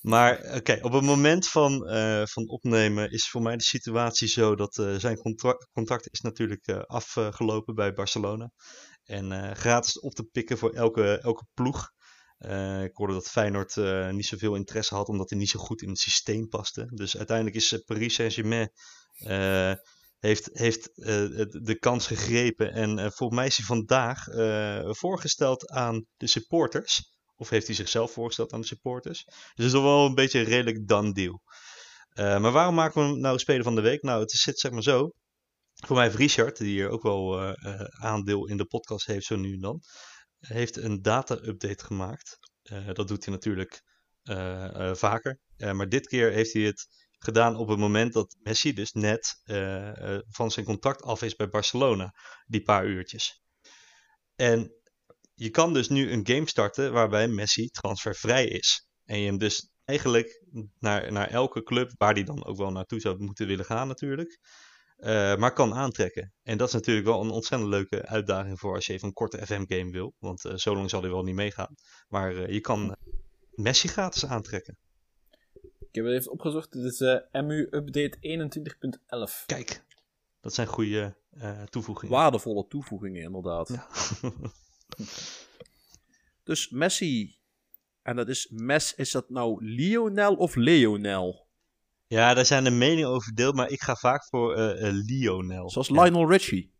Maar 0.00 0.54
oké, 0.54 0.78
op 0.82 0.92
het 0.92 1.02
moment 1.02 1.48
van, 1.48 1.86
eh, 1.88 2.22
van 2.26 2.48
opnemen 2.48 3.10
is 3.10 3.28
voor 3.28 3.42
mij 3.42 3.56
de 3.56 3.62
situatie 3.62 4.28
zo 4.28 4.54
dat 4.54 4.78
eh, 4.78 4.94
zijn 4.94 5.16
contract, 5.16 5.68
contract 5.72 6.08
is 6.10 6.20
natuurlijk 6.20 6.66
eh, 6.66 6.78
afgelopen 6.78 7.74
bij 7.74 7.92
Barcelona. 7.92 8.50
En 9.04 9.32
eh, 9.32 9.54
gratis 9.56 10.00
op 10.00 10.12
te 10.12 10.24
pikken 10.24 10.58
voor 10.58 10.70
elke, 10.72 11.18
elke 11.18 11.44
ploeg. 11.54 11.90
Eh, 12.38 12.82
ik 12.82 12.94
hoorde 12.96 13.12
dat 13.12 13.28
Feyenoord 13.30 13.76
eh, 13.76 14.10
niet 14.10 14.26
zoveel 14.26 14.54
interesse 14.54 14.94
had, 14.94 15.08
omdat 15.08 15.30
hij 15.30 15.38
niet 15.38 15.50
zo 15.50 15.58
goed 15.58 15.82
in 15.82 15.88
het 15.88 15.98
systeem 15.98 16.48
paste. 16.48 16.86
Dus 16.94 17.16
uiteindelijk 17.16 17.56
is 17.56 17.72
eh, 17.72 17.78
Paris 17.84 18.14
Saint-Germain 18.14 18.70
eh, 19.14 19.72
heeft, 20.22 20.48
heeft 20.52 20.98
eh, 20.98 21.06
de 21.48 21.76
kans 21.78 22.06
gegrepen. 22.06 22.72
En 22.72 22.98
eh, 22.98 23.10
volgens 23.10 23.38
mij 23.38 23.46
is 23.46 23.56
hij 23.56 23.66
vandaag 23.66 24.28
eh, 24.28 24.92
voorgesteld 24.92 25.70
aan 25.70 26.06
de 26.16 26.26
supporters. 26.26 27.10
Of 27.36 27.48
heeft 27.48 27.66
hij 27.66 27.74
zichzelf 27.74 28.12
voorgesteld 28.12 28.52
aan 28.52 28.60
de 28.60 28.66
supporters. 28.66 29.24
Dus 29.24 29.34
het 29.54 29.64
is 29.64 29.72
wel 29.72 30.06
een 30.06 30.14
beetje 30.14 30.38
een 30.38 30.44
redelijk 30.44 30.88
done 30.88 31.12
deal. 31.12 31.42
Maar 32.14 32.52
waarom 32.52 32.74
maken 32.74 33.02
we 33.02 33.08
hem 33.08 33.20
nou 33.20 33.38
speler 33.38 33.62
van 33.62 33.74
de 33.74 33.80
week? 33.80 34.02
Nou, 34.02 34.20
het 34.20 34.30
zit 34.30 34.58
zeg 34.58 34.72
maar 34.72 34.82
zo. 34.82 35.10
Voor 35.86 35.96
mij 35.96 36.04
heeft 36.04 36.16
Richard, 36.16 36.56
die 36.56 36.68
hier 36.68 36.88
ook 36.88 37.02
wel 37.02 37.54
aandeel 37.90 38.48
in 38.48 38.56
de 38.56 38.64
podcast 38.64 39.06
heeft 39.06 39.26
zo 39.26 39.36
nu 39.36 39.52
en 39.52 39.60
dan, 39.60 39.80
heeft 40.38 40.76
een 40.76 41.02
data-update 41.02 41.84
gemaakt. 41.84 42.38
Dat 42.92 43.08
doet 43.08 43.24
hij 43.24 43.34
natuurlijk 43.34 43.82
vaker. 44.92 45.38
Maar 45.56 45.88
dit 45.88 46.06
keer 46.06 46.32
heeft 46.32 46.52
hij 46.52 46.62
het 46.62 46.86
gedaan 47.22 47.56
op 47.56 47.68
het 47.68 47.78
moment 47.78 48.12
dat 48.12 48.36
Messi 48.42 48.72
dus 48.72 48.92
net 48.92 49.40
eh, 49.44 50.14
eh, 50.14 50.20
van 50.28 50.50
zijn 50.50 50.66
contract 50.66 51.02
af 51.02 51.22
is 51.22 51.36
bij 51.36 51.48
Barcelona. 51.48 52.14
Die 52.46 52.62
paar 52.62 52.86
uurtjes. 52.86 53.42
En 54.34 54.72
je 55.34 55.50
kan 55.50 55.72
dus 55.72 55.88
nu 55.88 56.10
een 56.10 56.26
game 56.26 56.48
starten 56.48 56.92
waarbij 56.92 57.28
Messi 57.28 57.68
transfervrij 57.68 58.46
is. 58.46 58.86
En 59.04 59.18
je 59.18 59.26
hem 59.26 59.38
dus 59.38 59.70
eigenlijk 59.84 60.42
naar, 60.78 61.12
naar 61.12 61.28
elke 61.28 61.62
club, 61.62 61.92
waar 61.96 62.14
die 62.14 62.24
dan 62.24 62.44
ook 62.44 62.56
wel 62.56 62.70
naartoe 62.70 63.00
zou 63.00 63.22
moeten 63.22 63.46
willen 63.46 63.64
gaan 63.64 63.88
natuurlijk, 63.88 64.38
eh, 64.96 65.36
maar 65.36 65.52
kan 65.52 65.74
aantrekken. 65.74 66.32
En 66.42 66.58
dat 66.58 66.68
is 66.68 66.74
natuurlijk 66.74 67.06
wel 67.06 67.20
een 67.20 67.30
ontzettend 67.30 67.70
leuke 67.70 68.06
uitdaging 68.06 68.58
voor 68.58 68.74
als 68.74 68.86
je 68.86 68.92
even 68.92 69.08
een 69.08 69.14
korte 69.14 69.46
FM-game 69.46 69.90
wil. 69.90 70.14
Want 70.18 70.44
eh, 70.44 70.54
zo 70.56 70.74
lang 70.74 70.90
zal 70.90 71.00
hij 71.00 71.10
wel 71.10 71.22
niet 71.22 71.34
meegaan. 71.34 71.74
Maar 72.08 72.50
je 72.50 72.60
kan 72.60 72.96
Messi 73.50 73.88
gratis 73.88 74.26
aantrekken. 74.26 74.78
Ik 75.92 75.98
heb 75.98 76.06
het 76.06 76.20
even 76.20 76.32
opgezocht. 76.32 76.72
Dit 76.72 76.84
is 76.84 77.00
eh, 77.00 77.42
MU 77.42 77.68
Update 77.70 78.16
21.11. 79.40 79.46
Kijk, 79.46 79.84
dat 80.40 80.54
zijn 80.54 80.66
goede 80.66 81.16
eh, 81.30 81.62
toevoegingen. 81.62 82.14
Waardevolle 82.14 82.66
toevoegingen, 82.68 83.22
inderdaad. 83.22 83.68
Ja. 83.68 83.86
Dus 86.44 86.70
Messi. 86.70 87.38
En 88.02 88.16
dat 88.16 88.28
is 88.28 88.48
Mes, 88.50 88.94
is 88.94 89.10
dat 89.10 89.30
nou 89.30 89.64
Lionel 89.64 90.34
of 90.34 90.54
Leonel? 90.54 91.46
Ja, 92.06 92.34
daar 92.34 92.46
zijn 92.46 92.64
de 92.64 92.70
meningen 92.70 93.08
over 93.08 93.22
verdeeld, 93.22 93.54
maar 93.54 93.70
ik 93.70 93.82
ga 93.82 93.94
vaak 93.94 94.24
voor 94.24 94.54
eh, 94.54 94.92
Lionel. 94.92 95.70
Zoals 95.70 95.88
ja. 95.88 96.02
Lionel 96.02 96.30
Richie. 96.30 96.72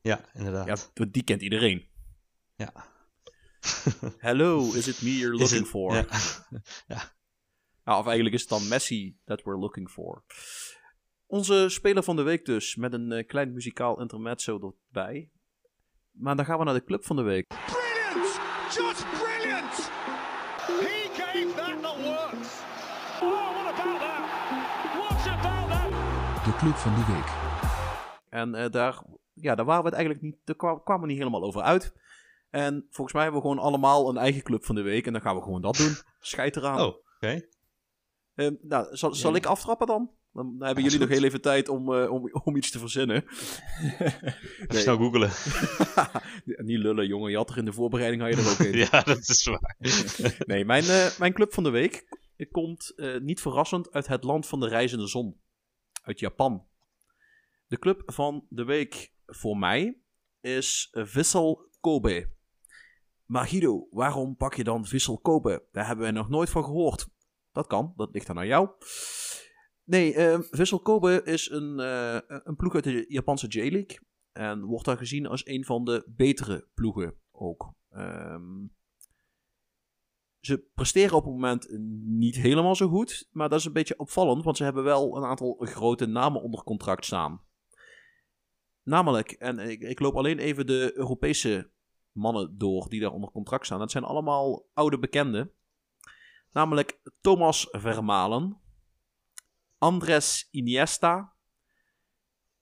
Ja, 0.00 0.20
inderdaad. 0.34 0.90
Ja, 0.94 1.04
die 1.04 1.22
kent 1.22 1.42
iedereen. 1.42 1.88
Ja. 2.56 2.72
Hello, 4.18 4.64
is 4.78 4.88
it 4.88 5.02
me 5.02 5.16
you're 5.16 5.36
looking 5.36 5.66
for? 5.66 5.94
ja. 6.86 7.12
Nou, 7.88 8.00
of 8.00 8.06
eigenlijk 8.06 8.34
is 8.34 8.40
het 8.40 8.50
dan 8.50 8.68
Messi 8.68 9.16
that 9.24 9.42
we're 9.42 9.58
looking 9.58 9.90
for. 9.90 10.22
Onze 11.26 11.68
speler 11.68 12.02
van 12.02 12.16
de 12.16 12.22
week 12.22 12.44
dus, 12.44 12.76
met 12.76 12.92
een 12.92 13.12
eh, 13.12 13.26
klein 13.26 13.52
muzikaal 13.52 14.00
intermezzo 14.00 14.74
erbij. 14.88 15.30
Maar 16.10 16.36
dan 16.36 16.44
gaan 16.44 16.58
we 16.58 16.64
naar 16.64 16.74
de 16.74 16.84
club 16.84 17.04
van 17.04 17.16
de 17.16 17.22
week. 17.22 17.46
Brilliant! 17.46 18.40
Just 18.74 19.06
brilliant! 19.10 19.74
He 20.66 21.08
gave 21.14 21.54
that 21.56 21.82
the 21.82 22.02
works. 22.02 22.60
Oh, 23.22 23.62
what 23.62 23.74
about 23.74 24.00
that? 24.00 24.24
What 24.98 25.26
about 25.38 25.68
that? 25.70 26.44
De 26.44 26.56
club 26.58 26.74
van 26.74 26.94
de 26.94 27.12
week. 27.12 27.32
En 28.30 28.54
eh, 28.54 28.70
daar, 28.70 29.02
ja, 29.32 29.54
daar 29.54 29.64
waren 29.66 29.82
we 29.82 29.88
het 29.88 29.96
eigenlijk 29.98 30.26
niet, 30.26 30.36
daar 30.44 30.56
kwa- 30.56 30.78
kwamen 30.78 31.02
we 31.02 31.08
niet 31.08 31.18
helemaal 31.18 31.42
over 31.44 31.62
uit. 31.62 31.92
En 32.50 32.86
volgens 32.90 33.12
mij 33.14 33.22
hebben 33.22 33.42
we 33.42 33.48
gewoon 33.48 33.64
allemaal 33.64 34.08
een 34.08 34.16
eigen 34.16 34.42
club 34.42 34.64
van 34.64 34.74
de 34.74 34.82
week. 34.82 35.06
En 35.06 35.12
dan 35.12 35.22
gaan 35.22 35.36
we 35.36 35.42
gewoon 35.42 35.62
dat 35.62 35.76
doen. 35.76 35.96
Scheid 36.20 36.56
eraan. 36.56 36.80
Oh, 36.80 36.94
oké. 37.16 37.40
Eh, 38.38 38.50
nou, 38.62 38.96
zal, 38.96 39.14
zal 39.14 39.34
ik 39.34 39.46
aftrappen 39.46 39.86
dan? 39.86 40.10
Dan 40.32 40.56
hebben 40.58 40.84
jullie 40.84 40.98
nog 40.98 41.08
heel 41.08 41.24
even 41.24 41.40
tijd 41.40 41.68
om, 41.68 41.94
eh, 41.94 42.10
om, 42.10 42.30
om 42.44 42.56
iets 42.56 42.70
te 42.70 42.78
verzinnen. 42.78 43.24
Nee. 44.68 44.80
Snel 44.80 44.96
googelen. 44.96 45.30
Niet 46.68 46.78
lullen, 46.78 47.06
jongen. 47.06 47.30
Je 47.30 47.36
had 47.36 47.50
er 47.50 47.58
in 47.58 47.64
de 47.64 47.72
voorbereiding 47.72 48.22
had 48.22 48.34
je 48.34 48.40
er 48.40 48.50
ook 48.50 48.72
in. 48.72 48.78
ja, 48.90 49.02
dat 49.02 49.28
is 49.28 49.44
waar. 49.44 49.76
Nee, 50.46 50.64
mijn, 50.64 50.84
eh, 50.84 51.18
mijn 51.18 51.32
club 51.32 51.52
van 51.52 51.62
de 51.62 51.70
week 51.70 52.06
komt 52.50 52.92
eh, 52.96 53.20
niet 53.20 53.40
verrassend 53.40 53.92
uit 53.92 54.06
het 54.06 54.24
land 54.24 54.46
van 54.46 54.60
de 54.60 54.68
reizende 54.68 55.06
zon. 55.06 55.40
Uit 56.02 56.20
Japan. 56.20 56.66
De 57.66 57.78
club 57.78 58.02
van 58.06 58.46
de 58.48 58.64
week 58.64 59.12
voor 59.26 59.56
mij 59.56 60.00
is 60.40 60.88
Vissel 60.92 61.70
Kobe. 61.80 62.30
Maar 63.24 63.46
Guido, 63.46 63.86
waarom 63.90 64.36
pak 64.36 64.54
je 64.54 64.64
dan 64.64 64.86
Vissel 64.86 65.18
Kobe? 65.18 65.66
Daar 65.72 65.86
hebben 65.86 66.06
we 66.06 66.12
nog 66.12 66.28
nooit 66.28 66.50
van 66.50 66.64
gehoord. 66.64 67.08
Dat 67.58 67.66
kan, 67.66 67.92
dat 67.96 68.08
ligt 68.12 68.26
dan 68.26 68.38
aan 68.38 68.46
jou. 68.46 68.68
Nee, 69.84 70.14
Vissel 70.50 70.80
Kobe 70.80 71.22
is 71.24 71.50
een, 71.50 71.80
eh, 71.80 72.18
een 72.44 72.56
ploeg 72.56 72.74
uit 72.74 72.84
de 72.84 73.04
Japanse 73.08 73.46
J-League. 73.46 73.98
En 74.32 74.64
wordt 74.64 74.84
daar 74.84 74.96
gezien 74.96 75.26
als 75.26 75.46
een 75.46 75.64
van 75.64 75.84
de 75.84 76.04
betere 76.06 76.68
ploegen 76.74 77.14
ook. 77.30 77.72
Ehm, 77.90 78.66
ze 80.40 80.64
presteren 80.74 81.16
op 81.16 81.24
het 81.24 81.32
moment 81.32 81.68
niet 82.04 82.36
helemaal 82.36 82.74
zo 82.74 82.88
goed. 82.88 83.28
Maar 83.32 83.48
dat 83.48 83.58
is 83.58 83.64
een 83.64 83.72
beetje 83.72 83.98
opvallend, 83.98 84.44
want 84.44 84.56
ze 84.56 84.64
hebben 84.64 84.84
wel 84.84 85.16
een 85.16 85.24
aantal 85.24 85.56
grote 85.60 86.06
namen 86.06 86.42
onder 86.42 86.62
contract 86.62 87.04
staan. 87.04 87.40
Namelijk, 88.82 89.30
en 89.30 89.58
ik, 89.58 89.80
ik 89.80 90.00
loop 90.00 90.14
alleen 90.14 90.38
even 90.38 90.66
de 90.66 90.92
Europese 90.94 91.70
mannen 92.12 92.58
door 92.58 92.88
die 92.88 93.00
daar 93.00 93.12
onder 93.12 93.30
contract 93.30 93.66
staan. 93.66 93.78
Dat 93.78 93.90
zijn 93.90 94.04
allemaal 94.04 94.66
oude 94.72 94.98
bekenden. 94.98 95.52
Namelijk 96.52 97.00
Thomas 97.20 97.66
Vermalen, 97.70 98.60
Andres 99.78 100.48
Iniesta, 100.50 101.36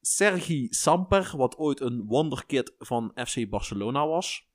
Sergi 0.01 0.66
Samper, 0.70 1.37
wat 1.37 1.57
ooit 1.57 1.80
een 1.80 2.05
wonderkid 2.07 2.74
van 2.78 3.12
FC 3.14 3.49
Barcelona 3.49 4.07
was. 4.07 4.49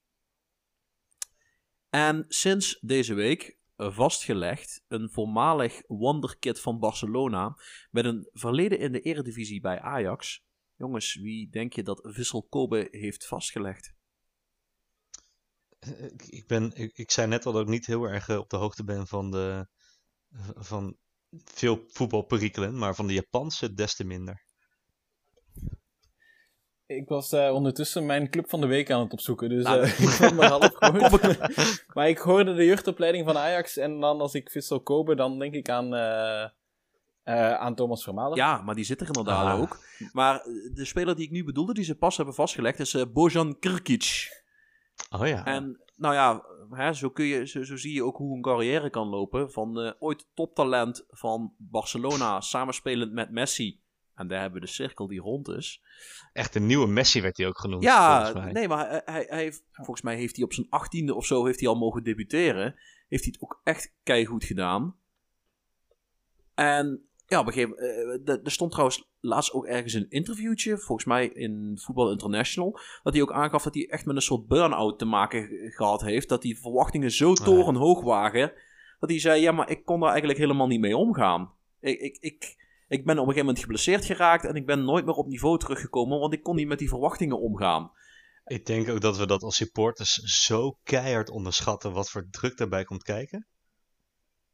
En 1.90 2.26
sinds 2.28 2.80
deze 2.82 3.14
week 3.14 3.60
vastgelegd 3.76 4.86
een 4.88 5.10
voormalig 5.10 5.82
wonderkid 5.88 6.60
van 6.60 6.80
Barcelona 6.80 7.58
met 7.92 8.06
een 8.06 8.30
verleden 8.32 8.80
in 8.80 8.92
de 8.92 9.02
eredivisie 9.02 9.62
bij 9.62 9.80
Ajax. 9.80 10.46
Jongens, 10.76 11.16
wie 11.16 11.50
denk 11.50 11.74
je 11.74 11.84
dat 11.84 12.00
Vissel 12.04 12.44
Kobe 12.44 12.88
heeft 12.92 13.28
vastgelegd? 13.28 13.94
Eh, 15.82 16.04
Ik, 16.04 16.24
ik 16.28 16.48
ben, 16.48 16.72
ik, 16.76 16.98
ik 16.98 17.12
zei 17.12 17.28
net 17.28 17.46
al 17.46 17.52
dat 17.52 17.62
ik 17.62 17.68
niet 17.68 17.86
heel 17.86 18.04
erg 18.04 18.30
eh, 18.30 18.38
op 18.38 18.50
de 18.50 18.58
hoogte 18.58 18.84
ben 18.84 19.08
van, 19.08 19.32
de, 19.32 19.68
van 20.56 20.98
veel 21.46 21.84
voetbalperikelen, 21.88 22.78
maar 22.78 22.96
van 22.96 23.08
de 23.08 23.14
Japanse 23.14 23.74
des 23.74 23.96
te 23.96 24.04
minder. 24.04 24.44
ik 26.86 27.08
was 27.08 27.32
eh, 27.32 27.54
ondertussen 27.54 28.06
mijn 28.06 28.30
club 28.30 28.50
van 28.50 28.62
de 28.62 28.68
week 28.68 28.92
aan 28.92 29.00
het 29.02 29.12
opzoeken, 29.14 29.50
dus 29.50 29.64
Nou, 29.64 29.82
eh, 29.82 30.00
ik 30.10 30.18
ben 30.20 30.36
maar 30.36 30.50
half 30.60 30.72
gehoord. 30.74 31.84
maar 31.94 32.10
ik 32.10 32.18
hoorde 32.18 32.54
de 32.54 32.66
jeugdopleiding 32.66 33.26
van 33.26 33.38
Ajax 33.38 33.78
en 33.78 34.00
dan 34.00 34.20
als 34.22 34.34
ik 34.34 34.50
Vissel 34.50 34.82
Kobe, 34.82 35.16
dan 35.16 35.40
denk 35.40 35.54
ik 35.54 35.70
aan, 35.70 35.94
eh, 35.94 36.44
eh, 37.24 37.54
aan 37.54 37.76
Thomas 37.76 38.04
Vermalen. 38.04 38.38
Ja, 38.38 38.62
maar 38.62 38.76
die 38.76 38.84
zit 38.84 39.02
er 39.02 39.08
inderdaad 39.08 39.46
Ah. 39.54 39.62
ook. 39.62 39.80
Maar 40.12 40.44
de 40.74 40.86
speler 40.86 41.16
die 41.16 41.26
ik 41.26 41.32
nu 41.32 41.44
bedoelde, 41.44 41.74
die 41.74 41.84
ze 41.84 41.96
pas 41.96 42.18
hebben 42.18 42.36
vastgelegd, 42.36 42.80
is 42.80 43.12
Bojan 43.12 43.60
Krkic. 43.60 44.40
Oh 45.10 45.28
ja. 45.28 45.46
En 45.46 45.82
nou 45.96 46.14
ja, 46.14 46.46
hè, 46.70 46.94
zo, 46.94 47.10
kun 47.10 47.26
je, 47.26 47.48
zo, 47.48 47.64
zo 47.64 47.78
zie 47.78 47.94
je 47.94 48.04
ook 48.04 48.18
hoe 48.18 48.36
een 48.36 48.42
carrière 48.42 48.90
kan 48.90 49.08
lopen. 49.08 49.52
Van 49.52 49.80
eh, 49.80 49.92
ooit 50.00 50.28
toptalent 50.34 51.06
van 51.08 51.54
Barcelona, 51.58 52.42
samenspelend 52.42 53.12
met 53.12 53.32
Messi. 53.32 53.82
En 54.16 54.28
daar 54.28 54.42
hebben 54.42 54.60
we 54.60 54.66
de 54.66 54.72
cirkel 54.72 55.08
die 55.08 55.20
rond 55.20 55.48
is. 55.48 55.84
Echt 56.34 56.56
een 56.56 56.66
nieuwe 56.66 56.88
Messi 56.88 57.22
werd 57.22 57.38
hij 57.38 57.48
ook 57.48 57.60
genoemd. 57.60 57.84
Ja, 57.84 58.24
volgens 58.24 58.44
mij. 58.44 58.52
nee, 58.52 58.68
maar 58.68 59.02
hij, 59.06 59.26
hij, 59.30 59.54
volgens 59.72 60.02
mij 60.02 60.16
heeft 60.16 60.36
hij 60.36 60.46
op 60.46 60.54
zijn 60.54 60.68
achttiende 60.70 61.16
of 61.16 61.26
zo 61.26 61.46
heeft 61.46 61.60
hij 61.60 61.70
al 61.70 61.76
mogen 61.76 62.04
debuteren. 62.04 62.76
Heeft 63.08 63.24
hij 63.24 63.34
het 63.34 63.42
ook 63.42 63.62
echt 63.64 63.94
keigoed 64.04 64.44
gedaan. 64.44 64.96
En 66.54 67.10
ja, 67.26 67.40
op 67.40 67.48
een 67.48 67.54
gegeven 67.54 67.76
moment, 67.76 68.30
eh, 68.30 68.46
er 68.46 68.52
stond 68.52 68.72
trouwens 68.72 69.11
laatst 69.22 69.54
ook 69.54 69.66
ergens 69.66 69.94
een 69.94 70.10
interviewtje, 70.10 70.78
volgens 70.78 71.08
mij 71.08 71.28
in 71.28 71.80
Voetbal 71.82 72.12
International, 72.12 72.80
dat 73.04 73.14
hij 73.14 73.22
ook 73.22 73.32
aangaf 73.32 73.64
dat 73.64 73.74
hij 73.74 73.90
echt 73.90 74.06
met 74.06 74.16
een 74.16 74.22
soort 74.22 74.48
burn-out 74.48 75.00
te 75.00 75.06
maken 75.06 75.50
gehad 75.72 76.02
heeft. 76.02 76.30
Dat 76.30 76.42
die 76.42 76.60
verwachtingen 76.60 77.12
zo 77.12 77.34
torenhoog 77.34 78.02
waren, 78.02 78.54
dat 79.00 79.10
hij 79.10 79.20
zei, 79.20 79.42
ja, 79.42 79.52
maar 79.52 79.70
ik 79.70 79.86
kon 79.86 80.00
daar 80.00 80.10
eigenlijk 80.10 80.40
helemaal 80.40 80.68
niet 80.68 80.80
mee 80.80 80.98
omgaan. 80.98 81.54
Ik, 81.80 82.00
ik, 82.00 82.18
ik, 82.20 82.56
ik 82.88 83.06
ben 83.06 83.14
op 83.14 83.28
een 83.28 83.34
gegeven 83.34 83.46
moment 83.46 83.60
geblesseerd 83.60 84.06
geraakt 84.06 84.46
en 84.46 84.56
ik 84.56 84.66
ben 84.66 84.84
nooit 84.84 85.06
meer 85.06 85.16
op 85.16 85.28
niveau 85.28 85.60
teruggekomen, 85.60 86.20
want 86.20 86.34
ik 86.34 86.44
kon 86.44 86.56
niet 86.56 86.68
met 86.68 86.80
die 86.80 86.90
verwachtingen 86.90 87.40
omgaan. 87.40 87.92
Ik 88.46 88.66
denk 88.66 88.90
ook 88.90 89.02
dat 89.02 89.18
we 89.18 89.26
dat 89.26 89.44
als 89.44 89.56
supporters 89.56 90.14
zo 90.14 90.78
keihard 90.84 91.30
onderschatten 91.30 91.94
wat 91.94 92.10
voor 92.10 92.28
druk 92.30 92.58
daarbij 92.58 92.84
komt 92.84 93.04
kijken. 93.04 93.48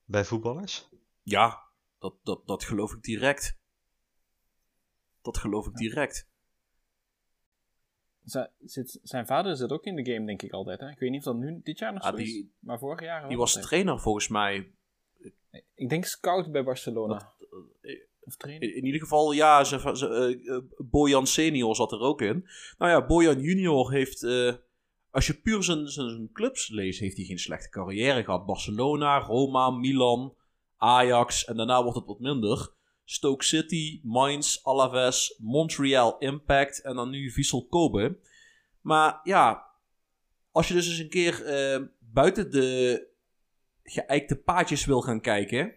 Bij 0.04 0.26
voetballers. 0.26 0.90
Ja, 1.24 1.60
dat, 2.00 2.16
dat, 2.24 2.48
dat 2.48 2.64
geloof 2.64 2.94
ik 2.94 3.02
direct. 3.02 3.58
Dat 5.34 5.38
geloof 5.38 5.68
ik 5.68 5.74
direct. 5.74 6.28
Zijn- 8.24 8.50
zit, 8.66 9.00
zijn 9.04 9.26
vader 9.26 9.56
zit 9.56 9.72
ook 9.72 9.84
in 9.86 9.96
de 9.96 10.12
game, 10.12 10.26
denk 10.26 10.42
ik 10.42 10.52
altijd. 10.52 10.80
Hè? 10.80 10.90
Ik 10.90 11.00
weet 11.00 11.10
niet 11.10 11.20
of 11.20 11.26
dat 11.26 11.36
nu 11.36 11.60
dit 11.64 11.80
jaar 11.80 11.94
nog 11.94 12.04
Ah, 12.04 12.10
zo 12.10 12.16
die- 12.16 12.38
is, 12.40 12.46
maar 12.60 12.80
vorig 12.80 13.02
jaar 13.02 13.28
Die 13.28 13.38
was 13.38 13.50
altijd. 13.50 13.66
trainer 13.66 14.00
volgens 14.00 14.28
mij. 14.28 14.72
Ik 15.76 15.90
denk 15.90 16.06
scout 16.06 16.52
bij 16.52 16.64
Barcelona. 16.64 17.34
eh, 17.82 17.96
Of 18.22 18.36
trainer. 18.36 18.70
In, 18.70 18.76
in 18.76 18.86
ieder 18.86 19.02
geval, 19.02 19.32
ja, 19.32 19.64
ze, 19.64 19.92
ze, 19.94 20.08
eh, 20.08 20.56
eh, 20.56 20.64
Bojan 20.78 21.28
senior 21.28 21.76
zat 21.76 21.92
er 21.92 22.00
ook 22.00 22.22
in. 22.22 22.48
Nou 22.78 22.92
ja, 22.92 23.06
Bojan 23.06 23.40
junior 23.42 23.92
heeft, 23.92 24.24
eh, 24.24 24.54
als 25.10 25.28
je 25.28 25.34
puur 25.34 25.64
zijn, 25.64 25.88
zijn, 25.88 26.10
zijn 26.10 26.30
clubs 26.32 26.70
leest, 26.70 27.00
heeft 27.00 27.18
hij 27.18 27.26
geen 27.26 27.40
slechte 27.40 27.70
carrière 27.70 28.24
gehad. 28.24 28.46
Barcelona, 28.46 29.20
Roma, 29.20 29.70
Milan, 29.70 30.36
Ajax 30.78 31.46
en 31.46 31.58
daarna 31.58 31.82
wordt 31.84 31.98
het 31.98 32.08
wat 32.08 32.20
minder. 32.20 32.74
Stoke 33.10 33.44
City, 33.44 34.00
Mainz, 34.04 34.64
Alaves, 34.64 35.36
Montreal 35.38 36.18
Impact 36.18 36.82
en 36.82 36.96
dan 36.96 37.10
nu 37.10 37.32
Vissel 37.32 37.66
Kobe. 37.66 38.18
Maar 38.82 39.20
ja, 39.24 39.66
als 40.52 40.68
je 40.68 40.74
dus 40.74 40.88
eens 40.88 41.00
een 41.00 41.10
keer 41.10 41.46
eh, 41.46 41.82
buiten 42.00 42.52
de 42.52 43.08
geëikte 43.84 44.36
paadjes 44.36 44.86
wil 44.86 45.02
gaan 45.02 45.22
kijken, 45.22 45.74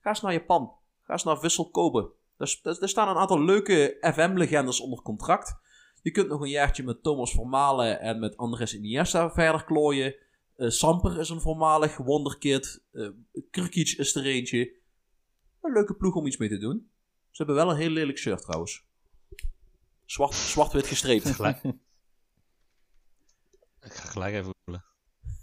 ga 0.00 0.08
eens 0.08 0.20
naar 0.20 0.32
Japan. 0.32 0.72
Ga 1.02 1.12
eens 1.12 1.24
naar 1.24 1.38
Vissel 1.38 1.70
Kobe. 1.70 2.10
Er 2.36 2.88
staan 2.88 3.08
een 3.08 3.16
aantal 3.16 3.44
leuke 3.44 3.96
FM-legendes 4.00 4.80
onder 4.80 5.02
contract. 5.02 5.56
Je 6.02 6.10
kunt 6.10 6.28
nog 6.28 6.40
een 6.40 6.48
jaartje 6.48 6.82
met 6.82 7.02
Thomas 7.02 7.32
Vermalen 7.32 8.00
en 8.00 8.18
met 8.18 8.36
Andres 8.36 8.74
Iniesta 8.74 9.30
verder 9.30 9.64
klooien. 9.64 10.14
Eh, 10.56 10.68
Samper 10.68 11.20
is 11.20 11.28
een 11.28 11.40
voormalig 11.40 11.96
wonderkid. 11.96 12.82
Eh 12.92 13.08
Krkic 13.50 13.94
is 13.98 14.14
er 14.14 14.24
eentje. 14.24 14.82
Een 15.64 15.72
leuke 15.72 15.94
ploeg 15.94 16.14
om 16.14 16.26
iets 16.26 16.36
mee 16.36 16.48
te 16.48 16.58
doen. 16.58 16.90
Ze 17.30 17.36
hebben 17.44 17.54
wel 17.64 17.70
een 17.70 17.76
heel 17.76 17.90
lelijk 17.90 18.18
shirt 18.18 18.42
trouwens. 18.42 18.84
Zwart- 20.04 20.34
Zwart-wit 20.34 20.86
gestreept. 20.86 21.30
Gelijk. 21.34 21.62
Ik 23.80 23.92
ga 23.92 24.08
gelijk 24.08 24.34
even 24.34 24.52
googlen. 24.64 24.84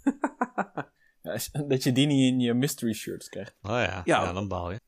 Ja, 1.22 1.32
is- 1.32 1.50
dat 1.68 1.82
je 1.82 1.92
die 1.92 2.06
niet 2.06 2.32
in 2.32 2.40
je 2.40 2.54
mystery 2.54 2.92
shirts 2.92 3.28
krijgt. 3.28 3.54
Oh 3.62 3.70
ja, 3.70 3.80
Ja. 3.80 4.02
ja. 4.04 4.32
dan 4.32 4.48
baal 4.48 4.70
je. 4.70 4.80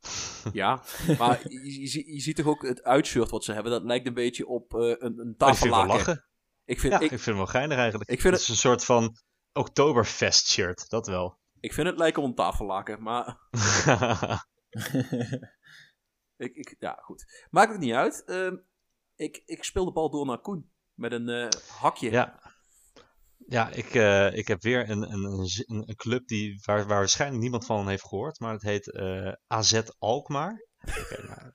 Ja, 0.52 0.82
maar 1.18 1.40
je, 1.48 1.80
je, 1.80 1.86
zie- 1.86 2.12
je 2.14 2.20
ziet 2.20 2.36
toch 2.36 2.46
ook 2.46 2.62
het 2.62 2.82
uitshirt 2.82 3.30
wat 3.30 3.44
ze 3.44 3.52
hebben. 3.52 3.72
Dat 3.72 3.82
lijkt 3.82 4.06
een 4.06 4.14
beetje 4.14 4.46
op 4.46 4.74
eh, 4.74 4.80
een, 4.80 5.18
een 5.18 5.34
Maar 5.38 5.48
ik 5.48 5.56
vind 5.56 5.58
het 5.58 5.60
wel 5.60 5.70
tafellaken. 5.70 6.06
lachen. 6.06 6.24
Ik 6.64 6.80
vind, 6.80 6.92
Ja, 6.92 6.98
ik, 6.98 7.04
ik 7.04 7.08
vind 7.20 7.24
het 7.24 7.36
wel 7.36 7.46
geinig 7.46 7.78
eigenlijk. 7.78 8.10
Ik 8.10 8.20
vind 8.20 8.32
het 8.34 8.42
is 8.42 8.48
een 8.48 8.56
soort 8.56 8.84
van 8.84 9.16
Oktoberfest 9.52 10.48
shirt, 10.48 10.88
dat 10.90 11.06
wel. 11.06 11.38
ik 11.60 11.72
vind 11.72 11.86
het 11.86 11.98
lijken 11.98 12.22
op 12.22 12.28
een 12.28 12.34
tafellaken. 12.34 13.02
Maar 13.02 13.38
Ik, 16.36 16.54
ik, 16.56 16.76
ja, 16.78 16.98
goed. 17.02 17.46
Maakt 17.50 17.72
het 17.72 17.80
niet 17.80 17.94
uit. 17.94 18.24
Ehm, 18.24 18.56
ik, 19.14 19.42
ik 19.44 19.64
speel 19.64 19.84
de 19.84 19.92
bal 19.92 20.10
door 20.10 20.26
naar 20.26 20.40
Koen. 20.40 20.70
Met 20.94 21.12
een 21.12 21.28
eh, 21.28 21.48
hakje. 21.68 22.10
ja. 22.10 22.40
Ja, 23.46 23.70
ik, 23.70 23.94
eh, 23.94 24.36
ik 24.36 24.48
heb 24.48 24.62
weer 24.62 24.90
een, 24.90 25.12
een, 25.12 25.48
een, 25.66 25.96
club 25.96 26.26
die, 26.26 26.60
waar, 26.64 26.86
waar 26.86 26.98
waarschijnlijk 26.98 27.42
niemand 27.42 27.66
van 27.66 27.88
heeft 27.88 28.06
gehoord. 28.06 28.40
Maar 28.40 28.52
het 28.52 28.62
heet 28.62 28.92
eh, 28.92 29.32
AZ 29.46 29.82
Alkmaar. 29.98 30.66
Oké, 30.84 31.26
nou, 31.26 31.52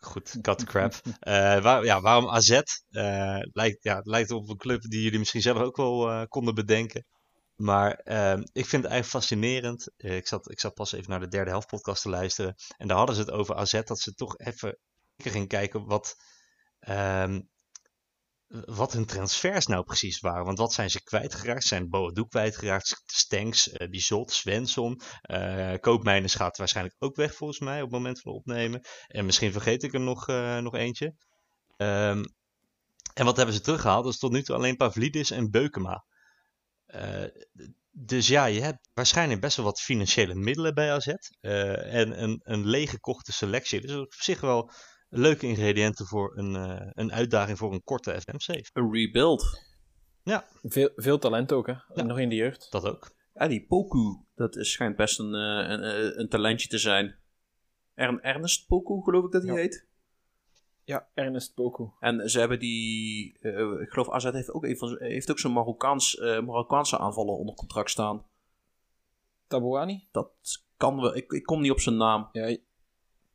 goed, 0.00 0.38
cut 0.40 0.58
the 0.58 0.64
crap. 0.64 0.94
Eh, 1.20 1.62
waar, 1.62 1.84
ja, 1.84 2.00
waarom 2.00 2.28
AZ? 2.28 2.50
Eh, 2.90 3.38
lijkt, 3.52 3.84
ja, 3.84 3.96
het 3.96 4.06
lijkt 4.06 4.30
op 4.30 4.48
een 4.48 4.56
club 4.56 4.82
die 4.82 5.02
jullie 5.02 5.18
misschien 5.18 5.42
zelf 5.42 5.58
ook 5.58 5.76
wel 5.76 6.10
eh, 6.10 6.22
konden 6.28 6.54
bedenken. 6.54 7.04
Maar 7.56 7.92
ehm, 7.94 8.40
ik 8.40 8.66
vind 8.66 8.82
het 8.82 8.92
eigenlijk 8.92 9.06
fascinerend. 9.06 9.88
Eh, 9.96 10.16
ik, 10.16 10.26
zat, 10.26 10.50
ik 10.50 10.60
zat 10.60 10.74
pas 10.74 10.92
even 10.92 11.10
naar 11.10 11.20
de 11.20 11.28
derde 11.28 11.50
helft 11.50 11.66
podcast 11.66 12.02
te 12.02 12.08
luisteren. 12.08 12.54
En 12.76 12.88
daar 12.88 12.96
hadden 12.96 13.14
ze 13.14 13.20
het 13.20 13.30
over 13.30 13.54
AZ. 13.54 13.82
Dat 13.82 14.00
ze 14.00 14.14
toch 14.14 14.38
even 14.38 14.78
gingen 15.16 15.48
kijken 15.48 15.84
wat, 15.86 16.16
ehm, 16.78 17.40
wat 18.48 18.92
hun 18.92 19.06
transfers 19.06 19.66
nou 19.66 19.84
precies 19.84 20.20
waren. 20.20 20.44
Want 20.44 20.58
wat 20.58 20.72
zijn 20.72 20.90
ze 20.90 21.02
kwijtgeraakt? 21.02 21.64
Zijn 21.64 21.88
Boadu 21.88 22.26
kwijtgeraakt, 22.28 23.02
Stenks, 23.06 23.70
eh 23.70 23.88
Bizot, 23.88 24.32
Svensson. 24.32 25.00
eh 25.22 25.74
Koopmeiners 25.80 26.34
gaat 26.34 26.56
waarschijnlijk 26.56 26.96
ook 26.98 27.16
weg 27.16 27.34
volgens 27.34 27.58
mij 27.58 27.76
op 27.76 27.82
het 27.82 27.92
moment 27.92 28.20
van 28.20 28.32
opnemen. 28.32 28.80
En 29.06 29.24
misschien 29.24 29.52
vergeet 29.52 29.82
ik 29.82 29.94
er 29.94 30.00
nog, 30.00 30.26
nog 30.60 30.74
eentje. 30.74 31.14
Ehm, 31.76 32.24
en 33.14 33.24
wat 33.24 33.36
hebben 33.36 33.54
ze 33.54 33.60
teruggehaald? 33.60 34.04
Dat 34.04 34.12
is 34.12 34.18
tot 34.18 34.32
nu 34.32 34.42
toe 34.42 34.56
alleen 34.56 34.76
Pavlidis 34.76 35.30
en 35.30 35.50
Beukema. 35.50 36.04
Eh, 36.86 37.24
dus 37.90 38.28
ja, 38.28 38.44
je 38.46 38.60
hebt 38.60 38.88
waarschijnlijk 38.94 39.40
best 39.40 39.56
wel 39.56 39.64
wat 39.66 39.80
financiële 39.80 40.34
middelen 40.34 40.74
bij 40.74 40.92
AZ. 40.92 41.06
eh, 41.40 41.94
en 41.94 42.22
een, 42.22 42.40
een 42.44 42.66
leeggekochte 42.66 43.32
selectie. 43.32 43.80
Dus 43.80 43.94
op 43.96 44.12
zich 44.12 44.40
wel 44.40 44.70
leuke 45.08 45.46
ingrediënten 45.46 46.06
voor 46.06 46.38
een, 46.38 46.54
eh, 46.56 46.88
een 46.92 47.12
uitdaging 47.12 47.58
voor 47.58 47.72
een 47.72 47.82
korte 47.84 48.20
FM7. 48.20 48.70
Een 48.72 48.92
rebuild. 48.92 49.64
Veel, 50.62 50.90
veel 50.96 51.18
talent 51.18 51.52
ook, 51.52 51.66
hè? 51.66 52.04
Nog 52.04 52.18
in 52.18 52.28
de 52.28 52.34
jeugd. 52.34 52.66
Dat 52.70 52.84
ook. 52.84 53.14
Ja, 53.34 53.48
die 53.48 53.66
Poku. 53.66 54.24
Dat 54.34 54.56
is, 54.56 54.72
schijnt 54.72 54.96
best 54.96 55.18
een, 55.18 55.32
een, 55.32 56.18
een 56.20 56.28
talentje 56.28 56.68
te 56.68 56.78
zijn. 56.78 57.18
Ern, 57.94 58.20
Ernest 58.22 58.66
Poku, 58.66 59.02
geloof 59.02 59.24
ik 59.24 59.32
dat 59.32 59.42
hij 59.42 59.52
Ja. 59.52 59.58
heet. 59.58 59.85
Ja, 60.86 61.06
Ernest 61.14 61.54
Poku. 61.54 61.88
En 62.00 62.30
ze 62.30 62.38
hebben 62.38 62.58
die... 62.58 63.38
eh, 63.40 63.80
ik 63.80 63.88
geloof 63.90 64.10
AZ 64.10 64.30
heeft 64.30 64.52
ook, 64.52 64.64
een 64.64 64.76
van, 64.76 64.96
heeft 64.98 65.30
ook 65.30 65.38
zo'n 65.38 65.52
Marokkaans, 65.52 66.18
eh, 66.18 66.40
Marokkaanse 66.40 66.98
aanvaller 66.98 67.34
onder 67.34 67.54
contract 67.54 67.90
staan. 67.90 68.24
Tabouani? 69.46 70.08
Dat 70.12 70.30
kan 70.76 71.00
wel. 71.00 71.16
Ik, 71.16 71.32
ik 71.32 71.42
kom 71.42 71.60
niet 71.60 71.70
op 71.70 71.80
zijn 71.80 71.96
naam. 71.96 72.28
Ja, 72.32 72.56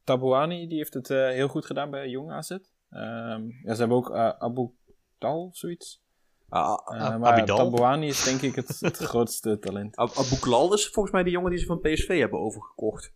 Tabouani 0.04 0.68
die 0.68 0.78
heeft 0.78 0.94
het 0.94 1.10
eh, 1.10 1.18
heel 1.30 1.48
goed 1.48 1.66
gedaan 1.66 1.90
bij 1.90 2.10
Jong 2.10 2.32
AZ. 2.32 2.52
Ehm, 2.52 3.50
ja, 3.64 3.74
ze 3.74 3.80
hebben 3.80 3.98
ook 3.98 4.12
Abu 4.40 4.70
Tal 5.18 5.46
of 5.46 5.56
zoiets. 5.58 6.04
Ah, 6.50 6.72
Ab- 6.74 7.20
maar 7.20 7.32
Abidal? 7.34 7.58
Tabouani 7.58 8.08
is 8.08 8.24
denk 8.24 8.42
ik 8.42 8.56
het, 8.56 8.80
het 8.80 8.98
grootste 9.12 9.60
talent. 9.60 9.96
Ab- 9.96 10.16
Abu 10.16 10.36
Klal 10.40 10.74
is 10.74 10.88
volgens 10.90 11.14
mij 11.14 11.24
de 11.24 11.30
jongen 11.30 11.50
die 11.50 11.60
ze 11.60 11.66
van 11.66 11.80
PSV 11.80 12.20
hebben 12.20 12.40
overgekocht. 12.40 13.14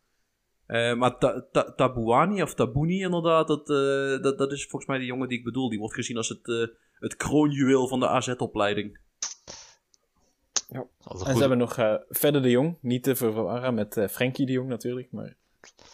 Eh, 0.68 0.94
maar 0.94 1.18
Ta- 1.18 1.48
Ta- 1.52 1.74
Tabouani 1.76 2.42
of 2.42 2.54
Tabouni 2.54 3.02
inderdaad, 3.02 3.48
dat, 3.48 3.70
eh, 3.70 4.22
dat, 4.24 4.38
dat 4.38 4.52
is 4.52 4.62
volgens 4.62 4.86
mij 4.86 5.00
de 5.00 5.06
jongen 5.06 5.28
die 5.28 5.38
ik 5.38 5.44
bedoel. 5.44 5.70
Die 5.70 5.80
wordt 5.80 5.94
gezien 5.96 6.18
als 6.18 6.30
het, 6.30 6.48
eh, 6.48 6.68
het 7.00 7.16
kroonjuweel 7.16 7.88
van 7.88 8.00
de 8.00 8.08
AZ-opleiding. 8.08 9.00
Altijd 10.70 10.90
En 11.04 11.18
goed. 11.18 11.32
ze 11.32 11.40
hebben 11.40 11.58
nog 11.58 11.76
Verder 12.10 12.42
de 12.42 12.50
Jong. 12.50 12.78
Niet 12.82 13.04
te 13.04 13.16
verwarren 13.16 13.74
met 13.74 14.06
Frenkie 14.12 14.46
de 14.46 14.52
Jong 14.52 14.70
natuurlijk. 14.70 15.12
Maar 15.12 15.36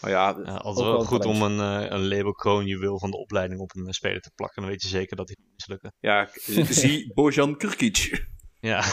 Maar 0.02 0.12
ja, 0.12 0.38
Ja, 0.46 0.56
altijd 0.56 0.86
wel 0.86 1.04
goed 1.04 1.26
om 1.26 1.42
een, 1.42 1.60
een 1.94 2.08
label 2.08 2.34
kroonjuweel 2.34 3.00
van 3.00 3.12
de 3.12 3.18
opleiding 3.18 3.60
op 3.62 3.76
een 3.76 3.94
speler 3.94 4.22
te 4.22 4.32
plakken. 4.36 4.62
Dan 4.62 4.72
weet 4.72 4.82
je 4.82 4.88
zeker 4.88 5.16
dat 5.16 5.28
hij 5.28 5.38
gaat 5.42 5.54
mislukken. 5.54 5.94
ja 6.00 6.30
zie 6.74 7.14
Bojan 7.14 7.58
Krkic. 7.58 8.28
Ja, 8.60 8.84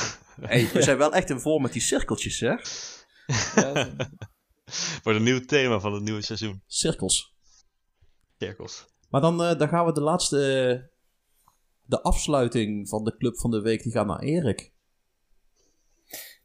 Hey, 0.40 0.68
we 0.72 0.82
zijn 0.82 0.98
wel 0.98 1.12
echt 1.12 1.30
in 1.30 1.40
voor 1.40 1.60
met 1.60 1.72
die 1.72 1.82
cirkeltjes, 1.82 2.40
hè? 2.40 2.54
ja, 3.62 3.86
wordt 5.02 5.18
een 5.18 5.24
nieuw 5.24 5.40
thema 5.40 5.80
van 5.80 5.92
het 5.92 6.02
nieuwe 6.02 6.22
seizoen. 6.22 6.62
Cirkels. 6.66 7.34
Cirkels. 8.38 8.86
Maar 9.10 9.20
dan, 9.20 9.42
eh, 9.44 9.58
dan 9.58 9.68
gaan 9.68 9.86
we 9.86 9.92
de 9.92 10.00
laatste, 10.00 10.36
eh, 10.38 10.88
de 11.84 12.02
afsluiting 12.02 12.88
van 12.88 13.04
de 13.04 13.16
club 13.16 13.38
van 13.38 13.50
de 13.50 13.60
week, 13.60 13.82
die 13.82 13.92
gaat 13.92 14.06
naar 14.06 14.20
Erik. 14.20 14.72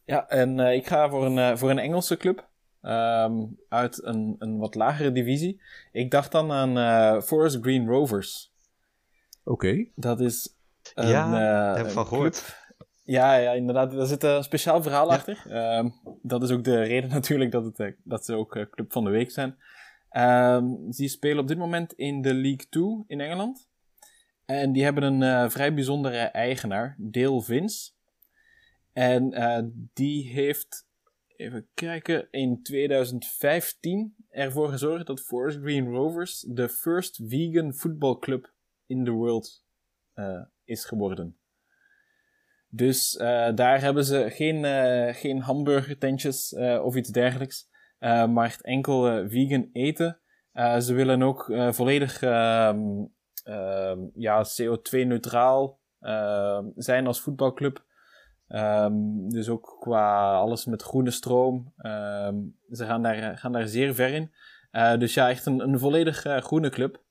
Ja, 0.05 0.27
en 0.27 0.59
eh, 0.59 0.73
ik 0.75 0.87
ga 0.87 1.09
voor 1.09 1.25
een, 1.25 1.37
eh, 1.37 1.57
voor 1.57 1.69
een 1.69 1.79
Engelse 1.79 2.17
club. 2.17 2.51
ehm, 2.81 3.45
uit 3.69 4.03
een, 4.03 4.35
een 4.39 4.57
wat 4.57 4.75
lagere 4.75 5.11
divisie. 5.11 5.61
Ik 5.91 6.11
dacht 6.11 6.31
dan 6.31 6.51
aan 6.51 6.77
eh, 6.77 7.21
Forest 7.21 7.57
Green 7.61 7.87
Rovers. 7.87 8.53
Oké. 9.43 9.85
Dat 9.95 10.19
is 10.19 10.55
een, 10.93 11.07
Ja, 11.07 11.31
daar 11.31 11.67
heb 11.69 11.77
ik 11.79 11.85
een 11.85 11.91
van 11.91 12.07
gehoord. 12.07 12.62
Ja, 13.03 13.35
ja, 13.35 13.51
inderdaad. 13.51 13.91
Daar 13.91 14.05
zit 14.05 14.23
een 14.23 14.43
speciaal 14.43 14.83
verhaal 14.83 15.11
achter. 15.11 15.43
Ehm, 15.49 15.89
dat 16.21 16.43
is 16.43 16.51
ook 16.51 16.63
de 16.63 16.81
reden 16.81 17.09
natuurlijk 17.19 17.51
dat, 17.51 17.65
het, 17.65 17.79
eh, 17.79 17.91
dat 18.03 18.25
ze 18.25 18.35
ook 18.35 18.55
eh, 18.55 18.65
club 18.69 18.91
van 18.91 19.03
de 19.03 19.09
week 19.09 19.31
zijn. 19.31 19.57
Ehm 20.09 20.65
die 20.89 21.07
spelen 21.07 21.39
op 21.39 21.47
dit 21.47 21.57
moment 21.57 21.93
in 21.93 22.21
de 22.21 22.33
League 22.33 22.67
2 22.69 23.03
in 23.07 23.21
Engeland. 23.21 23.67
En 24.45 24.71
die 24.71 24.83
hebben 24.83 25.03
een 25.03 25.23
eh, 25.23 25.49
vrij 25.49 25.73
bijzondere 25.73 26.17
eigenaar, 26.17 26.95
Dale 26.97 27.41
Vince. 27.41 27.91
En 28.93 29.33
eh, 29.33 29.63
die 29.93 30.27
heeft, 30.27 30.87
even 31.35 31.67
kijken, 31.73 32.27
in 32.31 32.63
2015 32.63 34.15
ervoor 34.29 34.69
gezorgd 34.69 35.07
dat 35.07 35.21
Forest 35.21 35.59
Green 35.59 35.89
Rovers 35.89 36.45
de 36.47 36.69
first 36.69 37.21
vegan 37.27 37.73
football 37.73 38.19
club 38.19 38.53
in 38.85 39.03
the 39.03 39.11
world 39.11 39.65
eh, 40.13 40.41
is 40.63 40.85
geworden. 40.85 41.37
Dus 42.75 43.17
eh, 43.17 43.49
daar 43.55 43.81
hebben 43.81 44.05
ze 44.05 44.29
geen, 44.29 44.65
eh, 44.65 45.13
geen 45.13 45.41
hamburgertentjes 45.41 46.53
eh, 46.53 46.83
of 46.83 46.95
iets 46.95 47.09
dergelijks, 47.09 47.69
eh, 47.99 48.27
maar 48.27 48.45
echt 48.45 48.63
enkel 48.63 49.07
eh, 49.09 49.25
vegan 49.27 49.69
eten. 49.73 50.19
Eh, 50.51 50.79
ze 50.79 50.93
willen 50.93 51.21
ook 51.21 51.49
eh, 51.49 51.71
volledig 51.71 52.21
ehm, 52.21 52.79
ehm, 53.43 53.99
ja, 54.13 54.45
CO2-neutraal 54.61 55.79
zijn 56.75 57.07
als 57.07 57.21
voetbalclub. 57.21 57.85
Ehm, 58.47 59.27
dus 59.27 59.49
ook 59.49 59.77
qua 59.79 60.33
alles 60.33 60.65
met 60.65 60.81
groene 60.81 61.11
stroom. 61.11 61.73
Ehm, 61.77 62.35
ze 62.71 62.85
gaan 62.85 63.01
daar, 63.01 63.37
gaan 63.37 63.51
daar 63.51 63.67
zeer 63.67 63.95
ver 63.95 64.13
in. 64.13 64.31
Eh, 64.71 64.97
dus 64.97 65.13
ja, 65.13 65.29
echt 65.29 65.45
een, 65.45 65.59
een 65.59 65.79
volledig 65.79 66.25
groene 66.39 66.69
club. 66.69 67.03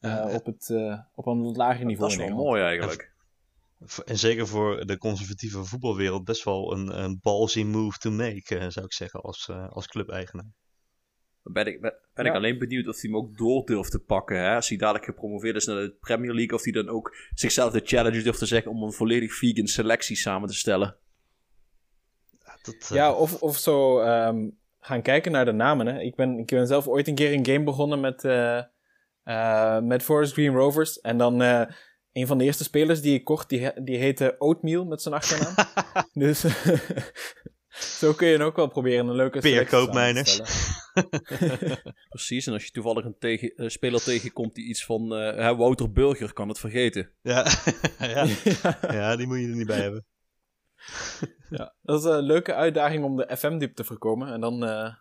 Eh, 0.00 0.34
op, 0.34 0.46
het, 0.46 0.70
eh, 0.70 0.98
op 1.14 1.26
een 1.26 1.56
lager 1.56 1.84
niveau. 1.84 2.10
Dat 2.10 2.20
is 2.20 2.26
wel 2.26 2.36
mooi 2.36 2.62
eigenlijk. 2.62 3.11
En 4.04 4.18
zeker 4.18 4.46
voor 4.46 4.86
de 4.86 4.98
conservatieve 4.98 5.64
voetbalwereld 5.64 6.24
best 6.24 6.44
wel 6.44 6.72
een, 6.72 7.02
een 7.02 7.18
ballsy 7.22 7.62
move 7.62 7.98
to 7.98 8.10
make, 8.10 8.58
eh, 8.58 8.68
zou 8.68 8.84
ik 8.84 8.92
zeggen, 8.92 9.20
als, 9.20 9.48
eh, 9.48 9.68
als 9.68 9.86
clubeigenaar. 9.86 10.50
Dan 11.42 11.52
ben 11.52 11.66
ik, 11.66 11.80
ben, 11.80 11.94
ben 12.14 12.24
ik 12.24 12.30
Ja. 12.30 12.36
alleen 12.36 12.58
benieuwd 12.58 12.88
of 12.88 13.00
hij 13.00 13.10
hem 13.10 13.18
ook 13.18 13.36
door 13.36 13.64
durft 13.64 13.90
te 13.90 13.98
pakken. 13.98 14.38
Hè? 14.38 14.54
Als 14.54 14.68
hij 14.68 14.78
dadelijk 14.78 15.04
gepromoveerd 15.04 15.56
is 15.56 15.64
naar 15.64 15.76
de 15.76 15.96
Premier 16.00 16.34
League, 16.34 16.56
of 16.56 16.62
hij 16.62 16.72
dan 16.72 16.88
ook 16.88 17.16
zichzelf 17.34 17.72
de 17.72 17.82
challenge 17.84 18.22
durft 18.22 18.38
te 18.38 18.46
zeggen 18.46 18.70
om 18.70 18.82
een 18.82 18.92
volledig 18.92 19.34
vegan 19.34 19.66
selectie 19.66 20.16
samen 20.16 20.48
te 20.48 20.54
stellen. 20.54 20.96
Dat, 22.62 22.74
eh, 22.90 22.96
Ja, 22.96 23.12
of, 23.12 23.42
of 23.42 23.56
zo 23.56 24.00
ehm, 24.00 24.48
gaan 24.80 25.02
kijken 25.02 25.32
naar 25.32 25.44
de 25.44 25.52
namen. 25.52 25.86
Hè. 25.86 26.00
Ik, 26.00 26.14
ben, 26.14 26.38
ik 26.38 26.46
ben 26.46 26.66
zelf 26.66 26.86
ooit 26.86 27.08
een 27.08 27.14
keer 27.14 27.32
een 27.32 27.46
game 27.46 27.64
begonnen 27.64 28.00
met, 28.00 28.24
eh 28.24 28.62
eh, 29.22 29.80
met 29.80 30.02
Forest 30.02 30.32
Green 30.32 30.54
Rovers. 30.54 31.00
En 31.00 31.18
dan 31.18 31.42
eh, 31.42 31.62
een 32.12 32.26
van 32.26 32.38
de 32.38 32.44
eerste 32.44 32.64
spelers 32.64 33.00
die 33.00 33.14
ik 33.14 33.24
kocht, 33.24 33.48
die, 33.48 33.82
die 33.82 33.96
heette 33.96 34.34
Oatmeal 34.38 34.84
met 34.84 35.02
zijn 35.02 35.14
achternaam. 35.14 35.54
dus 36.12 36.40
zo 37.98 38.12
kun 38.12 38.28
je 38.28 38.42
ook 38.42 38.56
wel 38.56 38.68
proberen 38.68 39.06
een 39.08 39.14
leuke 39.14 39.38
Peer 39.40 39.50
selectie 39.50 39.76
samen 39.78 39.86
te 39.86 39.92
koopmijners. 39.92 40.32
stellen. 40.32 41.82
Precies, 42.08 42.46
en 42.46 42.52
als 42.52 42.64
je 42.64 42.70
toevallig 42.70 43.04
een 43.04 43.16
tegen, 43.18 43.54
eh, 43.56 43.68
speler 43.68 44.02
tegenkomt 44.02 44.54
die 44.54 44.64
iets 44.64 44.84
van 44.84 45.14
eh, 45.14 45.36
hè, 45.36 45.56
Wouter 45.56 45.92
Burger 45.92 46.32
kan 46.32 46.48
het 46.48 46.58
vergeten. 46.58 47.10
ja. 47.22 47.46
ja. 47.98 48.26
ja, 48.90 49.16
die 49.16 49.26
moet 49.26 49.38
je 49.38 49.48
er 49.48 49.56
niet 49.56 49.66
bij 49.66 49.80
hebben. 49.80 50.06
Ja, 51.50 51.74
dat 51.82 51.98
is 51.98 52.04
een 52.10 52.22
leuke 52.22 52.54
uitdaging 52.54 53.04
om 53.04 53.16
de 53.16 53.36
FM-dip 53.36 53.74
te 53.74 53.84
voorkomen. 53.84 54.32
En 54.32 54.40
dan 54.40 54.64
eh, 54.64 54.94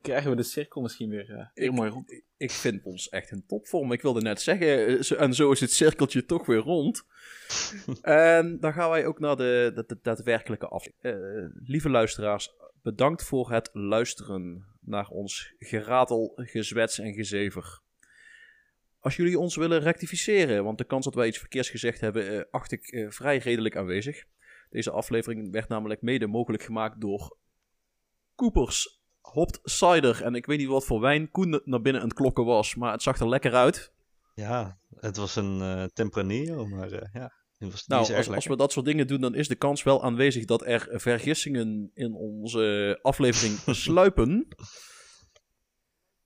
krijgen 0.00 0.30
we 0.30 0.36
de 0.36 0.42
cirkel 0.42 0.80
misschien 0.82 1.08
weer, 1.10 1.30
eh, 1.30 1.46
weer 1.54 1.64
Ik- 1.64 1.72
mooi 1.72 1.90
rond. 1.90 2.10
Ik 2.12 2.24
vind 2.50 2.82
ons 2.82 3.08
echt 3.08 3.30
in 3.30 3.46
topvorm. 3.46 3.92
Ik 3.92 4.02
wilde 4.02 4.20
net 4.20 4.40
zeggen, 4.40 4.86
eh, 4.86 5.20
en 5.20 5.34
zo 5.34 5.50
is 5.50 5.60
het 5.60 5.72
cirkeltje 5.72 6.24
toch 6.24 6.46
weer 6.46 6.58
rond. 6.58 7.06
en 8.02 8.60
dan 8.60 8.72
gaan 8.72 8.90
wij 8.90 9.06
ook 9.06 9.18
naar 9.18 9.36
de, 9.36 9.72
de, 9.74 9.84
de 9.86 9.98
daadwerkelijke 10.02 10.68
af. 10.68 10.86
Eh, 11.00 11.14
lieve 11.54 11.88
luisteraars, 11.88 12.54
bedankt 12.82 13.24
voor 13.24 13.50
het 13.50 13.70
luisteren 13.72 14.66
naar 14.80 15.08
ons 15.08 15.54
geratel, 15.58 16.32
gezwets 16.36 16.98
en 16.98 17.14
gezever. 17.14 17.80
Als 19.00 19.16
jullie 19.16 19.38
ons 19.38 19.56
willen 19.56 19.80
rectificeren, 19.80 20.64
want 20.64 20.78
de 20.78 20.84
kans 20.84 21.04
dat 21.04 21.14
wij 21.14 21.26
iets 21.26 21.38
verkeers 21.38 21.70
gezegd 21.70 22.00
hebben, 22.00 22.28
eh, 22.28 22.44
acht 22.50 22.72
ik 22.72 23.06
vrij 23.08 23.38
redelijk 23.38 23.76
aanwezig. 23.76 24.24
Deze 24.70 24.90
aflevering 24.90 25.50
werd 25.50 25.68
namelijk 25.68 26.02
mede 26.02 26.26
mogelijk 26.26 26.62
gemaakt 26.62 27.00
door 27.00 27.36
Coopers 28.34 29.01
Hopped 29.22 29.60
Cider. 29.62 30.22
En 30.22 30.34
ik 30.34 30.46
weet 30.46 30.58
niet 30.58 30.68
wat 30.68 30.84
voor 30.84 31.00
wijn 31.00 31.30
Koen 31.30 31.60
naar 31.64 31.80
binnen 31.80 32.02
aan 32.02 32.08
het 32.08 32.16
klokken 32.16 32.44
was, 32.44 32.74
maar 32.74 32.92
het 32.92 33.02
zag 33.02 33.18
er 33.18 33.28
lekker 33.28 33.54
uit. 33.54 33.92
Ja, 34.34 34.78
het 34.96 35.16
was 35.16 35.36
een 35.36 35.60
eh 35.60 35.84
Tempranillo, 35.84 36.66
maar 36.66 36.92
eh, 36.92 37.08
ja, 37.12 37.32
was, 37.70 37.86
Nou, 37.86 38.14
als, 38.14 38.28
als 38.28 38.46
we 38.46 38.56
dat 38.56 38.72
soort 38.72 38.86
dingen 38.86 39.06
doen, 39.06 39.20
dan 39.20 39.34
is 39.34 39.48
de 39.48 39.54
kans 39.54 39.82
wel 39.82 40.02
aanwezig 40.02 40.44
dat 40.44 40.66
er 40.66 40.88
vergissingen 40.90 41.90
in 41.94 42.14
onze 42.14 42.98
aflevering 43.02 43.58
sluipen. 43.86 44.48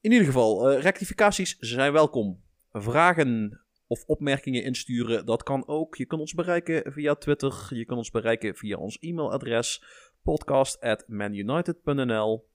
In 0.00 0.12
ieder 0.12 0.26
geval, 0.26 0.70
eh, 0.70 0.82
rectificaties 0.82 1.56
zijn 1.58 1.92
welkom. 1.92 2.44
Vragen 2.70 3.60
of 3.86 4.04
opmerkingen 4.04 4.64
insturen, 4.64 5.26
dat 5.26 5.42
kan 5.42 5.68
ook. 5.68 5.96
Je 5.96 6.06
kunt 6.06 6.20
ons 6.20 6.34
bereiken 6.34 6.92
via 6.92 7.14
Twitter. 7.14 7.66
Je 7.68 7.84
kunt 7.84 7.98
ons 7.98 8.10
bereiken 8.10 8.56
via 8.56 8.76
ons 8.76 8.98
e-mailadres 9.00 9.82
podcast@manunited.nl. 10.22 12.48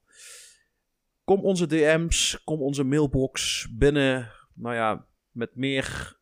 Kom 1.23 1.43
onze 1.43 1.67
DM's, 1.67 2.41
kom 2.43 2.61
onze 2.61 2.83
mailbox 2.83 3.67
binnen. 3.77 4.31
Nou 4.53 4.75
ja, 4.75 5.07
met 5.31 5.55
meer 5.55 6.19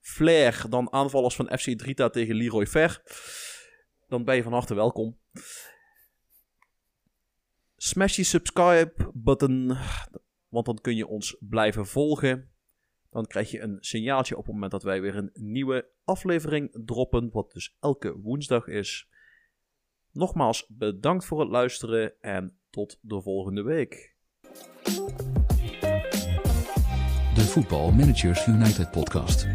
flair 0.00 0.64
dan 0.68 0.92
aanvallers 0.92 1.34
van 1.34 1.58
FC 1.58 1.78
Drita 1.78 2.08
tegen 2.08 2.34
Leroy 2.34 2.66
Ver. 2.66 3.02
Dan 4.08 4.24
ben 4.24 4.36
je 4.36 4.42
van 4.42 4.52
harte 4.52 4.74
welkom. 4.74 5.18
Smash 7.76 8.16
die 8.16 8.24
subscribe 8.24 9.10
button, 9.14 9.76
want 10.48 10.66
dan 10.66 10.80
kun 10.80 10.96
je 10.96 11.06
ons 11.06 11.36
blijven 11.40 11.86
volgen. 11.86 12.50
Dan 13.10 13.26
krijg 13.26 13.50
je 13.50 13.60
een 13.60 13.76
signaaltje 13.80 14.36
op 14.36 14.44
het 14.44 14.52
moment 14.52 14.72
dat 14.72 14.82
wij 14.82 15.00
weer 15.00 15.16
een 15.16 15.30
nieuwe 15.32 15.88
aflevering 16.04 16.84
droppen, 16.84 17.30
wat 17.32 17.52
dus 17.52 17.76
elke 17.80 18.18
woensdag 18.18 18.66
is. 18.66 19.08
Nogmaals 20.12 20.66
bedankt 20.68 21.24
voor 21.24 21.40
het 21.40 21.48
luisteren 21.48 22.20
en 22.20 22.58
tot 22.70 22.98
de 23.00 23.22
volgende 23.22 23.62
week. 23.62 24.09
De 27.34 27.42
Voetbal 27.42 27.92
Managers 27.92 28.46
United 28.46 28.90
podcast. 28.90 29.46